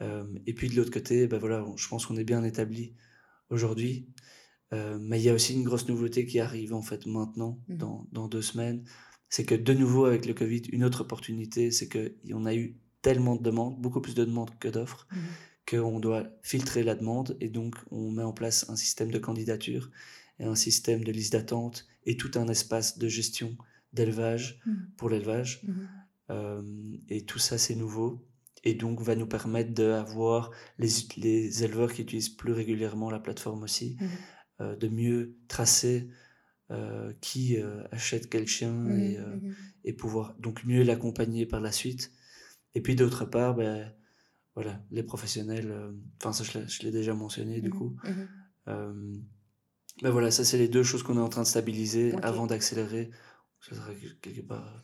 euh, 0.00 0.24
et 0.46 0.54
puis 0.54 0.70
de 0.70 0.74
l'autre 0.74 0.90
côté, 0.90 1.26
ben 1.26 1.38
voilà, 1.38 1.66
je 1.76 1.86
pense 1.86 2.06
qu'on 2.06 2.16
est 2.16 2.24
bien 2.24 2.42
établi 2.44 2.96
aujourd'hui. 3.50 4.08
mais 4.72 5.20
il 5.20 5.22
y 5.22 5.28
a 5.28 5.34
aussi 5.34 5.52
une 5.52 5.64
grosse 5.64 5.86
nouveauté 5.86 6.24
qui 6.24 6.40
arrive 6.40 6.72
en 6.72 6.80
fait 6.80 7.04
maintenant, 7.04 7.60
dans, 7.68 8.08
dans 8.10 8.26
deux 8.26 8.40
semaines. 8.40 8.84
C'est 9.28 9.44
que 9.44 9.54
de 9.54 9.74
nouveau 9.74 10.06
avec 10.06 10.24
le 10.24 10.32
Covid, 10.32 10.62
une 10.72 10.82
autre 10.82 11.02
opportunité, 11.02 11.70
c'est 11.70 11.90
qu'on 11.90 12.46
a 12.46 12.54
eu 12.54 12.78
tellement 13.02 13.36
de 13.36 13.42
demandes, 13.42 13.78
beaucoup 13.78 14.00
plus 14.00 14.14
de 14.14 14.24
demandes 14.24 14.58
que 14.58 14.68
d'offres, 14.68 15.06
qu'on 15.68 16.00
doit 16.00 16.26
filtrer 16.42 16.82
la 16.82 16.94
demande 16.94 17.36
et 17.40 17.48
donc 17.48 17.76
on 17.90 18.10
met 18.10 18.22
en 18.22 18.32
place 18.32 18.68
un 18.68 18.76
système 18.76 19.10
de 19.10 19.18
candidature 19.18 19.90
et 20.38 20.44
un 20.44 20.54
système 20.54 21.04
de 21.04 21.12
liste 21.12 21.32
d'attente 21.32 21.86
et 22.04 22.16
tout 22.16 22.32
un 22.34 22.48
espace 22.48 22.98
de 22.98 23.08
gestion 23.08 23.56
d'élevage 23.92 24.60
mmh. 24.66 24.72
pour 24.96 25.10
l'élevage. 25.10 25.62
Mmh. 25.64 25.72
Euh, 26.30 26.62
et 27.08 27.24
tout 27.24 27.38
ça, 27.38 27.58
c'est 27.58 27.74
nouveau. 27.74 28.26
Et 28.64 28.74
donc, 28.74 29.00
va 29.00 29.16
nous 29.16 29.26
permettre 29.26 29.72
d'avoir 29.72 30.50
les, 30.78 30.88
les 31.16 31.64
éleveurs 31.64 31.92
qui 31.92 32.02
utilisent 32.02 32.28
plus 32.28 32.52
régulièrement 32.52 33.10
la 33.10 33.18
plateforme 33.18 33.62
aussi, 33.62 33.96
mmh. 34.00 34.06
euh, 34.60 34.76
de 34.76 34.88
mieux 34.88 35.36
tracer 35.48 36.08
euh, 36.70 37.12
qui 37.20 37.58
achète 37.90 38.30
quel 38.30 38.46
chien 38.46 38.88
et, 38.96 39.18
et, 39.84 39.92
pouvoir 39.92 40.34
donc 40.38 40.64
mieux 40.64 40.82
l'accompagner 40.82 41.44
par 41.44 41.60
la 41.60 41.72
suite. 41.72 42.12
Et 42.74 42.80
puis, 42.80 42.94
d'autre 42.94 43.26
part, 43.26 43.54
ben, 43.54 43.92
voilà, 44.54 44.80
les 44.90 45.02
professionnels, 45.02 45.74
enfin, 46.18 46.32
ça, 46.32 46.44
je 46.44 46.82
l'ai 46.82 46.90
déjà 46.90 47.14
mentionné 47.14 47.60
du 47.60 47.70
coup. 47.70 47.96
Ben 50.00 50.10
voilà, 50.10 50.30
ça 50.30 50.44
c'est 50.44 50.58
les 50.58 50.68
deux 50.68 50.82
choses 50.82 51.02
qu'on 51.02 51.18
est 51.18 51.20
en 51.20 51.28
train 51.28 51.42
de 51.42 51.46
stabiliser 51.46 52.14
avant 52.22 52.46
d'accélérer. 52.46 53.10
Ce 53.60 53.74
sera 53.74 53.92
quelque 54.20 54.40
part 54.40 54.66
euh, 54.66 54.80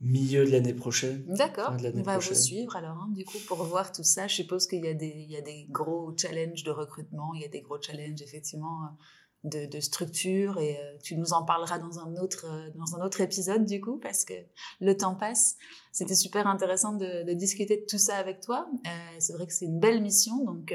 milieu 0.00 0.44
de 0.44 0.50
l'année 0.50 0.74
prochaine. 0.74 1.24
D'accord, 1.28 1.76
on 1.94 2.02
va 2.02 2.18
vous 2.18 2.34
suivre 2.34 2.74
alors, 2.74 2.96
hein, 2.96 3.10
du 3.14 3.24
coup, 3.24 3.38
pour 3.46 3.62
voir 3.62 3.92
tout 3.92 4.02
ça. 4.02 4.26
Je 4.26 4.34
suppose 4.34 4.66
qu'il 4.66 4.84
y, 4.84 4.88
y 4.88 5.36
a 5.36 5.40
des 5.40 5.66
gros 5.70 6.12
challenges 6.16 6.64
de 6.64 6.70
recrutement, 6.70 7.34
il 7.34 7.42
y 7.42 7.44
a 7.44 7.48
des 7.48 7.60
gros 7.60 7.80
challenges 7.80 8.22
effectivement 8.22 8.96
de, 9.44 9.80
structure 9.80 10.58
et 10.58 10.76
euh, 10.76 10.98
tu 11.02 11.16
nous 11.16 11.32
en 11.32 11.44
parleras 11.44 11.78
dans 11.78 11.98
un 11.98 12.14
autre 12.16 12.46
euh, 12.48 12.70
dans 12.76 12.96
un 12.96 13.04
autre 13.04 13.20
épisode 13.20 13.64
du 13.64 13.80
coup 13.80 13.98
parce 13.98 14.24
que 14.24 14.34
le 14.80 14.96
temps 14.96 15.16
passe. 15.16 15.56
C'était 15.90 16.14
super 16.14 16.46
intéressant 16.46 16.94
de, 16.94 17.32
discuter 17.34 17.76
de 17.76 17.84
tout 17.86 17.98
ça 17.98 18.16
avec 18.16 18.40
toi. 18.40 18.66
Euh, 18.86 18.90
c'est 19.18 19.32
vrai 19.34 19.46
que 19.46 19.52
c'est 19.52 19.66
une 19.66 19.80
belle 19.80 20.00
mission 20.00 20.44
donc 20.44 20.74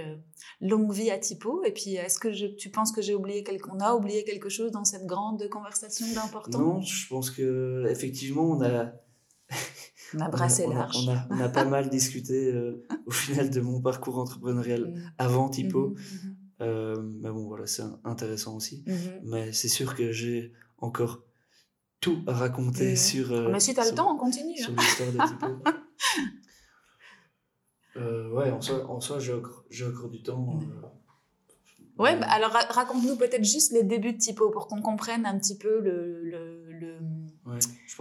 longue 0.61 0.91
vie 0.91 1.09
à 1.09 1.17
Typo 1.17 1.63
et 1.63 1.71
puis 1.71 1.95
est-ce 1.95 2.19
que 2.19 2.55
tu 2.55 2.69
penses 2.69 2.91
que 2.91 3.01
j'ai 3.01 3.15
oublié 3.15 3.43
qu'on 3.43 3.79
a 3.79 3.93
oublié 3.93 4.23
quelque 4.25 4.49
chose 4.49 4.71
dans 4.71 4.83
cette 4.83 5.05
grande 5.05 5.47
conversation 5.49 6.05
d'important? 6.13 6.59
Non, 6.59 6.81
je 6.81 7.07
pense 7.07 7.31
que 7.31 7.85
effectivement 7.89 8.43
on 8.43 8.61
a 8.61 8.91
on 10.13 10.19
a 10.19 10.29
brassé 10.29 10.67
large. 10.67 11.07
On 11.29 11.39
a, 11.39 11.49
pas 11.49 11.65
mal 11.65 11.89
discuté 11.89 12.53
au 13.05 13.11
final 13.11 13.49
de 13.49 13.61
mon 13.61 13.81
parcours 13.81 14.19
entrepreneurial 14.19 14.87
mm. 14.91 15.11
avant 15.17 15.49
Typo. 15.49 15.95
Euh, 16.61 16.95
mais 17.21 17.29
bon, 17.29 17.47
voilà, 17.47 17.67
c'est 17.67 17.83
intéressant 18.03 18.55
aussi. 18.55 18.83
Mhm. 18.87 19.19
Mais 19.23 19.51
c'est 19.53 19.67
sûr 19.67 19.95
que 19.95 20.11
j'ai 20.11 20.53
encore 20.79 21.23
tout 21.99 22.23
à 22.27 22.33
raconter 22.33 22.95
sur. 22.95 23.31
Euh, 23.31 23.49
mais 23.51 23.59
si 23.59 23.73
tu 23.73 23.79
as 23.79 23.89
le 23.89 23.95
temps, 23.95 24.13
on 24.13 24.17
continue. 24.17 24.57
Sur 24.57 24.71
hein. 24.71 24.75
l'histoire 24.77 25.11
de 25.11 25.19
euh, 27.99 28.31
ouais, 28.31 28.51
en 28.51 28.61
soi, 28.61 28.89
en 28.89 28.99
soi 28.99 29.19
j'ai 29.19 29.33
encore, 29.33 30.09
du 30.09 30.21
temps. 30.21 30.59
Euh, 30.61 30.87
Ouais, 31.99 32.15
bah, 32.15 32.27
alors 32.29 32.51
raconte-nous 32.51 33.15
peut-être 33.15 33.43
juste 33.43 33.71
les 33.71 33.81
débuts 33.81 34.13
de 34.13 34.19
Typo 34.19 34.51
pour 34.51 34.67
qu'on 34.67 34.83
comprenne 34.83 35.25
un 35.25 35.35
petit 35.39 35.57
peu 35.57 35.79
le, 35.79 36.21
le, 36.23 36.71
le 36.71 36.99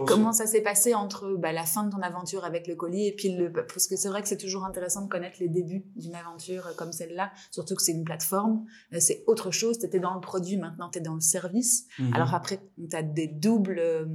comment 0.05 0.33
ça 0.33 0.45
s'est 0.45 0.61
passé 0.61 0.93
entre 0.93 1.35
bah, 1.35 1.51
la 1.51 1.65
fin 1.65 1.85
de 1.85 1.91
ton 1.91 2.01
aventure 2.01 2.45
avec 2.45 2.67
le 2.67 2.75
colis 2.75 3.07
et 3.07 3.15
puis 3.15 3.35
le 3.35 3.51
parce 3.51 3.87
que 3.87 3.95
c'est 3.95 4.09
vrai 4.09 4.21
que 4.21 4.27
c'est 4.27 4.37
toujours 4.37 4.65
intéressant 4.65 5.03
de 5.03 5.09
connaître 5.09 5.37
les 5.39 5.47
débuts 5.47 5.85
d'une 5.95 6.15
aventure 6.15 6.75
comme 6.75 6.91
celle-là, 6.91 7.31
surtout 7.51 7.75
que 7.75 7.81
c'est 7.81 7.93
une 7.93 8.03
plateforme, 8.03 8.65
euh, 8.93 8.99
c'est 8.99 9.23
autre 9.27 9.51
chose. 9.51 9.79
Tu 9.79 9.85
étais 9.85 9.99
dans 9.99 10.13
le 10.13 10.21
produit, 10.21 10.57
maintenant 10.57 10.89
tu 10.89 10.99
es 10.99 11.01
dans 11.01 11.15
le 11.15 11.21
service. 11.21 11.87
Mhm. 11.99 12.13
Alors 12.13 12.33
après, 12.33 12.59
tu 12.89 12.95
as 12.95 13.03
des 13.03 13.27
doubles 13.27 13.79
euh, 13.79 14.05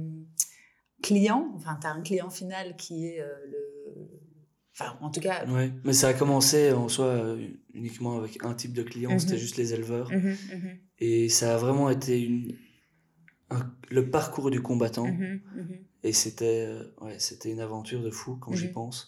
clients, 1.01 1.51
enfin 1.55 1.77
tu 1.79 1.87
as 1.87 1.91
un 1.91 2.01
client 2.01 2.29
final 2.29 2.75
qui 2.75 3.07
est 3.07 3.21
euh, 3.21 3.27
le 3.49 3.73
Enfin, 4.75 4.97
en 5.01 5.11
tout 5.11 5.19
cas. 5.19 5.45
Ouais, 5.45 5.71
mais 5.83 5.93
ça 5.93 6.07
a 6.07 6.13
commencé 6.13 6.71
en 6.71 6.89
soi 6.89 7.05
euh, 7.05 7.47
uniquement 7.75 8.17
avec 8.17 8.43
un 8.43 8.55
type 8.55 8.73
de 8.73 8.81
client, 8.81 9.19
c'était 9.19 9.33
mhm. 9.33 9.39
juste 9.39 9.57
les 9.57 9.73
éleveurs. 9.73 10.11
Mhm. 10.11 10.35
Et 10.99 11.29
ça 11.29 11.53
a 11.53 11.57
vraiment 11.57 11.89
été 11.89 12.21
une, 12.21 12.55
le 13.89 14.09
parcours 14.09 14.51
du 14.51 14.61
combattant. 14.61 15.07
Et 16.03 16.13
c'était 16.13 16.65
euh, 16.67 16.83
ouais, 17.01 17.17
c'était 17.19 17.51
une 17.51 17.61
aventure 17.61 18.01
de 18.01 18.09
fou 18.09 18.35
quand 18.35 18.53
j'y 18.53 18.67
pense. 18.67 19.07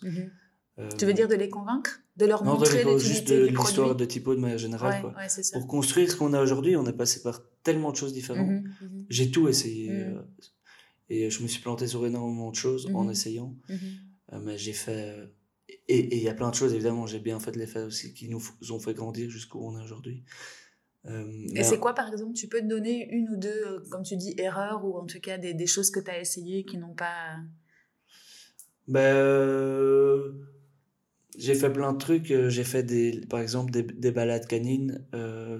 Euh, 0.77 0.89
tu 0.97 1.05
veux 1.05 1.13
dire 1.13 1.27
de 1.27 1.35
les 1.35 1.49
convaincre? 1.49 2.01
De 2.17 2.25
leur 2.25 2.43
non, 2.43 2.57
montrer 2.57 2.83
de 2.83 2.97
juste 2.97 3.29
de 3.29 3.45
l'histoire 3.45 3.95
de 3.95 4.05
Typo 4.05 4.35
de 4.35 4.39
manière 4.39 4.57
générale. 4.57 5.01
quoi. 5.01 5.13
Pour 5.53 5.67
construire 5.67 6.11
ce 6.11 6.15
qu'on 6.15 6.33
a 6.33 6.41
aujourd'hui, 6.41 6.75
on 6.75 6.85
est 6.85 6.93
passé 6.93 7.21
par 7.21 7.41
tellement 7.63 7.91
de 7.91 7.97
choses 7.97 8.13
différentes. 8.13 8.63
J'ai 9.09 9.31
tout 9.31 9.47
essayé. 9.47 9.91
et 11.09 11.29
je 11.29 11.43
me 11.43 11.47
suis 11.47 11.61
planté 11.61 11.87
sur 11.87 12.05
énormément 12.05 12.51
de 12.51 12.55
choses 12.55 12.89
en 12.93 13.09
essayant. 13.09 13.55
mais 14.41 14.57
j'ai 14.57 14.73
fait 14.73 15.29
et 15.87 16.17
il 16.17 16.23
y 16.23 16.29
a 16.29 16.33
plein 16.33 16.49
de 16.49 16.55
choses, 16.55 16.73
évidemment, 16.73 17.05
j'ai 17.05 17.19
bien 17.19 17.39
fait 17.39 17.51
de 17.51 17.59
les 17.59 17.67
faire 17.67 17.85
aussi, 17.85 18.13
qui 18.13 18.29
nous 18.29 18.41
ont 18.71 18.79
fait 18.79 18.93
grandir 18.93 19.29
jusqu'où 19.29 19.59
on 19.61 19.79
est 19.79 19.83
aujourd'hui. 19.83 20.23
Euh, 21.07 21.47
et 21.53 21.63
c'est 21.63 21.79
quoi, 21.79 21.93
par 21.93 22.11
exemple 22.11 22.33
Tu 22.33 22.47
peux 22.47 22.59
te 22.59 22.65
donner 22.65 23.07
une 23.11 23.29
ou 23.29 23.37
deux, 23.37 23.49
euh, 23.49 23.79
comme 23.89 24.03
tu 24.03 24.15
dis, 24.15 24.33
erreurs, 24.37 24.85
ou 24.85 24.97
en 24.97 25.05
tout 25.05 25.19
cas 25.19 25.37
des, 25.37 25.53
des 25.53 25.67
choses 25.67 25.91
que 25.91 25.99
tu 25.99 26.09
as 26.09 26.19
essayées 26.19 26.63
qui 26.65 26.77
n'ont 26.77 26.93
pas... 26.93 27.37
Ben, 28.87 29.15
euh, 29.15 30.31
j'ai 31.37 31.55
fait 31.55 31.71
plein 31.71 31.93
de 31.93 31.97
trucs. 31.97 32.33
J'ai 32.47 32.63
fait, 32.63 32.83
des, 32.83 33.21
par 33.29 33.39
exemple, 33.39 33.71
des, 33.71 33.83
des 33.83 34.11
balades 34.11 34.47
canines, 34.47 35.05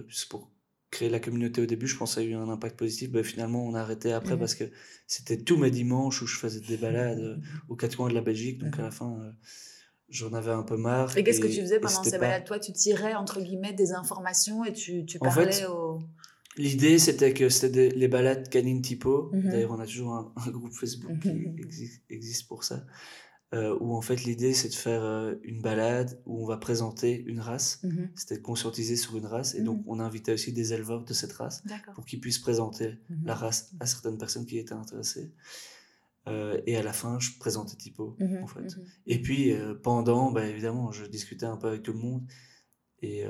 juste 0.08 0.30
pour 0.30 0.52
créer 0.92 1.10
la 1.10 1.20
communauté 1.20 1.62
au 1.62 1.66
début. 1.66 1.88
Je 1.88 1.98
pense 1.98 2.12
que 2.12 2.16
ça 2.16 2.22
a 2.22 2.24
eu 2.24 2.36
un 2.36 2.50
impact 2.50 2.78
positif. 2.78 3.12
Ben, 3.12 3.24
finalement, 3.24 3.66
on 3.66 3.74
a 3.74 3.82
arrêté 3.82 4.14
après 4.14 4.36
mmh. 4.36 4.40
parce 4.40 4.56
que 4.56 4.66
c'était 5.08 5.38
tous 5.38 5.58
mes 5.58 5.72
dimanches 5.72 6.22
où 6.22 6.28
je 6.28 6.38
faisais 6.38 6.62
des 6.62 6.78
balades 6.78 7.42
aux 7.68 7.76
quatre 7.76 7.98
coins 7.98 8.10
de 8.10 8.14
la 8.14 8.22
Belgique. 8.22 8.60
Donc, 8.60 8.80
à 8.80 8.84
la 8.84 8.92
fin 8.92 9.34
j'en 10.10 10.34
avais 10.34 10.52
un 10.52 10.64
peu 10.64 10.78
marre. 10.78 11.18
Et 11.18 11.24
qu'est-ce 11.24 11.40
que 11.40 11.48
tu 11.48 11.62
faisais 11.62 11.80
pendant 11.80 12.04
ces 12.04 12.18
balades 12.18 12.46
Toi, 12.46 12.60
tu 12.60 12.72
tirais, 12.74 13.16
entre 13.16 13.42
guillemets, 13.42 13.74
des 13.74 13.94
informations 13.94 14.64
et 14.66 14.74
tu, 14.74 15.06
tu 15.06 15.20
parlais 15.20 15.66
au... 15.66 16.00
L'idée, 16.58 17.00
c'était 17.00 17.34
que 17.34 17.50
c'était 17.50 17.90
les 17.90 18.08
balades 18.08 18.48
canines 18.50 18.82
typo. 18.82 19.30
Mhm. 19.34 19.52
D'ailleurs, 19.52 19.72
on 19.72 19.80
a 19.80 19.86
toujours 19.86 20.14
un, 20.14 20.34
groupe 20.52 20.74
Facebook 20.74 21.20
qui 21.20 21.30
mhm. 21.30 21.58
existe, 22.10 22.48
pour 22.48 22.64
ça. 22.64 22.86
Euh, 23.54 23.78
où 23.80 23.94
en 23.96 24.02
fait, 24.02 24.24
l'idée, 24.24 24.54
c'est 24.54 24.70
de 24.70 24.74
faire 24.74 25.04
euh, 25.04 25.36
une 25.44 25.62
balade 25.62 26.20
où 26.26 26.44
on 26.44 26.46
va 26.46 26.58
présenter 26.58 27.24
une 27.28 27.40
race. 27.40 27.82
Mhm. 27.84 28.10
C'était 28.16 28.38
de 28.38 28.42
conscientiser 28.42 28.96
sur 28.96 29.18
une 29.18 29.26
race. 29.26 29.54
Et 29.56 29.62
donc, 29.62 29.84
on 29.86 30.00
invitait 30.00 30.34
aussi 30.34 30.54
des 30.54 30.74
éleveurs 30.74 31.04
de 31.04 31.14
cette 31.14 31.34
race 31.34 31.62
pour 31.94 32.06
qu'ils 32.06 32.22
puissent 32.22 32.40
présenter 32.40 32.98
la 33.24 33.36
race 33.36 33.74
à 33.80 33.86
certaines 33.86 34.18
personnes 34.18 34.46
qui 34.46 34.58
étaient 34.58 34.74
intéressées. 34.74 35.32
Et 36.28 36.76
à 36.78 36.84
la 36.84 36.94
fin, 36.94 37.20
je 37.20 37.32
présentais 37.40 37.76
Typo, 37.76 38.16
mmh 38.20 38.44
en 38.44 38.48
fait. 38.48 38.62
Mmh 38.62 38.86
et 39.08 39.22
puis, 39.22 39.54
pendant, 39.84 40.32
bah, 40.32 40.46
évidemment, 40.46 40.92
je 40.92 41.06
discutais 41.06 41.46
un 41.46 41.58
peu 41.58 41.68
avec 41.68 41.84
tout 41.84 41.94
le 41.94 42.00
monde 42.00 42.24
et, 43.02 43.24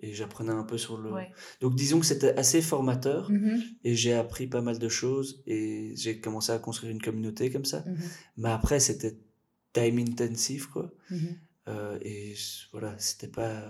et 0.00 0.14
j'apprenais 0.14 0.52
un 0.52 0.64
peu 0.64 0.78
sur 0.78 0.98
le... 0.98 1.12
Donc, 1.60 1.74
disons 1.74 2.00
que 2.00 2.06
c'était 2.06 2.36
assez 2.36 2.60
formateur 2.60 3.30
et 3.84 3.94
j'ai 3.94 4.14
appris 4.14 4.46
pas 4.46 4.60
mal 4.60 4.78
de 4.78 4.88
choses 4.88 5.42
et 5.46 5.92
j'ai 5.96 6.20
commencé 6.20 6.52
à 6.52 6.58
construire 6.58 6.92
une 6.92 7.02
communauté 7.02 7.50
comme 7.50 7.64
ça. 7.64 7.84
Mais 8.36 8.50
après, 8.50 8.80
c'était 8.80 9.18
time 9.72 9.98
intensive, 9.98 10.68
quoi. 10.68 10.92
et 12.00 12.34
voilà, 12.72 12.98
c'était 12.98 13.28
pas 13.28 13.62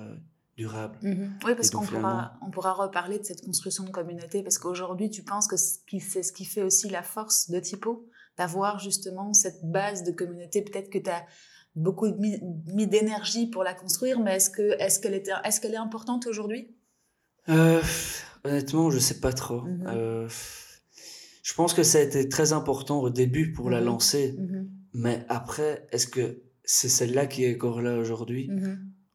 durable. 0.56 0.98
Mhm. 1.02 1.38
Oui, 1.44 1.54
parce 1.54 1.70
qu'on 1.70 1.84
pourra, 1.84 2.34
on 2.42 2.50
pourra 2.50 2.72
reparler 2.74 3.18
de 3.18 3.24
cette 3.24 3.44
construction 3.44 3.84
de 3.84 3.90
communauté, 3.90 4.42
parce 4.42 4.58
qu'aujourd'hui, 4.58 5.10
tu 5.10 5.22
penses 5.22 5.48
que 5.48 5.56
c'est 5.56 6.22
ce 6.22 6.32
qui 6.32 6.44
fait 6.44 6.62
aussi 6.62 6.88
la 6.88 7.02
force 7.02 7.50
de 7.50 7.58
Typo, 7.58 8.08
d'avoir 8.36 8.78
justement 8.78 9.32
cette 9.32 9.64
base 9.64 10.04
de 10.04 10.12
communauté. 10.12 10.62
Peut-être 10.62 10.90
que 10.90 10.98
tu 10.98 11.10
as 11.10 11.24
beaucoup 11.74 12.08
mis, 12.14 12.86
d'énergie 12.86 13.46
pour 13.46 13.64
la 13.64 13.74
construire, 13.74 14.20
mais 14.20 14.36
est-ce 14.36 14.50
qu'elle 14.50 14.80
est, 14.80 15.00
qu'elle 15.00 15.14
est, 15.14 15.28
est, 15.28 15.60
qu'elle 15.60 15.74
est 15.74 15.76
importante 15.76 16.26
aujourd'hui? 16.26 16.74
Euh, 17.48 17.82
Honnêtement, 18.44 18.90
je 18.90 18.98
sais 18.98 19.20
pas 19.20 19.32
trop. 19.32 19.62
Mhm. 19.62 19.86
Euh, 19.86 20.28
je 21.42 21.54
pense 21.54 21.74
que 21.74 21.82
ça 21.82 21.98
a 21.98 22.00
été 22.00 22.28
très 22.28 22.52
important 22.52 23.00
au 23.00 23.10
début 23.10 23.52
pour 23.52 23.70
la 23.70 23.80
mhm. 23.80 23.86
lancer, 23.86 24.36
mais 24.92 25.24
après, 25.28 25.86
est-ce 25.92 26.06
que 26.06 26.42
c'est 26.64 26.88
celle-là 26.88 27.26
qui 27.26 27.44
est 27.44 27.54
encore 27.54 27.82
là 27.82 27.96
aujourd'hui? 27.96 28.50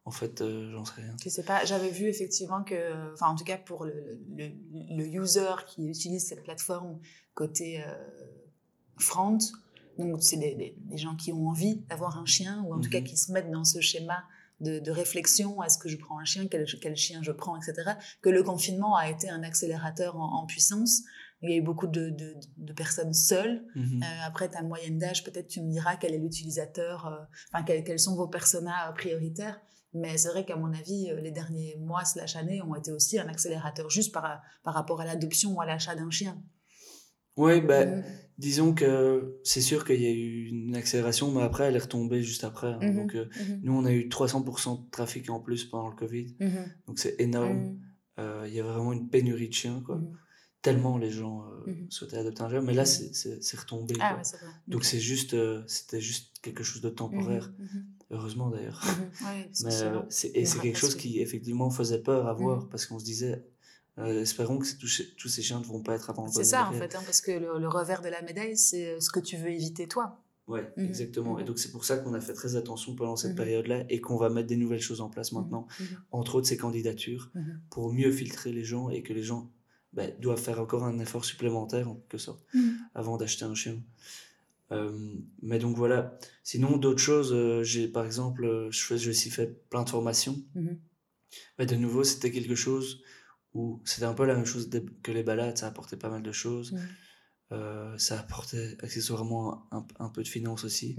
En 0.05 0.11
fait, 0.11 0.39
euh, 0.39 0.71
j'en 0.71 0.85
sais 0.85 1.01
rien. 1.01 1.15
Je 1.21 1.27
sais 1.27 1.43
pas, 1.43 1.65
j'avais 1.65 1.89
vu 1.89 2.05
effectivement 2.05 2.63
que, 2.63 3.11
enfin 3.13 3.27
en 3.27 3.35
tout 3.35 3.43
cas 3.43 3.57
pour 3.57 3.83
le, 3.83 4.17
le, 4.37 5.05
user 5.05 5.55
qui 5.67 5.85
utilise 5.85 6.25
cette 6.25 6.43
plateforme 6.43 6.97
côté 7.33 7.81
euh, 7.81 7.93
front, 8.99 9.37
donc 9.97 10.21
c'est 10.21 10.37
des, 10.37 10.75
des, 10.77 10.97
gens 10.97 11.15
qui 11.15 11.33
ont 11.33 11.47
envie 11.47 11.77
d'avoir 11.89 12.17
un 12.17 12.25
chien, 12.25 12.63
ou 12.67 12.73
en 12.73 12.79
tout 12.79 12.89
cas 12.89 12.99
mhm. 12.99 13.05
qui 13.05 13.17
se 13.17 13.31
mettent 13.31 13.51
dans 13.51 13.63
ce 13.63 13.81
schéma 13.81 14.23
de, 14.59 14.79
de 14.79 14.91
réflexion, 14.91 15.61
est-ce 15.63 15.77
que 15.77 15.89
je 15.89 15.97
prends 15.97 16.19
un 16.19 16.25
chien, 16.25 16.47
quel, 16.49 16.65
quel, 16.81 16.95
chien 16.95 17.21
je 17.21 17.31
prends, 17.31 17.57
etc., 17.57 17.91
que 18.21 18.29
le 18.29 18.43
confinement 18.43 18.95
a 18.95 19.09
été 19.09 19.29
un 19.29 19.43
accélérateur 19.43 20.15
en, 20.15 20.45
puissance. 20.45 21.03
Il 21.43 21.51
y 21.51 21.53
a 21.53 21.57
eu 21.57 21.61
beaucoup 21.61 21.85
de, 21.85 22.09
de, 22.57 22.73
personnes 22.73 23.13
seules. 23.13 23.63
Mhm. 23.75 24.01
Euh, 24.01 24.05
après 24.25 24.49
ta 24.49 24.63
moyenne 24.63 24.97
d'âge, 24.97 25.23
peut-être 25.23 25.47
tu 25.47 25.61
me 25.61 25.69
diras 25.69 25.95
quel 25.95 26.13
est 26.13 26.17
l'utilisateur, 26.17 27.27
enfin 27.51 27.63
quels, 27.63 27.83
quels, 27.83 27.99
sont 27.99 28.15
vos 28.15 28.27
personas 28.27 28.91
prioritaires. 28.93 29.59
Mais 29.93 30.17
c'est 30.17 30.29
vrai 30.29 30.45
qu'à 30.45 30.55
mon 30.55 30.73
avis, 30.73 31.09
euh, 31.09 31.21
les 31.21 31.31
derniers 31.31 31.75
mois 31.79 32.05
slash 32.05 32.35
années 32.35 32.61
ont 32.61 32.75
été 32.75 32.91
aussi 32.91 33.19
un 33.19 33.27
accélérateur 33.27 33.89
juste 33.89 34.13
par, 34.13 34.41
par 34.63 34.73
rapport 34.73 35.01
à 35.01 35.05
l'adoption 35.05 35.53
ou 35.53 35.61
à 35.61 35.65
l'achat 35.65 35.95
d'un 35.95 36.09
chien. 36.09 36.41
Oui, 37.35 37.61
ben, 37.61 38.03
disons 38.37 38.73
que 38.73 39.39
c'est 39.43 39.61
sûr 39.61 39.85
qu'il 39.85 40.01
y 40.01 40.05
a 40.05 40.11
eu 40.11 40.47
une 40.47 40.75
accélération, 40.75 41.31
mais 41.31 41.41
après, 41.41 41.65
elle 41.65 41.75
est 41.75 41.79
retombée 41.79 42.21
juste 42.21 42.43
après. 42.43 42.67
Hein. 42.67 42.79
Mhm, 42.81 42.95
donc, 42.95 43.15
euh, 43.15 43.29
mhm. 43.39 43.59
nous, 43.63 43.73
on 43.73 43.85
a 43.85 43.91
eu 43.91 44.07
300% 44.07 44.85
de 44.85 44.89
trafic 44.89 45.29
en 45.29 45.39
plus 45.39 45.65
pendant 45.65 45.89
le 45.89 45.95
Covid. 45.95 46.35
Mhm. 46.39 46.71
Donc, 46.87 46.99
c'est 46.99 47.19
énorme. 47.19 47.77
Euh, 48.19 48.45
il 48.47 48.53
y 48.53 48.59
a 48.59 48.63
vraiment 48.63 48.93
une 48.93 49.09
pénurie 49.09 49.49
de 49.49 49.53
chiens, 49.53 49.81
quoi. 49.85 50.01
Tellement 50.63 50.97
les 50.97 51.11
gens 51.11 51.45
souhaitaient 51.89 52.17
adopter 52.17 52.41
un 52.41 52.49
chien. 52.49 52.61
Mais 52.61 52.73
là, 52.73 52.85
c'est 52.85 53.59
retombé. 53.59 53.95
Ah, 53.99 54.15
ouais, 54.15 54.21
vrai. 54.21 54.51
Donc, 54.67 54.85
c'est 54.85 54.99
juste, 54.99 55.35
c'était 55.67 56.01
juste 56.01 56.39
quelque 56.41 56.63
chose 56.63 56.81
de 56.81 56.89
temporaire. 56.89 57.51
Heureusement 58.09 58.49
d'ailleurs. 58.49 58.81
Euh, 59.65 60.01
et 60.33 60.45
c'est 60.45 60.59
quelque 60.59 60.77
chose 60.77 60.95
qui 60.95 61.19
effectivement 61.19 61.69
faisait 61.69 62.01
peur 62.01 62.27
à 62.27 62.33
voir 62.33 62.69
parce 62.69 62.85
qu'on 62.85 62.99
se 62.99 63.03
disait 63.03 63.45
euh, 63.99 64.21
espérons 64.21 64.59
que 64.59 64.67
tous, 64.77 65.27
ces 65.27 65.41
chiens 65.41 65.59
ne 65.59 65.65
vont 65.65 65.81
pas 65.81 65.95
être 65.95 66.09
abandonnés. 66.09 66.33
C'est 66.33 66.43
ça 66.43 66.69
en 66.69 66.73
fait, 66.73 66.95
hein, 66.95 67.01
parce 67.05 67.21
que 67.21 67.31
le, 67.31 67.67
revers 67.67 68.01
de 68.01 68.09
la 68.09 68.21
médaille, 68.21 68.57
c'est 68.57 68.91
euh, 68.91 68.99
ce 68.99 69.09
que 69.09 69.19
tu 69.19 69.37
veux 69.37 69.49
éviter 69.49 69.87
toi. 69.87 70.21
Oui, 70.47 70.59
mhm. 70.77 70.85
exactement. 70.85 71.39
Et 71.39 71.43
donc 71.43 71.59
c'est 71.59 71.71
pour 71.71 71.83
ça 71.83 71.97
qu'on 71.97 72.13
a 72.13 72.21
fait 72.21 72.33
très 72.33 72.55
attention 72.55 72.95
pendant 72.95 73.15
cette 73.15 73.35
période-là 73.35 73.83
et 73.89 73.99
qu'on 73.99 74.17
va 74.17 74.29
mettre 74.29 74.47
des 74.47 74.55
nouvelles 74.55 74.81
choses 74.81 75.01
en 75.01 75.09
place 75.09 75.33
maintenant, 75.33 75.67
entre 76.11 76.35
autres 76.35 76.47
ces 76.47 76.57
candidatures, 76.57 77.31
pour 77.69 77.91
mieux 77.91 78.11
filtrer 78.11 78.53
les 78.53 78.63
gens 78.63 78.89
et 78.89 79.03
que 79.03 79.11
les 79.11 79.23
gens 79.23 79.51
bah, 79.91 80.07
doivent 80.19 80.39
faire 80.39 80.61
encore 80.61 80.85
un 80.85 80.99
effort 80.99 81.25
supplémentaire 81.25 81.89
en 81.89 81.95
quelque 81.95 82.17
sorte 82.17 82.45
avant 82.95 83.17
d'acheter 83.17 83.43
un 83.43 83.55
chien. 83.55 83.81
Euh, 84.71 85.15
mais 85.41 85.59
donc 85.59 85.77
voilà. 85.77 86.17
Sinon, 86.43 86.77
d'autres 86.77 87.01
choses, 87.01 87.33
euh, 87.33 87.63
j'ai 87.63 87.87
par 87.87 88.05
exemple, 88.05 88.45
euh, 88.45 88.69
j'ai 88.71 89.09
aussi 89.09 89.29
fait 89.29 89.47
plein 89.69 89.83
de 89.83 89.89
formations. 89.89 90.41
Mhm. 90.55 90.79
Mais 91.59 91.65
de 91.65 91.75
nouveau, 91.75 92.03
c'était 92.03 92.31
quelque 92.31 92.55
chose 92.55 93.01
où 93.57 93.81
c'était 93.85 94.05
un 94.05 94.13
peu 94.13 94.25
la 94.25 94.35
même 94.35 94.45
chose 94.45 94.69
que 95.03 95.11
les 95.11 95.23
balades, 95.23 95.57
ça 95.57 95.67
apportait 95.67 95.97
pas 95.97 96.09
mal 96.09 96.23
de 96.23 96.31
choses. 96.31 96.73
Mhm. 96.73 97.97
ça 97.97 98.19
apportait 98.19 98.75
accessoirement 98.83 99.69
un, 99.71 100.09
peu 100.09 100.21
de 100.23 100.27
finance 100.27 100.63
aussi. 100.63 100.97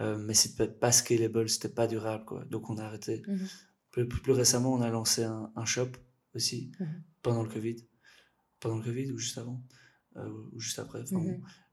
Mhm. 0.00 0.24
mais 0.26 0.34
c'était 0.34 0.68
pas 0.68 0.92
scalable, 0.92 1.48
c'était 1.48 1.68
pas 1.68 1.86
durable. 1.86 2.24
Quoi. 2.24 2.44
Donc 2.46 2.70
on 2.70 2.78
a 2.78 2.84
arrêté. 2.84 3.22
Plus, 3.90 4.08
plus, 4.08 4.32
récemment, 4.32 4.72
on 4.72 4.80
a 4.80 4.90
lancé 4.90 5.22
un, 5.22 5.52
un 5.54 5.64
shop 5.64 5.92
aussi 6.34 6.72
pendant 7.22 7.42
le 7.42 7.48
Covid. 7.48 7.76
Pendant 8.60 8.76
le 8.78 8.82
Covid 8.82 9.12
ou 9.12 9.18
juste 9.18 9.38
avant 9.38 9.62
Ou 10.16 10.58
juste 10.58 10.78
après. 10.78 11.02
Enfin, 11.02 11.22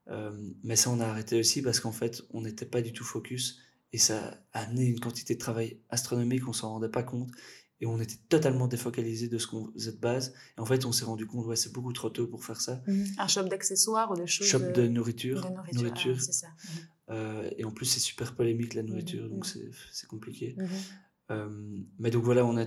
euh, 0.07 0.51
mais 0.63 0.75
ça, 0.75 0.89
on 0.89 0.99
a 0.99 1.05
arrêté 1.05 1.39
aussi 1.39 1.61
parce 1.61 1.79
qu'en 1.79 1.91
fait, 1.91 2.21
on 2.31 2.41
n'était 2.41 2.65
pas 2.65 2.81
du 2.81 2.93
tout 2.93 3.03
focus 3.03 3.59
et 3.93 3.97
ça 3.97 4.41
a 4.53 4.61
amené 4.61 4.85
une 4.85 4.99
quantité 4.99 5.35
de 5.35 5.39
travail 5.39 5.79
astronomique, 5.89 6.47
on 6.47 6.53
s'en 6.53 6.69
rendait 6.71 6.89
pas 6.89 7.03
compte 7.03 7.29
et 7.81 7.87
on 7.87 7.99
était 7.99 8.19
totalement 8.29 8.67
défocalisé 8.67 9.27
de 9.27 9.37
ce 9.39 9.47
qu'on 9.47 9.71
faisait 9.73 9.91
de 9.91 9.97
base. 9.97 10.33
Et 10.57 10.61
en 10.61 10.65
fait, 10.65 10.85
on 10.85 10.91
s'est 10.91 11.05
rendu 11.05 11.25
compte, 11.25 11.47
ouais, 11.47 11.55
c'est 11.55 11.73
beaucoup 11.73 11.91
trop 11.93 12.09
tôt 12.09 12.27
pour 12.27 12.45
faire 12.45 12.61
ça. 12.61 12.81
Mhm. 12.87 13.07
Un 13.17 13.27
shop 13.27 13.43
d'accessoires 13.43 14.11
ou 14.11 14.15
de 14.15 14.27
choses 14.27 14.47
Shop 14.47 14.59
de 14.59 14.87
nourriture. 14.87 15.41
De 15.41 15.75
nourriture. 15.75 16.15
Ah, 16.17 16.31
ça. 16.31 16.47
Mhm. 16.47 16.81
Euh, 17.09 17.49
et 17.57 17.65
en 17.65 17.71
plus, 17.71 17.87
c'est 17.87 17.99
super 17.99 18.35
polémique 18.35 18.75
la 18.75 18.83
nourriture, 18.83 19.27
donc 19.27 19.45
mhm. 19.55 19.71
c'est 19.91 20.07
compliqué. 20.07 20.55
Euh, 21.31 21.49
mais 21.97 22.11
donc 22.11 22.23
voilà, 22.23 22.45
on 22.45 22.57
a 22.57 22.65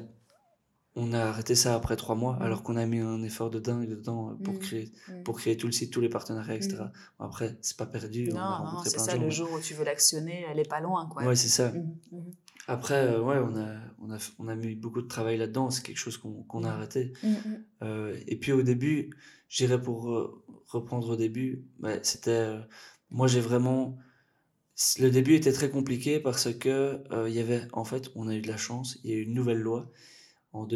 on 0.97 1.13
a 1.13 1.25
arrêté 1.25 1.57
ça 1.57 1.75
après 1.75 1.97
trois 1.97 2.15
mois, 2.15 2.37
alors 2.41 2.63
qu'on 2.63 2.77
a 2.77 2.87
mis 2.87 3.01
un 3.01 3.23
effort 3.25 3.51
de 3.51 3.59
dingue 3.59 3.89
dedans 3.89 4.31
euh, 4.31 4.35
pour, 4.45 4.59
créer, 4.61 4.93
pour 5.25 5.37
créer 5.37 5.57
tout 5.57 5.67
le 5.67 5.73
site, 5.73 5.93
tous 5.93 6.01
les 6.01 6.09
partenariats, 6.09 6.55
etc. 6.55 6.77
Mm. 6.77 7.23
Après, 7.25 7.59
c'est 7.63 7.77
pas 7.77 7.87
perdu. 7.87 8.29
Non, 8.29 8.37
non 8.37 8.83
c'est 8.85 9.01
ça, 9.01 9.17
le 9.17 9.29
jour 9.29 9.51
où 9.53 9.61
tu 9.61 9.75
veux 9.75 9.85
l'actionner, 9.85 10.47
elle 10.49 10.61
est 10.61 10.69
pas 10.69 10.81
loin. 10.81 11.09
Quoi. 11.09 11.25
Ouais, 11.25 11.35
c'est 11.35 11.49
ça. 11.49 11.73
Après, 12.67 13.07
euh, 13.09 13.21
ouais, 13.21 13.37
on 13.39 13.57
a, 13.57 13.77
on, 14.01 14.11
a, 14.11 14.19
on 14.39 14.49
a 14.49 14.55
mis 14.55 14.75
beaucoup 14.75 15.03
de 15.03 15.09
travail 15.09 15.37
là-dedans, 15.37 15.71
c'est 15.71 15.85
quelque 15.85 15.99
chose 15.99 16.17
qu'on 16.17 16.65
a 16.65 16.71
arrêté. 16.71 17.13
Euh, 17.83 18.19
et 18.27 18.37
puis 18.37 18.53
au 18.53 18.63
début, 18.63 19.11
j'irais 19.49 19.81
pour 19.81 20.43
reprendre 20.67 21.11
au 21.11 21.17
début, 21.17 21.65
bah, 21.79 22.03
c'était. 22.03 22.57
moi, 23.11 23.27
j'ai 23.27 23.41
vraiment. 23.41 23.99
Le 24.99 25.09
début 25.09 25.35
était 25.35 25.53
très 25.53 25.71
compliqué 25.71 26.19
parce 26.19 26.53
que 26.53 27.05
il 27.29 27.35
y 27.35 27.39
avait, 27.39 27.63
en 27.73 27.85
fait, 27.85 28.11
on 28.17 28.29
a 28.29 28.35
eu 28.35 28.41
de 28.41 28.49
la 28.49 28.57
chance, 28.57 28.99
il 29.05 29.11
y 29.11 29.15
a 29.15 29.17
eu 29.17 29.23
une 29.23 29.35
nouvelle 29.35 29.61
loi 29.61 29.93
en 30.55 30.69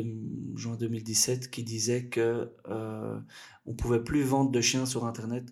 juin 0.56 0.76
2017 0.76 1.50
qui 1.50 1.62
disait 1.62 2.06
que 2.06 2.52
euh, 2.68 3.18
on 3.64 3.74
pouvait 3.74 4.02
plus 4.02 4.22
vendre 4.22 4.50
de 4.50 4.60
chiens 4.60 4.86
sur 4.86 5.06
internet 5.06 5.48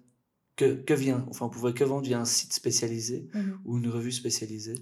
que, 0.56 0.74
que 0.74 0.94
vient 0.94 1.24
enfin 1.30 1.46
on 1.46 1.48
pouvait 1.48 1.72
que 1.72 1.84
vendre 1.84 2.04
via 2.04 2.18
un 2.18 2.24
site 2.24 2.52
spécialisé 2.52 3.28
mhm. 3.32 3.60
ou 3.64 3.78
une 3.78 3.88
revue 3.88 4.12
spécialisée 4.12 4.74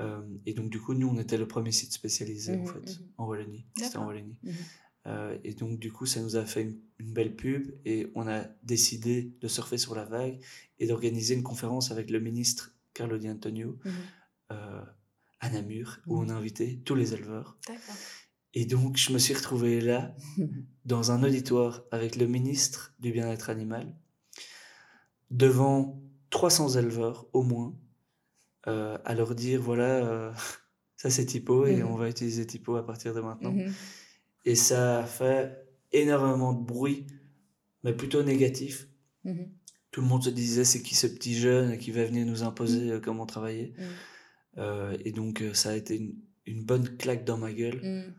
euh, 0.00 0.22
et 0.44 0.54
donc 0.54 0.70
du 0.70 0.80
coup 0.80 0.94
nous 0.94 1.08
on 1.08 1.18
était 1.18 1.38
le 1.38 1.46
premier 1.46 1.72
site 1.72 1.92
spécialisé 1.92 2.56
en 2.56 2.60
mhm, 2.60 2.66
fait 2.66 3.00
mhm. 3.00 3.08
en 3.18 3.26
Wallonie. 3.26 3.66
C'était 3.76 3.96
en 3.96 4.06
Wallonie. 4.06 4.36
Euh, 5.06 5.38
et 5.44 5.54
donc 5.54 5.78
du 5.78 5.92
coup 5.92 6.06
ça 6.06 6.20
nous 6.20 6.36
a 6.36 6.44
fait 6.44 6.62
une, 6.62 6.80
belle 7.12 7.36
pub 7.36 7.70
et 7.84 8.10
on 8.14 8.26
a 8.26 8.44
décidé 8.62 9.34
de 9.40 9.48
surfer 9.48 9.76
sur 9.76 9.94
la 9.94 10.04
vague 10.04 10.40
et 10.78 10.86
d'organiser 10.86 11.34
une 11.34 11.42
conférence 11.42 11.90
avec 11.90 12.10
le 12.10 12.18
ministre 12.18 12.74
Carlo 12.94 13.18
Di 13.18 13.28
Antonio 13.28 13.78
euh, 14.50 14.82
à 15.40 15.50
Namur 15.50 15.98
où 16.06 16.18
on 16.18 16.28
a 16.30 16.34
invité 16.34 16.80
tous 16.84 16.94
les 16.94 17.12
éleveurs. 17.12 17.58
Et 18.54 18.66
donc, 18.66 18.96
je 18.96 19.12
me 19.12 19.18
suis 19.18 19.34
retrouvé 19.34 19.80
là, 19.80 20.14
dans 20.84 21.10
un 21.10 21.22
auditoire 21.24 21.82
avec 21.90 22.14
le 22.16 22.26
ministre 22.26 22.94
du 23.00 23.10
bien-être 23.10 23.50
animal, 23.50 23.92
devant 25.30 26.00
300 26.30 26.76
éleveurs 26.76 27.26
au 27.32 27.42
moins, 27.42 27.76
euh, 28.66 28.98
à 29.04 29.14
leur 29.14 29.34
dire 29.34 29.60
voilà, 29.60 30.06
euh, 30.06 30.32
ça 30.96 31.10
c'est 31.10 31.26
Typo 31.26 31.66
et 31.66 31.76
mhm. 31.76 31.86
on 31.86 31.96
va 31.96 32.08
utiliser 32.08 32.46
Typo 32.46 32.76
à 32.76 32.86
partir 32.86 33.14
de 33.14 33.20
maintenant. 33.20 33.52
Mhm. 33.52 33.72
Et 34.44 34.54
ça 34.54 35.00
a 35.00 35.04
fait 35.04 35.66
énormément 35.92 36.52
de 36.52 36.64
bruit, 36.64 37.06
mais 37.82 37.92
plutôt 37.92 38.22
négatif. 38.22 38.88
Mhm. 39.24 39.48
Tout 39.90 40.00
le 40.00 40.06
monde 40.06 40.24
se 40.24 40.30
disait 40.30 40.64
c'est 40.64 40.82
qui 40.82 40.94
ce 40.94 41.06
petit 41.06 41.34
jeune 41.34 41.78
qui 41.78 41.92
va 41.92 42.04
venir 42.04 42.26
nous 42.26 42.42
imposer 42.42 42.90
euh, 42.90 43.00
comment 43.00 43.26
travailler. 43.26 43.74
et 45.04 45.12
donc, 45.12 45.42
ça 45.52 45.70
a 45.70 45.74
été 45.74 45.96
une, 45.96 46.14
une, 46.46 46.64
bonne 46.64 46.96
claque 46.96 47.24
dans 47.24 47.38
ma 47.38 47.52
gueule. 47.52 48.12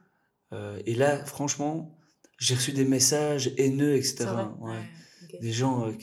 Et 0.86 0.96
là, 0.96 1.24
franchement, 1.26 1.98
j'ai 2.38 2.56
reçu 2.56 2.72
des 2.72 2.86
messages 2.86 3.54
haineux, 3.58 3.96
etc. 3.96 4.28
Des 5.42 5.52
gens 5.52 5.88
euh, 5.88 5.94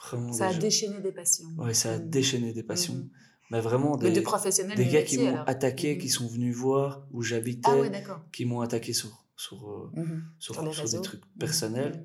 vraiment. 0.00 0.32
Ça 0.32 0.48
a 0.48 0.54
déchaîné 0.54 1.00
des 1.00 1.12
passions. 1.12 1.48
Ouais, 1.58 1.74
ça 1.74 1.94
a 1.94 1.98
déchaîné 1.98 2.52
des 2.52 2.62
passions. 2.62 3.08
Mais 3.50 3.60
vraiment 3.60 3.96
des, 3.96 4.20
professionnels 4.22 4.76
des 4.76 4.86
gars 4.86 5.02
qui 5.02 5.18
m'ont 5.18 5.42
attaqué, 5.42 5.94
mmh. 5.94 5.98
qui 5.98 6.08
sont 6.08 6.26
venus 6.26 6.56
voir 6.56 7.06
où 7.12 7.22
j'habitais, 7.22 7.70
ah 7.70 8.22
qui 8.32 8.46
m'ont 8.46 8.62
attaqué 8.62 8.92
sur, 8.92 9.24
sur, 9.36 9.68
euh, 9.70 9.92
sur, 10.38 10.62
des 10.62 11.02
trucs 11.02 11.22
personnels. 11.38 12.04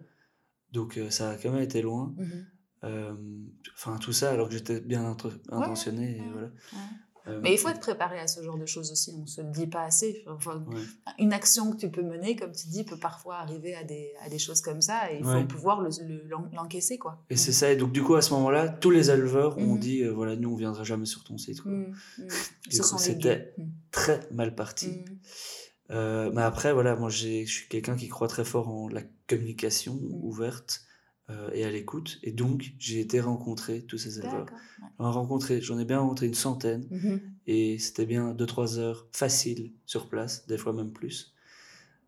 Donc 0.72 1.00
ça 1.10 1.32
a 1.32 1.36
quand 1.38 1.52
même 1.52 1.64
été 1.64 1.82
loin. 1.82 2.14
Enfin, 2.82 3.98
tout 4.00 4.14
ça 4.14 4.32
alors 4.32 4.50
que 4.50 4.54
j'étais 4.54 4.82
bien 4.82 5.16
intentionné. 5.50 6.18
et 6.18 6.32
voilà. 6.32 6.52
Euh, 7.28 7.40
Mais 7.42 7.54
il 7.54 7.58
faut 7.58 7.70
être 7.70 7.80
préparé 7.80 8.20
à 8.20 8.28
ce 8.28 8.42
genre 8.42 8.58
de 8.58 8.66
choses 8.66 8.92
aussi, 8.92 9.12
on 9.16 9.22
ne 9.22 9.28
se 9.28 9.42
le 9.42 9.50
dit 9.52 9.68
pas 9.68 9.84
assez. 9.84 10.24
Une 11.18 11.34
action 11.34 11.72
que 11.72 11.78
tu 11.78 11.90
peux 11.90 12.02
mener, 12.02 12.36
comme 12.36 12.52
tu 12.52 12.68
dis, 12.68 12.84
peut 12.84 12.98
parfois 12.98 13.38
arriver 13.38 13.76
à 13.76 13.84
des, 13.84 14.14
à 14.24 14.30
des 14.30 14.40
choses 14.40 14.62
comme 14.62 14.82
ça 14.82 15.12
et 15.12 15.20
il 15.20 15.24
faut 15.24 15.44
pouvoir 15.46 15.82
l'encaisser. 16.52 16.96
Le, 16.96 17.00
quoi. 17.00 17.24
Et 17.30 17.36
c'est 17.36 17.52
ça, 17.52 17.72
et 17.72 17.76
donc 17.76 17.92
du 17.92 18.04
coup 18.04 18.16
à 18.16 18.22
ce 18.22 18.34
moment-là, 18.34 18.70
tous 18.70 18.92
les 18.92 19.12
éleveurs 19.12 19.58
ont 19.58 19.76
mhm. 19.76 19.80
dit, 19.80 20.04
euh, 20.04 20.12
voilà, 20.12 20.36
nous 20.36 20.52
on 20.52 20.56
viendra 20.56 20.84
jamais 20.84 21.06
sur 21.06 21.24
ton 21.24 21.38
site. 21.38 21.64
Mhm. 21.66 21.94
Mhm. 22.18 22.30
C'était 22.70 23.54
très 23.92 24.20
mal 24.32 24.56
parti. 24.56 25.04
Euh, 25.92 26.32
mais 26.34 26.44
après, 26.44 26.74
voilà, 26.74 26.96
moi 26.96 27.10
je 27.10 27.46
suis 27.46 27.68
quelqu'un 27.68 27.96
qui 27.96 28.08
croit 28.08 28.28
très 28.28 28.46
fort 28.46 28.70
en 28.70 28.88
la 28.88 29.02
communication 29.28 30.00
ouverte 30.22 30.84
euh, 31.30 31.50
et 31.54 31.64
à 31.64 31.70
l'écoute. 31.70 32.20
Et 32.24 32.32
donc, 32.32 32.74
j'ai 32.80 33.00
été 33.00 33.20
rencontrer 33.20 33.84
tous 33.84 34.00
ces 34.00 34.20
éleveurs. 34.20 34.48
J'en 34.98 35.10
ai 35.10 35.14
rencontré, 35.14 35.62
j'en 35.62 35.78
ai 35.78 35.86
bien 35.86 36.00
rencontré 36.00 36.26
une 36.26 36.34
centaine. 36.34 36.88
Mm-hmm. 36.92 37.20
Et 37.46 37.78
c'était 37.78 38.08
bien 38.08 38.34
2-3 38.34 38.78
heures 38.80 39.08
faciles 39.12 39.74
sur 39.86 40.10
place, 40.10 40.48
des 40.48 40.58
fois 40.58 40.74
même 40.74 40.92
plus. 40.92 41.36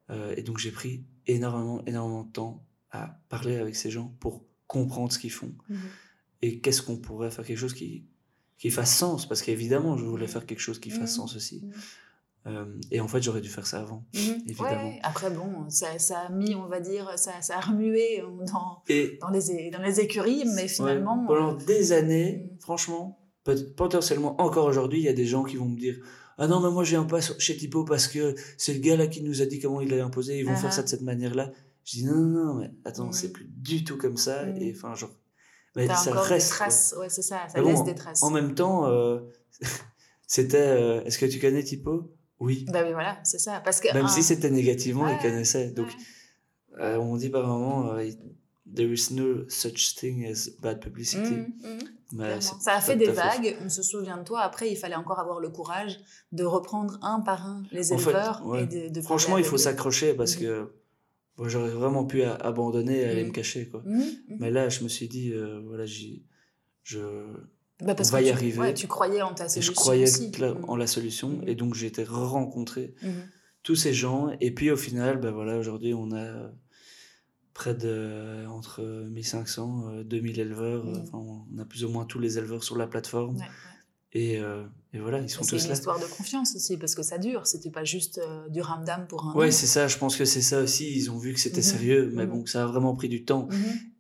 Euh, 0.10 0.34
et 0.38 0.42
donc, 0.42 0.58
j'ai 0.58 0.72
pris 0.72 1.06
énormément, 1.28 1.86
énormément 1.86 2.24
de 2.24 2.32
temps 2.32 2.66
à 2.90 3.20
parler 3.30 3.58
avec 3.58 3.76
ces 3.76 3.92
gens 3.92 4.16
pour 4.20 4.44
comprendre 4.66 5.12
ce 5.12 5.20
qu'ils 5.20 5.32
font. 5.32 5.54
Mm-hmm. 5.70 5.76
Et 6.42 6.60
qu'est-ce 6.60 6.82
qu'on 6.82 6.98
pourrait 6.98 7.30
faire 7.30 7.46
quelque 7.46 7.60
chose 7.60 7.76
qui, 7.76 8.08
qui 8.58 8.72
fasse 8.72 8.98
sens? 8.98 9.28
Parce 9.28 9.44
qu'évidemment, 9.44 9.98
je 9.98 10.06
voulais 10.06 10.28
faire 10.28 10.48
quelque 10.48 10.60
chose 10.62 10.80
qui 10.80 10.90
fasse 10.90 11.14
mm-hmm. 11.14 11.16
sens 11.16 11.36
aussi. 11.36 11.64
Euh, 12.48 12.66
et 12.90 13.00
en 13.00 13.08
fait, 13.08 13.22
j'aurais 13.22 13.42
dû 13.42 13.50
faire 13.50 13.68
ça 13.68 13.82
avant, 13.82 14.04
mhm. 14.16 14.42
évidemment. 14.48 14.94
Après, 15.04 15.30
bon, 15.30 15.70
ça, 15.70 16.00
ça, 16.00 16.22
a 16.22 16.30
mis, 16.30 16.56
on 16.56 16.68
va 16.68 16.80
dire, 16.80 17.12
ça, 17.18 17.40
ça 17.42 17.58
a 17.58 17.60
remué 17.60 18.24
dans, 18.48 18.82
dans, 19.22 19.30
les, 19.30 19.70
dans 19.70 19.82
les 19.82 20.00
écuries, 20.00 20.44
mais 20.56 20.68
finalement. 20.68 21.24
pendant 21.28 21.54
euh, 21.54 21.66
des 21.66 21.92
années, 21.92 22.50
mhm. 22.52 22.60
franchement, 22.60 23.20
potentiellement 23.78 24.42
encore 24.42 24.66
aujourd'hui, 24.66 25.00
il 25.00 25.06
y 25.06 25.10
a 25.10 25.14
des 25.14 25.26
gens 25.26 25.44
qui 25.44 25.56
vont 25.58 25.68
me 25.68 25.78
dire 25.78 26.00
Ah 26.40 26.48
non, 26.48 26.62
mais 26.62 26.72
moi, 26.72 26.84
je 26.84 26.92
viens 26.92 27.04
pas 27.04 27.22
chez 27.22 27.56
Tipo 27.56 27.84
parce 27.84 28.08
que 28.08 28.34
c'est 28.58 28.74
le 28.74 28.80
gars 28.80 28.96
là 28.96 29.06
qui 29.06 29.22
nous 29.22 29.44
a 29.44 29.46
dit 29.46 29.60
comment 29.60 29.80
il 29.80 29.90
l'avait 29.90 30.02
imposé, 30.02 30.40
ils 30.40 30.46
vont 30.46 30.56
faire 30.56 30.74
ça 30.74 30.82
de 30.82 30.88
cette 30.88 31.02
manière-là. 31.02 31.52
Je 31.84 31.98
dis 31.98 32.06
Non, 32.06 32.16
non, 32.16 32.46
non, 32.46 32.54
mais 32.56 32.72
attends, 32.86 33.12
c'est 33.12 33.28
mhm. 33.28 33.34
plus 33.34 33.46
du 33.46 33.84
tout 33.84 33.98
comme 33.98 34.18
ça. 34.18 34.50
Et 34.60 34.74
enfin, 34.76 34.96
genre. 34.96 35.12
Mais 35.76 35.88
ça 35.88 36.12
reste. 36.12 36.50
Des 36.50 36.56
traces, 36.56 36.96
ouais, 37.00 37.10
c'est 37.10 37.22
ça, 37.22 37.48
ça 37.48 37.62
laisse 37.62 37.84
des 37.84 37.96
traces. 37.96 38.24
En 38.24 38.32
même 38.32 38.56
temps, 38.56 38.88
euh, 38.88 39.20
c'était. 40.28 41.04
Est-ce 41.06 41.20
que 41.20 41.28
tu 41.28 41.40
connais 41.40 41.64
Tipo 41.64 42.12
oui. 42.42 42.66
Bah 42.70 42.82
oui, 42.84 42.92
voilà, 42.92 43.20
c'est 43.24 43.38
ça. 43.38 43.62
Parce 43.64 43.80
que, 43.80 43.94
Même 43.94 44.08
si 44.08 44.24
c'était 44.24 44.50
négativement, 44.50 45.08
ils 45.08 45.20
connaissaient. 45.20 45.70
Donc, 45.70 45.90
euh, 46.80 46.98
on 46.98 47.16
dit 47.16 47.30
par 47.30 47.46
moment, 47.46 47.94
euh, 47.94 48.10
there 48.76 48.92
is 48.92 49.14
no 49.14 49.48
such 49.48 49.96
thing 49.96 50.26
as 50.26 50.50
bad 50.60 50.80
publicity. 50.80 51.36
Mmh, 51.36 52.18
mmh. 52.18 52.42
ça 52.42 52.74
a 52.74 52.82
fait 52.82 52.96
des 52.96 53.12
vagues, 53.12 53.56
on 53.64 53.70
se 53.70 53.84
souvient 53.84 54.18
de 54.18 54.24
toi. 54.24 54.42
Après, 54.42 54.72
il 54.72 54.76
fallait 54.76 54.96
encore 54.96 55.20
avoir 55.20 55.40
le 55.40 55.50
courage 55.50 56.00
de 56.32 56.44
reprendre 56.44 56.98
un 57.04 57.20
par 57.20 57.46
un 57.46 57.64
les 57.72 57.94
éleveurs. 57.94 58.42
et 58.58 58.90
de, 58.90 59.02
Franchement, 59.02 59.38
il 59.38 59.46
faut 59.46 59.60
s'accrocher 59.60 60.16
parce 60.16 60.36
mmh. 60.36 60.40
que 60.40 60.72
j'aurais 61.46 61.70
vraiment 61.70 62.06
pu 62.06 62.24
abandonner 62.24 63.02
et 63.02 63.06
aller 63.06 63.24
me 63.24 63.32
cacher. 63.32 63.70
Quoi. 63.70 63.84
Mais 64.40 64.50
là, 64.50 64.68
je 64.70 64.84
me 64.84 64.90
suis 64.90 65.08
dit, 65.08 65.32
euh, 65.32 65.62
voilà, 65.68 65.86
je 65.86 67.08
bah 67.82 67.96
parce 67.96 68.10
on 68.10 68.14
va 68.14 68.22
y 68.22 68.30
arriver. 68.30 68.74
tu 68.74 68.88
croyais 68.88 69.22
en 69.22 69.34
ta 69.34 69.50
solution. 69.50 69.72
je 69.72 69.76
croyais 69.76 70.06
en 70.68 70.76
la 70.76 70.88
solution. 70.88 71.42
Et 71.46 71.56
donc, 71.56 71.76
j'ai 71.76 71.88
été 71.88 72.04
rencontrer 72.04 72.94
mm-hmm. 73.04 73.10
tous 73.64 73.76
ces 73.76 73.94
gens. 73.94 74.30
Et 74.40 74.52
puis, 74.52 74.72
au 74.72 74.78
final, 74.78 75.20
ben 75.20 75.32
voilà, 75.32 75.58
aujourd'hui, 75.58 75.94
on 75.94 76.12
a 76.12 76.52
près 77.54 77.74
de 77.74 78.46
entre 78.48 78.82
1500 79.10 80.04
2000 80.04 80.40
euh, 80.40 80.44
éleveurs. 80.44 80.86
Mm. 80.86 81.04
on 81.14 81.60
a 81.60 81.66
plus 81.66 81.84
ou 81.84 81.90
moins 81.90 82.06
tous 82.06 82.20
les 82.20 82.38
éleveurs 82.38 82.64
sur 82.64 82.78
la 82.78 82.88
plateforme. 82.88 83.38
Et, 84.14 84.40
euh, 84.40 84.66
et, 84.92 85.00
voilà, 85.00 85.20
ils 85.20 85.30
sont 85.30 85.42
tous 85.42 85.54
là. 85.54 85.60
C'est 85.60 85.68
une 85.68 85.74
histoire 85.74 86.00
de 86.00 86.06
confiance 86.06 86.54
aussi, 86.56 86.76
parce 86.76 86.96
que 86.96 87.04
ça 87.04 87.18
dure. 87.18 87.48
C'était 87.48 87.70
pas 87.70 87.86
juste 87.86 88.18
euh, 88.18 88.50
du 88.50 88.62
ramdam 88.62 89.08
pour 89.08 89.26
un. 89.26 89.34
Oui, 89.36 89.54
c'est 89.54 89.68
ça. 89.68 89.88
Je 89.88 89.98
pense 89.98 90.18
que 90.18 90.26
c'est 90.26 90.42
ça 90.42 90.62
aussi. 90.62 90.92
Ils 90.94 91.10
ont 91.12 91.18
vu 91.18 91.34
que 91.34 91.40
c'était 91.40 91.62
mm-hmm. 91.62 91.64
sérieux, 91.64 92.12
mais 92.14 92.26
bon, 92.26 92.46
ça 92.46 92.64
a 92.64 92.66
vraiment 92.66 92.94
pris 92.94 93.08
du 93.08 93.24
temps. 93.24 93.48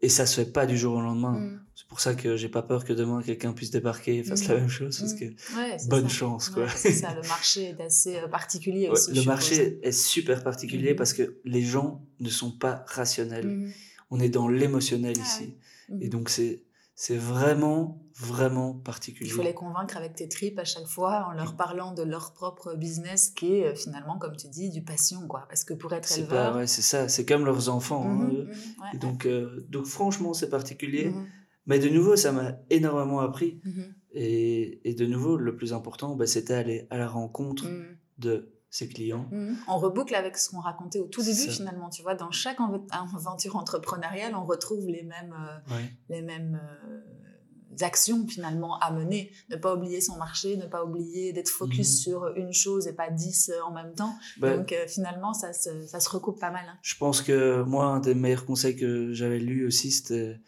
Et 0.01 0.09
ça 0.09 0.25
se 0.25 0.41
fait 0.41 0.51
pas 0.51 0.65
du 0.65 0.77
jour 0.77 0.95
au 0.95 1.01
lendemain. 1.01 1.59
Mm. 1.91 1.95
C'est 1.95 1.95
pour 1.95 1.99
ça 1.99 2.15
que 2.15 2.37
j'ai 2.37 2.49
pas 2.49 2.61
peur 2.61 2.85
que 2.85 2.93
demain 2.93 3.21
quelqu'un 3.21 3.51
puisse 3.51 3.71
débarquer 3.71 4.17
et 4.17 4.23
fasse 4.23 4.47
la 4.47 4.55
mmh. 4.55 4.59
même 4.59 4.69
chose 4.69 4.99
parce 4.99 5.13
mmh. 5.13 5.17
que 5.19 5.89
bonne 5.89 6.09
chance 6.09 6.49
quoi. 6.49 6.67
c'est 6.69 6.93
ça, 6.93 7.13
le 7.13 7.27
marché 7.27 7.75
est 7.77 7.81
assez 7.81 8.15
euh, 8.15 8.27
particulier 8.27 8.87
aussi. 8.87 9.11
le 9.13 9.23
marché 9.23 9.79
est 9.83 9.91
super 9.91 10.43
particulier 10.43 10.93
mmh. 10.93 10.95
parce 10.95 11.13
que 11.13 11.39
les 11.43 11.61
gens 11.61 12.01
ne 12.19 12.29
sont 12.29 12.51
pas 12.51 12.85
rationnels. 12.87 13.73
On 14.09 14.19
est 14.19 14.29
dans 14.29 14.47
l'émotionnel 14.47 15.17
ici. 15.17 15.57
Et 15.99 16.07
donc 16.07 16.29
c'est 16.29 16.63
c'est 16.95 17.17
vraiment 17.17 17.99
vraiment 18.15 18.73
particulier. 18.73 19.29
Il 19.29 19.33
faut 19.33 19.41
les 19.41 19.55
convaincre 19.55 19.97
avec 19.97 20.13
tes 20.13 20.29
tripes 20.29 20.59
à 20.59 20.65
chaque 20.65 20.85
fois 20.85 21.25
en 21.27 21.33
leur 21.33 21.55
parlant 21.55 21.93
de 21.93 22.03
leur 22.03 22.33
propre 22.33 22.75
business 22.75 23.31
qui 23.31 23.55
est 23.55 23.65
euh, 23.65 23.75
finalement 23.75 24.19
comme 24.19 24.35
tu 24.35 24.47
dis 24.47 24.69
du 24.69 24.83
passion 24.83 25.27
quoi 25.27 25.45
parce 25.49 25.63
que 25.63 25.73
pour 25.73 25.91
être 25.93 26.15
éleveur 26.15 26.57
ouais, 26.57 26.67
c'est 26.67 26.83
ça, 26.83 27.09
c'est 27.09 27.25
comme 27.25 27.43
leurs 27.43 27.69
enfants. 27.69 28.05
Hein, 28.05 28.29
donc 28.99 29.25
euh, 29.25 29.65
donc 29.69 29.85
franchement 29.85 30.33
c'est 30.33 30.49
particulier. 30.49 31.11
Mais 31.65 31.79
de 31.79 31.89
nouveau, 31.89 32.15
ça 32.15 32.31
m'a 32.31 32.57
énormément 32.69 33.19
appris. 33.19 33.61
Mhm. 33.63 33.93
et, 34.13 34.89
et, 34.89 34.93
de 34.93 35.05
nouveau, 35.05 35.37
le 35.37 35.55
plus 35.55 35.73
important, 35.73 36.15
bah, 36.15 36.27
c'était 36.27 36.53
aller 36.53 36.87
à 36.89 36.97
la 36.97 37.07
rencontre 37.07 37.65
mhm. 37.65 37.97
de 38.17 38.51
ses 38.71 38.87
clients. 38.87 39.27
Mhm. 39.31 39.57
On 39.67 39.77
reboucle 39.77 40.15
avec 40.15 40.37
ce 40.37 40.49
qu'on 40.49 40.61
racontait 40.61 40.99
au 40.99 41.07
tout 41.07 41.21
début, 41.21 41.51
finalement. 41.51 41.89
Tu 41.89 42.01
vois, 42.01 42.15
dans 42.15 42.31
chaque 42.31 42.57
aventure 42.59 43.57
entrepreneuriale, 43.57 44.33
on 44.33 44.45
retrouve 44.45 44.87
les 44.87 45.03
mêmes, 45.03 45.35
euh, 45.71 45.79
les 46.09 46.21
mêmes 46.21 46.59
euh, 46.63 47.83
actions, 47.85 48.25
finalement, 48.27 48.79
à 48.79 48.91
mener. 48.91 49.29
Ne 49.49 49.57
pas 49.57 49.75
oublier 49.75 49.99
son 49.99 50.15
marché, 50.15 50.55
ne 50.55 50.67
pas 50.67 50.85
oublier 50.85 51.33
d'être 51.33 51.49
focus 51.49 52.01
sur 52.01 52.33
une 52.37 52.53
chose 52.53 52.87
et 52.87 52.93
pas 52.93 53.09
dix 53.09 53.49
euh, 53.49 53.61
en 53.67 53.73
même 53.73 53.93
temps. 53.93 54.15
Bah 54.39 54.55
Donc, 54.55 54.73
finalement, 54.87 55.33
ça 55.33 55.51
se, 55.51 55.85
ça 55.85 55.99
se 55.99 56.09
recoupe 56.09 56.39
pas 56.39 56.51
mal. 56.51 56.63
Hein. 56.65 56.77
Je 56.81 56.95
pense 56.95 57.21
que 57.21 57.63
moi, 57.63 57.87
un 57.87 57.99
des 57.99 58.15
meilleurs 58.15 58.45
conseils 58.45 58.77
que 58.77 59.11
j'avais 59.11 59.39
lu 59.39 59.67
aussi, 59.67 59.91
c'était 59.91 60.39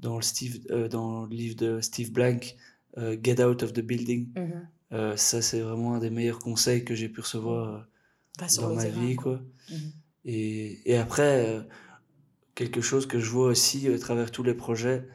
dans 0.00 0.16
le, 0.16 0.22
Steve, 0.22 0.60
euh, 0.70 0.88
dans 0.88 1.26
le 1.26 1.34
livre 1.34 1.56
de 1.56 1.80
Steve 1.80 2.12
Blank, 2.12 2.56
euh, 2.98 3.16
Get 3.22 3.42
Out 3.42 3.62
of 3.62 3.72
the 3.72 3.80
Building. 3.80 4.28
Mhm. 4.36 4.68
Euh, 4.92 5.16
ça, 5.16 5.42
c'est 5.42 5.60
vraiment 5.60 5.94
un 5.94 5.98
des 6.00 6.10
meilleurs 6.10 6.40
conseils 6.40 6.84
que 6.84 6.94
j'ai 6.94 7.08
pu 7.08 7.20
recevoir 7.20 7.86
dans 8.56 8.74
ma 8.74 8.88
vie. 8.88 9.16
Quoi. 9.16 9.40
Mhm. 9.70 9.92
et, 10.24 10.90
et, 10.90 10.96
après, 10.96 11.66
quelque 12.54 12.80
chose 12.80 13.06
que 13.06 13.20
je 13.20 13.30
vois 13.30 13.46
aussi 13.48 13.86
à 13.88 13.98
travers 13.98 14.30
tous 14.32 14.42
les 14.42 14.54
projets, 14.54 15.06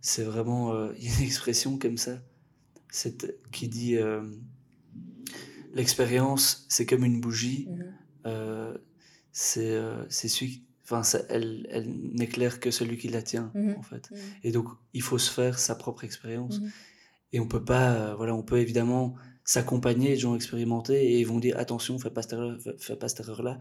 c'est 0.00 0.24
vraiment, 0.24 0.90
une 1.00 1.22
expression 1.22 1.78
comme 1.78 1.98
ça 1.98 2.20
qui 3.52 3.68
dit 3.68 3.96
l'expérience, 5.74 6.66
c'est 6.68 6.86
comme 6.86 7.04
une 7.04 7.20
bougie. 7.20 7.68
Mhm. 8.24 8.78
c'est 9.30 10.28
celui 10.28 10.64
enfin, 10.90 11.18
elle, 11.28 11.66
elle 11.70 11.88
n'éclaire 11.88 12.60
que 12.60 12.70
celui 12.70 12.98
qui 12.98 13.08
la 13.08 13.22
tient, 13.22 13.50
mmh 13.54 13.72
en 13.78 13.82
fait. 13.82 14.10
Mmh 14.10 14.16
et 14.44 14.52
donc, 14.52 14.68
il 14.92 15.02
faut 15.02 15.18
se 15.18 15.30
faire 15.30 15.58
sa 15.58 15.74
propre 15.74 16.04
expérience. 16.04 16.60
Mmh 16.60 16.70
et 17.32 17.38
on 17.38 17.46
peut 17.46 17.64
pas, 17.64 17.92
euh, 17.92 18.14
voilà, 18.16 18.34
on 18.34 18.42
peut 18.42 18.58
évidemment 18.58 19.14
s'accompagner 19.44 20.14
de 20.14 20.20
gens 20.20 20.34
expérimentés 20.34 21.12
et 21.12 21.20
ils 21.20 21.26
vont 21.26 21.38
dire 21.38 21.56
attention, 21.58 21.96
fais 21.98 22.10
pas 22.10 22.22
cette 22.22 22.32
erreur, 22.32 22.58
fais 22.78 22.96
pas 22.96 23.08
cette 23.08 23.20
erreur-là. 23.20 23.58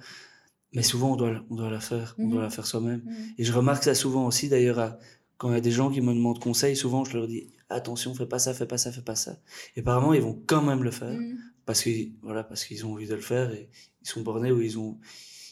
Mais 0.74 0.82
souvent, 0.84 1.14
on 1.14 1.16
doit, 1.16 1.44
on 1.52 1.56
doit 1.56 1.70
la 1.70 1.80
faire, 1.80 2.16
on 2.18 2.30
doit 2.30 2.42
la 2.42 2.50
faire 2.50 2.66
soi-même. 2.66 3.04
Et 3.38 3.44
je 3.44 3.54
remarque 3.54 3.84
ça 3.84 3.96
souvent 3.96 4.26
aussi, 4.26 4.50
d'ailleurs, 4.50 4.98
quand 5.38 5.50
il 5.50 5.54
y 5.54 5.58
a 5.58 5.62
des 5.62 5.72
gens 5.72 5.90
qui 5.90 6.02
me 6.02 6.14
demandent 6.14 6.40
conseil, 6.40 6.76
souvent 6.76 7.06
je 7.06 7.18
leur 7.18 7.28
dis 7.28 7.52
attention, 7.70 8.14
fais 8.14 8.26
pas 8.26 8.40
ça, 8.40 8.54
fais 8.54 8.66
pas 8.66 8.78
ça, 8.78 8.92
fais 8.92 9.02
pas 9.02 9.16
ça. 9.16 9.40
Et 9.76 9.80
apparemment, 9.80 10.14
ils 10.14 10.22
vont 10.22 10.42
quand 10.46 10.62
même 10.62 10.84
le 10.84 10.92
faire 10.92 11.18
parce 11.66 11.84
que 11.84 11.90
voilà, 12.22 12.44
parce 12.44 12.66
qu'ils 12.66 12.86
ont 12.86 12.94
envie 12.94 13.08
de 13.08 13.16
le 13.16 13.22
faire 13.22 13.52
et 13.54 13.70
ils 14.02 14.08
sont 14.08 14.22
bornés 14.22 14.52
ou 14.52 14.60
ils 14.60 14.78
ont, 14.78 15.00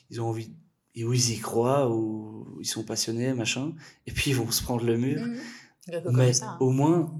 ils 0.09 0.19
ont 0.19 0.27
envie 0.27 0.51
et 0.97 1.03
où 1.03 1.13
ils 1.13 1.31
y 1.31 1.37
croient, 1.37 1.89
où 1.89 2.57
ils 2.59 2.65
sont 2.65 2.83
passionnés, 2.83 3.31
machin, 3.33 3.73
et 4.07 4.11
puis 4.11 4.31
ils 4.31 4.35
vont 4.35 4.49
se 4.49 4.63
prendre 4.63 4.83
le 4.83 4.97
mur. 4.97 5.21
Mmh. 5.21 6.11
Mais 6.11 6.31
au 6.59 6.71
moins, 6.71 7.13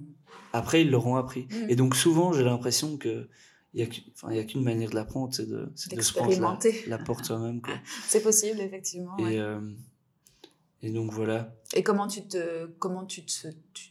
après, 0.52 0.82
ils 0.82 0.90
l'auront 0.90 1.16
appris. 1.16 1.44
Mmh. 1.44 1.70
Et 1.70 1.76
donc 1.76 1.96
souvent, 1.96 2.34
j'ai 2.34 2.44
l'impression 2.44 2.98
que 2.98 3.30
il 3.74 3.88
n'y 4.30 4.40
a 4.40 4.44
qu'une 4.44 4.64
manière 4.64 4.90
de 4.90 4.96
l'apprendre, 4.96 5.32
c'est 5.36 5.48
de, 5.48 5.72
de 5.92 6.02
se 6.02 6.14
prendre 6.14 6.32
la, 6.40 6.58
la 6.88 6.98
porte 6.98 7.26
soi-même. 7.26 7.62
c'est 8.08 8.24
possible, 8.24 8.60
effectivement. 8.60 9.16
Et, 9.20 9.40
euh, 9.40 9.60
et 10.84 10.92
donc 10.92 11.12
voilà. 11.12 11.56
Et 11.74 11.84
comment 11.84 12.08
tu 12.08 12.28
te, 12.28 12.68
comment 12.80 13.06
tu 13.06 13.26
te, 13.26 13.48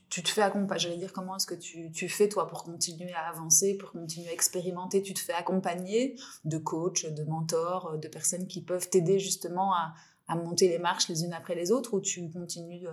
tu, 0.09 0.23
te 0.23 0.29
fais 0.29 0.43
accompagner? 0.43 0.81
J'allais 0.81 0.97
dire 0.97 1.13
comment 1.13 1.37
est-ce 1.37 1.47
que 1.47 1.55
tu, 1.55 1.91
tu, 1.91 2.09
fais 2.09 2.29
toi 2.29 2.47
pour 2.47 2.63
continuer 2.63 3.13
à 3.13 3.29
avancer, 3.29 3.77
pour 3.77 3.91
continuer 3.91 4.29
à 4.29 4.33
expérimenter? 4.33 5.03
Tu 5.03 5.13
te 5.13 5.19
fais 5.19 5.33
accompagner 5.33 6.17
de 6.45 6.59
coachs, 6.59 7.07
de 7.07 7.25
mentors, 7.25 7.99
de 7.99 8.09
personnes 8.09 8.47
qui 8.47 8.63
peuvent 8.63 8.89
t'aider 8.89 9.19
justement 9.19 9.75
à, 9.75 9.95
à, 10.29 10.37
monter 10.37 10.69
les 10.69 10.79
marches 10.79 11.09
les 11.09 11.25
unes 11.25 11.33
après 11.33 11.57
les 11.57 11.73
autres, 11.73 11.95
ou 11.95 12.01
tu 12.01 12.31
continues 12.31 12.87
euh? 12.87 12.93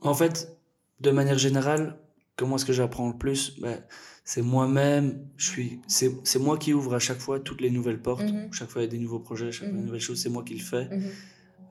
En 0.00 0.14
fait, 0.14 0.56
de 1.00 1.10
manière 1.10 1.38
générale, 1.38 1.98
comment 2.36 2.56
est-ce 2.56 2.64
que 2.64 2.72
j'apprends 2.72 3.08
le 3.08 3.18
plus? 3.18 3.58
Ben, 3.60 3.82
C'est 4.24 4.42
moi-même. 4.42 5.26
Je 5.36 5.48
suis. 5.48 5.80
C'est 5.88 6.38
moi 6.38 6.56
qui 6.58 6.72
ouvre 6.72 6.94
à 6.94 7.00
chaque 7.00 7.18
fois 7.18 7.40
toutes 7.40 7.60
les 7.60 7.70
nouvelles 7.70 8.00
portes. 8.00 8.22
Mm-hmm. 8.22 8.52
Chaque 8.52 8.70
fois 8.70 8.82
il 8.82 8.84
y 8.84 8.88
a 8.88 8.90
des 8.90 8.98
nouveaux 8.98 9.18
projets, 9.18 9.50
chaque 9.50 9.68
fois 9.68 9.76
mm-hmm. 9.76 9.80
une 9.80 9.86
nouvelle 9.86 10.00
chose, 10.00 10.20
c'est 10.20 10.28
moi 10.28 10.44
qui 10.44 10.54
le 10.54 10.64
fais. 10.64 10.84
Mm-hmm. 10.84 11.10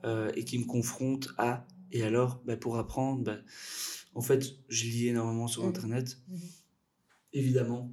Euh, 0.04 0.30
et 0.36 0.44
qui 0.44 0.58
me 0.58 0.64
confronte 0.64 1.28
à 1.38 1.66
Et 1.90 2.02
alors, 2.04 2.40
bah, 2.44 2.56
pour 2.56 2.78
apprendre, 2.78 3.24
bah, 3.24 3.36
en 4.14 4.20
fait, 4.20 4.44
je 4.68 4.84
lis 4.84 5.08
énormément 5.08 5.48
sur 5.48 5.64
mmh. 5.64 5.68
Internet, 5.68 6.18
mmh. 6.28 6.36
évidemment. 7.32 7.90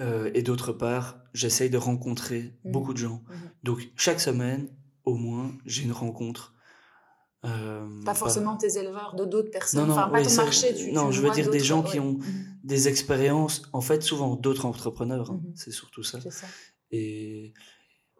Euh, 0.00 0.30
et 0.34 0.42
d'autre 0.42 0.72
part, 0.72 1.20
j'essaye 1.32 1.70
de 1.70 1.78
rencontrer 1.78 2.54
mmh. 2.64 2.72
beaucoup 2.72 2.92
de 2.92 2.98
gens. 2.98 3.22
Donc, 3.62 3.88
chaque 3.96 4.20
semaine, 4.20 4.68
au 5.04 5.14
moins, 5.14 5.56
j'ai 5.64 5.84
une 5.84 5.92
rencontre. 5.92 6.54
Euh, 7.44 7.86
pas 8.04 8.14
forcément 8.14 8.56
tes 8.56 8.78
éleveurs, 8.78 9.14
de 9.14 9.24
d'autres 9.24 9.50
personnes. 9.50 9.82
Non, 9.82 9.86
non, 9.86 9.92
enfin, 9.94 10.08
pas 10.08 10.22
ton 10.22 10.34
marché. 10.34 10.92
non, 10.92 11.12
je 11.12 11.20
veux 11.20 11.30
dire 11.30 11.50
des 11.50 11.60
gens 11.60 11.82
qui 11.82 12.00
ont 12.00 12.18
des 12.64 12.88
expériences, 12.88 13.62
en 13.72 13.80
fait, 13.80 14.02
souvent 14.02 14.34
d'autres 14.34 14.66
entrepreneurs. 14.66 15.30
Hein. 15.30 15.40
C'est 15.54 15.70
surtout 15.70 16.02
ça. 16.02 16.20
ça. 16.20 16.46
Et 16.90 17.54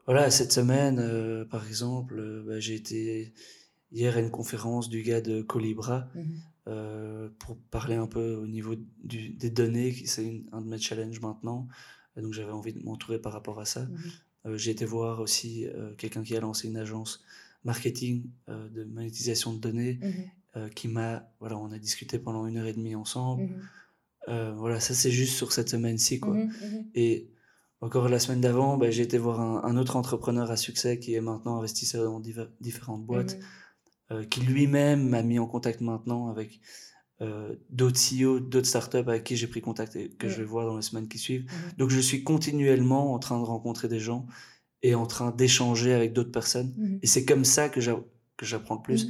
voilà, 0.07 0.31
cette 0.31 0.53
semaine, 0.53 0.99
euh, 0.99 1.45
par 1.45 1.67
exemple, 1.67 2.45
bah, 2.47 2.59
j'ai 2.61 2.75
été 2.75 3.33
hier 3.93 4.17
à 4.17 4.21
une 4.21 4.31
conférence 4.31 4.89
du 4.89 5.03
gars 5.03 5.21
de 5.21 5.43
Colibra 5.43 6.09
mhm. 6.15 6.25
euh, 6.69 7.29
pour 7.39 7.57
parler 7.71 7.95
un 7.95 8.07
peu 8.07 8.35
au 8.35 8.47
niveau 8.47 8.75
du, 9.03 9.31
des 9.31 9.51
données, 9.51 9.93
c'est 10.07 10.45
un 10.53 10.61
de 10.61 10.69
mes 10.69 10.79
challenges 10.79 11.21
maintenant. 11.21 11.69
donc 12.17 12.33
j'avais 12.33 12.53
envie 12.53 12.73
de 12.73 12.83
m'entourer 12.83 13.19
par 13.21 13.33
rapport 13.33 13.61
à 13.61 13.65
ça. 13.65 13.87
Mhm. 13.87 13.99
Euh, 14.47 14.57
j'ai 14.57 14.71
été 14.71 14.85
voir 14.85 15.21
aussi 15.21 15.67
euh, 15.67 15.95
quelqu'un 15.95 16.23
qui 16.23 16.37
a 16.37 16.41
lancé 16.41 16.69
une 16.69 16.77
agence 16.77 17.25
marketing 17.65 18.23
de 18.47 18.85
monétisation 18.85 19.53
de 19.53 19.59
données 19.59 19.99
mhm. 20.55 20.71
qui 20.71 20.87
m'a, 20.87 21.29
voilà, 21.41 21.59
on 21.59 21.73
a 21.73 21.81
discuté 21.81 22.21
pendant 22.21 22.47
une 22.47 22.59
heure 22.59 22.67
et 22.67 22.73
demie 22.73 22.95
ensemble. 22.95 23.49
voilà, 24.29 24.79
ça 24.79 24.95
c'est 24.95 25.11
juste 25.11 25.35
sur 25.35 25.51
cette 25.51 25.71
semaine-ci, 25.71 26.21
quoi. 26.21 26.37
Et 26.95 27.29
encore 27.81 28.09
la 28.09 28.19
semaine 28.19 28.41
d'avant, 28.41 28.77
bah, 28.77 28.91
j'ai 28.91 29.03
été 29.03 29.19
voir 29.19 29.41
un, 29.41 29.77
autre 29.77 29.97
entrepreneur 29.97 30.51
à 30.51 30.57
succès 30.57 30.99
qui 30.99 31.15
est 31.15 31.21
maintenant 31.21 31.59
investisseur 31.59 32.05
dans 32.05 32.21
différentes 32.61 33.05
boîtes. 33.05 33.39
Euh, 34.13 34.25
qui 34.25 34.41
lui-même 34.41 35.09
m'a 35.09 35.23
mis 35.23 35.41
en 35.41 35.49
contact 35.49 35.81
maintenant 35.81 36.29
avec 36.29 36.61
euh, 37.23 37.57
d'autres 37.71 37.99
CEO, 37.99 38.39
d'autres 38.39 38.69
startups 38.69 38.99
avec 38.99 39.25
qui 39.25 39.37
j'ai 39.37 39.49
pris 39.49 39.61
contact 39.61 39.97
et 39.97 40.11
que 40.11 40.29
je 40.29 40.37
vais 40.37 40.45
voir 40.45 40.65
dans 40.65 40.77
les 40.77 40.83
semaines 40.83 41.09
qui 41.09 41.19
suivent. 41.19 41.43
Mmh 41.45 41.77
Donc 41.79 41.91
je 41.91 41.99
suis 41.99 42.23
continuellement 42.23 43.13
en 43.15 43.19
train 43.19 43.37
de 43.41 43.45
rencontrer 43.45 43.89
des 43.89 43.99
gens 43.99 44.27
et 44.83 44.95
en 44.95 45.07
train 45.07 45.33
d'échanger 45.33 45.93
avec 45.93 46.13
d'autres 46.13 46.31
personnes. 46.31 46.73
Mmh 46.77 46.99
et 47.03 47.07
c'est 47.09 47.25
comme 47.25 47.45
ça 47.45 47.69
que 47.69 47.81
j'apprends 47.81 48.77
le 48.77 48.83
plus. 48.83 49.09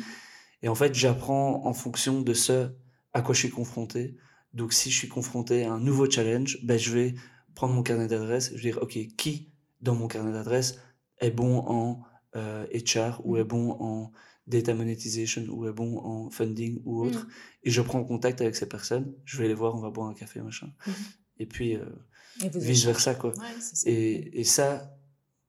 Et 0.62 0.68
en 0.68 0.74
fait, 0.74 0.94
j'apprends 0.94 1.66
en 1.66 1.74
fonction 1.74 2.22
de 2.22 2.32
ce 2.32 2.70
à 3.12 3.20
quoi 3.20 3.34
je 3.34 3.40
suis 3.40 3.50
confronté. 3.50 4.16
Donc 4.54 4.72
si 4.72 4.90
je 4.90 4.96
suis 4.96 5.08
confronté 5.08 5.64
à 5.64 5.72
un 5.72 5.80
nouveau 5.80 6.10
challenge, 6.10 6.58
ben, 6.64 6.78
je 6.78 6.90
vais 6.90 7.14
prendre 7.56 7.74
mon 7.74 7.82
carnet 7.82 8.06
d'adresses, 8.06 8.50
je 8.50 8.62
vais 8.62 8.70
dire, 8.70 8.78
OK, 8.82 8.96
qui 9.16 9.50
dans 9.80 9.96
mon 9.96 10.06
carnet 10.06 10.32
d'adresses 10.32 10.78
est 11.18 11.32
bon 11.32 11.58
en 11.66 12.02
euh, 12.36 12.66
HR 12.72 13.22
ou 13.24 13.38
est 13.38 13.44
bon 13.44 13.70
en 13.80 14.12
data 14.46 14.74
monetization 14.74 15.42
ou 15.48 15.66
est 15.66 15.72
bon 15.72 15.98
en 15.98 16.30
funding 16.30 16.80
ou 16.84 17.02
autre. 17.02 17.24
Mm. 17.24 17.30
Et 17.64 17.70
je 17.70 17.82
prends 17.82 18.04
contact 18.04 18.40
avec 18.42 18.54
ces 18.54 18.68
personnes, 18.68 19.12
je 19.24 19.38
vais 19.38 19.48
les 19.48 19.54
voir, 19.54 19.74
on 19.74 19.80
va 19.80 19.90
boire 19.90 20.08
un 20.08 20.14
café, 20.14 20.40
machin. 20.40 20.70
Mm-hmm. 20.86 20.92
Et 21.38 21.46
puis, 21.46 21.76
euh, 21.76 21.84
vice 22.54 22.84
versa, 22.84 23.14
quoi. 23.14 23.32
Et, 23.86 24.40
et, 24.40 24.44
ça, 24.44 24.94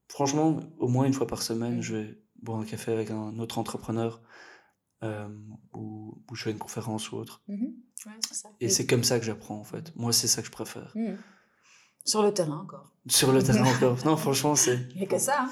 franchement, 0.07 0.59
au 0.79 0.87
moins 0.87 1.05
une 1.05 1.13
fois 1.13 1.27
par 1.27 1.43
semaine, 1.43 1.77
mm. 1.77 1.81
je 1.81 1.95
vais 1.95 2.21
boire 2.41 2.59
un 2.59 2.65
café 2.65 2.93
avec 2.93 3.11
un 3.11 3.37
autre 3.37 3.57
entrepreneur 3.57 4.21
euh, 5.03 5.27
ou, 5.73 6.23
ou, 6.29 6.35
je 6.35 6.43
fais 6.43 6.51
une 6.51 6.57
conférence 6.57 7.11
ou 7.11 7.17
autre. 7.17 7.43
Mm-hmm. 7.49 7.73
Et 8.61 8.69
c'est 8.69 8.85
comme 8.85 9.03
ça 9.03 9.19
que 9.19 9.25
j'apprends, 9.25 9.59
en 9.59 9.63
fait. 9.65 9.93
Moi, 9.95 10.13
c'est 10.13 10.27
ça 10.27 10.41
que 10.41 10.47
je 10.47 10.51
préfère. 10.51 10.93
Sur 12.07 12.23
le 12.23 12.33
terrain 12.33 12.57
encore. 12.57 12.91
Sur 13.07 13.31
le 13.31 13.43
terrain 13.43 13.65
encore. 13.65 13.97
Non, 14.05 14.17
franchement, 14.17 14.55
c'est. 14.55 14.79
Il 14.91 14.97
n'y 14.97 15.03
a 15.03 15.07
que 15.07 15.19
ça. 15.19 15.41
Hein. 15.41 15.51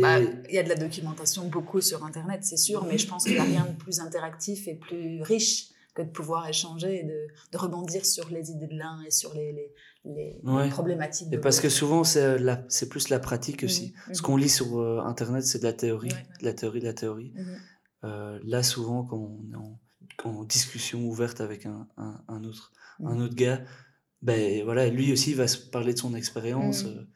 Bah, 0.00 0.20
il 0.20 0.54
y 0.54 0.58
a 0.58 0.62
de 0.62 0.68
la 0.68 0.74
documentation 0.74 1.48
beaucoup 1.48 1.80
sur 1.80 2.04
Internet, 2.04 2.44
c'est 2.44 2.56
sûr, 2.56 2.84
mais 2.84 2.98
je 2.98 3.06
pense 3.06 3.24
qu'il 3.24 3.34
n'y 3.34 3.38
a 3.38 3.44
rien 3.44 3.66
de 3.66 3.76
plus 3.76 4.00
interactif 4.00 4.66
et 4.66 4.74
plus 4.74 5.22
riche 5.22 5.68
que 5.94 6.02
de 6.02 6.08
pouvoir 6.08 6.48
échanger 6.48 7.00
et 7.00 7.02
de, 7.04 7.28
de 7.52 7.58
rebondir 7.58 8.06
sur 8.06 8.30
les 8.30 8.50
idées 8.50 8.68
de 8.68 8.78
l'un 8.78 9.02
et 9.02 9.10
sur 9.10 9.34
les, 9.34 9.52
les, 9.52 10.40
les, 10.42 10.68
problématiques. 10.70 11.28
De 11.28 11.36
et 11.36 11.40
parce 11.40 11.60
que 11.60 11.68
souvent, 11.68 12.04
c'est, 12.04 12.38
c'est 12.68 12.88
plus 12.88 13.10
la 13.10 13.18
pratique 13.18 13.64
aussi. 13.64 13.92
Mhm, 14.08 14.14
Ce 14.14 14.20
mhm. 14.20 14.26
qu'on 14.26 14.36
lit 14.36 14.48
sur 14.48 14.80
euh, 14.80 15.00
Internet, 15.04 15.44
c'est 15.44 15.58
de 15.58 15.64
la 15.64 15.74
théorie, 15.74 16.08
de 16.08 16.44
la 16.46 16.54
théorie, 16.54 16.80
de 16.80 16.86
la 16.86 16.94
théorie. 16.94 17.32
Mhm. 17.34 17.56
Euh, 18.04 18.40
là, 18.44 18.62
souvent, 18.62 19.04
quand 19.04 19.18
on 19.18 19.52
est 19.52 19.56
en, 20.24 20.44
discussion 20.44 21.04
ouverte 21.04 21.40
avec 21.40 21.66
un, 21.66 21.88
un, 21.96 22.44
autre, 22.44 22.72
un 23.04 23.18
autre 23.20 23.34
gars, 23.34 23.60
ben 24.22 24.64
voilà, 24.64 24.88
lui 24.88 25.12
aussi 25.12 25.34
va 25.34 25.48
se 25.48 25.58
parler 25.58 25.94
de 25.94 25.98
son 25.98 26.14
expérience. 26.14 26.84
Euh, 26.84 27.06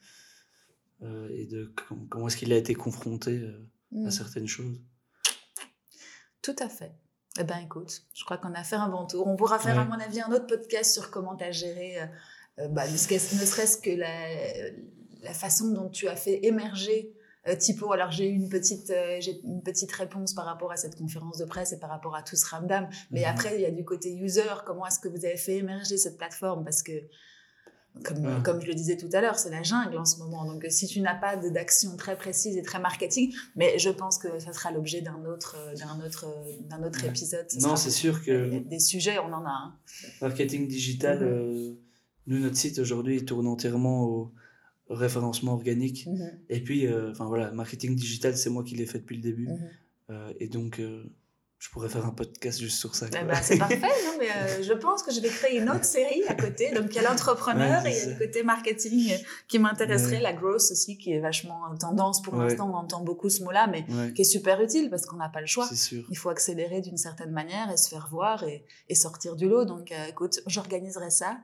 euh, 1.03 1.29
et 1.31 1.45
de 1.47 1.73
comment, 2.09 2.29
est-ce 2.29 2.39
qu'il 2.39 2.53
a 2.53 2.57
été 2.57 2.75
confronté 2.75 3.39
euh, 3.39 3.69
à 3.93 4.09
mm. 4.09 4.11
certaines 4.11 4.47
choses. 4.47 4.81
Tout 6.41 6.57
à 6.59 6.69
fait. 6.69 6.93
Eh 7.39 7.45
ben 7.45 7.59
écoute, 7.59 8.03
je 8.15 8.25
crois 8.25 8.39
qu'on 8.39 8.55
a 8.55 8.65
fait 8.65 8.77
un 8.77 8.89
bon 8.89 9.07
tour. 9.07 9.27
On 9.27 9.37
pourra 9.37 9.59
faire, 9.59 9.79
à 9.79 9.85
mon 9.85 10.01
avis, 10.01 10.23
un 10.23 10.33
autre 10.33 10.47
podcast 10.47 10.95
sur 10.95 11.11
comment 11.11 11.37
tu 11.37 11.45
as 11.45 11.53
géré, 11.53 12.01
euh, 12.59 12.69
bah, 12.69 12.89
ne 12.89 12.97
serait-ce 12.97 13.77
que 13.77 13.91
la, 13.91 14.71
la, 15.21 15.35
façon 15.35 15.71
dont 15.73 15.91
tu 15.91 16.09
as 16.09 16.17
fait 16.17 16.47
émerger 16.47 17.13
Typo. 17.59 17.93
Alors 17.93 18.11
j'ai 18.11 18.29
eu 18.29 18.35
une 18.35 18.49
petite, 18.49 18.93
j'ai 19.21 19.41
une 19.45 19.63
petite 19.63 19.93
réponse 19.93 20.35
par 20.35 20.45
rapport 20.45 20.73
à 20.73 20.77
cette 20.77 20.97
conférence 20.97 21.39
de 21.39 21.45
presse 21.45 21.73
et 21.73 21.79
par 21.79 21.91
rapport 21.91 22.17
à 22.17 22.23
tout 22.23 22.37
ce 22.37 22.47
ramdam. 22.47 22.89
Mais 23.11 23.23
mm-hmm. 23.23 23.31
après, 23.31 23.55
il 23.57 23.61
y 23.61 23.67
a 23.67 23.71
du 23.71 23.85
côté 23.85 24.15
user. 24.15 24.43
Comment 24.65 24.87
est-ce 24.87 24.99
que 24.99 25.09
vous 25.09 25.25
avez 25.25 25.37
fait 25.37 25.57
émerger 25.57 25.97
cette 25.97 26.17
plateforme? 26.17 26.65
Parce 26.65 26.83
que 26.83 26.93
comme, 28.05 28.43
comme, 28.43 28.61
je 28.61 28.67
le 28.67 28.75
disais 28.75 28.97
tout 28.97 29.09
à 29.13 29.21
l'heure, 29.21 29.39
c'est 29.39 29.51
la 29.51 29.63
jungle 29.63 29.97
en 29.97 30.05
ce 30.05 30.19
moment. 30.19 30.45
Donc, 30.45 30.65
euh, 30.65 30.71
si 30.71 30.87
tu 30.87 31.01
n'as 31.01 31.15
pas 31.15 31.37
d'action 31.37 31.97
très 31.97 32.17
précise 32.17 32.57
et 32.57 32.63
très 32.63 32.79
marketing, 32.79 33.33
mais 33.55 33.79
je 33.79 33.91
pense 33.91 34.19
que 34.19 34.39
ça 34.39 34.53
sera 34.53 34.71
l'objet 34.71 35.01
d'un 35.01 35.25
autre, 35.25 35.57
euh, 35.59 35.75
d'un 35.77 36.05
autre, 36.05 36.27
euh, 36.27 36.53
d'un 36.69 36.83
autre 36.87 37.05
épisode. 37.05 37.47
non, 37.61 37.77
c'est 37.77 37.91
sûr 37.91 38.23
que 38.23 38.59
des 38.59 38.81
sujets, 38.81 39.19
on 39.19 39.33
en 39.33 39.45
a. 39.45 39.51
un. 39.51 39.75
Marketing 40.21 40.69
digital, 40.69 41.23
mm-hmm. 41.23 41.77
nous 42.27 42.39
notre 42.39 42.57
site 42.57 42.79
aujourd'hui 42.79 43.25
tourne 43.25 43.47
entièrement 43.47 44.05
au 44.05 44.33
référencement 44.89 45.53
organique. 45.53 46.07
Mm-hmm. 46.07 46.39
Et 46.51 46.61
puis, 46.61 46.89
enfin 47.11 47.27
voilà, 47.27 47.51
marketing 47.53 47.95
digital, 47.95 48.37
c'est 48.37 48.51
moi 48.51 48.65
qui 48.65 48.75
l'ai 48.75 48.87
fait 48.87 48.99
depuis 48.99 49.17
le 49.17 49.23
début. 49.23 49.49
Mm-hmm. 49.49 50.35
et 50.41 50.49
donc 50.49 50.81
je 51.59 51.71
pourrais 51.71 51.89
faire 51.89 52.05
un 52.05 52.11
podcast 52.11 52.61
juste 52.61 52.79
sur 52.79 52.95
ça. 52.95 53.07
Eh 53.09 53.25
ben, 53.25 53.35
c'est 53.43 53.57
parfait, 53.59 53.81
non, 53.81 54.17
mais 54.19 54.29
euh, 54.31 54.63
je 54.63 54.73
pense 54.75 55.03
que 55.03 55.13
je 55.13 55.21
vais 55.21 55.29
créer 55.29 55.59
une 55.59 55.71
autre 55.71 55.85
série 55.85 56.23
à 56.29 56.35
côté. 56.35 56.71
Donc, 56.73 56.87
il 56.91 56.97
y 56.97 56.99
a 56.99 57.03
l'entrepreneur 57.03 57.85
et 57.87 57.91
il 57.91 57.97
y 57.97 58.01
a 58.01 58.07
le 58.11 58.19
côté 58.19 58.43
marketing 58.43 59.17
qui 59.49 59.59
m'intéresserait, 59.59 60.21
la 60.21 60.33
growth 60.33 60.71
aussi, 60.71 60.99
qui 60.99 61.13
est 61.13 61.21
vachement 61.21 61.63
en 61.71 61.77
tendance 61.77 62.21
pour 62.23 62.37
l'instant. 62.37 62.71
On 62.71 62.77
entend 62.77 63.03
beaucoup 63.03 63.31
ce 63.31 63.43
mot-là, 63.43 63.69
mais 63.69 63.85
qui 64.13 64.23
est 64.23 64.25
super 64.25 64.61
utile 64.61 64.91
parce 64.91 65.07
qu'on 65.07 65.17
n'a 65.17 65.29
pas 65.29 65.41
le 65.41 65.47
choix. 65.47 65.69
Il 66.11 66.17
faut 66.17 66.29
accélérer 66.29 66.81
d'une 66.83 66.99
certaine 66.99 67.31
manière 67.31 67.71
et 67.71 67.77
se 67.77 67.89
faire 67.89 68.09
voir 68.11 68.45
et, 68.45 68.65
et 68.89 68.95
sortir 68.95 69.35
du 69.35 69.49
lot. 69.49 69.65
Donc, 69.65 69.93
euh, 69.93 70.07
écoute, 70.09 70.41
j'organiserai 70.47 71.11
ça. 71.11 71.39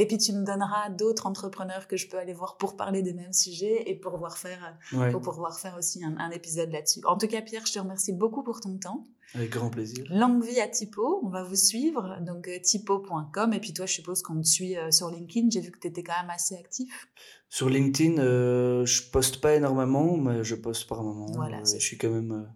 Et 0.00 0.06
puis 0.06 0.16
tu 0.16 0.32
me 0.32 0.44
donneras 0.44 0.90
d'autres 0.90 1.26
entrepreneurs 1.26 1.88
que 1.88 1.96
je 1.96 2.08
peux 2.08 2.18
aller 2.18 2.32
voir 2.32 2.56
pour 2.56 2.76
parler 2.76 3.02
des 3.02 3.12
mêmes 3.12 3.32
sujets 3.32 3.90
et 3.90 3.96
pour 3.96 4.12
pouvoir 4.12 4.38
faire, 4.38 4.78
pour 5.10 5.20
pouvoir 5.20 5.58
faire 5.58 5.76
aussi 5.76 6.04
un, 6.04 6.16
un 6.18 6.30
épisode 6.30 6.70
là-dessus. 6.70 7.00
En 7.04 7.18
tout 7.18 7.26
cas, 7.26 7.42
Pierre, 7.42 7.66
je 7.66 7.72
te 7.72 7.78
remercie 7.80 8.12
beaucoup 8.12 8.44
pour 8.44 8.60
ton 8.60 8.78
temps. 8.78 9.04
Avec 9.34 9.50
grand 9.50 9.70
plaisir. 9.70 10.06
Longue 10.08 10.44
vie 10.44 10.60
à 10.60 10.68
Typo, 10.68 11.20
on 11.24 11.28
va 11.28 11.42
vous 11.42 11.56
suivre, 11.56 12.16
donc 12.24 12.46
euh, 12.46 12.60
typo.com. 12.62 13.52
Et 13.52 13.58
puis 13.58 13.74
toi, 13.74 13.86
je 13.86 13.92
suppose 13.92 14.22
qu'on 14.22 14.40
te 14.40 14.46
suit 14.46 14.76
euh, 14.76 14.92
sur 14.92 15.10
LinkedIn. 15.10 15.48
J'ai 15.50 15.60
vu 15.60 15.72
que 15.72 15.80
tu 15.80 15.88
étais 15.88 16.04
quand 16.04 16.18
même 16.18 16.30
assez 16.30 16.54
actif. 16.54 17.08
Sur 17.48 17.68
LinkedIn, 17.68 18.18
euh, 18.18 18.86
je 18.86 19.02
poste 19.10 19.40
pas 19.40 19.56
énormément, 19.56 20.16
mais 20.16 20.44
je 20.44 20.54
poste 20.54 20.88
par 20.88 21.02
moment. 21.02 21.26
Voilà, 21.34 21.60
je 21.64 21.78
suis 21.78 21.98
quand 21.98 22.10
même, 22.10 22.48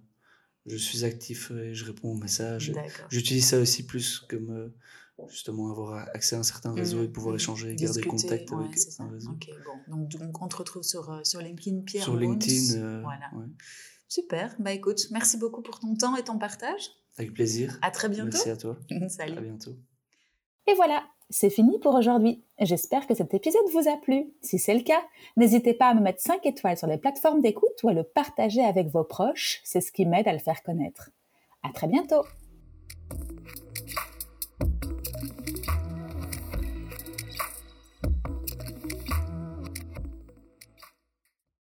je 0.65 0.77
suis 0.77 1.05
actif 1.05 1.51
et 1.51 1.75
je 1.75 1.85
réponds 1.85 2.13
aux 2.13 2.19
messages. 2.19 2.73
J'utilise 3.11 3.49
ça 3.49 3.59
aussi 3.59 3.85
plus 3.85 4.21
comme 4.21 4.73
justement 5.29 5.71
avoir 5.71 6.09
accès 6.15 6.37
à 6.37 6.41
un 6.41 6.43
certain 6.43 6.73
réseau 6.73 7.03
et 7.03 7.09
mmh, 7.09 7.13
pouvoir 7.13 7.35
mmh. 7.35 7.39
échanger 7.39 7.71
et 7.73 7.77
garder 7.77 8.03
contact 8.03 8.53
avec 8.53 8.79
un 8.99 9.09
réseau. 9.09 9.31
bon. 9.89 10.09
donc, 10.09 10.43
on 10.43 10.49
te 10.49 10.57
retrouve 10.57 10.83
sur, 10.83 11.11
euh, 11.11 11.21
sur 11.25 11.41
LinkedIn, 11.41 11.83
Pierre 11.83 12.05
Sur 12.05 12.17
LinkedIn, 12.17 12.81
euh, 12.81 13.03
voilà. 13.03 13.31
Super, 14.09 14.55
bah 14.59 14.73
écoute, 14.73 15.07
merci 15.11 15.39
beaucoup 15.39 15.63
pour 15.63 15.81
ton 15.81 15.95
temps 15.95 16.17
et 16.17 16.25
ton 16.25 16.39
partage. 16.39 16.91
Avec 17.19 17.33
plaisir. 17.33 17.79
À 17.83 17.91
très 17.91 18.09
bientôt. 18.09 18.31
Merci 18.33 18.51
à 18.51 18.57
toi. 18.57 18.79
Salut. 19.09 19.39
À 19.39 19.41
bientôt. 19.41 19.73
Et 20.67 20.75
voilà, 20.75 21.03
c'est 21.31 21.51
fini 21.51 21.79
pour 21.79 21.95
aujourd'hui. 21.95 22.45
J'espère 22.61 23.07
que 23.07 23.15
cet 23.15 23.35
épisode 23.35 23.69
vous 23.73 23.89
a 23.89 23.97
plu. 23.97 24.33
Si 24.43 24.59
c'est 24.59 24.75
le 24.75 24.83
cas, 24.83 25.03
n'hésitez 25.37 25.75
pas 25.75 25.89
à 25.89 25.95
me 25.95 26.01
mettre 26.01 26.21
5 26.21 26.45
étoiles 26.47 26.77
sur 26.77 26.87
les 26.87 26.99
plateformes 26.99 27.41
d'écoute 27.41 27.83
ou 27.83 27.89
à 27.89 27.95
le 27.95 28.05
partager 28.05 28.63
avec 28.63 28.89
vos 28.89 29.05
proches. 29.05 29.61
C'est 29.65 29.81
ce 29.81 29.93
qui 29.93 30.07
m'aide 30.07 30.29
à 30.29 30.33
le 30.33 30.39
faire 30.39 30.63
connaître. 30.63 31.11
À 31.63 31.73
très 31.73 31.87
bientôt. 31.87 32.23